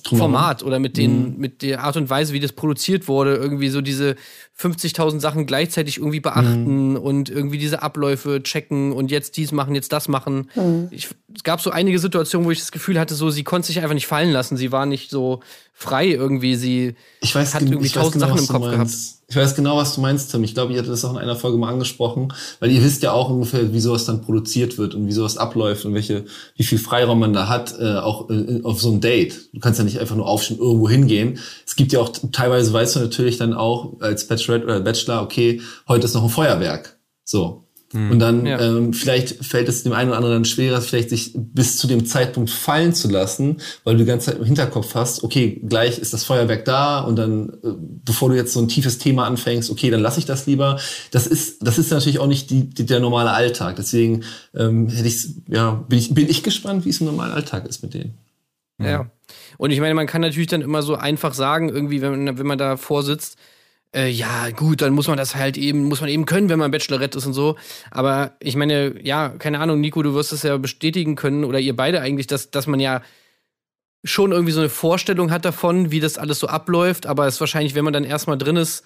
Format 0.05 0.63
oder 0.63 0.79
mit 0.79 0.97
den, 0.97 1.33
Mhm. 1.35 1.39
mit 1.39 1.63
der 1.63 1.83
Art 1.83 1.97
und 1.97 2.09
Weise, 2.11 2.33
wie 2.33 2.41
das 2.41 2.53
produziert 2.53 3.09
wurde, 3.09 3.35
irgendwie 3.35 3.69
so 3.69 3.81
diese 3.81 4.15
50.000 4.55 5.21
Sachen 5.21 5.47
gleichzeitig 5.47 5.99
irgendwie 5.99 6.21
beachten 6.21 6.91
Mhm. 6.93 6.97
und 6.97 7.29
irgendwie 7.29 7.59
diese 7.59 7.83
Abläufe 7.83 8.43
checken 8.43 8.93
und 8.93 9.11
jetzt 9.11 9.37
dies 9.37 9.53
machen, 9.53 9.75
jetzt 9.75 9.93
das 9.93 10.09
machen. 10.09 10.49
Mhm. 10.55 10.89
Ich, 10.91 11.09
es 11.35 11.43
gab 11.45 11.61
so 11.61 11.71
einige 11.71 11.99
Situationen, 11.99 12.47
wo 12.47 12.51
ich 12.51 12.61
das 12.61 12.73
Gefühl 12.73 12.99
hatte, 12.99 13.15
so 13.15 13.31
sie 13.31 13.45
konnte 13.45 13.67
sich 13.67 13.81
einfach 13.81 13.95
nicht 13.95 14.07
fallen 14.07 14.31
lassen. 14.33 14.57
Sie 14.57 14.73
war 14.73 14.87
nicht 14.87 15.11
so 15.11 15.41
frei 15.79 16.09
irgendwie. 16.09 16.57
Sie 16.57 16.95
Ich 17.21 17.35
weiß, 17.35 17.55
hat 17.55 17.61
gen- 17.61 17.73
irgendwie 17.73 17.87
ich 17.89 17.95
weiß 17.97 18.03
tausend 18.05 18.21
Sachen 18.21 18.35
was 18.35 18.41
im 18.41 18.49
Kopf 18.49 18.71
gehabt. 18.71 18.91
Ich 19.29 19.37
weiß 19.37 19.55
genau, 19.57 19.77
was 19.77 19.95
du 19.95 20.01
meinst, 20.01 20.31
Tim. 20.31 20.43
Ich 20.45 20.55
glaube, 20.55 20.73
ihr 20.73 20.79
hattet 20.79 20.93
das 20.93 21.05
auch 21.05 21.11
in 21.11 21.19
einer 21.19 21.37
Folge 21.37 21.59
mal 21.59 21.69
angesprochen, 21.71 22.33
weil 22.61 22.71
ihr 22.71 22.83
wisst 22.83 23.03
ja 23.03 23.13
auch 23.13 23.29
ungefähr, 23.29 23.73
wie 23.75 23.81
sowas 23.81 24.05
dann 24.07 24.23
produziert 24.23 24.79
wird 24.79 24.95
und 24.95 25.07
wie 25.07 25.13
sowas 25.13 25.37
abläuft 25.37 25.85
und 25.85 25.93
welche, 25.95 26.25
wie 26.57 26.63
viel 26.65 26.79
Freiraum 26.79 27.19
man 27.19 27.33
da 27.35 27.49
hat, 27.49 27.75
äh, 27.79 27.97
auch 27.97 28.31
äh, 28.31 28.61
auf 28.63 28.81
so 28.81 28.91
ein 28.91 29.01
Date. 29.03 29.51
Du 29.53 29.61
kannst 29.61 29.79
ja 29.79 29.85
nicht 29.85 29.99
einfach 29.99 30.17
nur 30.17 30.27
aufstehen, 30.29 30.59
irgendwo 30.59 30.89
hingehen. 30.89 31.41
Es 31.67 31.77
gibt 31.77 31.93
ja 31.93 32.01
auch 32.01 32.11
teilweise, 32.33 32.73
weißt 32.73 32.97
du 32.97 33.01
natürlich 33.01 33.37
dann 33.37 33.53
auch 33.53 34.01
als 34.01 34.27
Bachelorette 34.29 34.65
oder 34.65 34.81
Bachelor, 34.81 35.21
okay, 35.23 35.61
heute 35.89 36.07
ist 36.07 36.15
noch 36.15 36.23
ein 36.25 36.31
Feuerwerk. 36.31 36.97
So. 37.25 37.66
Und 37.93 38.19
dann 38.19 38.45
Ja. 38.45 38.61
ähm, 38.61 38.93
vielleicht 38.93 39.45
fällt 39.45 39.69
es 39.69 39.85
dem 39.85 39.93
einen 39.93 40.09
oder 40.11 40.17
anderen 40.19 40.37
dann 40.37 40.45
schwerer, 40.45 40.81
vielleicht 40.81 41.09
sich 41.11 41.33
bis 41.35 41.79
zu 41.79 41.87
dem 41.87 42.05
Zeitpunkt 42.05 42.51
fallen 42.51 42.93
zu 42.93 43.09
lassen, 43.09 43.59
weil 43.85 43.95
du 43.95 44.01
die 44.01 44.07
ganze 44.07 44.27
Zeit 44.33 44.41
im 44.41 44.45
Hinterkopf 44.45 44.95
hast, 44.97 45.23
okay, 45.23 45.63
gleich 45.67 45.99
ist 45.99 46.13
das 46.13 46.25
Feuerwerk 46.25 46.65
da 46.65 46.99
und 46.99 47.17
dann, 47.17 47.49
äh, 47.63 47.69
bevor 48.05 48.29
du 48.29 48.35
jetzt 48.35 48.53
so 48.53 48.61
ein 48.61 48.69
tiefes 48.69 48.99
Thema 48.99 49.27
anfängst, 49.27 49.71
okay, 49.71 49.89
dann 49.91 50.01
lasse 50.01 50.19
ich 50.19 50.27
das 50.27 50.47
lieber. 50.47 50.81
Das 51.13 51.29
ist, 51.29 51.65
das 51.67 51.79
ist 51.79 51.91
natürlich 51.93 52.19
auch 52.19 52.27
nicht 52.27 52.51
die, 52.51 52.69
die, 52.69 52.85
der 52.87 52.99
normale 52.99 53.31
Alltag. 53.31 53.77
Deswegen 53.77 54.25
ähm, 54.55 54.89
hätte 54.89 55.09
ich, 55.09 55.29
ja, 55.49 55.85
bin 55.89 55.99
ich, 55.99 56.13
bin 56.13 56.29
ich 56.29 56.43
gespannt, 56.43 56.85
wie 56.85 56.91
es 56.91 57.01
im 57.01 57.07
normalen 57.07 57.33
Alltag 57.33 57.67
ist 57.69 57.83
mit 57.83 57.95
denen. 57.95 58.15
Ja. 58.83 59.11
Und 59.59 59.71
ich 59.71 59.81
meine, 59.81 59.95
man 59.95 60.07
kann 60.07 60.21
natürlich 60.21 60.49
dann 60.49 60.61
immer 60.61 60.83
so 60.83 60.97
einfach 60.97 61.35
sagen, 61.35 61.69
irgendwie, 61.69 62.03
wenn 62.03 62.37
wenn 62.37 62.47
man 62.47 62.59
da 62.59 62.77
vorsitzt, 62.77 63.39
äh, 63.97 64.09
ja, 64.11 64.51
gut, 64.51 64.83
dann 64.83 64.93
muss 64.93 65.09
man 65.09 65.17
das 65.17 65.35
halt 65.35 65.57
eben, 65.57 65.85
muss 65.85 66.01
man 66.01 66.11
eben 66.11 66.27
können, 66.27 66.49
wenn 66.51 66.59
man 66.59 66.71
Bachelorette 66.71 67.17
ist 67.19 67.27
und 67.27 67.33
so. 67.33 67.57
Aber 67.91 68.37
ich 68.41 68.55
meine, 68.55 68.95
ja, 69.03 69.31
keine 69.31 69.59
Ahnung, 69.61 69.81
Nico, 69.81 70.03
du 70.03 70.15
wirst 70.15 70.33
es 70.33 70.43
ja 70.43 70.57
bestätigen 70.59 71.17
können, 71.17 71.45
oder 71.45 71.59
ihr 71.59 71.75
beide 71.75 72.01
eigentlich, 72.01 72.27
dass, 72.27 72.51
dass 72.51 72.67
man 72.67 72.79
ja 72.79 73.03
schon 74.05 74.31
irgendwie 74.33 74.53
so 74.53 74.61
eine 74.61 74.69
Vorstellung 74.69 75.31
hat 75.31 75.45
davon, 75.45 75.91
wie 75.91 75.99
das 76.01 76.19
alles 76.19 76.39
so 76.39 76.47
abläuft, 76.47 77.07
aber 77.07 77.27
es 77.27 77.35
ist 77.35 77.41
wahrscheinlich, 77.41 77.75
wenn 77.75 77.85
man 77.85 77.93
dann 77.93 78.05
erstmal 78.05 78.39
drin 78.39 78.57
ist, 78.57 78.85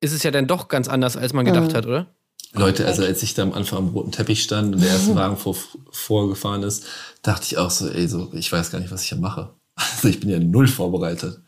ist 0.00 0.12
es 0.12 0.22
ja 0.22 0.30
dann 0.30 0.46
doch 0.46 0.68
ganz 0.68 0.88
anders, 0.88 1.16
als 1.16 1.32
man 1.32 1.44
gedacht 1.44 1.72
Mhm. 1.72 1.76
hat, 1.76 1.86
oder? 1.86 2.06
Leute, 2.52 2.86
also 2.86 3.04
als 3.04 3.22
ich 3.22 3.34
da 3.34 3.42
am 3.42 3.52
Anfang 3.52 3.78
am 3.78 3.88
roten 3.88 4.12
Teppich 4.12 4.42
stand 4.42 4.74
und 4.74 4.80
der 4.80 4.90
erste 4.90 5.14
Wagen 5.14 5.36
vor, 5.36 5.56
vorgefahren 5.90 6.62
ist, 6.62 6.84
dachte 7.22 7.44
ich 7.46 7.58
auch 7.58 7.70
so, 7.70 7.88
ey, 7.88 8.08
so, 8.08 8.30
ich 8.32 8.50
weiß 8.50 8.70
gar 8.70 8.80
nicht, 8.80 8.90
was 8.90 9.02
ich 9.02 9.08
hier 9.10 9.18
mache. 9.18 9.54
Also 9.76 10.08
ich 10.08 10.20
bin 10.20 10.28
ja 10.30 10.38
null 10.38 10.68
vorbereitet. 10.68 11.40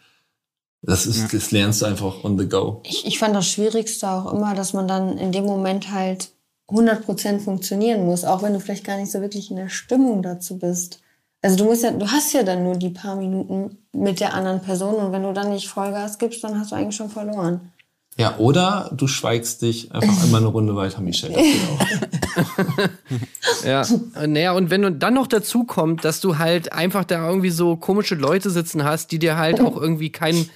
Das 0.82 1.06
ist, 1.06 1.32
das 1.32 1.52
lernst 1.52 1.82
du 1.82 1.86
einfach 1.86 2.24
on 2.24 2.38
the 2.38 2.48
go. 2.48 2.82
Ich, 2.84 3.06
ich 3.06 3.18
fand 3.18 3.36
das 3.36 3.46
Schwierigste 3.46 4.10
auch 4.10 4.32
immer, 4.32 4.54
dass 4.54 4.72
man 4.72 4.88
dann 4.88 5.16
in 5.16 5.30
dem 5.30 5.44
Moment 5.44 5.92
halt 5.92 6.30
100% 6.68 7.38
funktionieren 7.38 8.04
muss, 8.04 8.24
auch 8.24 8.42
wenn 8.42 8.52
du 8.52 8.60
vielleicht 8.60 8.84
gar 8.84 8.96
nicht 8.96 9.12
so 9.12 9.20
wirklich 9.20 9.50
in 9.50 9.56
der 9.56 9.68
Stimmung 9.68 10.22
dazu 10.22 10.58
bist. 10.58 11.00
Also 11.40 11.56
du 11.56 11.64
musst 11.64 11.84
ja, 11.84 11.92
du 11.92 12.06
hast 12.06 12.32
ja 12.32 12.42
dann 12.42 12.64
nur 12.64 12.76
die 12.76 12.90
paar 12.90 13.16
Minuten 13.16 13.78
mit 13.92 14.20
der 14.20 14.34
anderen 14.34 14.60
Person 14.60 14.96
und 14.96 15.12
wenn 15.12 15.22
du 15.22 15.32
dann 15.32 15.50
nicht 15.50 15.68
Vollgas 15.68 16.18
gibst, 16.18 16.42
dann 16.42 16.58
hast 16.58 16.72
du 16.72 16.76
eigentlich 16.76 16.96
schon 16.96 17.10
verloren. 17.10 17.72
Ja, 18.18 18.36
oder 18.38 18.90
du 18.94 19.06
schweigst 19.06 19.62
dich 19.62 19.92
einfach 19.92 20.22
einmal 20.22 20.40
eine 20.40 20.50
Runde 20.50 20.76
weiter, 20.76 21.00
Michelle. 21.00 21.34
Ja, 23.64 23.82
äh, 24.16 24.26
naja, 24.26 24.52
und 24.52 24.70
wenn 24.70 24.82
du 24.82 24.90
dann 24.90 25.14
noch 25.14 25.26
dazu 25.26 25.64
kommt, 25.64 26.04
dass 26.04 26.20
du 26.20 26.38
halt 26.38 26.72
einfach 26.72 27.04
da 27.04 27.28
irgendwie 27.28 27.50
so 27.50 27.76
komische 27.76 28.14
Leute 28.14 28.50
sitzen 28.50 28.84
hast, 28.84 29.12
die 29.12 29.18
dir 29.18 29.36
halt 29.36 29.60
auch 29.60 29.76
irgendwie 29.76 30.10
keinen. 30.10 30.48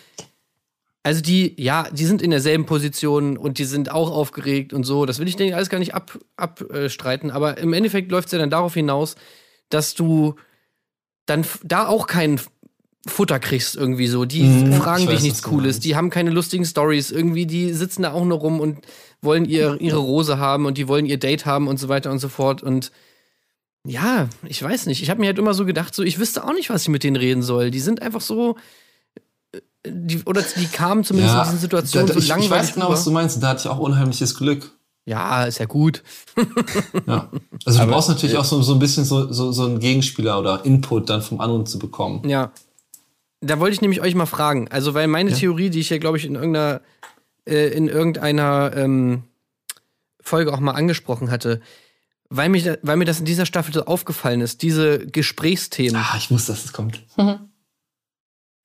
Also 1.07 1.21
die, 1.21 1.55
ja, 1.57 1.89
die 1.93 2.05
sind 2.05 2.21
in 2.21 2.33
derselben 2.33 2.67
Position 2.67 3.37
und 3.37 3.59
die 3.59 3.65
sind 3.65 3.93
auch 3.93 4.11
aufgeregt 4.11 4.73
und 4.73 4.83
so. 4.83 5.07
Das 5.07 5.21
will 5.21 5.29
ich 5.29 5.37
denen 5.37 5.55
alles 5.55 5.69
gar 5.69 5.79
nicht 5.79 5.95
ab, 5.95 6.19
abstreiten. 6.35 7.31
Aber 7.31 7.59
im 7.59 7.73
Endeffekt 7.75 8.11
läuft 8.11 8.27
es 8.27 8.33
ja 8.33 8.41
dann 8.41 8.51
darauf 8.51 8.75
hinaus, 8.75 9.15
dass 9.69 9.95
du 9.95 10.35
dann 11.25 11.47
da 11.63 11.87
auch 11.87 12.09
kein 12.09 12.41
Futter 13.07 13.39
kriegst 13.39 13.77
irgendwie 13.77 14.09
so. 14.09 14.25
Die 14.25 14.43
Mhm, 14.43 14.73
fragen 14.73 15.05
ich 15.05 15.11
dich 15.11 15.23
nichts 15.23 15.43
Cooles, 15.45 15.79
die 15.79 15.95
haben 15.95 16.11
keine 16.11 16.31
lustigen 16.31 16.65
Stories. 16.65 17.13
Irgendwie, 17.13 17.47
die 17.47 17.73
sitzen 17.73 18.03
da 18.03 18.11
auch 18.11 18.25
nur 18.25 18.39
rum 18.39 18.59
und 18.59 18.79
wollen 19.23 19.45
ihr, 19.45 19.81
ihre 19.81 19.99
Rose 19.99 20.39
haben 20.39 20.67
und 20.67 20.77
die 20.77 20.89
wollen 20.89 21.07
ihr 21.07 21.21
Date 21.21 21.47
haben 21.47 21.69
und 21.69 21.79
so 21.79 21.89
weiter 21.89 22.11
und 22.11 22.19
so 22.19 22.29
fort. 22.29 22.65
Und 22.65 22.91
ja, 23.87 24.29
ich 24.49 24.61
weiß 24.61 24.87
nicht. 24.87 25.05
Ich 25.05 25.11
habe 25.11 25.21
mir 25.21 25.29
halt 25.29 25.39
immer 25.39 25.55
so 25.55 25.67
gedacht, 25.67 25.95
so 25.95 26.03
ich 26.03 26.19
wüsste 26.19 26.43
auch 26.43 26.53
nicht, 26.53 26.69
was 26.69 26.83
ich 26.83 26.89
mit 26.89 27.05
denen 27.05 27.15
reden 27.15 27.43
soll. 27.45 27.71
Die 27.71 27.79
sind 27.79 28.03
einfach 28.03 28.21
so, 28.21 28.57
die, 29.89 30.23
oder 30.25 30.43
die 30.43 30.67
kamen 30.67 31.05
zumindest 31.05 31.35
in 31.37 31.43
diesen 31.43 31.59
Situationen 31.59 32.07
da, 32.09 32.15
da, 32.15 32.21
so 32.21 32.25
ich, 32.25 32.29
langweilig. 32.29 32.51
ich 32.51 32.59
weiß 32.69 32.75
genau, 32.75 32.91
was 32.91 33.05
du 33.05 33.11
meinst. 33.11 33.43
Da 33.43 33.49
hatte 33.49 33.61
ich 33.61 33.69
auch 33.69 33.79
unheimliches 33.79 34.35
Glück. 34.37 34.73
Ja, 35.09 35.45
ist 35.45 35.59
ja 35.59 35.67
gut. 35.67 36.03
Ja. 37.07 37.31
Also 37.65 37.79
du 37.79 37.83
Aber- 37.85 37.93
brauchst 37.93 38.09
natürlich 38.09 38.37
auch 38.37 38.45
so, 38.45 38.61
so 38.63 38.73
ein 38.73 38.79
bisschen 38.81 39.05
so, 39.05 39.33
so, 39.33 39.53
so 39.53 39.65
einen 39.67 39.79
Gegenspieler 39.79 40.39
oder 40.39 40.65
Input 40.65 41.09
dann 41.09 41.23
vom 41.23 41.41
anderen 41.41 41.65
zu 41.67 41.79
bekommen. 41.79 42.29
Ja. 42.29 42.51
Da 43.41 43.61
wollte 43.61 43.75
ich 43.75 43.81
nämlich 43.83 44.01
euch 44.01 44.15
mal 44.15 44.27
fragen. 44.27 44.67
Also, 44.69 44.95
weil 44.95 45.07
meine 45.07 45.31
Theorie, 45.33 45.71
die 45.71 45.79
ich 45.81 45.91
ja, 45.91 45.99
glaube 45.99 46.17
ich, 46.17 46.25
in 46.25 46.35
irgendeiner, 46.35 46.81
äh, 47.47 47.69
in 47.69 47.87
irgendeiner 47.89 48.73
ähm, 48.75 49.23
Folge 50.21 50.53
auch 50.53 50.59
mal 50.59 50.73
angesprochen 50.73 51.31
hatte, 51.31 51.61
weil, 52.29 52.49
mich, 52.49 52.69
weil 52.83 52.97
mir 52.97 53.05
das 53.05 53.21
in 53.21 53.25
dieser 53.27 53.47
Staffel 53.47 53.73
so 53.73 53.85
aufgefallen 53.85 54.41
ist, 54.41 54.63
diese 54.63 55.07
Gesprächsthemen, 55.07 55.95
Ah, 55.97 56.17
ich 56.17 56.31
wusste, 56.33 56.53
dass 56.53 56.65
es 56.65 56.73
kommt. 56.73 57.05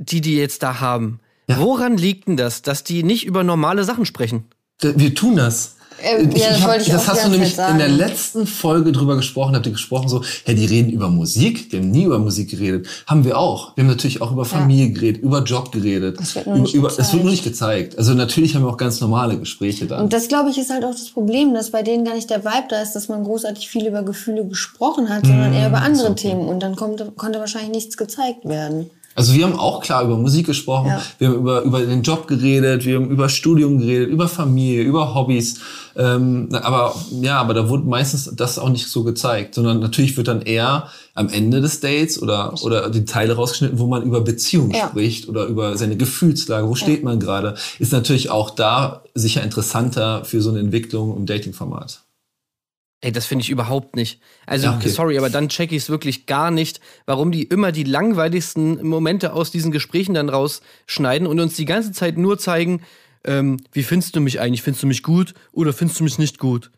die 0.02 0.22
die 0.22 0.36
jetzt 0.36 0.64
da 0.64 0.80
haben. 0.80 1.20
Ja. 1.48 1.60
Woran 1.60 1.98
liegt 1.98 2.28
denn 2.28 2.38
das, 2.38 2.62
dass 2.62 2.84
die 2.84 3.04
nicht 3.04 3.26
über 3.26 3.44
normale 3.44 3.84
Sachen 3.84 4.06
sprechen? 4.06 4.46
Da- 4.80 4.98
Wir 4.98 5.14
tun 5.14 5.36
das. 5.36 5.76
Äh, 6.04 6.24
ja, 6.36 6.50
das 6.50 6.64
wollte 6.64 6.82
ich 6.82 6.88
das 6.90 7.08
hast 7.08 7.20
die 7.20 7.26
du 7.26 7.32
nämlich 7.32 7.56
in 7.60 7.78
der 7.78 7.88
letzten 7.90 8.48
Folge 8.48 8.92
drüber 8.92 9.16
gesprochen, 9.18 9.54
habt 9.56 9.68
ihr 9.68 9.72
gesprochen 9.72 10.10
so, 10.10 10.24
ja, 10.48 10.54
die 10.56 10.66
reden 10.66 10.90
über 10.90 11.10
Musik, 11.10 11.70
die 11.70 11.78
haben 11.78 11.92
nie 11.92 12.06
über 12.06 12.18
Musik 12.18 12.50
geredet. 12.50 12.88
Haben 13.06 13.24
wir 13.24 13.38
auch. 13.38 13.76
Wir 13.76 13.84
haben 13.84 13.90
natürlich 13.92 14.20
auch 14.20 14.32
über 14.32 14.46
Familie 14.46 14.90
geredet, 14.90 15.22
über 15.22 15.44
Job 15.44 15.72
geredet. 15.72 16.20
Das 16.20 16.34
wird 16.34 16.48
nur 16.48 16.56
über, 16.56 16.64
nicht 16.64 16.74
über, 16.74 16.88
das 16.88 16.98
wird 16.98 17.06
gezeigt. 17.08 17.24
nur 17.24 17.32
nicht 17.32 17.44
gezeigt. 17.44 17.98
Also 18.00 18.14
natürlich 18.16 18.56
haben 18.56 18.64
wir 18.64 18.70
auch 18.70 18.78
ganz 18.78 19.00
normale 19.00 19.38
Gespräche 19.38 19.86
dann. 19.86 20.06
Und 20.06 20.14
das, 20.14 20.28
glaube 20.28 20.50
ich, 20.50 20.58
ist 20.58 20.72
halt 20.72 20.84
auch 20.86 20.92
das 20.92 21.10
Problem, 21.10 21.54
dass 21.54 21.70
bei 21.70 21.84
denen 21.84 22.04
gar 22.04 22.16
nicht 22.16 22.32
der 22.32 22.44
Vibe 22.44 22.68
da 22.70 22.82
ist, 22.82 22.94
dass 22.94 23.08
man 23.08 23.24
großartig 23.24 23.68
viel 23.70 23.86
über 23.86 24.02
Gefühle 24.02 24.48
gesprochen 24.48 25.10
hat, 25.10 25.28
sondern 25.28 25.54
eher 25.54 25.68
über 25.68 25.82
andere 25.82 26.16
Themen. 26.16 26.48
Und 26.48 26.64
dann 26.64 26.76
kommt, 26.76 27.04
konnte 27.16 27.38
wahrscheinlich 27.40 27.72
nichts 27.76 27.98
gezeigt 27.98 28.46
werden. 28.46 28.90
Also 29.16 29.34
wir 29.34 29.44
haben 29.46 29.60
auch 29.60 29.82
klar 29.82 30.04
über 30.04 30.18
Musik 30.18 30.46
gesprochen, 30.46 30.88
Ja. 30.88 31.02
wir 31.20 31.28
haben 31.28 31.36
über, 31.36 31.62
über 31.64 31.82
den 31.82 32.02
Job 32.02 32.28
geredet, 32.28 32.86
wir 32.86 32.96
haben 32.96 33.10
über 33.10 33.28
Studium 33.30 33.80
geredet, 33.80 34.10
über 34.10 34.28
Familie, 34.28 34.84
über 34.84 35.14
Hobbys. 35.14 35.60
Ähm, 35.98 36.48
aber 36.54 36.96
ja, 37.22 37.40
aber 37.40 37.54
da 37.54 37.68
wurde 37.68 37.84
meistens 37.84 38.32
das 38.36 38.58
auch 38.58 38.70
nicht 38.70 38.88
so 38.88 39.04
gezeigt, 39.04 39.56
sondern 39.56 39.80
natürlich 39.80 40.16
wird 40.16 40.30
dann 40.30 40.42
eher 40.42 40.88
am 41.14 41.28
Ende 41.28 41.60
des 41.60 41.82
Dates 41.82 42.22
oder, 42.22 42.54
oder 42.64 42.90
die 42.90 43.04
Teile 43.04 43.34
rausgeschnitten, 43.36 43.80
wo 43.80 43.88
man 43.88 44.04
über 44.04 44.22
Beziehungen 44.22 44.72
Ja. 44.72 44.88
spricht 44.88 45.28
oder 45.28 45.46
über 45.46 45.78
seine 45.78 45.98
Gefühlslage, 45.98 46.68
wo 46.70 46.76
steht 46.76 47.04
man 47.04 47.20
gerade, 47.20 47.56
ist 47.80 47.92
natürlich 47.92 48.30
auch 48.30 48.52
da 48.52 49.04
sicher 49.14 49.44
interessanter 49.44 50.24
für 50.24 50.42
so 50.42 50.50
eine 50.52 50.60
Entwicklung 50.60 51.18
im 51.18 51.26
Dating-Format. 51.26 52.02
Ey, 53.04 53.12
das 53.12 53.26
finde 53.26 53.42
ich 53.44 53.50
überhaupt 53.50 53.96
nicht. 53.96 54.20
Also, 54.46 54.68
Ja, 54.68 54.76
okay. 54.76 54.90
sorry, 54.90 55.18
aber 55.18 55.32
dann 55.32 55.50
check 55.50 55.72
ich 55.72 55.80
es 55.84 55.90
wirklich 55.90 56.28
gar 56.28 56.52
nicht, 56.52 56.80
warum 57.08 57.32
die 57.32 57.44
immer 57.44 57.72
die 57.72 57.84
langweiligsten 57.84 58.86
Momente 58.88 59.34
aus 59.34 59.50
diesen 59.50 59.72
Gesprächen 59.72 60.14
dann 60.14 60.30
rausschneiden 60.30 61.26
und 61.28 61.40
uns 61.40 61.56
die 61.56 61.66
ganze 61.66 61.92
Zeit 61.94 62.18
nur 62.18 62.38
zeigen, 62.38 62.82
ähm, 63.26 63.58
wie 63.72 63.84
findest 63.84 64.16
du 64.16 64.22
mich 64.22 64.40
eigentlich? 64.40 64.62
Findest 64.62 64.84
du 64.84 64.88
mich 64.88 65.02
gut 65.04 65.34
oder 65.52 65.74
findest 65.74 66.00
du 66.00 66.04
mich 66.04 66.20
nicht 66.20 66.38
gut? 66.38 66.70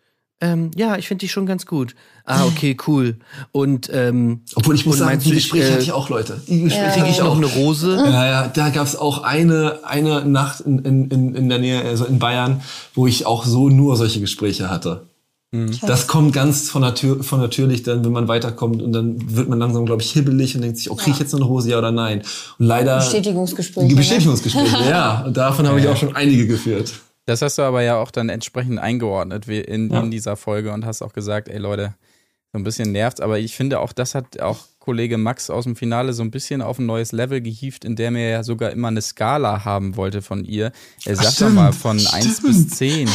Ähm, 0.41 0.71
ja, 0.75 0.97
ich 0.97 1.07
finde 1.07 1.21
dich 1.21 1.31
schon 1.31 1.45
ganz 1.45 1.65
gut. 1.65 1.95
Ah, 2.25 2.45
okay, 2.45 2.75
cool. 2.87 3.17
Und, 3.53 3.89
ähm, 3.93 4.41
Obwohl 4.55 4.75
ich 4.75 4.85
muss 4.85 4.97
sagen, 4.97 5.19
die 5.19 5.31
Gespräche 5.31 5.67
äh, 5.67 5.71
hatte 5.73 5.83
ich 5.83 5.91
auch, 5.93 6.09
Leute. 6.09 6.41
Die 6.47 6.63
Gespräche 6.63 6.99
Ja. 6.99 7.05
ich 7.07 7.19
noch 7.19 7.37
eine 7.37 7.45
Rose? 7.45 7.95
Ja, 7.97 8.25
ja, 8.25 8.47
da 8.49 8.69
gab's 8.69 8.95
auch 8.97 9.23
eine, 9.23 9.79
eine 9.85 10.25
Nacht 10.25 10.61
in, 10.61 10.79
in, 10.79 11.33
in 11.35 11.49
der 11.49 11.59
Nähe, 11.59 11.81
also 11.83 12.03
in 12.05 12.19
Bayern, 12.19 12.61
wo 12.93 13.07
ich 13.07 13.25
auch 13.25 13.45
so 13.45 13.69
nur 13.69 13.95
solche 13.95 14.19
Gespräche 14.19 14.69
hatte. 14.69 15.07
Das 15.81 16.07
kommt 16.07 16.33
ganz 16.33 16.69
von, 16.69 16.81
natür 16.81 17.23
von 17.23 17.39
natürlich 17.39 17.83
dann, 17.83 18.03
wenn 18.03 18.11
man 18.11 18.27
weiterkommt 18.27 18.81
und 18.81 18.91
dann 18.91 19.35
wird 19.35 19.49
man 19.49 19.59
langsam, 19.59 19.85
glaube 19.85 20.01
ich, 20.01 20.11
hibbelig 20.11 20.55
und 20.55 20.61
denkt 20.63 20.77
sich, 20.77 20.89
oh, 20.89 20.95
kriege 20.95 21.11
ich 21.11 21.19
jetzt 21.19 21.31
noch 21.31 21.41
eine 21.41 21.49
Hose, 21.49 21.69
ja 21.69 21.77
oder 21.77 21.91
nein? 21.91 22.23
Und 22.57 22.65
leider... 22.65 22.97
Bestätigungsgespräche. 22.97 23.87
Die 23.87 23.93
ne? 23.93 23.99
Bestätigungsgespräche, 23.99 24.89
ja. 24.89 25.21
Und 25.25 25.37
davon 25.37 25.67
habe 25.67 25.79
ich 25.79 25.87
auch 25.87 25.97
schon 25.97 26.15
einige 26.15 26.47
geführt. 26.47 26.93
Das 27.25 27.41
hast 27.41 27.57
du 27.57 27.61
aber 27.61 27.83
ja 27.83 27.97
auch 27.97 28.11
dann 28.11 28.29
entsprechend 28.29 28.79
eingeordnet 28.79 29.47
wie 29.47 29.59
in, 29.59 29.91
Ja. 29.91 30.01
in 30.01 30.11
dieser 30.11 30.35
Folge 30.35 30.73
und 30.73 30.85
hast 30.85 31.01
auch 31.01 31.13
gesagt, 31.13 31.47
ey 31.47 31.59
Leute, 31.59 31.93
so 32.51 32.59
ein 32.59 32.63
bisschen 32.63 32.91
nervt, 32.91 33.21
aber 33.21 33.39
ich 33.39 33.55
finde 33.55 33.79
auch, 33.79 33.93
das 33.93 34.15
hat 34.15 34.39
auch 34.41 34.59
Kollege 34.83 35.17
Max 35.17 35.49
aus 35.49 35.63
dem 35.63 35.77
Finale 35.77 36.11
so 36.11 36.23
ein 36.23 36.29
bisschen 36.29 36.61
auf 36.61 36.77
ein 36.77 36.85
neues 36.85 37.13
Level 37.13 37.39
gehievt, 37.39 37.85
in 37.85 37.95
dem 37.95 38.17
er 38.17 38.29
ja 38.29 38.43
sogar 38.43 38.71
immer 38.71 38.89
eine 38.89 39.01
Skala 39.01 39.63
haben 39.63 39.95
wollte 39.95 40.21
von 40.21 40.43
ihr. 40.43 40.73
Er 41.05 41.15
sagt 41.15 41.39
doch 41.39 41.49
mal 41.49 41.71
von 41.71 41.95
1 42.05 42.39
stimmt. 42.39 42.41
bis 42.41 42.67
10. 42.77 43.07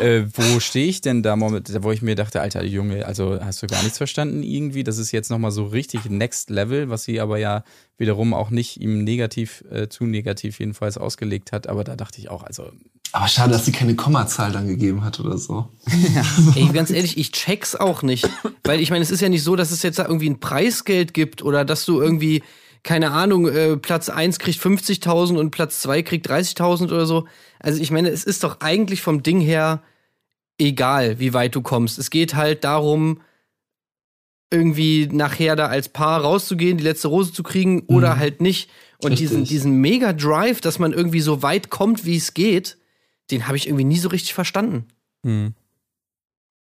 äh, 0.00 0.26
wo 0.34 0.60
stehe 0.60 0.86
ich 0.86 1.00
denn 1.00 1.22
da 1.22 1.34
momentan, 1.34 1.82
wo 1.82 1.92
ich 1.92 2.02
mir 2.02 2.14
dachte, 2.14 2.42
alter 2.42 2.62
Junge, 2.62 3.06
also 3.06 3.40
hast 3.40 3.62
du 3.62 3.66
gar 3.66 3.82
nichts 3.82 3.96
verstanden 3.96 4.42
irgendwie? 4.42 4.84
Das 4.84 4.98
ist 4.98 5.12
jetzt 5.12 5.30
nochmal 5.30 5.50
so 5.50 5.64
richtig 5.64 6.10
Next 6.10 6.50
Level, 6.50 6.90
was 6.90 7.04
sie 7.04 7.18
aber 7.20 7.38
ja 7.38 7.64
wiederum 7.96 8.34
auch 8.34 8.50
nicht 8.50 8.82
ihm 8.82 9.02
negativ, 9.02 9.64
äh, 9.70 9.88
zu 9.88 10.04
negativ 10.04 10.60
jedenfalls 10.60 10.98
ausgelegt 10.98 11.52
hat. 11.52 11.68
Aber 11.68 11.84
da 11.84 11.96
dachte 11.96 12.18
ich 12.18 12.28
auch, 12.28 12.42
also 12.42 12.70
Aber 13.14 13.28
schade, 13.28 13.52
dass 13.52 13.64
sie 13.64 13.70
keine 13.70 13.94
Kommazahl 13.94 14.50
dann 14.50 14.66
gegeben 14.66 15.04
hat 15.04 15.20
oder 15.20 15.38
so. 15.38 15.68
Ey, 16.56 16.66
ganz 16.72 16.90
ehrlich, 16.90 17.16
ich 17.16 17.30
check's 17.30 17.76
auch 17.76 18.02
nicht. 18.02 18.28
Weil 18.64 18.80
ich 18.80 18.90
meine, 18.90 19.04
es 19.04 19.12
ist 19.12 19.20
ja 19.20 19.28
nicht 19.28 19.44
so, 19.44 19.54
dass 19.54 19.70
es 19.70 19.84
jetzt 19.84 20.00
da 20.00 20.06
irgendwie 20.06 20.28
ein 20.28 20.40
Preisgeld 20.40 21.14
gibt 21.14 21.40
oder 21.40 21.64
dass 21.64 21.84
du 21.84 22.00
irgendwie, 22.00 22.42
keine 22.82 23.12
Ahnung, 23.12 23.46
äh, 23.46 23.76
Platz 23.76 24.08
1 24.08 24.40
kriegt 24.40 24.60
50.000 24.60 25.38
und 25.38 25.52
Platz 25.52 25.78
2 25.82 26.02
kriegt 26.02 26.28
30.000 26.28 26.86
oder 26.86 27.06
so. 27.06 27.28
Also 27.60 27.80
ich 27.80 27.92
meine, 27.92 28.08
es 28.08 28.24
ist 28.24 28.42
doch 28.42 28.60
eigentlich 28.62 29.00
vom 29.00 29.22
Ding 29.22 29.40
her 29.40 29.80
egal, 30.58 31.20
wie 31.20 31.32
weit 31.34 31.54
du 31.54 31.62
kommst. 31.62 32.00
Es 32.00 32.10
geht 32.10 32.34
halt 32.34 32.64
darum, 32.64 33.20
irgendwie 34.50 35.06
nachher 35.06 35.54
da 35.54 35.68
als 35.68 35.88
Paar 35.88 36.22
rauszugehen, 36.22 36.78
die 36.78 36.84
letzte 36.84 37.06
Rose 37.06 37.32
zu 37.32 37.44
kriegen 37.44 37.84
oder 37.86 38.16
halt 38.16 38.40
nicht. 38.40 38.70
Und 38.98 39.12
Richtig. 39.12 39.28
diesen, 39.28 39.44
diesen 39.44 39.80
Mega-Drive, 39.80 40.60
dass 40.60 40.80
man 40.80 40.92
irgendwie 40.92 41.20
so 41.20 41.42
weit 41.42 41.70
kommt, 41.70 42.04
wie 42.04 42.16
es 42.16 42.34
geht, 42.34 42.76
den 43.30 43.46
habe 43.46 43.56
ich 43.56 43.66
irgendwie 43.66 43.84
nie 43.84 43.98
so 43.98 44.08
richtig 44.08 44.34
verstanden. 44.34 44.86
Hm. 45.24 45.54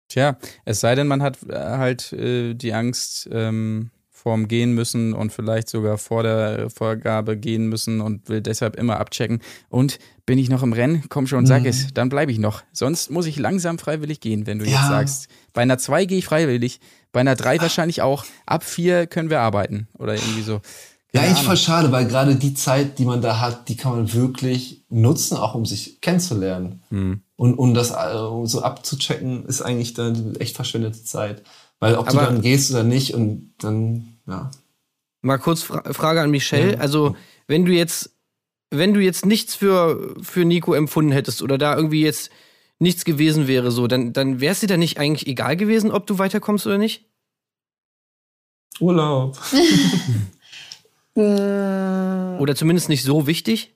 Tja, 0.10 0.38
es 0.66 0.80
sei 0.80 0.96
denn, 0.96 1.08
man 1.08 1.22
hat 1.22 1.38
äh, 1.48 1.56
halt 1.56 2.12
äh, 2.14 2.56
die 2.56 2.74
Angst 2.74 3.30
ähm, 3.32 3.92
vorm 4.10 4.48
Gehen 4.48 4.74
müssen 4.74 5.14
und 5.14 5.32
vielleicht 5.32 5.70
sogar 5.70 5.98
vor 5.98 6.24
der 6.24 6.70
Vorgabe 6.72 7.38
gehen 7.38 7.68
müssen 7.70 8.02
und 8.02 8.28
will 8.28 8.42
deshalb 8.42 8.76
immer 8.76 9.00
abchecken. 9.00 9.40
Und 9.70 10.00
bin 10.26 10.38
ich 10.40 10.50
noch 10.50 10.64
im 10.64 10.74
Rennen? 10.74 11.04
Komm 11.10 11.26
schon, 11.28 11.46
sag 11.46 11.66
es, 11.66 11.94
dann 11.94 12.10
bleibe 12.10 12.32
ich 12.32 12.40
noch. 12.40 12.64
Sonst 12.74 13.12
muss 13.12 13.28
ich 13.28 13.38
langsam 13.38 13.78
freiwillig 13.80 14.20
gehen, 14.20 14.46
wenn 14.48 14.60
du 14.60 14.66
jetzt 14.66 14.74
Ja. 14.74 14.90
sagst. 14.90 15.30
Bei 15.54 15.62
einer 15.62 15.78
2 15.78 16.06
gehe 16.06 16.18
ich 16.18 16.26
freiwillig, 16.26 16.80
bei 17.12 17.22
einer 17.22 17.36
3 17.36 17.62
wahrscheinlich 17.62 18.02
auch. 18.02 18.26
Ab 18.46 18.64
4 18.64 19.08
können 19.08 19.30
wir 19.30 19.40
arbeiten 19.40 19.88
oder 19.98 20.16
irgendwie 20.16 20.42
so. 20.42 20.60
Ja, 21.12 21.22
eigentlich 21.22 21.44
voll 21.44 21.58
schade, 21.58 21.92
weil 21.92 22.08
gerade 22.08 22.36
die 22.36 22.54
Zeit, 22.54 23.00
die 23.00 23.06
man 23.06 23.22
da 23.22 23.40
hat, 23.40 23.68
die 23.68 23.76
kann 23.76 23.94
man 23.94 24.14
wirklich 24.14 24.84
nutzen, 24.90 25.38
auch 25.38 25.56
um 25.56 25.66
sich 25.66 26.02
kennenzulernen. 26.02 26.84
Hm. 26.90 27.22
Und 27.36 27.56
um 27.56 27.74
das 27.74 27.90
äh, 27.92 28.46
so 28.46 28.62
abzuchecken, 28.62 29.46
ist 29.46 29.62
eigentlich 29.64 29.96
dann 29.96 30.36
echt 30.36 30.56
verschwendete 30.56 31.04
Zeit. 31.04 31.44
Weil 31.80 31.96
ob 31.96 32.08
du 32.10 32.18
Aber- 32.18 32.28
dann 32.28 32.42
gehst 32.42 32.70
oder 32.72 32.84
nicht 32.84 33.16
und 33.16 33.54
dann, 33.60 34.18
ja. 34.28 34.52
Mal 35.22 35.38
kurz 35.40 35.64
Fra 35.64 35.82
Frage 35.94 36.22
an 36.22 36.30
Michelle. 36.32 36.74
Ja. 36.74 36.80
Also, 36.80 37.16
wenn 37.48 37.66
du 37.66 37.72
jetzt, 37.74 38.12
wenn 38.70 38.94
du 38.94 39.00
jetzt 39.02 39.26
nichts 39.26 39.56
für, 39.56 40.16
für 40.22 40.46
Nico 40.46 40.74
empfunden 40.76 41.12
hättest 41.12 41.42
oder 41.42 41.58
da 41.58 41.76
irgendwie 41.76 42.04
jetzt 42.04 42.30
nichts 42.78 43.04
gewesen 43.04 43.48
wäre, 43.48 43.72
so, 43.72 43.88
dann, 43.88 44.14
dann 44.14 44.40
wäre 44.42 44.52
es 44.54 44.60
dir 44.60 44.68
da 44.68 44.78
nicht 44.78 45.00
eigentlich 45.00 45.28
egal 45.28 45.58
gewesen, 45.58 45.92
ob 45.92 46.06
du 46.08 46.20
weiterkommst 46.20 46.68
oder 46.68 46.78
nicht? 46.78 47.06
Urlaub. 48.80 49.38
Mm, 51.20 52.40
Oder 52.42 52.56
zumindest 52.56 52.90
nicht 52.90 53.04
so 53.04 53.28
wichtig? 53.28 53.76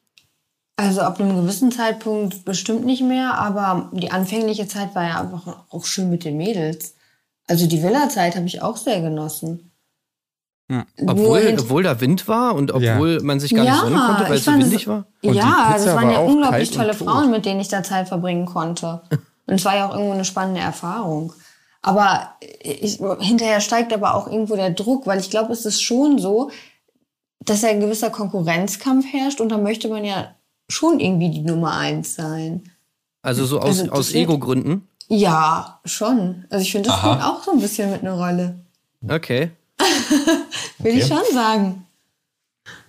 Also 0.75 1.01
ab 1.01 1.19
einem 1.19 1.35
gewissen 1.41 1.71
Zeitpunkt 1.71 2.45
bestimmt 2.45 2.85
nicht 2.85 3.03
mehr, 3.03 3.35
aber 3.35 3.89
die 3.93 4.11
anfängliche 4.11 4.67
Zeit 4.67 4.95
war 4.95 5.03
ja 5.07 5.21
einfach 5.21 5.65
auch 5.69 5.85
schön 5.85 6.09
mit 6.09 6.23
den 6.25 6.37
Mädels. 6.37 6.95
Also 7.47 7.67
die 7.67 7.83
Villa-Zeit 7.83 8.35
habe 8.35 8.47
ich 8.47 8.61
auch 8.61 8.77
sehr 8.77 9.01
genossen. 9.01 9.71
Ja. 10.71 10.85
Obwohl, 11.05 11.55
obwohl 11.59 11.83
da 11.83 11.99
Wind 12.01 12.27
war 12.27 12.55
und 12.55 12.71
obwohl 12.71 13.19
man 13.21 13.39
sich 13.39 13.53
gar 13.53 13.65
Ja, 13.65 13.71
nicht 13.73 13.81
sonnen 13.81 13.99
konnte, 13.99 14.23
weil 14.23 14.37
es 14.37 14.45
so 14.45 14.51
es- 14.51 14.57
windig 14.57 14.87
war? 14.87 15.05
Und 15.21 15.33
ja, 15.35 15.73
das 15.73 15.85
waren 15.87 16.07
war 16.07 16.13
ja 16.13 16.19
auch 16.19 16.27
unglaublich 16.27 16.71
tolle. 16.71 16.93
Frauen, 16.93 17.29
mit 17.29 17.45
denen 17.45 17.59
ich 17.59 17.67
da 17.67 17.83
Zeit 17.83 18.07
verbringen 18.07 18.45
konnte. 18.45 19.01
Und 19.45 19.55
es 19.55 19.65
war 19.65 19.75
ja 19.75 19.87
auch 19.87 19.93
irgendwo 19.93 20.13
eine 20.13 20.25
spannende 20.25 20.61
Erfahrung. 20.61 21.33
Aber 21.81 22.29
ich, 22.61 22.99
hinterher 23.19 23.59
steigt 23.59 23.93
aber 23.93 24.15
auch 24.15 24.27
irgendwo 24.27 24.55
der 24.55 24.69
Druck, 24.71 25.05
weil 25.05 25.19
ich 25.19 25.29
glaube, 25.29 25.51
es 25.51 25.65
ist 25.65 25.81
schon 25.83 26.17
so, 26.17 26.49
dass 27.45 27.61
ja 27.61 27.69
ein 27.69 27.79
gewisser 27.79 28.09
Konkurrenzkampf 28.09 29.05
herrscht 29.11 29.41
und 29.41 29.49
da 29.49 29.57
möchte 29.57 29.87
man 29.89 30.03
ja 30.03 30.35
schon 30.69 30.99
irgendwie 30.99 31.29
die 31.29 31.41
Nummer 31.41 31.77
eins 31.77 32.15
sein. 32.15 32.63
Also 33.21 33.45
so 33.45 33.59
aus, 33.59 33.79
Also 33.79 33.91
aus 33.91 34.13
Ego-Gründen? 34.13 34.87
Ja, 35.07 35.79
schon. 35.85 36.45
Also 36.49 36.63
ich 36.63 36.71
finde, 36.71 36.89
das 36.89 36.99
Aha. 36.99 37.13
spielt 37.13 37.25
auch 37.25 37.43
so 37.43 37.51
ein 37.51 37.59
bisschen 37.59 37.91
mit 37.91 38.01
einer 38.01 38.13
Rolle. 38.13 38.55
Okay. 39.07 39.51
Will 40.79 40.97
ich 40.97 41.05
schon 41.05 41.21
sagen. 41.33 41.85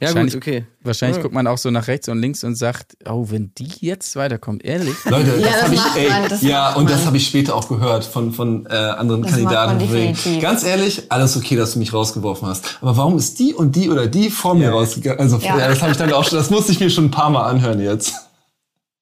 Ja, 0.01 0.09
gut, 0.09 0.17
Wahrscheinlich- 0.17 0.37
okay. 0.37 0.65
Wahrscheinlich 0.83 1.17
Ja. 1.17 1.23
guckt 1.23 1.35
man 1.35 1.47
auch 1.49 1.59
so 1.59 1.71
nach 1.71 1.89
rechts 1.89 2.09
und 2.09 2.21
links 2.21 2.45
und 2.45 2.55
sagt, 2.55 2.97
oh, 3.09 3.27
wenn 3.31 3.53
die 3.59 3.69
jetzt 3.81 4.15
weiterkommt, 4.15 4.65
ehrlich? 4.65 4.95
Leute, 5.05 5.31
Ja, 5.41 5.47
das 5.49 5.53
das 5.53 5.63
habe 5.63 5.75
ich, 5.75 5.81
ey, 5.97 6.09
man, 6.11 6.29
das 6.29 6.43
ja, 6.43 6.73
und 6.75 6.91
das 6.91 7.07
habe 7.07 7.17
ich 7.17 7.27
später 7.27 7.57
auch 7.57 7.69
gehört 7.69 8.05
von, 8.05 8.33
von 8.33 8.67
äh, 8.67 8.75
anderen 8.75 9.23
Das 9.23 9.33
macht 9.41 9.53
Kandidaten. 9.55 10.41
Ganz 10.41 10.63
ehrlich, 10.65 11.11
alles 11.11 11.37
okay, 11.37 11.57
dass 11.57 11.73
du 11.73 11.81
mich 11.81 11.93
rausgeworfen 11.93 12.47
hast. 12.47 12.79
Aber 12.83 12.97
warum 12.97 13.17
ist 13.19 13.39
die 13.41 13.53
und 13.55 13.75
die 13.75 13.91
oder 13.91 14.07
die 14.07 14.31
vor 14.31 14.55
mir 14.55 14.71
rausgegangen? 14.71 15.19
Also, 15.21 15.39
Ja. 15.39 15.59
ja. 15.59 15.69
das 15.69 15.83
habe 15.83 15.91
ich 15.91 15.99
dann 15.99 16.13
auch 16.13 16.25
schon, 16.25 16.39
das 16.39 16.51
musste 16.51 16.71
ich 16.71 16.79
mir 16.79 16.91
schon 16.91 17.07
ein 17.07 17.11
paar 17.11 17.31
Mal 17.31 17.45
anhören 17.45 17.81
jetzt. 17.81 18.15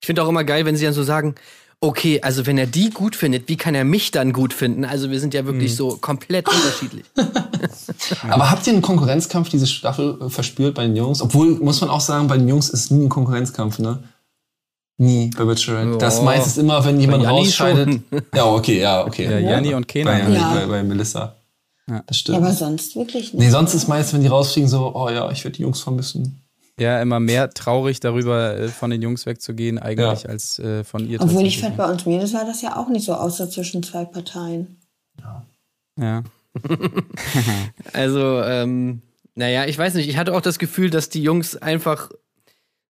Ich 0.01 0.07
finde 0.07 0.23
auch 0.25 0.29
immer 0.29 0.45
geil, 0.45 0.65
wenn 0.65 0.75
sie 0.77 0.85
dann 0.85 0.95
so 0.95 1.03
sagen, 1.03 1.35
okay, 1.83 2.21
also 2.23 2.47
wenn 2.47 2.57
er 2.57 2.67
die 2.67 2.89
gut 2.91 3.15
findet, 3.17 3.49
wie 3.49 3.57
kann 3.57 3.75
er 3.75 3.85
mich 3.85 4.11
dann 4.13 4.33
gut 4.33 4.55
finden? 4.55 4.85
Also 4.85 5.11
wir 5.11 5.21
sind 5.21 5.35
ja 5.35 5.45
wirklich 5.45 5.77
so 5.77 5.97
komplett 6.01 6.49
unterschiedlich. 6.49 7.05
Aber 8.31 8.51
habt 8.51 8.67
ihr 8.67 8.73
einen 8.73 8.83
Konkurrenzkampf 8.83 9.49
diese 9.51 9.67
Staffel 9.67 10.19
äh, 10.23 10.31
verspürt 10.31 10.75
bei 10.75 10.85
den 10.87 10.97
Jungs? 10.97 11.21
Obwohl, 11.21 11.59
muss 11.59 11.81
man 11.81 11.91
auch 11.91 12.01
sagen, 12.01 12.29
bei 12.29 12.39
den 12.39 12.49
Jungs 12.49 12.71
ist 12.71 12.91
nie 12.91 13.05
ein 13.05 13.09
Konkurrenzkampf, 13.09 13.79
ne? 13.79 14.03
Nie 14.99 15.31
bei 15.37 15.45
Bachelorette. 15.45 15.99
Das 15.99 16.19
Ja. 16.19 16.23
meistens 16.25 16.57
immer, 16.59 16.85
wenn 16.85 17.01
jemand 17.01 17.27
rausscheidet. 17.27 18.01
Ja, 18.35 18.47
okay, 18.47 18.81
ja, 18.81 19.05
okay. 19.05 19.25
Ja, 19.25 19.39
Janni 19.39 19.75
und 19.75 19.87
bei, 19.87 19.93
Kenan. 19.93 20.33
Ja. 20.33 20.55
bei, 20.55 20.67
bei 20.67 20.83
Melissa. 20.85 21.35
Ja. 21.89 22.05
Das 22.07 22.17
Ja, 22.19 22.21
stimmt. 22.21 22.39
aber 22.39 22.53
sonst 22.53 22.95
wirklich 22.95 23.33
nicht. 23.33 23.43
nee, 23.43 23.51
sonst 23.51 23.75
ist 23.75 23.89
meist, 23.89 24.13
wenn 24.13 24.21
die 24.21 24.29
rausfliegen, 24.29 24.69
so, 24.71 24.95
oh 24.95 25.09
ja, 25.11 25.31
ich 25.33 25.43
werde 25.43 25.57
die 25.57 25.63
Jungs 25.63 25.81
vermissen. 25.81 26.42
Ja, 26.81 27.01
immer 27.03 27.21
mehr 27.21 27.51
traurig 27.51 28.01
darüber, 28.01 28.59
äh, 28.59 28.69
von 28.69 28.91
den 28.91 29.03
Jungs 29.03 29.27
wegzugehen, 29.27 29.79
eigentlich, 29.79 30.23
Ja. 30.23 30.31
als 30.31 30.59
äh, 30.59 30.85
von 30.85 31.07
ihr 31.07 31.21
Obwohl 31.21 31.45
ich 31.45 31.61
fand, 31.61 31.77
bei 31.77 31.91
uns 31.91 32.07
Mädels 32.07 32.31
sah 32.33 32.45
das 32.45 32.63
ja 32.63 32.77
auch 32.77 32.89
nicht 32.89 33.05
so 33.05 33.15
aus, 33.15 33.37
so 33.37 33.47
zwischen 33.47 33.83
zwei 33.83 34.05
Parteien. 34.05 34.79
Ja. 35.99 36.23
Also, 37.93 38.43
ähm, 38.43 39.03
naja, 39.35 39.65
ich 39.67 39.79
weiß 39.79 39.95
nicht, 39.95 40.09
ich 40.09 40.17
hatte 40.19 40.35
auch 40.35 40.41
das 40.41 40.59
Gefühl, 40.59 40.91
dass 40.91 41.09
die 41.09 41.23
Jungs 41.23 41.57
einfach 41.57 42.11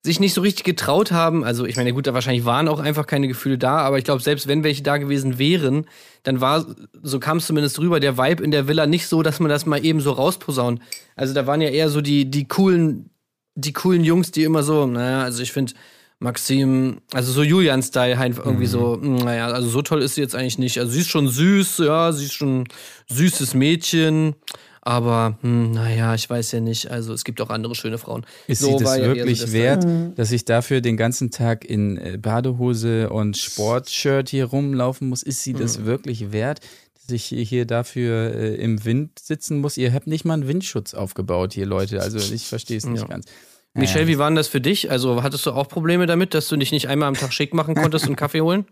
sich 0.05 0.19
nicht 0.19 0.35
so 0.35 0.41
richtig 0.41 0.65
getraut 0.65 1.13
haben. 1.13 1.45
Also, 1.45 1.65
ich 1.65 1.77
meine, 1.77 1.93
gut, 1.93 2.09
da 2.09 2.15
wahrscheinlich 2.15 2.45
waren 2.45 2.67
auch 2.67 2.81
einfach 2.81 3.07
keine 3.07 3.29
Gefühle 3.29 3.59
da, 3.59 3.79
aber 3.79 3.99
ich 3.99 4.05
glaube, 4.05 4.21
selbst 4.21 4.49
wenn 4.49 4.65
welche 4.65 4.83
da 4.83 4.97
gewesen 4.97 5.39
wären, 5.39 5.87
dann 6.25 6.41
war, 6.41 6.67
so 7.03 7.21
kam 7.21 7.37
es 7.37 7.47
zumindest 7.47 7.79
rüber, 7.79 8.01
der 8.01 8.19
Vibe 8.19 8.43
in 8.43 8.51
der 8.51 8.67
Villa 8.67 8.87
nicht 8.87 9.07
so, 9.07 9.23
dass 9.23 9.39
man 9.39 9.49
das 9.49 9.65
mal 9.65 9.85
eben 9.85 10.01
so 10.01 10.11
rausposaunt. 10.11 10.81
Also, 11.15 11.35
da 11.35 11.47
waren 11.47 11.61
ja 11.61 11.69
eher 11.69 11.89
so 11.89 12.01
die, 12.01 12.29
die 12.29 12.49
coolen, 12.49 13.11
die 13.55 13.73
coolen 13.73 14.05
Jungs, 14.05 14.31
die 14.31 14.45
immer 14.45 14.63
so, 14.63 14.87
naja, 14.87 15.23
also 15.23 15.43
ich 15.43 15.53
finde, 15.53 15.73
Maxim, 16.19 16.99
also 17.13 17.33
so 17.33 17.43
Julian-Style 17.43 18.17
halt 18.19 18.39
irgendwie 18.39 18.67
so, 18.67 18.97
Mhm. 19.01 19.17
mh, 19.17 19.25
naja, 19.25 19.47
also 19.49 19.69
so 19.69 19.83
toll 19.83 20.03
ist 20.03 20.15
sie 20.15 20.21
jetzt 20.21 20.35
eigentlich 20.37 20.59
nicht. 20.59 20.79
Also 20.79 20.93
sie 20.93 21.01
ist 21.01 21.11
schon 21.11 21.29
süß, 21.29 21.79
ja, 21.79 22.13
sie 22.13 22.27
ist 22.27 22.35
schon 22.35 22.69
süßes 23.09 23.55
Mädchen, 23.55 24.37
aber 24.83 25.37
hm, 25.43 25.73
naja, 25.73 26.15
ich 26.15 26.31
weiß 26.31 26.53
ja 26.53 26.61
nicht. 26.61 26.91
Also 26.93 27.13
es 27.13 27.25
gibt 27.25 27.41
auch 27.41 27.51
andere 27.51 27.75
schöne 27.75 27.99
Frauen. 27.99 28.25
Ist 28.47 28.61
So 28.61 28.79
sie 28.79 28.85
das 28.85 28.97
ja 28.99 29.05
so 29.05 29.15
wirklich 29.17 29.41
das 29.41 29.53
wert, 29.53 29.85
Mhm. 29.85 30.15
dass 30.15 30.31
ich 30.31 30.45
dafür 30.45 30.81
den 30.81 30.97
ganzen 30.97 31.33
Tag 31.33 31.65
in 31.65 31.99
äh, 31.99 32.19
Badehose 32.23 33.11
und 33.11 33.37
Sportshirt 33.37 34.29
hier 34.29 34.45
rumlaufen 34.47 35.09
muss? 35.09 35.25
Ist 35.25 35.43
sie 35.43 35.55
Mhm. 35.55 35.59
das 35.59 35.85
wirklich 35.85 36.31
wert, 36.31 36.61
dass 37.09 37.33
ich 37.33 37.49
hier 37.49 37.67
dafür 37.67 38.35
äh, 38.35 38.55
im 38.57 38.85
Wind 38.85 39.19
sitzen 39.19 39.61
muss? 39.61 39.77
Ihr 39.77 39.93
habt 39.93 40.07
nicht 40.07 40.25
mal 40.25 40.35
einen 40.35 40.49
Windschutz 40.49 40.95
aufgebaut 40.95 41.53
hier, 41.53 41.67
Leute. 41.67 42.01
Also 42.01 42.19
ich 42.19 42.47
verstehe 42.47 42.79
es 42.79 42.87
nicht 42.87 43.03
Ja. 43.03 43.07
ganz. 43.07 43.27
Michelle, 43.75 44.07
wie 44.07 44.19
waren 44.19 44.35
das 44.35 44.49
für 44.49 44.61
dich? 44.61 44.91
Also 44.91 45.23
hattest 45.23 45.47
du 45.47 45.53
auch 45.53 45.67
Probleme 45.67 46.07
damit, 46.07 46.35
dass 46.35 46.49
du 46.49 46.57
dich 46.57 46.73
nicht 46.73 46.89
einmal 46.89 47.09
am 47.09 47.15
Tag 47.15 47.33
schick 47.33 47.55
machen 47.55 47.75
konntest 47.75 48.07
und 48.07 48.17
Kaffee 48.17 48.43
holen? 48.43 48.67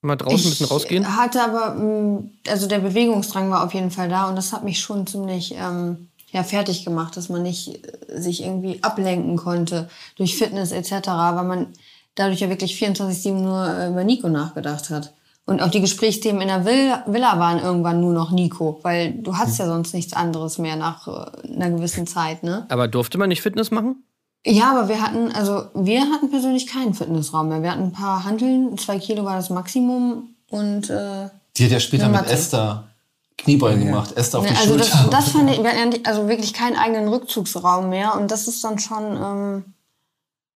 Mal 0.00 0.16
draußen 0.16 0.46
ein 0.46 0.50
bisschen 0.50 0.66
rausgehen? 0.66 1.16
hatte 1.16 1.42
aber, 1.42 1.74
mh, 1.74 2.24
also 2.48 2.66
der 2.66 2.78
Bewegungsdrang 2.78 3.50
war 3.50 3.64
auf 3.64 3.72
jeden 3.74 3.90
Fall 3.90 4.08
da 4.08 4.28
und 4.28 4.36
das 4.36 4.52
hat 4.52 4.64
mich 4.64 4.80
schon 4.80 5.06
ziemlich 5.06 5.54
ähm, 5.58 6.08
ja, 6.30 6.42
fertig 6.42 6.84
gemacht, 6.84 7.16
dass 7.16 7.28
man 7.28 7.42
nicht 7.42 7.86
äh, 8.08 8.20
sich 8.20 8.42
irgendwie 8.42 8.82
ablenken 8.82 9.36
konnte 9.36 9.88
durch 10.16 10.36
Fitness 10.36 10.72
etc., 10.72 11.08
weil 11.08 11.44
man 11.44 11.66
dadurch 12.14 12.40
ja 12.40 12.48
wirklich 12.48 12.78
24-7 12.78 13.32
nur 13.32 13.66
äh, 13.66 13.88
über 13.88 14.04
Nico 14.04 14.28
nachgedacht 14.28 14.90
hat. 14.90 15.14
Und 15.46 15.60
auch 15.60 15.70
die 15.70 15.82
Gesprächsthemen 15.82 16.40
in 16.40 16.48
der 16.48 16.64
Villa, 16.64 17.38
waren 17.38 17.58
irgendwann 17.58 18.00
nur 18.00 18.14
noch 18.14 18.30
Nico, 18.30 18.80
weil 18.82 19.12
du 19.12 19.36
hast 19.36 19.58
ja 19.58 19.66
sonst 19.66 19.92
nichts 19.92 20.14
anderes 20.14 20.56
mehr 20.56 20.76
nach 20.76 21.06
äh, 21.06 21.52
einer 21.52 21.70
gewissen 21.70 22.06
Zeit, 22.06 22.42
ne? 22.42 22.64
Aber 22.70 22.88
durfte 22.88 23.18
man 23.18 23.28
nicht 23.28 23.42
Fitness 23.42 23.70
machen? 23.70 24.02
Ja, 24.46 24.70
aber 24.70 24.88
wir 24.88 25.02
hatten, 25.02 25.32
also 25.32 25.66
wir 25.74 26.00
hatten 26.10 26.30
persönlich 26.30 26.66
keinen 26.66 26.94
Fitnessraum 26.94 27.48
mehr. 27.48 27.62
Wir 27.62 27.72
hatten 27.72 27.84
ein 27.84 27.92
paar 27.92 28.24
Hanteln, 28.24 28.76
zwei 28.78 28.98
Kilo 28.98 29.24
war 29.24 29.36
das 29.36 29.50
Maximum 29.50 30.34
und 30.50 30.88
äh, 30.90 31.28
Die 31.56 31.64
hat 31.64 31.72
ja 31.72 31.80
später 31.80 32.08
mit. 32.08 32.26
Esther 32.26 32.88
Kniebeugen 33.36 33.86
gemacht. 33.86 34.16
Esther 34.16 34.38
auf 34.38 34.44
ne, 34.44 34.52
die 34.52 34.56
also 34.56 34.76
das, 34.76 34.88
Schulter. 34.88 35.10
das 35.10 35.28
fand 35.30 35.50
ich, 35.50 35.62
wir 35.62 35.70
hatten 35.70 35.92
ja 35.92 35.98
also 36.04 36.28
wirklich 36.28 36.52
keinen 36.52 36.76
eigenen 36.76 37.08
Rückzugsraum 37.08 37.88
mehr 37.90 38.14
und 38.16 38.30
das 38.30 38.48
ist 38.48 38.62
dann 38.64 38.78
schon 38.78 39.16
ähm, 39.16 39.64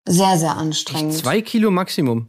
sehr, 0.06 0.38
sehr 0.38 0.56
anstrengend. 0.56 1.14
Zwei 1.14 1.40
Kilo 1.40 1.70
Maximum. 1.70 2.28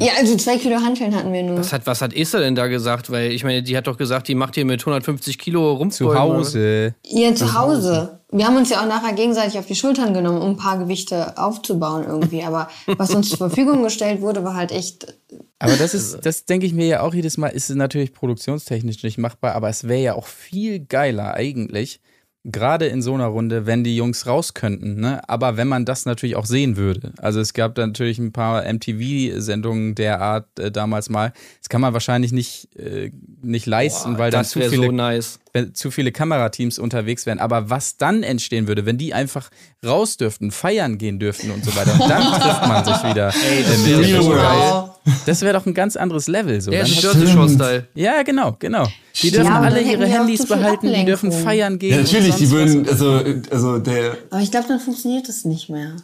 Ja, 0.00 0.12
also 0.18 0.36
zwei 0.36 0.56
Kilo 0.56 0.76
Hanteln 0.80 1.14
hatten 1.14 1.32
wir 1.32 1.42
nur. 1.42 1.58
Was 1.58 1.72
hat, 1.72 1.86
was 1.86 2.00
hat 2.00 2.14
Esther 2.14 2.40
denn 2.40 2.54
da 2.54 2.66
gesagt? 2.66 3.10
Weil 3.10 3.30
ich 3.30 3.44
meine, 3.44 3.62
die 3.62 3.76
hat 3.76 3.86
doch 3.86 3.98
gesagt, 3.98 4.26
die 4.26 4.34
macht 4.34 4.54
hier 4.54 4.64
mit 4.64 4.80
150 4.80 5.38
Kilo 5.38 5.72
Rumpfbeugen. 5.74 6.14
Zu 6.14 6.18
Hause. 6.18 6.94
Ja, 7.04 7.34
zu 7.34 7.52
Hause. 7.52 8.20
Wir 8.30 8.46
haben 8.46 8.56
uns 8.56 8.70
ja 8.70 8.80
auch 8.80 8.86
nachher 8.86 9.12
gegenseitig 9.12 9.58
auf 9.58 9.66
die 9.66 9.74
Schultern 9.74 10.14
genommen, 10.14 10.40
um 10.40 10.52
ein 10.52 10.56
paar 10.56 10.78
Gewichte 10.78 11.36
aufzubauen 11.36 12.04
irgendwie. 12.08 12.42
Aber 12.42 12.70
was 12.86 13.14
uns 13.14 13.28
zur 13.28 13.36
Verfügung 13.36 13.82
gestellt 13.82 14.22
wurde, 14.22 14.42
war 14.42 14.54
halt 14.54 14.72
echt. 14.72 15.14
Aber 15.58 15.76
das 15.76 15.92
ist, 15.92 16.24
das 16.24 16.46
denke 16.46 16.64
ich 16.64 16.72
mir 16.72 16.86
ja 16.86 17.02
auch 17.02 17.12
jedes 17.12 17.36
Mal, 17.36 17.48
ist 17.48 17.68
natürlich 17.68 18.14
produktionstechnisch 18.14 19.02
nicht 19.02 19.18
machbar, 19.18 19.54
aber 19.54 19.68
es 19.68 19.86
wäre 19.86 20.02
ja 20.02 20.14
auch 20.14 20.26
viel 20.26 20.80
geiler 20.80 21.34
eigentlich, 21.34 22.00
gerade 22.44 22.86
in 22.86 23.02
so 23.02 23.14
einer 23.14 23.26
Runde, 23.26 23.66
wenn 23.66 23.84
die 23.84 23.96
Jungs 23.96 24.26
raus 24.26 24.54
könnten, 24.54 25.00
ne? 25.00 25.20
Aber 25.28 25.56
wenn 25.56 25.68
man 25.68 25.84
das 25.84 26.06
natürlich 26.06 26.34
auch 26.34 26.46
sehen 26.46 26.76
würde. 26.76 27.12
Also 27.18 27.40
es 27.40 27.52
gab 27.54 27.76
da 27.76 27.86
natürlich 27.86 28.18
ein 28.18 28.32
paar 28.32 28.64
MTV-Sendungen 28.64 29.94
der 29.94 30.20
Art 30.20 30.58
äh, 30.58 30.72
damals 30.72 31.08
mal. 31.08 31.32
Das 31.60 31.68
kann 31.68 31.80
man 31.80 31.92
wahrscheinlich 31.92 32.32
nicht, 32.32 32.68
äh, 32.76 33.12
nicht 33.42 33.66
leisten, 33.66 34.18
weil 34.18 34.32
dann 34.32 34.44
zu 34.44 34.58
wäre 34.58 34.70
viele 34.70 34.86
so 34.86 34.92
nice. 34.92 35.38
wenn 35.52 35.74
zu 35.74 35.92
viele 35.92 36.10
Kamerateams 36.10 36.80
unterwegs 36.80 37.26
wären. 37.26 37.38
Aber 37.38 37.70
was 37.70 37.96
dann 37.96 38.24
entstehen 38.24 38.66
würde, 38.66 38.86
wenn 38.86 38.98
die 38.98 39.14
einfach 39.14 39.50
raus 39.84 40.16
dürften, 40.16 40.50
feiern 40.50 40.98
gehen 40.98 41.20
dürften 41.20 41.52
und 41.52 41.64
so 41.64 41.76
weiter. 41.76 41.92
Und 41.92 42.10
dann 42.10 42.22
trifft 42.40 42.66
man 42.66 42.84
sich 42.84 43.04
wieder. 43.04 43.28
Ey, 43.28 43.62
das 43.62 43.86
wäre 43.86 44.22
so 44.22 44.30
Bachelor. 44.30 44.82
geil. 44.82 44.91
Das 45.26 45.42
wäre 45.42 45.52
doch 45.52 45.66
ein 45.66 45.74
ganz 45.74 45.96
anderes 45.96 46.28
Level. 46.28 46.60
So. 46.60 46.70
Ja, 46.70 46.86
Style. 46.86 47.88
ja, 47.94 48.22
genau, 48.22 48.56
genau. 48.58 48.86
Die 49.20 49.30
dürfen 49.30 49.46
Ja, 49.46 49.60
alle 49.60 49.80
ihre 49.82 50.06
Handys 50.06 50.44
viel 50.46 50.56
behalten, 50.56 50.92
die 50.92 51.04
dürfen 51.04 51.26
Ablenkung. 51.28 51.44
feiern 51.44 51.78
gehen. 51.78 51.90
Ja, 51.90 52.02
natürlich, 52.02 52.36
die 52.36 52.50
würden, 52.50 52.88
also, 52.88 53.20
also 53.50 53.78
der, 53.78 54.16
Aber 54.30 54.40
ich 54.40 54.50
glaube, 54.50 54.68
dann 54.68 54.80
funktioniert 54.80 55.28
das 55.28 55.44
nicht 55.44 55.68
mehr. 55.68 55.96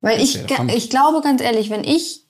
Weil 0.00 0.22
ich, 0.22 0.38
ich 0.74 0.88
glaube 0.90 1.20
ganz 1.20 1.42
ehrlich, 1.42 1.68
wenn 1.68 1.84
ich 1.84 2.24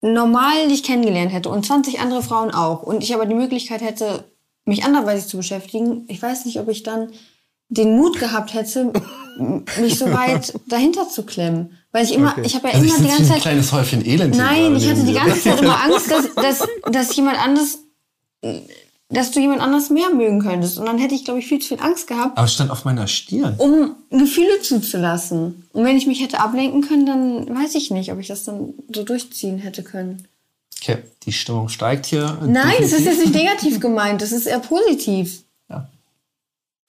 normal 0.00 0.68
dich 0.68 0.82
kennengelernt 0.82 1.32
hätte 1.32 1.48
und 1.48 1.64
20 1.64 2.00
andere 2.00 2.22
Frauen 2.22 2.50
auch 2.52 2.82
und 2.82 3.02
ich 3.02 3.14
aber 3.14 3.26
die 3.26 3.34
Möglichkeit 3.34 3.82
hätte, 3.82 4.24
mich 4.64 4.84
anderweitig 4.84 5.26
zu 5.26 5.36
beschäftigen, 5.36 6.04
ich 6.08 6.20
weiß 6.20 6.44
nicht, 6.46 6.58
ob 6.58 6.68
ich 6.68 6.82
dann 6.82 7.10
den 7.70 7.96
Mut 7.96 8.18
gehabt 8.18 8.52
hätte, 8.54 8.92
mich 9.80 9.98
so 9.98 10.06
weit 10.12 10.52
dahinter 10.68 11.08
zu 11.08 11.22
klemmen. 11.24 11.76
Weil 11.92 12.04
ich 12.04 12.12
immer, 12.14 12.32
Okay. 12.32 12.42
ich 12.44 12.54
habe 12.54 12.68
ja 12.68 12.74
also 12.74 12.86
immer 12.86 12.98
die 12.98 13.08
ganze 13.08 13.22
ein 13.22 13.28
Zeit 13.28 13.40
kleines 13.40 13.72
Häufchen 13.72 14.04
Elend. 14.06 14.36
Nein, 14.36 14.76
ich 14.76 14.88
hatte 14.88 15.02
die 15.02 15.12
ganze 15.14 15.40
Zeit 15.40 15.60
immer 15.60 15.80
Angst, 15.84 16.10
dass, 16.10 16.34
dass, 16.34 16.68
dass 16.92 17.16
jemand 17.16 17.38
anders, 17.44 17.78
dass 19.08 19.32
du 19.32 19.40
jemand 19.40 19.60
anders 19.60 19.90
mehr 19.90 20.10
mögen 20.10 20.40
könntest. 20.40 20.78
Und 20.78 20.86
dann 20.86 20.98
hätte 20.98 21.14
ich, 21.16 21.24
glaube 21.24 21.40
ich, 21.40 21.46
viel 21.48 21.58
zu 21.60 21.68
viel 21.68 21.80
Angst 21.80 22.06
gehabt, 22.06 22.36
Aber 22.38 22.44
es 22.46 22.52
stand 22.54 22.70
auf 22.70 22.84
meiner 22.84 23.06
Stirn. 23.08 23.54
um 23.58 23.96
Gefühle 24.10 24.60
zuzulassen. 24.62 25.64
Und 25.72 25.84
wenn 25.84 25.96
ich 25.96 26.06
mich 26.06 26.22
hätte 26.22 26.38
ablenken 26.40 26.82
können, 26.82 27.06
dann 27.06 27.48
weiß 27.56 27.74
ich 27.74 27.90
nicht, 27.90 28.12
ob 28.12 28.18
ich 28.20 28.28
das 28.28 28.44
dann 28.44 28.74
so 28.94 29.02
durchziehen 29.02 29.58
hätte 29.58 29.82
können. 29.82 30.28
Okay, 30.80 30.98
die 31.24 31.32
Stimmung 31.32 31.68
steigt 31.68 32.06
hier. 32.06 32.38
Nein, 32.46 32.74
es 32.80 32.92
ist 32.92 33.04
definitiv. 33.04 33.06
jetzt 33.06 33.18
nicht 33.26 33.34
negativ 33.34 33.80
gemeint, 33.80 34.22
es 34.22 34.32
ist 34.32 34.46
eher 34.46 34.60
positiv. 34.60 35.42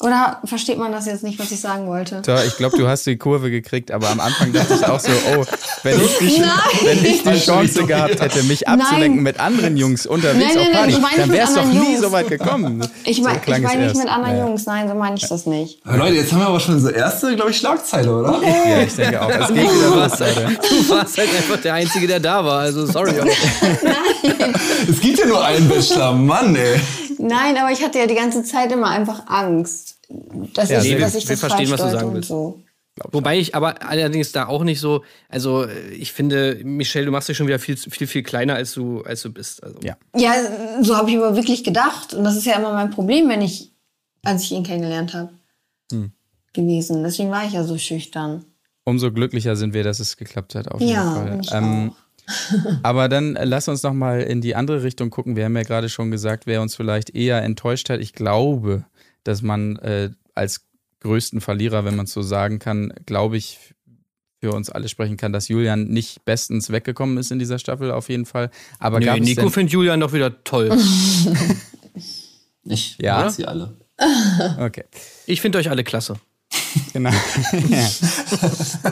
Oder 0.01 0.39
versteht 0.45 0.77
man 0.77 0.91
das 0.91 1.05
jetzt 1.05 1.23
nicht, 1.23 1.37
was 1.39 1.51
ich 1.51 1.59
sagen 1.59 1.87
wollte? 1.87 2.21
So, 2.25 2.33
ich 2.35 2.57
glaube, 2.57 2.77
du 2.77 2.87
hast 2.87 3.05
die 3.05 3.17
Kurve 3.17 3.51
gekriegt, 3.51 3.91
aber 3.91 4.09
am 4.09 4.19
Anfang 4.19 4.51
dachte 4.51 4.73
ich 4.75 4.85
auch 4.87 4.99
so, 4.99 5.11
oh, 5.37 5.45
wenn 5.83 5.99
ich 6.01 6.17
die, 6.17 6.39
Nein. 6.39 6.49
wenn 6.83 7.05
ich 7.05 7.23
die 7.23 7.39
Chance 7.39 7.85
gehabt 7.85 8.19
hätte, 8.19 8.43
mich 8.43 8.67
abzulenken 8.67 9.15
Nein. 9.17 9.23
mit 9.23 9.39
anderen 9.39 9.77
Jungs 9.77 10.05
unterwegs 10.05 10.39
Nein, 10.43 10.55
nein, 10.55 10.57
auf 10.57 10.63
nein, 10.63 10.73
Party, 10.73 10.91
ich 10.93 10.99
meine 10.99 11.37
dann 11.37 11.47
es 11.47 11.53
doch 11.53 11.65
nie 11.65 11.75
Jungs. 11.91 12.01
so 12.01 12.11
weit 12.11 12.27
gekommen. 12.29 12.87
Ich 13.03 13.17
so 13.17 13.23
meine 13.23 13.39
klang 13.39 13.57
ich 13.61 13.63
mein 13.67 13.77
nicht 13.79 13.87
erst. 13.89 13.97
mit 14.01 14.07
anderen 14.09 14.37
Ja. 14.37 14.45
Jungs, 14.47 14.65
nein, 14.65 14.87
so 14.87 14.95
meine 14.95 15.15
ich 15.17 15.27
das 15.27 15.45
nicht. 15.45 15.79
Aber 15.85 15.97
Leute, 15.97 16.15
jetzt 16.15 16.31
haben 16.31 16.39
wir 16.39 16.47
aber 16.47 16.59
schon 16.59 16.79
so 16.79 16.89
erste, 16.89 17.35
glaube 17.35 17.51
ich, 17.51 17.57
Schlagzeile, 17.57 18.15
oder? 18.15 18.41
Ja, 18.43 18.81
ich 18.81 18.95
denke 18.95 19.21
auch. 19.21 19.29
Es 19.29 19.47
geht 19.49 19.57
Du 19.57 19.75
wieder 19.75 19.95
warst, 19.97 20.19
Leute. 20.19 20.47
du 20.69 20.89
warst 20.89 21.17
halt 21.17 21.29
einfach 21.29 21.57
der 21.61 21.73
Einzige, 21.75 22.07
der 22.07 22.19
da 22.19 22.43
war. 22.43 22.59
Also 22.61 22.85
sorry. 22.87 23.19
aber- 23.19 23.29
Es 24.89 24.99
gibt 24.99 25.19
ja 25.19 25.25
nur 25.25 25.43
einen 25.43 25.67
Bachelor, 25.69 26.13
Mann, 26.13 26.55
ey. 26.55 26.79
Nein, 27.21 27.57
aber 27.57 27.71
ich 27.71 27.83
hatte 27.83 27.99
ja 27.99 28.07
die 28.07 28.15
ganze 28.15 28.43
Zeit 28.43 28.71
immer 28.71 28.89
einfach 28.89 29.27
Angst, 29.27 29.99
dass 30.53 30.69
Ja, 30.69 30.81
ich, 30.81 30.91
nee, 30.93 30.99
dass 30.99 31.13
wir- 31.13 31.19
ich 31.19 31.25
wir 31.27 31.33
das 31.35 31.39
verstehen, 31.39 31.67
falsch 31.67 31.71
was 31.79 31.81
du 31.81 31.91
sagen 31.97 32.07
und 32.09 32.13
willst. 32.15 32.29
so. 32.29 32.61
Wobei 33.13 33.39
ich 33.39 33.55
aber 33.55 33.81
allerdings 33.87 34.31
da 34.33 34.47
auch 34.47 34.63
nicht 34.63 34.79
so, 34.81 35.03
also 35.29 35.63
äh, 35.63 35.89
ich 35.91 36.11
finde, 36.11 36.59
Michelle, 36.63 37.05
du 37.05 37.11
machst 37.11 37.29
dich 37.29 37.37
schon 37.37 37.47
wieder 37.47 37.57
viel, 37.57 37.77
viel, 37.77 38.05
viel 38.05 38.21
kleiner, 38.21 38.55
als 38.55 38.73
du, 38.73 39.01
als 39.03 39.21
du 39.21 39.31
bist. 39.31 39.63
Also. 39.63 39.79
Ja. 39.81 39.95
Ja, 40.15 40.33
so 40.81 40.97
habe 40.97 41.09
ich 41.09 41.17
aber 41.17 41.35
wirklich 41.35 41.63
gedacht. 41.63 42.13
Und 42.13 42.23
das 42.25 42.35
ist 42.35 42.45
ja 42.45 42.57
immer 42.57 42.73
mein 42.73 42.89
Problem, 42.91 43.29
wenn 43.29 43.41
ich, 43.41 43.71
als 44.23 44.43
ich 44.43 44.51
ihn 44.51 44.63
kennengelernt 44.63 45.13
habe, 45.13 45.29
Hm. 45.91 46.11
gewesen. 46.53 47.03
Deswegen 47.03 47.31
war 47.31 47.45
ich 47.45 47.53
ja 47.53 47.63
so 47.63 47.77
schüchtern. 47.77 48.43
Umso 48.83 49.11
glücklicher 49.11 49.55
sind 49.55 49.73
wir, 49.73 49.83
dass 49.83 49.99
es 49.99 50.17
geklappt 50.17 50.55
hat, 50.55 50.67
auf 50.67 50.81
jeden 50.81 50.93
Ja, 50.93 51.13
Fall. 51.15 51.39
ich 51.41 51.51
Ähm, 51.53 51.93
aber 52.83 53.09
dann 53.09 53.35
äh, 53.35 53.45
lass 53.45 53.67
uns 53.67 53.83
noch 53.83 53.93
mal 53.93 54.21
in 54.21 54.41
die 54.41 54.55
andere 54.55 54.83
Richtung 54.83 55.09
gucken. 55.09 55.35
Wir 55.35 55.45
haben 55.45 55.55
ja 55.55 55.63
gerade 55.63 55.89
schon 55.89 56.11
gesagt, 56.11 56.45
wer 56.45 56.61
uns 56.61 56.75
vielleicht 56.75 57.09
eher 57.15 57.41
enttäuscht 57.43 57.89
hat. 57.89 57.99
Ich 57.99 58.13
glaube, 58.13 58.85
dass 59.23 59.41
man 59.41 59.77
äh, 59.77 60.09
als 60.35 60.65
größten 61.01 61.41
Verlierer, 61.41 61.83
wenn 61.85 61.95
man 61.95 62.05
es 62.05 62.13
so 62.13 62.21
sagen 62.21 62.59
kann, 62.59 62.93
glaube 63.05 63.37
ich, 63.37 63.59
für 64.39 64.51
uns 64.53 64.69
alle 64.71 64.89
sprechen 64.89 65.17
kann, 65.17 65.31
dass 65.33 65.47
Julian 65.49 65.85
nicht 65.85 66.25
bestens 66.25 66.71
weggekommen 66.71 67.17
ist 67.17 67.31
in 67.31 67.37
dieser 67.37 67.59
Staffel, 67.59 67.91
auf 67.91 68.09
jeden 68.09 68.25
Fall. 68.25 68.49
Aber 68.79 68.99
Nee, 68.99 69.05
gab 69.05 69.17
es 69.19 69.23
Nico 69.25 69.49
findet 69.49 69.73
Julian 69.73 69.99
doch 69.99 70.13
wieder 70.13 70.43
toll. 70.43 70.71
Ich 72.63 72.97
Ja? 72.99 73.21
mag 73.23 73.31
sie 73.31 73.45
alle. 73.45 73.75
Okay, 74.59 74.83
Ich 75.25 75.41
finde 75.41 75.57
euch 75.59 75.69
alle 75.69 75.83
klasse. 75.83 76.15
genau. 76.93 77.11
ja. 77.69 77.89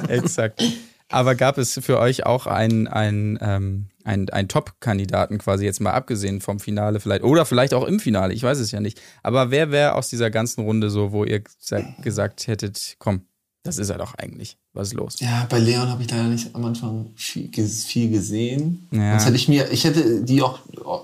Exakt. 0.08 0.64
Aber 1.12 1.36
gab 1.36 1.58
es 1.58 1.80
für 1.82 2.00
euch 2.00 2.26
auch 2.26 2.46
einen, 2.48 2.88
einen, 2.88 3.38
ähm, 3.42 3.88
einen, 4.04 4.30
einen 4.30 4.48
Top-Kandidaten 4.48 5.38
quasi 5.40 5.66
jetzt 5.66 5.82
mal 5.82 5.92
abgesehen 5.94 6.40
vom 6.42 6.60
Finale 6.60 7.00
vielleicht 7.00 7.24
oder 7.24 7.46
vielleicht 7.46 7.74
auch 7.74 7.86
im 7.86 8.00
Finale, 8.00 8.34
ich 8.34 8.44
weiß 8.44 8.60
es 8.60 8.72
ja 8.72 8.80
nicht. 8.80 9.02
Aber 9.24 9.52
wer 9.52 9.72
wäre 9.72 9.96
aus 9.96 10.10
dieser 10.10 10.30
ganzen 10.30 10.64
Runde 10.64 10.90
so, 10.90 11.12
wo 11.12 11.24
ihr 11.26 11.42
gesa- 11.42 12.00
gesagt 12.02 12.48
hättet, 12.48 12.96
komm, 13.00 13.22
das 13.64 13.78
ist 13.78 13.90
er 13.90 13.98
doch 13.98 14.14
eigentlich, 14.16 14.58
was 14.74 14.88
ist 14.90 14.94
los? 14.94 15.20
Ja, 15.20 15.46
bei 15.50 15.60
Leon 15.60 15.90
habe 15.90 16.02
ich 16.02 16.10
leider 16.10 16.24
nicht 16.24 16.56
am 16.56 16.64
Anfang 16.64 17.12
viel, 17.16 17.52
viel 17.52 18.10
gesehen. 18.10 18.88
Ja. 18.92 19.12
Sonst 19.12 19.26
hätte 19.26 19.36
ich 19.36 19.50
mir, 19.50 19.70
ich 19.72 19.84
hätte 19.84 20.24
die 20.24 20.42
auch, 20.42 20.60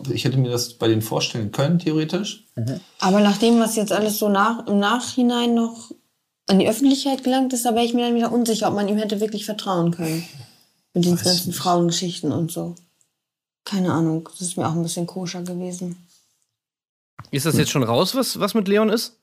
ich 0.09 0.23
hätte 0.23 0.37
mir 0.37 0.49
das 0.51 0.75
bei 0.75 0.87
denen 0.87 1.01
vorstellen 1.01 1.51
können, 1.51 1.79
theoretisch. 1.79 2.45
Aber 2.99 3.19
nach 3.19 3.37
dem, 3.37 3.59
was 3.59 3.75
jetzt 3.75 3.91
alles 3.91 4.17
so 4.19 4.29
nach, 4.29 4.65
im 4.67 4.79
Nachhinein 4.79 5.53
noch 5.53 5.91
an 6.47 6.59
die 6.59 6.67
Öffentlichkeit 6.67 7.23
gelangt 7.23 7.53
ist, 7.53 7.65
da 7.65 7.73
wäre 7.73 7.85
ich 7.85 7.93
mir 7.93 8.05
dann 8.05 8.15
wieder 8.15 8.31
unsicher, 8.31 8.67
ob 8.67 8.75
man 8.75 8.87
ihm 8.87 8.97
hätte 8.97 9.19
wirklich 9.19 9.45
vertrauen 9.45 9.91
können. 9.91 10.23
Mit 10.93 11.05
den 11.05 11.13
Weiß 11.13 11.23
ganzen 11.23 11.49
nicht. 11.49 11.57
Frauengeschichten 11.57 12.31
und 12.31 12.51
so. 12.51 12.75
Keine 13.65 13.91
Ahnung, 13.91 14.29
das 14.31 14.41
ist 14.41 14.57
mir 14.57 14.67
auch 14.67 14.73
ein 14.73 14.83
bisschen 14.83 15.07
koscher 15.07 15.41
gewesen. 15.41 15.97
Ist 17.31 17.45
das 17.45 17.57
jetzt 17.57 17.71
schon 17.71 17.83
raus, 17.83 18.15
was, 18.15 18.39
was 18.39 18.53
mit 18.53 18.67
Leon 18.67 18.89
ist? 18.89 19.19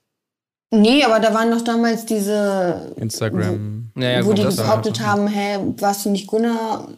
Nee, 0.70 1.04
aber 1.04 1.20
da 1.20 1.32
waren 1.34 1.50
doch 1.50 1.62
damals 1.62 2.06
diese, 2.06 2.94
Instagram. 2.96 3.90
Naja, 3.94 4.24
wo 4.24 4.28
gut, 4.28 4.38
die 4.38 4.42
das 4.42 4.56
behauptet 4.56 5.00
haben, 5.00 5.28
hä, 5.28 5.58
warst 5.78 6.04
du 6.04 6.10
nicht 6.10 6.26
Gunnar? 6.26 6.88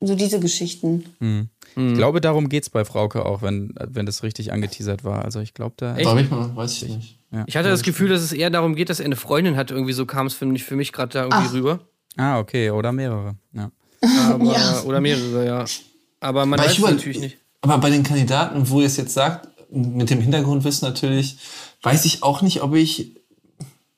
So 0.00 0.14
diese 0.14 0.38
Geschichten. 0.38 1.06
Hm. 1.74 1.90
Ich 1.92 1.94
glaube, 1.98 2.20
darum 2.20 2.48
geht's 2.48 2.70
bei 2.70 2.84
Frauke 2.84 3.24
auch, 3.26 3.42
wenn, 3.42 3.74
wenn 3.80 4.06
das 4.06 4.22
richtig 4.22 4.52
angeteasert 4.52 5.04
war. 5.04 5.24
Also 5.24 5.40
ich 5.40 5.54
glaube, 5.54 5.74
da. 5.78 5.96
Echt? 5.96 6.08
Ich 6.08 6.30
mal, 6.30 6.54
weiß 6.56 6.82
ich 6.82 6.88
nicht. 6.88 7.18
Ja. 7.32 7.44
Ich 7.46 7.56
hatte 7.56 7.68
das 7.68 7.82
Gefühl, 7.82 8.08
dass 8.10 8.22
es 8.22 8.32
eher 8.32 8.50
darum 8.50 8.74
geht, 8.76 8.88
dass 8.90 9.00
er 9.00 9.06
eine 9.06 9.16
Freundin 9.16 9.56
hat. 9.56 9.70
Irgendwie 9.70 9.92
so 9.92 10.06
kam 10.06 10.26
es 10.26 10.34
für 10.34 10.46
mich, 10.46 10.62
für 10.64 10.76
mich 10.76 10.92
gerade 10.92 11.12
da 11.12 11.22
irgendwie 11.24 11.46
Ach. 11.48 11.52
rüber. 11.52 11.80
Ah, 12.16 12.38
okay, 12.38 12.70
oder 12.70 12.92
mehrere. 12.92 13.34
Ja. 13.52 13.70
Aber, 14.30 14.44
Ja. 14.44 14.82
Oder 14.82 15.00
mehrere, 15.00 15.44
ja. 15.46 15.64
Aber 16.20 16.46
man 16.46 16.58
Aber 16.60 16.66
weiß 16.68 16.72
ich 16.74 16.78
es 16.78 16.84
über- 16.84 16.92
natürlich 16.94 17.18
nicht. 17.20 17.38
Aber 17.62 17.78
bei 17.78 17.90
den 17.90 18.02
Kandidaten, 18.02 18.68
wo 18.70 18.80
ihr 18.80 18.86
es 18.86 18.96
jetzt 18.96 19.14
sagt, 19.14 19.48
mit 19.70 20.10
dem 20.10 20.20
Hintergrundwissen 20.20 20.86
natürlich, 20.86 21.38
weiß 21.82 22.04
ich 22.04 22.22
auch 22.22 22.42
nicht, 22.42 22.62
ob 22.62 22.74
ich. 22.74 23.16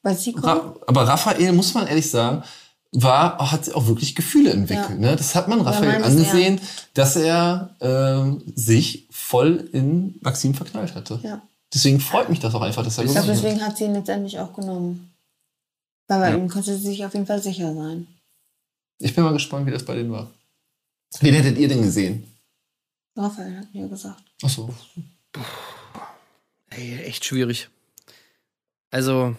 Kommt? 0.02 0.44
Ra 0.44 0.76
aber 0.86 1.02
Raphael, 1.08 1.52
muss 1.52 1.74
man 1.74 1.88
ehrlich 1.88 2.08
sagen, 2.08 2.44
war, 3.02 3.50
hat 3.52 3.72
auch 3.74 3.86
wirklich 3.86 4.14
Gefühle 4.14 4.50
entwickelt. 4.52 4.98
Ne? 4.98 5.16
Das 5.16 5.34
hat 5.34 5.48
man 5.48 5.60
Raphael 5.60 6.02
angesehen, 6.02 6.60
dass 6.94 7.16
er 7.16 7.74
ähm, 7.80 8.42
sich 8.54 9.06
voll 9.10 9.68
in 9.72 10.18
Maxim 10.22 10.54
verknallt 10.54 10.94
hatte. 10.94 11.20
Ja. 11.22 11.42
Deswegen 11.72 12.00
freut 12.00 12.28
mich 12.30 12.40
das 12.40 12.54
auch 12.54 12.62
einfach, 12.62 12.82
dass 12.84 12.96
er 12.98 13.04
Ich 13.04 13.10
glaube, 13.10 13.26
gewonnen 13.26 13.38
hat. 13.38 13.44
deswegen 13.44 13.66
hat 13.66 13.76
sie 13.76 13.84
ihn 13.84 13.92
letztendlich 13.94 14.38
auch 14.38 14.52
genommen. 14.54 15.12
Weil 16.08 16.20
bei 16.20 16.36
ihm 16.38 16.48
konnte 16.48 16.74
sie 16.76 16.86
sich 16.86 17.04
auf 17.04 17.12
jeden 17.14 17.26
Fall 17.26 17.42
sicher 17.42 17.74
sein. 17.74 18.06
Ich 18.98 19.14
bin 19.14 19.24
mal 19.24 19.32
gespannt, 19.32 19.66
wie 19.66 19.72
das 19.72 19.84
bei 19.84 19.94
denen 19.94 20.12
war. 20.12 20.30
Wen 21.20 21.34
hättet 21.34 21.58
ihr 21.58 21.68
denn 21.68 21.82
gesehen? 21.82 22.24
Raphael 23.16 23.58
hat 23.58 23.74
mir 23.74 23.88
gesagt. 23.88 24.22
Achso. 24.42 24.72
Ey, 26.70 26.98
echt 27.04 27.24
schwierig. 27.24 27.68
Also, 28.90 29.34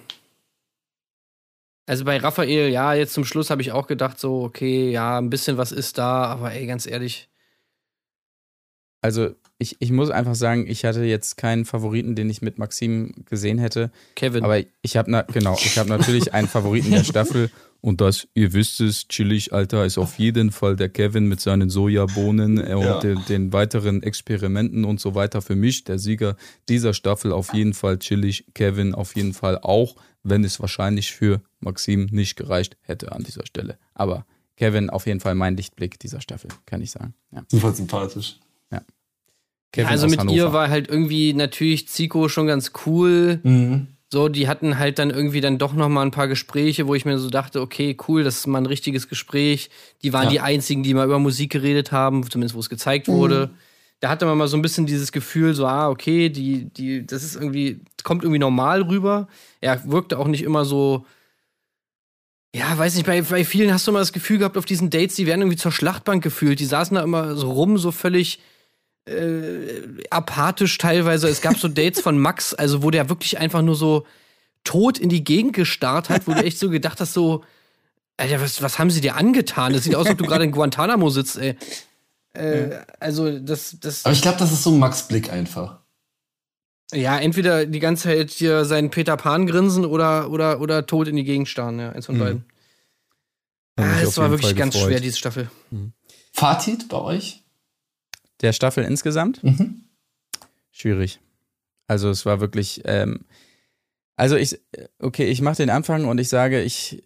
also 1.88 2.06
bei 2.06 2.18
Raphael, 2.18 2.70
ja, 2.70 2.94
jetzt 2.94 3.14
zum 3.14 3.26
Schluss 3.26 3.50
habe 3.50 3.62
ich 3.62 3.72
auch 3.72 3.88
gedacht, 3.88 4.20
so, 4.20 4.44
okay, 4.44 4.92
ja, 4.92 5.18
ein 5.20 5.30
bisschen 5.30 5.58
was 5.58 5.72
ist 5.72 5.98
da, 5.98 6.26
aber 6.26 6.52
ey, 6.54 6.68
ganz 6.68 6.86
ehrlich. 6.86 7.30
Also 9.02 9.36
ich, 9.60 9.76
ich 9.80 9.92
muss 9.92 10.10
einfach 10.12 10.36
sagen, 10.36 10.68
ich 10.68 10.86
hatte 10.86 11.04
jetzt 11.04 11.38
keinen 11.38 11.66
Favoriten, 11.66 12.16
den 12.16 12.30
ich 12.30 12.42
mit 12.42 12.60
Maxim 12.60 13.14
gesehen 13.26 13.58
hätte. 13.58 13.92
Kevin. 14.16 14.44
Aber 14.44 14.60
ich 14.82 14.98
habe 14.98 15.10
na, 15.10 15.24
genau, 15.24 15.56
ich 15.60 15.78
habe 15.80 15.90
natürlich 15.90 16.34
einen 16.34 16.48
Favoriten 16.48 16.92
der 16.92 17.04
Staffel 17.04 17.50
und 17.82 18.02
das, 18.02 18.28
ihr 18.34 18.54
wisst 18.54 18.82
es, 18.82 19.08
chillig, 19.08 19.54
Alter, 19.54 19.86
ist 19.86 19.98
auf 19.98 20.20
jeden 20.20 20.52
Fall 20.52 20.76
der 20.76 20.90
Kevin 20.90 21.28
mit 21.28 21.40
seinen 21.42 21.70
Sojabohnen 21.70 22.58
äh, 22.60 22.74
und 22.74 22.84
Ja. 22.84 23.00
den, 23.00 23.24
den 23.30 23.54
weiteren 23.54 24.04
Experimenten 24.04 24.86
und 24.86 25.00
so 25.00 25.16
weiter. 25.16 25.42
Für 25.42 25.56
mich 25.56 25.84
der 25.84 25.98
Sieger 26.00 26.36
dieser 26.70 26.94
Staffel 26.94 27.32
auf 27.32 27.54
jeden 27.54 27.74
Fall 27.74 27.98
chillig, 28.00 28.46
Kevin 28.54 28.94
auf 28.94 29.16
jeden 29.16 29.34
Fall 29.34 29.58
auch, 29.62 29.96
wenn 30.24 30.44
es 30.44 30.60
wahrscheinlich 30.60 31.12
für 31.14 31.42
Maxim 31.60 32.08
nicht 32.12 32.36
gereicht 32.36 32.78
hätte 32.82 33.12
an 33.12 33.24
dieser 33.24 33.46
Stelle. 33.46 33.78
Aber 33.94 34.26
Kevin 34.56 34.90
auf 34.90 35.06
jeden 35.06 35.20
Fall 35.20 35.36
mein 35.36 35.56
Lichtblick 35.56 36.00
dieser 36.00 36.20
Staffel, 36.22 36.50
kann 36.66 36.82
ich 36.82 36.92
sagen. 36.92 37.14
Ja. 37.32 37.44
Super 37.48 37.74
sympathisch. 37.74 38.40
Kevin 39.72 39.90
also 39.90 40.08
mit 40.08 40.20
Hannover. 40.20 40.36
ihr 40.38 40.54
war 40.54 40.70
halt 40.70 40.88
irgendwie 40.90 41.34
natürlich 41.34 41.88
Zico 41.88 42.30
schon 42.30 42.48
ganz 42.48 42.72
cool. 42.86 43.40
Mhm. 43.44 43.88
So, 44.12 44.30
die 44.30 44.48
hatten 44.48 44.80
halt 44.80 45.00
dann 45.00 45.10
irgendwie 45.10 45.42
dann 45.42 45.58
doch 45.58 45.74
noch 45.74 45.90
mal 45.90 46.02
ein 46.02 46.12
paar 46.12 46.30
Gespräche, 46.30 46.88
wo 46.88 46.96
ich 46.96 47.04
mir 47.04 47.18
so 47.20 47.30
dachte, 47.30 47.60
okay, 47.60 47.98
cool, 48.08 48.24
das 48.24 48.38
ist 48.38 48.48
mal 48.48 48.60
ein 48.60 48.66
richtiges 48.66 49.10
Gespräch. 49.10 49.70
Die 50.02 50.14
waren 50.14 50.26
Ja. 50.26 50.30
die 50.30 50.40
einzigen, 50.40 50.82
die 50.84 50.94
mal 50.94 51.06
über 51.06 51.20
Musik 51.20 51.52
geredet 51.52 51.92
haben, 51.92 52.24
zumindest 52.30 52.56
wo 52.56 52.60
es 52.60 52.70
gezeigt 52.70 53.10
wurde. 53.10 53.50
Da 54.00 54.10
hatte 54.10 54.26
man 54.26 54.38
mal 54.38 54.48
so 54.48 54.56
ein 54.56 54.62
bisschen 54.62 54.86
dieses 54.86 55.12
Gefühl, 55.12 55.54
so, 55.56 55.66
ah, 55.66 55.90
okay, 55.90 56.30
die, 56.30 56.66
die, 56.70 57.06
das 57.06 57.24
ist 57.24 57.36
irgendwie, 57.36 57.82
kommt 58.04 58.24
irgendwie 58.24 58.40
normal 58.40 58.84
rüber. 58.84 59.28
Er 59.60 59.84
wirkte 59.92 60.20
auch 60.20 60.28
nicht 60.28 60.44
immer 60.44 60.64
so, 60.64 61.06
ja, 62.56 62.78
weiß 62.78 62.96
nicht, 62.96 63.06
bei, 63.06 63.22
bei 63.22 63.44
vielen 63.44 63.74
hast 63.74 63.86
du 63.88 63.92
immer 63.92 64.00
das 64.00 64.14
Gefühl 64.14 64.38
gehabt, 64.38 64.58
auf 64.58 64.66
diesen 64.66 64.90
Dates, 64.90 65.16
die 65.16 65.26
werden 65.26 65.42
irgendwie 65.42 65.58
zur 65.58 65.72
Schlachtbank 65.72 66.24
gefühlt. 66.24 66.60
Die 66.60 66.66
saßen 66.66 66.96
da 66.96 67.04
immer 67.04 67.36
so 67.36 67.52
rum, 67.52 67.78
so 67.78 67.92
völlig 67.92 68.40
äh, 69.08 70.04
apathisch 70.10 70.78
teilweise. 70.78 71.28
Es 71.30 71.42
gab 71.42 71.58
so 71.58 71.68
Dates 71.68 72.02
von 72.02 72.18
Max, 72.20 72.54
also 72.54 72.84
wo 72.84 72.92
der 72.92 73.10
wirklich 73.10 73.38
einfach 73.38 73.62
nur 73.62 73.76
so 73.76 74.06
tot 74.64 74.98
in 74.98 75.10
die 75.10 75.24
Gegend 75.24 75.54
gestarrt 75.54 76.10
hat, 76.10 76.28
wo 76.28 76.34
du 76.34 76.44
echt 76.44 76.60
so 76.60 76.70
gedacht 76.70 77.00
hast, 77.00 77.14
so, 77.14 77.44
Alter, 78.18 78.42
was, 78.42 78.62
was 78.62 78.80
haben 78.80 78.90
sie 78.92 79.02
dir 79.02 79.16
angetan? 79.16 79.74
Das 79.74 79.84
sieht 79.84 79.96
aus, 79.96 80.06
als 80.08 80.14
ob 80.14 80.18
du 80.18 80.26
gerade 80.26 80.44
in 80.44 80.52
Guantanamo 80.52 81.10
sitzt, 81.10 81.38
ey. 81.38 81.56
Äh, 82.34 82.80
also, 83.00 83.40
das, 83.40 83.78
das, 83.80 84.04
Aber 84.06 84.14
ich 84.14 84.22
glaube, 84.22 84.38
das 84.40 84.52
ist 84.52 84.64
so 84.64 84.72
ein 84.72 84.80
Max-Blick 84.80 85.32
einfach. 85.32 85.80
ja, 86.94 87.18
entweder 87.18 87.66
die 87.66 87.80
ganze 87.80 88.04
Zeit 88.06 88.30
hier 88.32 88.66
seinen 88.66 88.90
Peter 88.90 89.16
Pan 89.18 89.48
grinsen 89.48 89.86
oder, 89.86 90.30
oder, 90.32 90.60
oder 90.62 90.86
tot 90.86 91.08
in 91.08 91.16
die 91.16 91.24
Gegend 91.24 91.48
starren, 91.48 91.80
ja, 91.80 91.92
eins 91.92 92.06
von 92.08 92.16
Mhm. 92.16 92.20
beiden. 92.20 92.46
Ah, 93.80 94.02
es 94.02 94.18
war 94.18 94.32
wirklich 94.32 94.48
Fall 94.50 94.56
ganz 94.56 94.74
gefreut. 94.74 94.90
schwer, 94.90 95.00
diese 95.00 95.18
Staffel. 95.18 95.50
Fazit 96.34 96.90
bei 96.90 96.98
euch? 96.98 97.44
Der 98.42 98.54
Staffel 98.54 98.84
insgesamt? 98.84 99.44
Mhm. 99.44 99.84
Schwierig. 100.72 101.20
Also 101.88 102.10
es 102.10 102.26
war 102.26 102.40
wirklich, 102.40 102.82
ähm, 102.86 103.26
also 104.16 104.36
ich, 104.36 104.60
okay, 105.00 105.26
ich 105.26 105.42
mache 105.42 105.58
den 105.58 105.70
Anfang 105.70 106.06
und 106.06 106.20
ich 106.20 106.30
sage, 106.30 106.62
ich, 106.62 107.04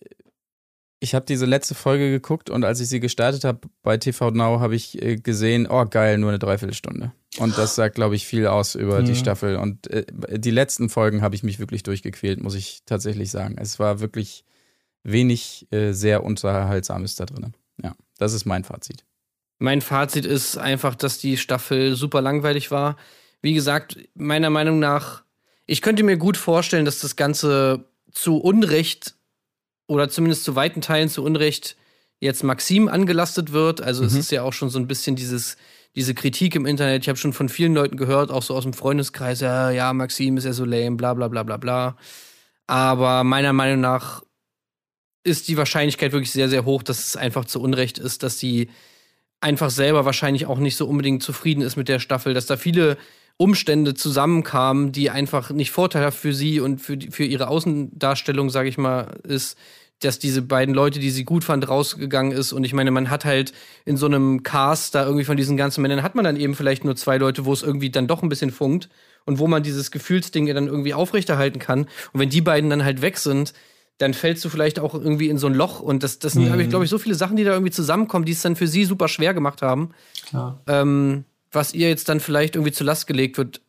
ich 0.99 1.15
habe 1.15 1.25
diese 1.25 1.45
letzte 1.45 1.75
Folge 1.75 2.09
geguckt 2.09 2.49
und 2.49 2.63
als 2.63 2.79
ich 2.79 2.89
sie 2.89 2.99
gestartet 2.99 3.43
habe 3.43 3.69
bei 3.83 3.97
TV 3.97 4.31
Now, 4.31 4.59
habe 4.59 4.75
ich 4.75 5.01
äh, 5.01 5.15
gesehen, 5.17 5.67
oh 5.69 5.85
geil, 5.85 6.17
nur 6.17 6.29
eine 6.29 6.39
Dreiviertelstunde. 6.39 7.11
Und 7.37 7.57
das 7.57 7.75
sagt, 7.75 7.95
glaube 7.95 8.15
ich, 8.15 8.25
viel 8.27 8.45
aus 8.47 8.75
über 8.75 9.01
die 9.03 9.11
Mhm. 9.11 9.15
Staffel. 9.15 9.55
Und 9.55 9.87
äh, 9.89 10.05
die 10.37 10.51
letzten 10.51 10.89
Folgen 10.89 11.21
habe 11.21 11.35
ich 11.35 11.43
mich 11.43 11.59
wirklich 11.59 11.83
durchgequält, 11.83 12.41
muss 12.41 12.55
ich 12.55 12.81
tatsächlich 12.85 13.31
sagen. 13.31 13.55
Es 13.57 13.79
war 13.79 13.99
wirklich 14.01 14.43
wenig 15.03 15.67
äh, 15.71 15.93
sehr 15.93 16.23
Unterhaltsames 16.23 17.15
da 17.15 17.25
drin. 17.25 17.53
Ja, 17.81 17.95
das 18.17 18.33
ist 18.33 18.45
mein 18.45 18.63
Fazit. 18.63 19.05
Mein 19.61 19.81
Fazit 19.81 20.25
ist 20.25 20.57
einfach, 20.57 20.95
dass 20.95 21.19
die 21.19 21.37
Staffel 21.37 21.95
super 21.95 22.19
langweilig 22.19 22.71
war. 22.71 22.97
Wie 23.43 23.53
gesagt, 23.53 23.95
meiner 24.15 24.49
Meinung 24.49 24.79
nach, 24.79 25.21
ich 25.67 25.83
könnte 25.83 26.01
mir 26.01 26.17
gut 26.17 26.35
vorstellen, 26.35 26.83
dass 26.83 26.99
das 26.99 27.15
Ganze 27.15 27.85
zu 28.11 28.37
Unrecht 28.37 29.13
oder 29.85 30.09
zumindest 30.09 30.45
zu 30.45 30.55
weiten 30.55 30.81
Teilen 30.81 31.09
zu 31.09 31.23
Unrecht 31.23 31.77
jetzt 32.19 32.43
Maxim 32.43 32.87
angelastet 32.87 33.51
wird. 33.51 33.81
Also 33.81 34.03
es 34.03 34.15
ist 34.15 34.31
ja 34.31 34.41
auch 34.41 34.53
schon 34.53 34.71
so 34.71 34.79
ein 34.79 34.87
bisschen 34.87 35.15
dieses, 35.15 35.57
diese 35.95 36.15
Kritik 36.15 36.55
im 36.55 36.65
Internet. 36.65 37.03
Ich 37.03 37.09
habe 37.09 37.19
schon 37.19 37.31
von 37.31 37.47
vielen 37.47 37.75
Leuten 37.75 37.97
gehört, 37.97 38.31
auch 38.31 38.41
so 38.41 38.55
aus 38.55 38.63
dem 38.63 38.73
Freundeskreis, 38.73 39.41
ja, 39.41 39.69
ja, 39.69 39.93
Maxim 39.93 40.37
ist 40.37 40.45
ja 40.45 40.53
so 40.53 40.65
lame, 40.65 40.97
bla 40.97 41.13
bla 41.13 41.27
bla 41.27 41.43
bla 41.43 41.57
bla. 41.57 41.97
Aber 42.65 43.23
meiner 43.23 43.53
Meinung 43.53 43.81
nach 43.81 44.23
ist 45.23 45.49
die 45.49 45.57
Wahrscheinlichkeit 45.57 46.13
wirklich 46.13 46.31
sehr, 46.31 46.49
sehr 46.49 46.65
hoch, 46.65 46.81
dass 46.81 47.05
es 47.05 47.15
einfach 47.15 47.45
zu 47.45 47.61
Unrecht 47.61 47.99
ist, 47.99 48.23
dass 48.23 48.39
sie 48.39 48.67
einfach 49.41 49.69
selber 49.69 50.05
wahrscheinlich 50.05 50.45
auch 50.45 50.59
nicht 50.59 50.77
so 50.77 50.87
unbedingt 50.87 51.23
zufrieden 51.23 51.61
ist 51.61 51.75
mit 51.75 51.89
der 51.89 51.99
Staffel, 51.99 52.33
dass 52.33 52.45
da 52.45 52.57
viele 52.57 52.97
Umstände 53.37 53.95
zusammenkamen, 53.95 54.91
die 54.91 55.09
einfach 55.09 55.49
nicht 55.49 55.71
vorteilhaft 55.71 56.19
für 56.19 56.33
sie 56.33 56.59
und 56.59 56.79
für, 56.79 56.97
für 57.09 57.23
ihre 57.23 57.47
Außendarstellung, 57.47 58.51
sage 58.51 58.69
ich 58.69 58.77
mal, 58.77 59.19
ist, 59.23 59.57
dass 60.03 60.19
diese 60.19 60.41
beiden 60.41 60.75
Leute, 60.75 60.99
die 60.99 61.09
sie 61.09 61.25
gut 61.25 61.43
fand, 61.43 61.67
rausgegangen 61.67 62.31
ist. 62.31 62.53
Und 62.53 62.63
ich 62.63 62.73
meine, 62.73 62.91
man 62.91 63.09
hat 63.09 63.25
halt 63.25 63.53
in 63.85 63.97
so 63.97 64.05
einem 64.05 64.43
Cast 64.43 64.95
da 64.95 65.05
irgendwie 65.05 65.25
von 65.25 65.37
diesen 65.37 65.57
ganzen 65.57 65.81
Männern, 65.81 66.03
hat 66.03 66.15
man 66.15 66.25
dann 66.25 66.35
eben 66.35 66.55
vielleicht 66.55 66.83
nur 66.83 66.95
zwei 66.95 67.17
Leute, 67.17 67.45
wo 67.45 67.53
es 67.53 67.63
irgendwie 67.63 67.89
dann 67.89 68.07
doch 68.07 68.23
ein 68.23 68.29
bisschen 68.29 68.51
funkt 68.51 68.89
und 69.25 69.39
wo 69.39 69.47
man 69.47 69.63
dieses 69.63 69.91
Gefühlsding 69.91 70.47
dann 70.47 70.67
irgendwie 70.67 70.93
aufrechterhalten 70.93 71.59
kann. 71.59 71.81
Und 72.13 72.19
wenn 72.19 72.29
die 72.29 72.41
beiden 72.41 72.69
dann 72.69 72.83
halt 72.83 73.01
weg 73.01 73.17
sind, 73.17 73.53
dann 74.01 74.13
fällst 74.13 74.43
du 74.43 74.49
vielleicht 74.49 74.79
auch 74.79 74.93
irgendwie 74.93 75.29
in 75.29 75.37
so 75.37 75.47
ein 75.47 75.53
Loch. 75.53 75.79
Und 75.79 76.03
das, 76.03 76.19
das 76.19 76.33
sind, 76.33 76.49
Mhm. 76.49 76.69
glaube 76.69 76.85
ich, 76.85 76.89
so 76.91 76.97
viele 76.97 77.15
Sachen, 77.15 77.35
die 77.37 77.43
da 77.43 77.51
irgendwie 77.51 77.71
zusammenkommen, 77.71 78.25
die 78.25 78.31
es 78.31 78.41
dann 78.41 78.55
für 78.55 78.67
sie 78.67 78.85
super 78.85 79.07
schwer 79.07 79.33
gemacht 79.33 79.61
haben. 79.61 79.91
Ähm, 80.67 81.25
was 81.51 81.73
ihr 81.73 81.89
jetzt 81.89 82.07
dann 82.09 82.19
vielleicht 82.19 82.55
irgendwie 82.55 82.71
zur 82.71 82.85
Last 82.87 83.07
gelegt 83.07 83.37
wird, 83.37 83.61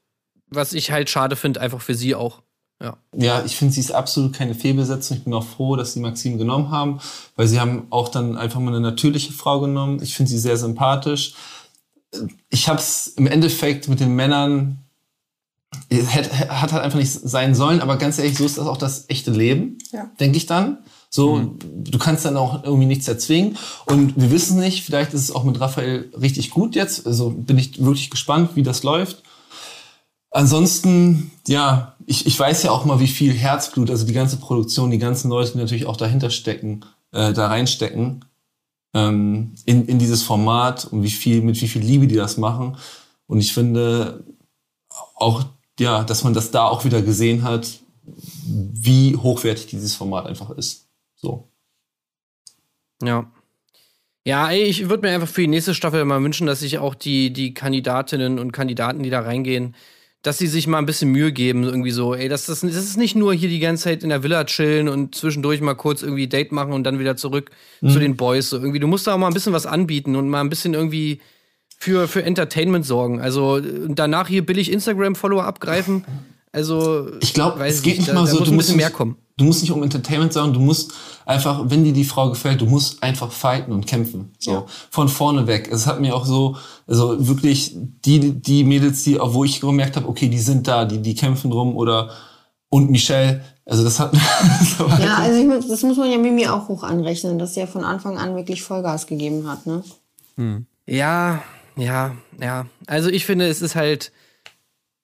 was 0.49 0.73
ich 0.73 0.91
halt 0.93 1.11
schade 1.11 1.37
finde, 1.37 1.61
einfach 1.61 1.81
für 1.81 1.95
sie 1.95 2.15
auch. 2.15 2.43
Ja. 2.81 2.97
Ja, 3.15 3.45
ich 3.45 3.57
finde, 3.57 3.75
sie 3.75 3.81
ist 3.81 3.93
absolut 3.93 4.33
keine 4.33 4.55
Fehlbesetzung. 4.55 5.17
Ich 5.19 5.25
bin 5.25 5.35
auch 5.35 5.45
froh, 5.45 5.77
dass 5.77 5.93
sie 5.93 6.01
Maxim 6.01 6.37
genommen 6.39 6.71
haben, 6.71 7.01
weil 7.37 7.47
sie 7.47 7.61
haben 7.61 7.87
auch 7.91 8.09
dann 8.09 8.37
einfach 8.37 8.61
mal 8.61 8.69
eine 8.73 8.81
natürliche 8.81 9.33
Frau 9.33 9.61
genommen. 9.61 10.01
Ich 10.03 10.15
finde 10.17 10.31
sie 10.31 10.39
sehr 10.39 10.57
sympathisch. 10.57 11.35
Ich 12.51 12.69
habe 12.69 12.79
es 12.79 13.07
im 13.17 13.27
Endeffekt 13.27 13.89
mit 13.89 14.01
den 14.01 14.15
Männern 14.15 14.79
hat, 15.91 16.33
hat 16.49 16.73
halt 16.73 16.83
einfach 16.83 16.99
nicht 16.99 17.11
sein 17.13 17.55
sollen, 17.55 17.81
aber 17.81 17.97
ganz 17.97 18.19
ehrlich, 18.19 18.37
so 18.37 18.45
ist 18.45 18.59
das 18.59 18.67
auch 18.67 18.77
das 18.77 19.07
echte 19.09 19.31
Leben, 19.31 19.79
Ja. 19.93 20.11
denke 20.21 20.37
ich 20.37 20.47
dann. 20.47 20.79
So, 21.15 21.57
du 21.61 21.99
kannst 21.99 22.25
dann 22.25 22.39
auch 22.39 22.65
irgendwie 22.65 22.87
nichts 22.87 23.07
erzwingen. 23.07 23.59
Und 23.85 24.19
wir 24.19 24.31
wissen 24.31 24.59
nicht, 24.59 24.83
vielleicht 24.83 25.13
ist 25.13 25.21
es 25.21 25.31
auch 25.31 25.45
mit 25.45 25.61
Raphael 25.61 26.11
richtig 26.19 26.49
gut 26.51 26.75
jetzt. 26.75 27.07
Also 27.07 27.29
bin 27.29 27.59
ich 27.59 27.85
wirklich 27.85 28.09
gespannt, 28.09 28.53
wie 28.55 28.63
das 28.63 28.83
läuft. 28.83 29.23
Ansonsten, 30.31 31.31
ja, 31.47 31.95
ich, 32.07 32.25
ich 32.27 32.39
weiß 32.39 32.63
ja 32.63 32.71
auch 32.71 32.87
mal, 32.87 32.99
wie 33.01 33.07
viel 33.09 33.35
Herzblut, 33.35 33.91
also 33.91 34.07
die 34.07 34.15
ganze 34.15 34.39
Produktion, 34.39 34.91
die 34.91 34.99
ganzen 34.99 35.29
Leute, 35.29 35.53
die 35.53 35.59
natürlich 35.59 35.85
auch 35.85 35.99
dahinter 35.99 36.31
stecken, 36.31 36.81
äh, 37.13 37.35
da 37.35 37.49
reinstecken, 37.49 38.25
ähm, 38.95 39.55
in, 39.67 39.85
in 39.87 39.99
dieses 39.99 40.23
Format 40.23 40.87
und 40.87 41.03
wie 41.03 41.11
viel, 41.11 41.43
mit 41.43 41.61
wie 41.61 41.69
viel 41.69 41.83
Liebe 41.83 42.07
die 42.07 42.15
das 42.15 42.39
machen. 42.39 42.79
Und 43.27 43.41
ich 43.41 43.53
finde 43.53 44.25
auch, 45.17 45.45
ja, 45.79 46.05
dass 46.05 46.25
man 46.25 46.35
das 46.35 46.51
da 46.51 46.67
auch 46.67 46.85
wieder 46.85 47.03
gesehen 47.03 47.43
hat, 47.43 47.81
wie 48.05 49.17
hochwertig 49.17 49.67
dieses 49.67 49.95
Format 49.95 50.27
einfach 50.27 50.51
ist. 50.51 50.89
So. 51.15 51.49
Ja. 53.03 53.31
Ja, 54.25 54.53
ich 54.53 54.89
würde 54.89 55.07
mir 55.07 55.15
einfach 55.15 55.29
für 55.29 55.41
die 55.41 55.49
nächste 55.49 55.75
Staffel 55.75 56.05
mal 56.05 56.23
wünschen, 56.23 56.47
dass 56.47 56.61
sich 56.61 56.79
auch 56.79 56.95
die, 56.95 57.33
die 57.33 57.55
Kandidatinnen 57.55 58.39
und 58.39 58.53
Kandidaten, 58.53 59.03
die 59.03 59.11
da 59.11 59.21
reingehen, 59.21 59.75
dass 60.23 60.39
sie 60.39 60.47
sich 60.47 60.69
mal 60.69 60.79
ein 60.79 60.87
bisschen 60.87 61.11
Mühe 61.11 61.33
geben, 61.33 61.65
irgendwie 61.65 61.91
so, 61.91 62.15
ey, 62.15 62.29
das, 62.29 62.47
das, 62.47 62.61
das 62.61 62.77
ist 62.77 62.97
nicht 62.97 63.17
nur 63.17 63.35
hier 63.35 63.49
die 63.49 63.59
ganze 63.59 63.85
Zeit 63.85 64.05
in 64.05 64.11
der 64.11 64.23
Villa 64.23 64.45
chillen 64.45 64.89
und 64.89 65.17
zwischendurch 65.17 65.61
mal 65.61 65.75
kurz 65.75 66.03
irgendwie 66.03 66.29
Date 66.29 66.53
machen 66.53 66.73
und 66.73 66.85
dann 66.85 67.01
wieder 67.01 67.17
zurück 67.17 67.51
zu 67.81 67.99
den 67.99 68.17
Boys. 68.17 68.49
So 68.51 68.59
irgendwie, 68.59 68.79
du 68.79 68.87
musst 68.87 69.09
da 69.09 69.15
auch 69.15 69.19
mal 69.19 69.27
ein 69.27 69.35
bisschen 69.35 69.53
was 69.53 69.67
anbieten 69.67 70.15
und 70.15 70.29
mal 70.29 70.41
ein 70.41 70.51
bisschen 70.51 70.75
irgendwie 70.75 71.21
für, 71.83 72.07
für 72.07 72.23
Entertainment 72.23 72.87
sorgen. 72.87 73.21
Also 73.21 73.55
und 73.55 73.99
danach 73.99 74.29
hier 74.29 74.47
billig 74.47 74.71
Instagram-Follower 74.71 75.43
abgreifen. 75.45 76.05
Also, 76.53 77.09
Ich 77.21 77.35
glaube, 77.35 77.65
es 77.67 77.83
geht 77.83 77.97
nicht 77.97 78.09
da, 78.09 78.15
mal 78.15 78.21
da 78.25 78.27
so, 78.31 78.39
muss 78.39 78.49
du 78.49 78.55
musst 78.55 78.69
nicht, 78.69 78.77
mehr 78.77 78.91
kommen. 78.91 79.17
Du 79.37 79.45
musst 79.45 79.63
nicht 79.63 79.73
um 79.73 79.83
Entertainment 79.83 80.33
sagen, 80.33 80.53
du 80.53 80.61
musst 80.61 80.93
einfach, 81.27 81.63
wenn 81.71 81.83
dir 81.83 81.93
die 81.93 82.05
Frau 82.05 82.29
gefällt, 82.31 82.61
du 82.61 82.67
musst 82.67 83.03
einfach 83.03 83.33
fighten 83.33 83.73
und 83.73 83.85
kämpfen. 83.87 84.31
So, 84.39 84.67
von 84.91 85.09
vorne 85.09 85.47
weg. 85.49 85.69
Es 85.73 85.87
hat 85.89 86.01
mir 86.01 86.15
auch 86.15 86.25
so, 86.27 86.57
also 86.87 87.27
wirklich 87.27 87.75
die, 88.05 88.31
die 88.41 88.63
Mädels, 88.63 89.03
die, 89.03 89.19
wo 89.21 89.43
ich 89.43 89.61
gemerkt 89.61 89.97
habe, 89.97 90.07
okay, 90.09 90.29
die 90.29 90.39
sind 90.39 90.69
da, 90.69 90.85
die, 90.85 90.99
die 91.03 91.15
kämpfen 91.17 91.51
drum 91.51 91.75
oder, 91.75 92.11
und 92.69 92.91
Michelle, 92.93 93.43
also 93.67 93.83
das 93.83 93.99
hat, 93.99 94.13
das 94.61 94.79
Ja, 95.03 95.17
also 95.17 95.41
ich, 95.41 95.47
muss- 95.47 95.67
das 95.67 95.83
muss 95.83 95.97
man 95.97 96.11
ja 96.13 96.19
Mimi 96.19 96.47
auch 96.47 96.69
hoch 96.69 96.85
anrechnen, 96.85 97.39
dass 97.41 97.55
sie 97.55 97.61
ja 97.61 97.67
von 97.67 97.83
Anfang 97.85 98.19
an 98.19 98.37
wirklich 98.37 98.63
Vollgas 98.63 99.07
gegeben 99.09 99.49
hat, 99.51 99.67
ne? 99.67 99.83
Ja, 100.87 101.43
ja, 101.77 102.17
ja. 102.41 102.67
Also 102.87 103.09
ich 103.11 103.25
finde, 103.27 103.47
es 103.47 103.63
ist 103.63 103.75
halt, 103.75 104.13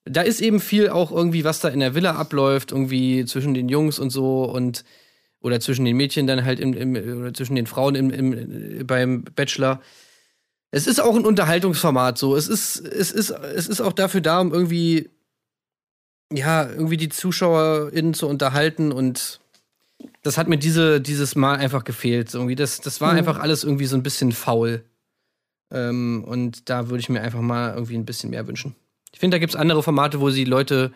da 0.04 0.22
ist 0.22 0.40
eben 0.40 0.60
viel 0.60 0.88
auch 0.88 1.10
irgendwie, 1.10 1.44
was 1.44 1.60
da 1.60 1.68
in 1.68 1.80
der 1.80 1.94
Villa 1.94 2.14
abläuft, 2.14 2.72
irgendwie 2.72 3.24
zwischen 3.24 3.54
den 3.54 3.68
Jungs 3.68 3.98
und 3.98 4.10
so 4.10 4.44
und 4.44 4.84
oder 5.40 5.60
zwischen 5.60 5.84
den 5.84 5.96
Mädchen 5.96 6.26
dann 6.26 6.44
halt 6.44 6.58
im, 6.60 6.74
im 6.74 7.20
oder 7.20 7.32
zwischen 7.32 7.54
den 7.54 7.66
Frauen 7.66 7.94
im, 7.94 8.10
im, 8.10 8.86
beim 8.86 9.22
Bachelor. 9.22 9.80
Es 10.70 10.86
ist 10.86 11.00
auch 11.00 11.14
ein 11.14 11.24
Unterhaltungsformat 11.24 12.18
so. 12.18 12.36
Es 12.36 12.48
ist, 12.48 12.80
es 12.80 13.12
ist, 13.12 13.30
es 13.30 13.68
ist 13.68 13.80
auch 13.80 13.92
dafür 13.92 14.20
da, 14.20 14.40
um 14.40 14.52
irgendwie, 14.52 15.08
ja, 16.32 16.68
irgendwie 16.68 16.96
die 16.96 17.08
ZuschauerInnen 17.08 18.14
zu 18.14 18.26
unterhalten 18.28 18.92
und 18.92 19.40
das 20.22 20.36
hat 20.38 20.48
mir 20.48 20.58
diese, 20.58 21.00
dieses 21.00 21.36
Mal 21.36 21.56
einfach 21.56 21.84
gefehlt. 21.84 22.34
Irgendwie 22.34 22.54
das, 22.54 22.80
das 22.80 23.00
war 23.00 23.12
Mhm. 23.12 23.18
einfach 23.18 23.38
alles 23.38 23.64
irgendwie 23.64 23.86
so 23.86 23.96
ein 23.96 24.02
bisschen 24.02 24.32
faul. 24.32 24.84
Ähm, 25.70 26.24
und 26.26 26.68
da 26.70 26.88
würde 26.88 27.00
ich 27.00 27.08
mir 27.08 27.20
einfach 27.20 27.40
mal 27.40 27.74
irgendwie 27.74 27.96
ein 27.96 28.06
bisschen 28.06 28.30
mehr 28.30 28.46
wünschen. 28.46 28.74
Ich 29.12 29.20
finde, 29.20 29.34
da 29.34 29.38
gibt 29.38 29.54
es 29.54 29.58
andere 29.58 29.82
Formate, 29.82 30.20
wo 30.20 30.30
sie 30.30 30.44
Leute, 30.44 30.92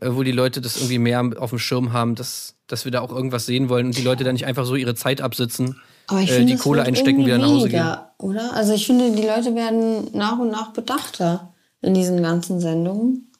äh, 0.00 0.08
wo 0.10 0.22
die 0.22 0.32
Leute 0.32 0.60
das 0.60 0.76
irgendwie 0.76 0.98
mehr 0.98 1.22
auf 1.38 1.50
dem 1.50 1.58
Schirm 1.58 1.92
haben, 1.92 2.14
dass, 2.14 2.56
dass 2.66 2.84
wir 2.84 2.92
da 2.92 3.00
auch 3.00 3.12
irgendwas 3.12 3.46
sehen 3.46 3.68
wollen 3.68 3.86
und 3.86 3.96
die 3.96 4.02
Leute 4.02 4.24
dann 4.24 4.34
nicht 4.34 4.46
einfach 4.46 4.64
so 4.64 4.74
ihre 4.76 4.94
Zeit 4.94 5.20
absitzen. 5.20 5.80
Aber 6.06 6.20
ich 6.20 6.30
äh, 6.30 6.34
finde, 6.36 6.54
die 6.54 6.58
Kohle 6.58 6.82
einstecken, 6.82 7.24
wieder 7.26 7.38
nach 7.38 7.48
Hause 7.48 7.68
gehen. 7.68 7.96
Oder? 8.18 8.54
Also 8.54 8.72
ich 8.72 8.86
finde, 8.86 9.12
die 9.12 9.26
Leute 9.26 9.54
werden 9.54 10.08
nach 10.12 10.38
und 10.38 10.50
nach 10.50 10.72
bedachter 10.72 11.52
in 11.82 11.94
diesen 11.94 12.22
ganzen 12.22 12.60
Sendungen. 12.60 13.32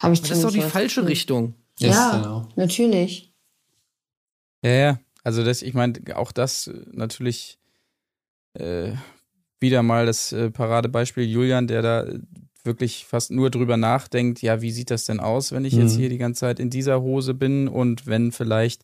Habe 0.00 0.14
ich 0.14 0.20
Das 0.20 0.32
ist 0.32 0.44
doch 0.44 0.52
die 0.52 0.60
falsche 0.60 1.00
Gefühl. 1.00 1.08
Richtung. 1.08 1.54
Yes, 1.78 1.94
ja, 1.94 2.16
genau. 2.16 2.48
natürlich. 2.56 3.34
Ja, 4.62 4.70
ja. 4.70 5.00
Also 5.22 5.44
das, 5.44 5.62
ich 5.62 5.74
meine, 5.74 5.94
auch 6.14 6.32
das 6.32 6.70
natürlich 6.92 7.58
äh, 8.54 8.92
wieder 9.60 9.82
mal 9.82 10.06
das 10.06 10.32
äh, 10.32 10.50
Paradebeispiel 10.50 11.24
Julian, 11.24 11.66
der 11.66 11.82
da 11.82 12.02
äh, 12.04 12.18
wirklich 12.64 13.06
fast 13.06 13.30
nur 13.30 13.50
drüber 13.50 13.76
nachdenkt, 13.76 14.42
ja, 14.42 14.60
wie 14.60 14.72
sieht 14.72 14.90
das 14.90 15.04
denn 15.04 15.20
aus, 15.20 15.52
wenn 15.52 15.64
ich 15.64 15.74
jetzt 15.74 15.94
Mhm. 15.94 16.00
hier 16.00 16.08
die 16.08 16.18
ganze 16.18 16.40
Zeit 16.40 16.58
in 16.60 16.68
dieser 16.70 17.00
Hose 17.00 17.32
bin 17.34 17.68
und 17.68 18.06
wenn 18.06 18.32
vielleicht 18.32 18.82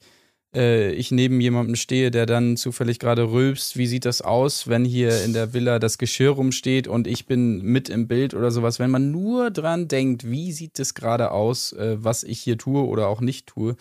äh, 0.55 0.93
ich 0.93 1.11
neben 1.11 1.41
jemandem 1.41 1.77
stehe, 1.77 2.11
der 2.11 2.27
dann 2.27 2.57
zufällig 2.57 2.99
gerade 2.99 3.31
rülpst, 3.31 3.77
wie 3.79 3.87
sieht 3.87 4.05
das 4.05 4.21
aus, 4.23 4.69
wenn 4.69 4.85
hier 4.85 5.25
in 5.25 5.33
der 5.33 5.55
Villa 5.55 5.79
das 5.79 5.97
Geschirr 5.99 6.33
rumsteht 6.33 6.87
und 6.89 7.07
ich 7.07 7.27
bin 7.27 7.63
mit 7.63 7.89
im 7.89 8.07
Bild 8.07 8.35
oder 8.35 8.51
sowas. 8.51 8.79
Wenn 8.79 8.91
man 8.91 9.11
nur 9.11 9.51
dran 9.51 9.89
denkt, 9.89 10.31
wie 10.31 10.53
sieht 10.53 10.79
es 10.79 10.95
gerade 10.95 11.31
aus, 11.31 11.73
äh, 11.73 11.97
was 11.99 12.23
ich 12.23 12.41
hier 12.41 12.59
tue 12.59 12.87
oder 12.87 13.09
auch 13.09 13.21
nicht 13.23 13.47
tue 13.47 13.77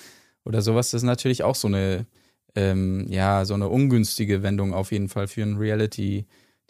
oder 0.46 0.62
sowas, 0.62 0.92
das 0.92 1.02
ist 1.02 1.06
natürlich 1.06 1.44
auch 1.44 1.56
so 1.56 1.68
eine, 1.68 2.06
ähm, 2.56 3.06
ja, 3.10 3.44
so 3.46 3.54
eine 3.54 3.68
ungünstige 3.68 4.42
Wendung 4.42 4.74
auf 4.74 4.92
jeden 4.94 5.10
Fall 5.10 5.28
für 5.28 5.44
ein 5.44 5.58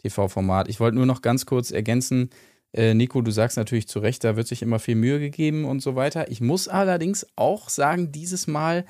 Reality-TV-Format. 0.02 0.68
Ich 0.68 0.80
wollte 0.80 0.96
nur 0.96 1.06
noch 1.06 1.22
ganz 1.22 1.46
kurz 1.46 1.70
ergänzen, 1.70 2.30
äh, 2.74 2.94
Nico, 2.94 3.20
du 3.20 3.30
sagst 3.30 3.56
natürlich 3.56 3.86
zu 3.86 3.98
Recht, 3.98 4.24
da 4.24 4.36
wird 4.36 4.46
sich 4.46 4.62
immer 4.62 4.78
viel 4.78 4.94
Mühe 4.94 5.20
gegeben 5.20 5.64
und 5.64 5.80
so 5.80 5.94
weiter. 5.94 6.30
Ich 6.30 6.40
muss 6.40 6.68
allerdings 6.68 7.26
auch 7.36 7.68
sagen, 7.68 8.12
dieses 8.12 8.46
Mal 8.46 8.86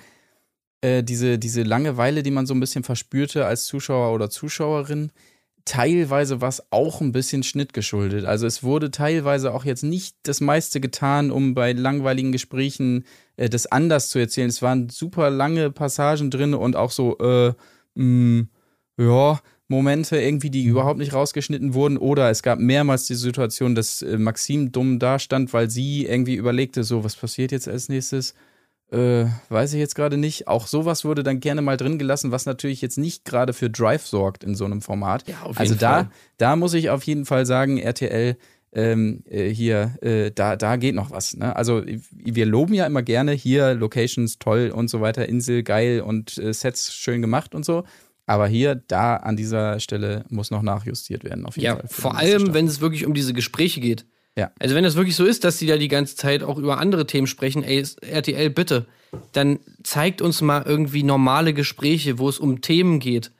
äh, 0.83 1.03
diese, 1.03 1.39
diese 1.39 1.63
Langeweile, 1.63 2.23
die 2.23 2.31
man 2.31 2.47
so 2.47 2.55
ein 2.55 2.61
bisschen 2.61 2.85
verspürte 2.85 3.45
als 3.45 3.67
Zuschauer 3.67 4.15
oder 4.15 4.31
Zuschauerin, 4.31 5.11
teilweise 5.65 6.41
war 6.41 6.49
es 6.49 6.63
auch 6.71 7.01
ein 7.01 7.11
bisschen 7.13 7.43
Schnitt 7.43 7.73
geschuldet. 7.73 8.25
Also 8.25 8.47
es 8.47 8.63
wurde 8.63 8.93
teilweise 8.93 9.53
auch 9.53 9.65
jetzt 9.65 9.83
nicht 9.83 10.17
das 10.23 10.41
meiste 10.41 10.81
getan, 10.81 11.33
um 11.33 11.55
bei 11.55 11.73
langweiligen 11.73 12.31
Gesprächen 12.31 13.05
äh, 13.37 13.49
das 13.49 13.67
anders 13.67 14.11
zu 14.11 14.21
erzählen. 14.21 14.49
Es 14.49 14.63
waren 14.63 14.91
super 14.91 15.29
lange 15.31 15.73
Passagen 15.73 16.31
drin 16.31 16.55
und 16.55 16.77
auch 16.77 16.93
so, 16.93 17.19
äh, 17.19 17.53
mh, 17.95 18.47
ja, 18.97 19.41
Momente 19.73 20.21
irgendwie, 20.21 20.51
die 20.51 20.65
überhaupt 20.65 20.99
nicht 20.99 21.15
rausgeschnitten 21.15 21.75
wurden. 21.75 21.97
Oder 21.97 22.31
es 22.31 22.43
gab 22.43 22.61
mehrmals 22.61 23.07
die 23.07 23.15
Situation, 23.15 23.75
dass 23.75 24.03
äh, 24.03 24.19
Maxim 24.19 24.71
dumm 24.71 25.01
dastand, 25.01 25.53
weil 25.53 25.69
sie 25.69 26.07
irgendwie 26.07 26.37
überlegte, 26.37 26.85
so, 26.85 27.03
was 27.03 27.17
passiert 27.17 27.51
jetzt 27.51 27.67
als 27.67 27.89
nächstes? 27.89 28.35
Äh, 28.93 29.25
weiß 29.49 29.73
ich 29.73 29.81
jetzt 29.81 29.95
gerade 29.95 30.19
nicht. 30.19 30.47
Auch 30.47 30.67
sowas 30.67 31.05
wurde 31.05 31.23
dann 31.23 31.41
gerne 31.41 31.63
mal 31.63 31.79
drin 31.79 31.99
gelassen, 31.99 32.31
was 32.31 32.45
natürlich 32.45 32.83
jetzt 32.83 32.99
nicht 32.99 33.25
gerade 33.25 33.55
für 33.55 33.71
Drive 33.71 34.07
sorgt 34.07 34.45
in 34.45 34.55
so 34.55 34.67
einem 34.67 34.83
Format. 34.83 35.27
Ja, 35.27 35.37
also 35.55 35.75
da, 35.75 35.93
Fall. 35.95 36.11
da 36.37 36.57
muss 36.57 36.75
ich 36.75 36.91
auf 36.91 37.03
jeden 37.05 37.25
Fall 37.25 37.47
sagen, 37.47 37.79
RTL, 37.79 38.37
ähm, 38.75 39.23
äh, 39.29 39.49
hier, 39.49 39.97
äh, 40.03 40.31
da, 40.31 40.57
da 40.57 40.77
geht 40.77 40.95
noch 40.95 41.11
was. 41.11 41.35
Ne? 41.37 41.57
Also 41.57 41.83
wir 42.11 42.47
loben 42.47 42.75
ja 42.75 42.87
immer 42.87 43.03
gerne 43.03 43.33
hier 43.33 43.75
Locations 43.75 44.39
toll 44.39 44.71
und 44.75 44.89
so 44.89 45.01
weiter, 45.01 45.27
Insel 45.27 45.63
geil 45.63 46.03
und 46.03 46.37
äh, 46.37 46.53
Sets 46.53 46.93
schön 46.95 47.23
gemacht 47.23 47.55
und 47.55 47.65
so. 47.65 47.85
Aber 48.27 48.47
hier, 48.47 48.75
da 48.77 49.17
an 49.17 49.37
dieser 49.37 49.81
Stelle 49.81 50.25
muss 50.29 50.51
noch 50.51 50.63
nachjustiert 50.63 51.25
werden. 51.25 51.45
Auf 51.45 51.57
jeden 51.57 51.67
Ja, 51.67 51.77
Fall 51.77 51.89
vor 51.89 52.11
die 52.13 52.17
allem, 52.19 52.55
wenn 52.55 52.67
es 52.67 52.81
wirklich 52.81 53.05
um 53.05 53.15
diese 53.15 53.33
Gespräche 53.33 53.81
geht. 53.81 54.07
Ja. 54.37 54.51
Also 54.59 54.75
wenn 54.75 54.85
das 54.85 54.97
wirklich 54.97 55.17
so 55.17 55.25
ist, 55.25 55.45
dass 55.45 55.59
sie 55.59 55.67
da 55.67 55.77
die 55.77 55.89
ganze 55.89 56.17
Zeit 56.17 56.43
auch 56.43 56.57
über 56.57 56.79
andere 56.79 57.07
Themen 57.07 57.27
sprechen, 57.27 57.63
ey, 57.65 57.85
RTL 58.01 58.51
bitte, 58.51 58.87
dann 59.33 59.59
zeigt 59.83 60.23
uns 60.23 60.41
mal 60.41 60.63
irgendwie 60.65 61.03
normale 61.03 61.53
Gespräche, 61.53 62.19
wo 62.19 62.29
es 62.29 62.39
um 62.39 62.63
Themen 62.63 62.99
geht. 62.99 63.31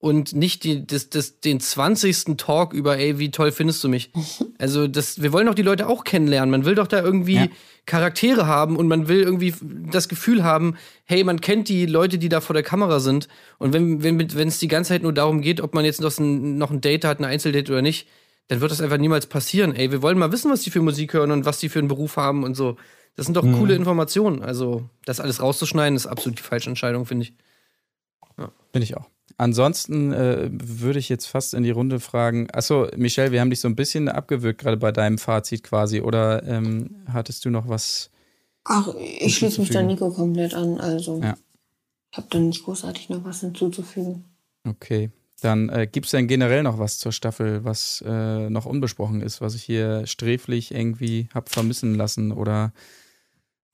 Und 0.00 0.32
nicht 0.32 0.62
die, 0.62 0.86
das, 0.86 1.10
das, 1.10 1.40
den 1.40 1.58
20. 1.58 2.36
Talk 2.36 2.72
über, 2.72 2.98
ey, 2.98 3.18
wie 3.18 3.32
toll 3.32 3.50
findest 3.50 3.82
du 3.82 3.88
mich? 3.88 4.10
Also, 4.60 4.88
das, 4.88 5.22
wir 5.22 5.32
wollen 5.32 5.46
doch 5.46 5.54
die 5.54 5.62
Leute 5.62 5.86
auch 5.86 6.02
kennenlernen. 6.02 6.50
Man 6.50 6.64
will 6.64 6.74
doch 6.74 6.88
da 6.88 7.00
irgendwie 7.00 7.34
Ja. 7.36 7.46
Charaktere 7.86 8.46
haben 8.46 8.76
und 8.76 8.88
man 8.88 9.06
will 9.06 9.22
irgendwie 9.22 9.54
das 9.90 10.08
Gefühl 10.08 10.42
haben, 10.42 10.76
hey, 11.04 11.22
man 11.22 11.40
kennt 11.40 11.68
die 11.68 11.86
Leute, 11.86 12.18
die 12.18 12.28
da 12.28 12.40
vor 12.40 12.54
der 12.54 12.64
Kamera 12.64 12.98
sind. 12.98 13.28
Und 13.58 13.72
wenn 13.72 14.02
wenn 14.02 14.18
wenn 14.34 14.48
es 14.48 14.58
die 14.58 14.66
ganze 14.68 14.88
Zeit 14.88 15.02
nur 15.02 15.12
darum 15.12 15.40
geht, 15.42 15.60
ob 15.60 15.74
man 15.74 15.84
jetzt 15.84 16.00
noch 16.00 16.18
ein, 16.18 16.58
noch 16.58 16.72
ein 16.72 16.80
Date 16.80 17.04
hat, 17.04 17.20
ein 17.20 17.24
Einzeldate 17.24 17.70
oder 17.72 17.82
nicht, 17.82 18.08
dann 18.48 18.60
wird 18.60 18.72
das 18.72 18.80
einfach 18.80 18.98
niemals 18.98 19.26
passieren. 19.26 19.74
Ey, 19.76 19.90
wir 19.92 20.02
wollen 20.02 20.18
mal 20.18 20.32
wissen, 20.32 20.50
was 20.50 20.62
die 20.62 20.70
für 20.70 20.82
Musik 20.82 21.12
hören 21.14 21.30
und 21.30 21.44
was 21.44 21.60
die 21.60 21.68
für 21.68 21.78
einen 21.78 21.88
Beruf 21.88 22.16
haben 22.16 22.42
und 22.42 22.56
so. 22.56 22.76
Das 23.14 23.26
sind 23.26 23.36
doch 23.36 23.42
coole 23.42 23.74
Informationen. 23.74 24.42
Also, 24.42 24.88
das 25.04 25.20
alles 25.20 25.40
rauszuschneiden, 25.40 25.96
ist 25.96 26.06
absolut 26.06 26.38
die 26.38 26.42
falsche 26.42 26.68
Entscheidung, 26.68 27.06
finde 27.06 27.24
ich. 27.26 27.34
Bin 28.72 28.82
ich 28.82 28.96
auch. 28.96 29.06
Ansonsten 29.38 30.12
äh, 30.12 30.50
würde 30.50 30.98
ich 30.98 31.08
jetzt 31.08 31.26
fast 31.26 31.54
in 31.54 31.62
die 31.62 31.70
Runde 31.70 32.00
fragen. 32.00 32.48
Achso, 32.52 32.88
Michelle, 32.96 33.30
wir 33.30 33.40
haben 33.40 33.50
dich 33.50 33.60
so 33.60 33.68
ein 33.68 33.76
bisschen 33.76 34.08
abgewürgt, 34.08 34.60
gerade 34.60 34.76
bei 34.76 34.90
deinem 34.90 35.16
Fazit 35.16 35.62
quasi. 35.62 36.00
Oder 36.00 36.42
ähm, 36.42 36.96
hattest 37.12 37.44
du 37.44 37.50
noch 37.50 37.68
was? 37.68 38.10
Ach, 38.64 38.88
ich 38.98 39.36
schließe 39.36 39.60
mich 39.60 39.70
da? 39.70 39.80
Nico 39.82 40.10
komplett 40.10 40.54
an. 40.54 40.80
Also, 40.80 41.20
Ja. 41.22 41.36
ich 42.10 42.18
habe 42.18 42.26
da 42.30 42.38
nicht 42.40 42.64
großartig 42.64 43.10
noch 43.10 43.24
was 43.24 43.40
hinzuzufügen. 43.40 44.24
Okay. 44.66 45.10
Dann 45.40 45.68
äh, 45.68 45.86
gibt 45.86 46.06
es 46.06 46.10
denn 46.10 46.26
generell 46.26 46.64
noch 46.64 46.80
was 46.80 46.98
zur 46.98 47.12
Staffel, 47.12 47.64
was 47.64 48.02
äh, 48.04 48.50
noch 48.50 48.66
unbesprochen 48.66 49.20
ist, 49.20 49.40
was 49.40 49.54
ich 49.54 49.62
hier 49.62 50.04
sträflich 50.08 50.74
irgendwie 50.74 51.28
hab 51.32 51.48
vermissen 51.48 51.94
lassen? 51.94 52.32
Oder 52.32 52.72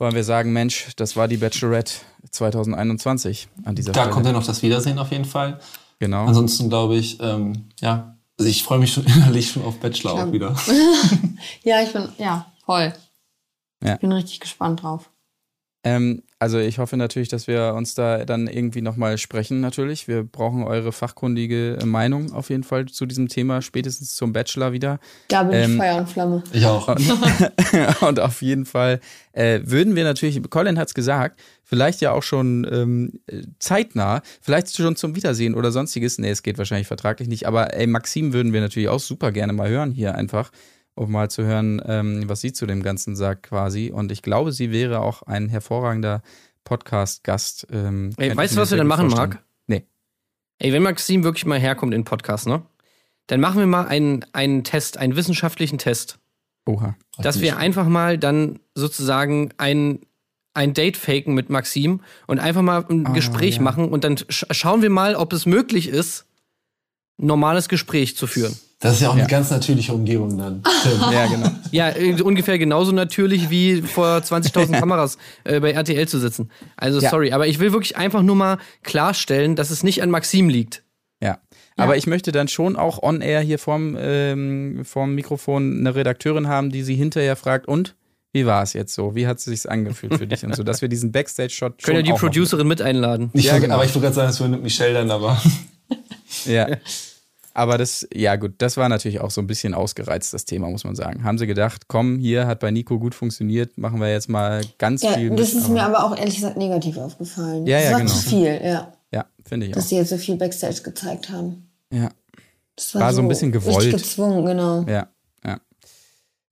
wollen 0.05 0.15
wir 0.15 0.23
sagen, 0.25 0.53
Mensch, 0.53 0.89
das 0.97 1.17
war 1.17 1.29
die 1.29 1.39
Bachelorette 1.39 1.95
2021 2.31 3.49
an 3.65 3.75
dieser 3.75 3.93
Da 3.93 4.03
Stelle? 4.03 4.13
kommt 4.13 4.27
ja 4.27 4.33
noch 4.33 4.45
das 4.45 4.63
Wiedersehen 4.63 4.99
auf 4.99 5.11
jeden 5.11 5.25
Fall. 5.25 5.59
Genau. 5.99 6.27
Ansonsten 6.27 6.69
glaube 6.69 6.97
ich, 6.97 7.19
ähm, 7.23 7.71
ja, 7.81 8.15
also 8.39 8.51
ich 8.51 8.63
freue 8.65 8.79
mich 8.79 8.93
schon 8.93 9.05
innerlich 9.07 9.51
schon 9.51 9.65
auf 9.65 9.81
Bachelor 9.81 10.13
Klar. 10.13 10.29
auch 10.29 10.33
wieder. 10.33 10.55
Ja, 11.63 11.81
ich 11.83 11.91
bin, 11.93 12.07
ja, 12.19 12.53
voll. 12.67 12.93
Ja. 13.83 13.95
Ich 13.95 14.01
bin 14.01 14.13
richtig 14.13 14.41
gespannt 14.41 14.83
drauf. 14.83 15.09
Ähm, 15.85 16.23
also 16.39 16.59
ich 16.59 16.79
hoffe 16.79 16.97
natürlich, 16.97 17.29
dass 17.29 17.47
wir 17.47 17.75
uns 17.75 17.95
da 17.95 18.25
dann 18.25 18.49
irgendwie 18.49 18.83
nochmal 18.83 19.19
sprechen 19.19 19.61
natürlich. 19.61 20.09
Wir 20.09 20.25
brauchen 20.25 20.65
eure 20.65 20.93
fachkundige 20.93 21.79
Meinung 21.85 22.33
auf 22.33 22.51
jeden 22.51 22.65
Fall 22.65 22.87
zu 22.87 23.07
diesem 23.07 23.29
Thema, 23.29 23.63
spätestens 23.63 24.15
zum 24.15 24.33
Bachelor 24.33 24.73
wieder. 24.73 24.99
Da 25.29 25.45
bin 25.45 25.55
Ähm, 25.55 25.71
ich 25.73 25.77
Feuer 25.79 25.97
und 25.97 26.09
Flamme. 26.09 26.43
Ich 26.53 26.67
auch. 26.67 26.89
Und 28.01 28.21
auf 28.21 28.43
jeden 28.43 28.67
Fall 28.67 29.01
äh, 29.33 29.61
würden 29.65 29.95
wir 29.97 30.05
natürlich, 30.05 30.41
Colin 30.51 30.79
hat 30.79 30.89
es 30.89 30.95
gesagt, 30.95 31.41
vielleicht 31.63 32.01
ja 32.01 32.13
auch 32.13 32.23
schon 32.23 32.67
ähm, 32.71 33.21
äh, 33.27 33.43
zeitnah, 33.59 34.23
vielleicht 34.41 34.75
schon 34.77 34.97
zum 34.97 35.17
Wiedersehen 35.17 35.55
oder 35.55 35.71
sonstiges. 35.71 36.19
Nee, 36.19 36.31
es 36.31 36.43
geht 36.43 36.59
wahrscheinlich 36.59 36.89
vertraglich 36.89 37.29
nicht, 37.29 37.47
aber 37.47 37.75
ey, 37.75 37.87
Maxim 37.87 38.33
würden 38.33 38.53
wir 38.53 38.61
natürlich 38.61 38.89
auch 38.89 39.01
super 39.01 39.33
gerne 39.33 39.53
mal 39.53 39.69
hören 39.69 39.93
hier 39.93 40.15
einfach, 40.15 40.51
um 40.95 41.11
mal 41.11 41.31
zu 41.31 41.45
hören, 41.45 41.83
ähm, 41.87 42.29
was 42.29 42.41
sie 42.41 42.53
zu 42.53 42.67
dem 42.67 42.83
Ganzen 42.83 43.17
sagt 43.17 43.45
quasi. 43.45 43.91
Und 43.93 44.13
ich 44.13 44.23
glaube, 44.23 44.53
sie 44.53 44.71
wäre 44.71 45.01
auch 45.01 45.23
ein 45.23 45.49
hervorragender 45.49 46.23
Podcast-Gast. 46.65 47.67
Ähm, 47.71 48.13
Ey, 48.17 48.37
weißt 48.37 48.53
ich 48.53 48.57
du, 48.57 48.63
was 48.63 48.71
wir 48.71 48.79
dann 48.79 48.87
machen, 48.87 49.11
vorstellen. 49.11 49.31
Marc? 49.31 49.45
Nee. 49.67 49.85
Ey, 50.59 50.73
wenn 50.73 50.83
Maxim 50.83 51.25
wirklich 51.25 51.47
mal 51.47 51.59
herkommt 51.59 51.93
in 51.95 52.01
den 52.03 52.05
Podcast, 52.05 52.47
ne? 52.47 52.63
Dann 53.27 53.41
machen 53.41 53.59
wir 53.59 53.67
mal 53.67 53.87
einen, 53.87 54.25
einen 54.33 54.65
Test, 54.65 54.99
einen 54.99 55.17
wissenschaftlichen 55.17 55.79
Test. 55.79 56.19
Oha. 56.67 56.97
dass 57.19 57.43
wir 57.43 57.59
einfach 57.59 57.87
mal 57.87 58.17
dann 58.17 58.59
sozusagen 58.75 59.51
ein, 59.59 59.99
ein 60.55 60.73
Date 60.73 60.97
faken 60.97 61.35
mit 61.35 61.51
Maxim 61.51 62.01
und 62.27 62.39
einfach 62.39 62.63
mal 62.63 62.83
ein 62.89 63.07
Ah, 63.07 63.13
Gespräch 63.13 63.57
ja. 63.57 63.61
machen 63.63 63.91
und 63.91 64.03
dann 64.03 64.17
sch 64.17 64.47
schauen 64.51 64.81
wir 64.81 64.89
mal, 64.89 65.15
ob 65.15 65.35
es 65.35 65.45
möglich 65.45 65.89
ist, 65.89 66.25
ein 67.19 67.27
normales 67.27 67.69
Gespräch 67.69 68.17
zu 68.17 68.27
führen. 68.27 68.57
Das 68.85 68.97
ist 68.97 69.01
ja 69.01 69.09
auch 69.09 69.15
Ja. 69.17 69.21
eine 69.23 69.31
ganz 69.31 69.51
natürliche 69.51 69.95
Umgebung 69.95 70.37
dann. 70.37 70.63
Ja, 71.11 71.27
genau. 71.27 71.51
Ja, 71.71 71.89
äh, 71.89 72.21
ungefähr 72.21 72.59
genauso 72.59 72.93
natürlich 72.93 73.49
wie 73.49 73.81
vor 73.81 74.19
20.000 74.19 74.73
Kameras 74.79 75.17
äh, 75.45 75.59
bei 75.59 75.73
RTL 75.73 76.07
zu 76.07 76.19
sitzen. 76.19 76.51
Also 76.77 77.01
Ja. 77.01 77.09
sorry, 77.09 77.33
aber 77.33 77.47
ich 77.47 77.59
will 77.61 77.73
wirklich 77.73 77.97
einfach 77.97 78.21
nur 78.23 78.37
mal 78.37 78.59
klarstellen, 78.83 79.57
dass 79.57 79.71
es 79.71 79.83
nicht 79.85 80.03
an 80.03 80.11
Maxim 80.11 80.51
liegt. 80.51 80.83
Ja, 81.23 81.39
Aber 81.79 81.97
ich 81.97 82.07
möchte 82.07 82.31
dann 82.31 82.49
schon 82.49 82.77
auch 82.77 83.03
on 83.03 83.23
air 83.23 83.41
hier 83.41 83.59
vorm, 83.59 83.97
ähm, 83.99 84.83
vorm 84.85 85.15
Mikrofon 85.15 85.79
eine 85.79 85.95
Redakteurin 85.95 86.47
haben, 86.49 86.71
die 86.71 86.83
sie 86.83 86.95
hinterher 86.95 87.37
fragt, 87.37 87.67
und 87.67 87.95
wie 88.35 88.45
war 88.45 88.63
es 88.63 88.75
jetzt 88.75 88.93
so? 88.95 89.15
Wie 89.15 89.27
hat 89.27 89.39
es 89.39 89.45
sich 89.45 89.71
angefühlt 89.71 90.15
für 90.19 90.27
dich 90.27 90.45
und 90.45 90.55
so, 90.55 90.63
dass 90.63 90.83
wir 90.83 90.89
diesen 90.91 91.11
Backstage-Shot 91.11 91.83
Können 91.83 92.05
ja 92.05 92.05
schon 92.05 92.15
die 92.15 92.21
Producerin 92.21 92.69
mit 92.69 92.83
einladen. 92.83 93.31
Ich 93.33 93.47
Ja, 93.47 93.59
genau. 93.59 93.77
Aber 93.77 93.85
ich 93.87 93.91
wollte 93.95 94.01
gerade 94.03 94.15
sagen, 94.15 94.29
das 94.29 94.41
würde 94.41 94.59
Michelle 94.59 94.93
dann 94.93 95.11
aber. 95.11 95.41
Ja. 96.45 96.67
Aber 97.57 97.79
das, 97.79 98.07
ja 98.13 98.35
gut, 98.35 98.55
das 98.59 98.77
war 98.77 98.89
natürlich 98.89 99.21
auch 99.21 99.31
so 99.31 99.41
ein 99.41 99.47
bisschen 99.47 99.75
ausgereizt, 99.75 100.35
das 100.35 100.45
Thema, 100.45 100.69
muss 100.69 100.83
man 100.83 100.97
sagen. 100.97 101.23
Haben 101.23 101.39
sie 101.39 101.47
gedacht, 101.47 101.83
komm, 101.87 102.19
hier 102.19 102.49
hat 102.49 102.59
bei 102.59 102.73
Nico 102.73 102.99
gut 102.99 103.15
funktioniert, 103.15 103.79
machen 103.79 104.01
wir 104.01 104.11
jetzt 104.11 104.29
mal 104.29 104.63
ganz 104.79 105.03
Ja, 105.05 105.13
viel 105.13 105.31
das 105.31 105.55
mit, 105.55 105.63
ist 105.63 105.69
mir 105.69 105.85
aber 105.85 106.05
auch 106.05 106.17
ehrlich 106.19 106.35
gesagt 106.35 106.57
negativ 106.57 106.99
aufgefallen. 106.99 107.65
Ja, 107.65 107.77
das 107.79 107.85
ja, 107.87 107.93
war 107.93 108.01
genau. 108.01 108.13
zu 108.13 108.29
viel, 108.29 108.61
ja. 108.65 108.93
Ja, 109.13 109.27
finde 109.45 109.67
ich 109.67 109.73
Dass 109.73 109.85
auch. 109.85 109.89
sie 109.89 109.97
jetzt 109.97 110.09
so 110.11 110.17
viel 110.19 110.37
Backstage 110.37 110.83
gezeigt 110.83 111.31
haben. 111.31 111.71
Ja, 111.93 112.11
Das 112.75 112.93
War 112.97 113.13
so 113.13 113.23
ein 113.23 113.29
bisschen 113.29 113.53
gewollt. 113.53 113.93
Gezwungen, 113.93 114.45
genau. 114.45 114.83
ja, 114.89 115.07
ja. 115.47 115.61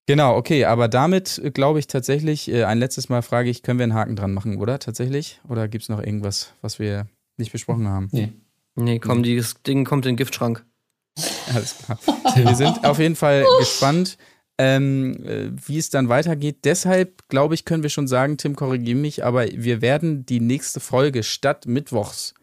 Genau, 0.07 0.37
okay, 0.37 0.67
aber 0.67 0.87
damit 0.87 1.41
äh, 1.43 1.51
glaube 1.51 1.81
ich 1.81 1.89
tatsächlich, 1.89 2.49
äh, 2.49 2.63
ein 2.63 2.79
letztes 2.79 3.09
Mal 3.09 3.23
frage 3.23 3.51
ich, 3.51 3.65
können 3.65 3.81
wir 3.81 3.85
einen 3.85 3.95
Haken 3.95 4.15
dran 4.15 4.33
machen, 4.33 4.57
oder? 4.59 4.79
Tatsächlich? 4.79 5.41
Oder 5.49 5.67
gibt 5.67 5.83
es 5.83 5.89
noch 5.89 6.01
irgendwas, 6.01 6.53
was 6.61 6.79
wir 6.79 7.09
nicht 7.39 7.51
besprochen 7.51 7.89
haben? 7.89 8.09
Nee. 8.13 8.33
Nee, 8.77 9.01
komm, 9.01 9.23
dieses 9.25 9.63
Ding 9.65 9.85
kommt 9.85 10.07
in 10.07 10.13
den 10.13 10.17
Giftschrank. 10.17 10.65
Alles 11.55 11.77
klar. 11.79 11.99
Wir 12.35 12.55
sind 12.55 12.85
auf 12.85 12.99
jeden 12.99 13.17
Fall 13.17 13.45
gespannt, 13.59 14.17
ähm, 14.59 15.25
äh, 15.25 15.51
wie 15.67 15.79
es 15.79 15.91
dann 15.91 16.09
weitergeht. 16.09 16.59
Deshalb, 16.65 17.29
glaube 17.29 17.55
ich, 17.55 17.65
können 17.65 17.83
wir 17.83 17.91
schon 17.91 18.09
sagen, 18.09 18.37
Tim, 18.37 18.57
korrigiere 18.57 18.99
mich, 18.99 19.25
aber 19.25 19.47
wir 19.47 19.83
werden 19.83 20.25
die 20.25 20.41
nächste 20.41 20.81
Folge 20.81 21.23
statt 21.23 21.67
Mittwochs 21.67 22.35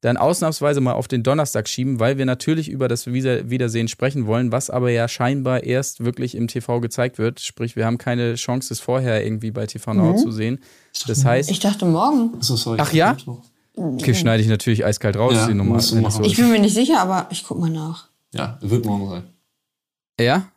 dann 0.00 0.16
ausnahmsweise 0.16 0.80
mal 0.80 0.94
auf 0.94 1.08
den 1.08 1.22
Donnerstag 1.22 1.68
schieben, 1.68 2.00
weil 2.00 2.16
wir 2.16 2.24
natürlich 2.24 2.70
über 2.70 2.88
das 2.88 3.06
Wieder 3.06 3.50
Wiedersehen 3.50 3.86
sprechen 3.86 4.26
wollen, 4.26 4.50
was 4.50 4.70
aber 4.70 4.90
ja 4.90 5.08
scheinbar 5.08 5.62
erst 5.62 6.02
wirklich 6.04 6.34
im 6.34 6.48
TV 6.48 6.80
gezeigt 6.80 7.18
wird. 7.18 7.40
Sprich, 7.40 7.76
wir 7.76 7.84
haben 7.84 7.98
keine 7.98 8.34
Chance, 8.36 8.72
es 8.72 8.80
vorher 8.80 9.22
irgendwie 9.22 9.50
bei 9.50 9.66
TV 9.66 9.92
Now 9.92 10.16
zu 10.16 10.30
sehen. 10.30 10.60
Das 11.06 11.24
heißt, 11.24 11.50
Ich 11.50 11.60
dachte 11.60 11.84
morgen. 11.84 12.34
Achso, 12.38 12.56
sorry. 12.56 12.78
Ach 12.80 12.92
ja? 12.92 13.16
okay, 13.76 14.14
schneide 14.14 14.42
ich 14.42 14.48
natürlich 14.48 14.84
eiskalt 14.84 15.16
raus, 15.16 15.34
Ja, 15.34 15.46
die 15.46 15.54
Nummer. 15.54 15.78
Ich 15.78 16.36
bin 16.36 16.50
mir 16.50 16.60
nicht 16.60 16.74
sicher, 16.74 17.00
aber 17.00 17.26
ich 17.30 17.44
guck 17.44 17.58
mal 17.58 17.70
nach. 17.70 18.08
Ja, 18.32 18.58
wird 18.60 18.84
morgen 18.84 19.08
sein. 19.08 19.22
Ja? 20.20 20.50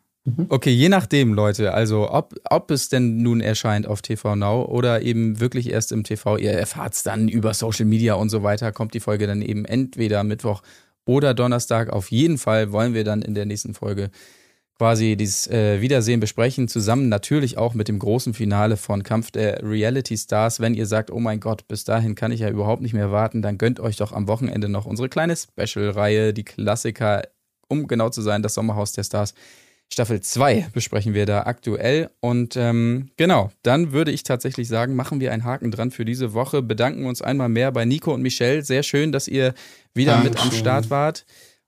Okay, 0.47 0.69
je 0.69 0.87
nachdem, 0.87 1.33
Leute. 1.33 1.73
Also, 1.73 2.09
ob, 2.09 2.33
ob 2.49 2.71
es 2.71 2.87
denn 2.87 3.21
nun 3.21 3.41
erscheint 3.41 3.87
auf 3.87 4.01
TV 4.01 4.37
Now 4.37 4.63
oder 4.63 5.01
eben 5.01 5.41
wirklich 5.41 5.69
erst 5.69 5.91
im 5.91 6.05
TV, 6.05 6.37
ihr 6.37 6.51
erfahrt 6.51 6.93
es 6.93 7.03
dann 7.03 7.27
über 7.27 7.53
Social 7.53 7.85
Media 7.85 8.13
und 8.13 8.29
so 8.29 8.41
weiter, 8.41 8.71
kommt 8.71 8.93
die 8.93 9.01
Folge 9.01 9.27
dann 9.27 9.41
eben 9.41 9.65
entweder 9.65 10.23
Mittwoch 10.23 10.61
oder 11.05 11.33
Donnerstag. 11.33 11.89
Auf 11.89 12.09
jeden 12.09 12.37
Fall 12.37 12.71
wollen 12.71 12.93
wir 12.93 13.03
dann 13.03 13.21
in 13.21 13.35
der 13.35 13.45
nächsten 13.45 13.73
Folge 13.73 14.11
quasi 14.77 15.15
dieses 15.17 15.47
äh, 15.47 15.81
Wiedersehen 15.81 16.19
besprechen, 16.19 16.67
zusammen 16.67 17.09
natürlich 17.09 17.57
auch 17.57 17.73
mit 17.73 17.87
dem 17.87 17.99
großen 17.99 18.33
Finale 18.33 18.77
von 18.77 19.03
Kampf 19.03 19.29
der 19.31 19.61
Reality 19.61 20.17
Stars. 20.17 20.59
Wenn 20.59 20.73
ihr 20.73 20.85
sagt, 20.85 21.11
oh 21.11 21.19
mein 21.19 21.39
Gott, 21.39 21.67
bis 21.67 21.83
dahin 21.83 22.15
kann 22.15 22.31
ich 22.31 22.39
ja 22.39 22.49
überhaupt 22.49 22.81
nicht 22.81 22.93
mehr 22.93 23.11
warten, 23.11 23.41
dann 23.41 23.57
gönnt 23.57 23.79
euch 23.79 23.97
doch 23.97 24.13
am 24.13 24.27
Wochenende 24.27 24.69
noch 24.69 24.85
unsere 24.85 25.09
kleine 25.09 25.35
Special-Reihe, 25.35 26.33
die 26.33 26.43
Klassiker, 26.43 27.23
um 27.67 27.87
genau 27.87 28.09
zu 28.09 28.21
sein, 28.21 28.43
das 28.43 28.53
Sommerhaus 28.53 28.91
der 28.93 29.03
Stars. 29.03 29.33
Staffel 29.91 30.21
2 30.21 30.69
besprechen 30.73 31.13
wir 31.13 31.25
da 31.25 31.43
aktuell. 31.43 32.09
Und 32.19 32.55
ähm, 32.57 33.11
genau, 33.17 33.51
dann 33.61 33.91
würde 33.91 34.11
ich 34.11 34.23
tatsächlich 34.23 34.67
sagen, 34.67 34.95
machen 34.95 35.19
wir 35.19 35.31
einen 35.31 35.43
Haken 35.43 35.71
dran 35.71 35.91
für 35.91 36.03
diese 36.03 36.33
Woche. 36.33 36.61
Bedanken 36.61 37.05
uns 37.05 37.21
einmal 37.21 37.49
mehr 37.49 37.71
bei 37.71 37.85
Nico 37.85 38.13
und 38.13 38.21
Michelle. 38.21 38.63
Sehr 38.63 38.81
schön, 38.81 39.11
dass 39.11 39.27
ihr 39.27 39.53
wieder 39.93 40.17
mit 40.17 40.29
am 40.29 40.33
Dankeschön. 40.33 40.59
Start 40.59 40.89
wart 40.89 41.25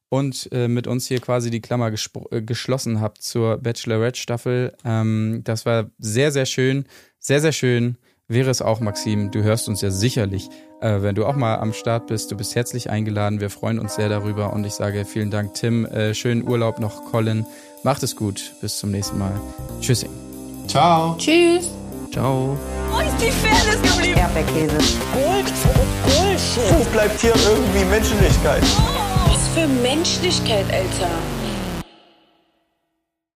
und 0.09 0.49
äh, 0.51 0.67
mit 0.67 0.87
uns 0.87 1.07
hier 1.07 1.19
quasi 1.19 1.51
die 1.51 1.61
Klammer 1.61 1.91
äh, 1.91 2.41
geschlossen 2.41 3.01
habt 3.01 3.21
zur 3.21 3.57
Bachelorette-Staffel. 3.57 4.73
Ähm, 4.83 5.41
das 5.43 5.65
war 5.65 5.91
sehr, 5.99 6.31
sehr 6.31 6.45
schön. 6.45 6.85
Sehr, 7.19 7.41
sehr 7.41 7.51
schön. 7.51 7.97
Wäre 8.27 8.49
es 8.49 8.63
auch, 8.63 8.79
Maxim. 8.79 9.29
Du 9.29 9.43
hörst 9.43 9.69
uns 9.69 9.81
ja 9.81 9.91
sicherlich, 9.91 10.49
äh, 10.81 11.03
wenn 11.03 11.13
du 11.13 11.27
auch 11.27 11.35
mal 11.35 11.57
am 11.57 11.73
Start 11.73 12.07
bist. 12.07 12.31
Du 12.31 12.35
bist 12.35 12.55
herzlich 12.55 12.89
eingeladen. 12.89 13.39
Wir 13.39 13.51
freuen 13.51 13.77
uns 13.77 13.95
sehr 13.95 14.09
darüber. 14.09 14.51
Und 14.51 14.65
ich 14.65 14.73
sage 14.73 15.05
vielen 15.05 15.29
Dank, 15.29 15.53
Tim. 15.53 15.85
Äh, 15.85 16.15
schönen 16.15 16.47
Urlaub 16.47 16.79
noch, 16.79 17.05
Colin. 17.11 17.45
Macht 17.83 18.01
es 18.01 18.15
gut. 18.15 18.53
Bis 18.61 18.79
zum 18.79 18.89
nächsten 18.89 19.19
Mal. 19.19 19.39
Tschüssing. 19.79 20.09
Ciao. 20.65 21.15
Tschüss. 21.19 21.69
Ciao. 22.11 22.57
Wo 22.91 22.99
ist 22.99 23.15
die 23.21 23.29
Fairness 23.29 23.93
geblieben? 23.93 24.17
Erdbeerkäse. 24.17 24.77
Gold, 25.13 25.53
Bullshit. 26.03 26.79
Wo 26.79 26.83
bleibt 26.91 27.21
hier 27.21 27.33
irgendwie 27.47 27.85
Menschlichkeit? 27.85 28.63
Was 29.27 29.47
für 29.49 29.67
Menschlichkeit, 29.67 30.65
Alter. 30.71 31.11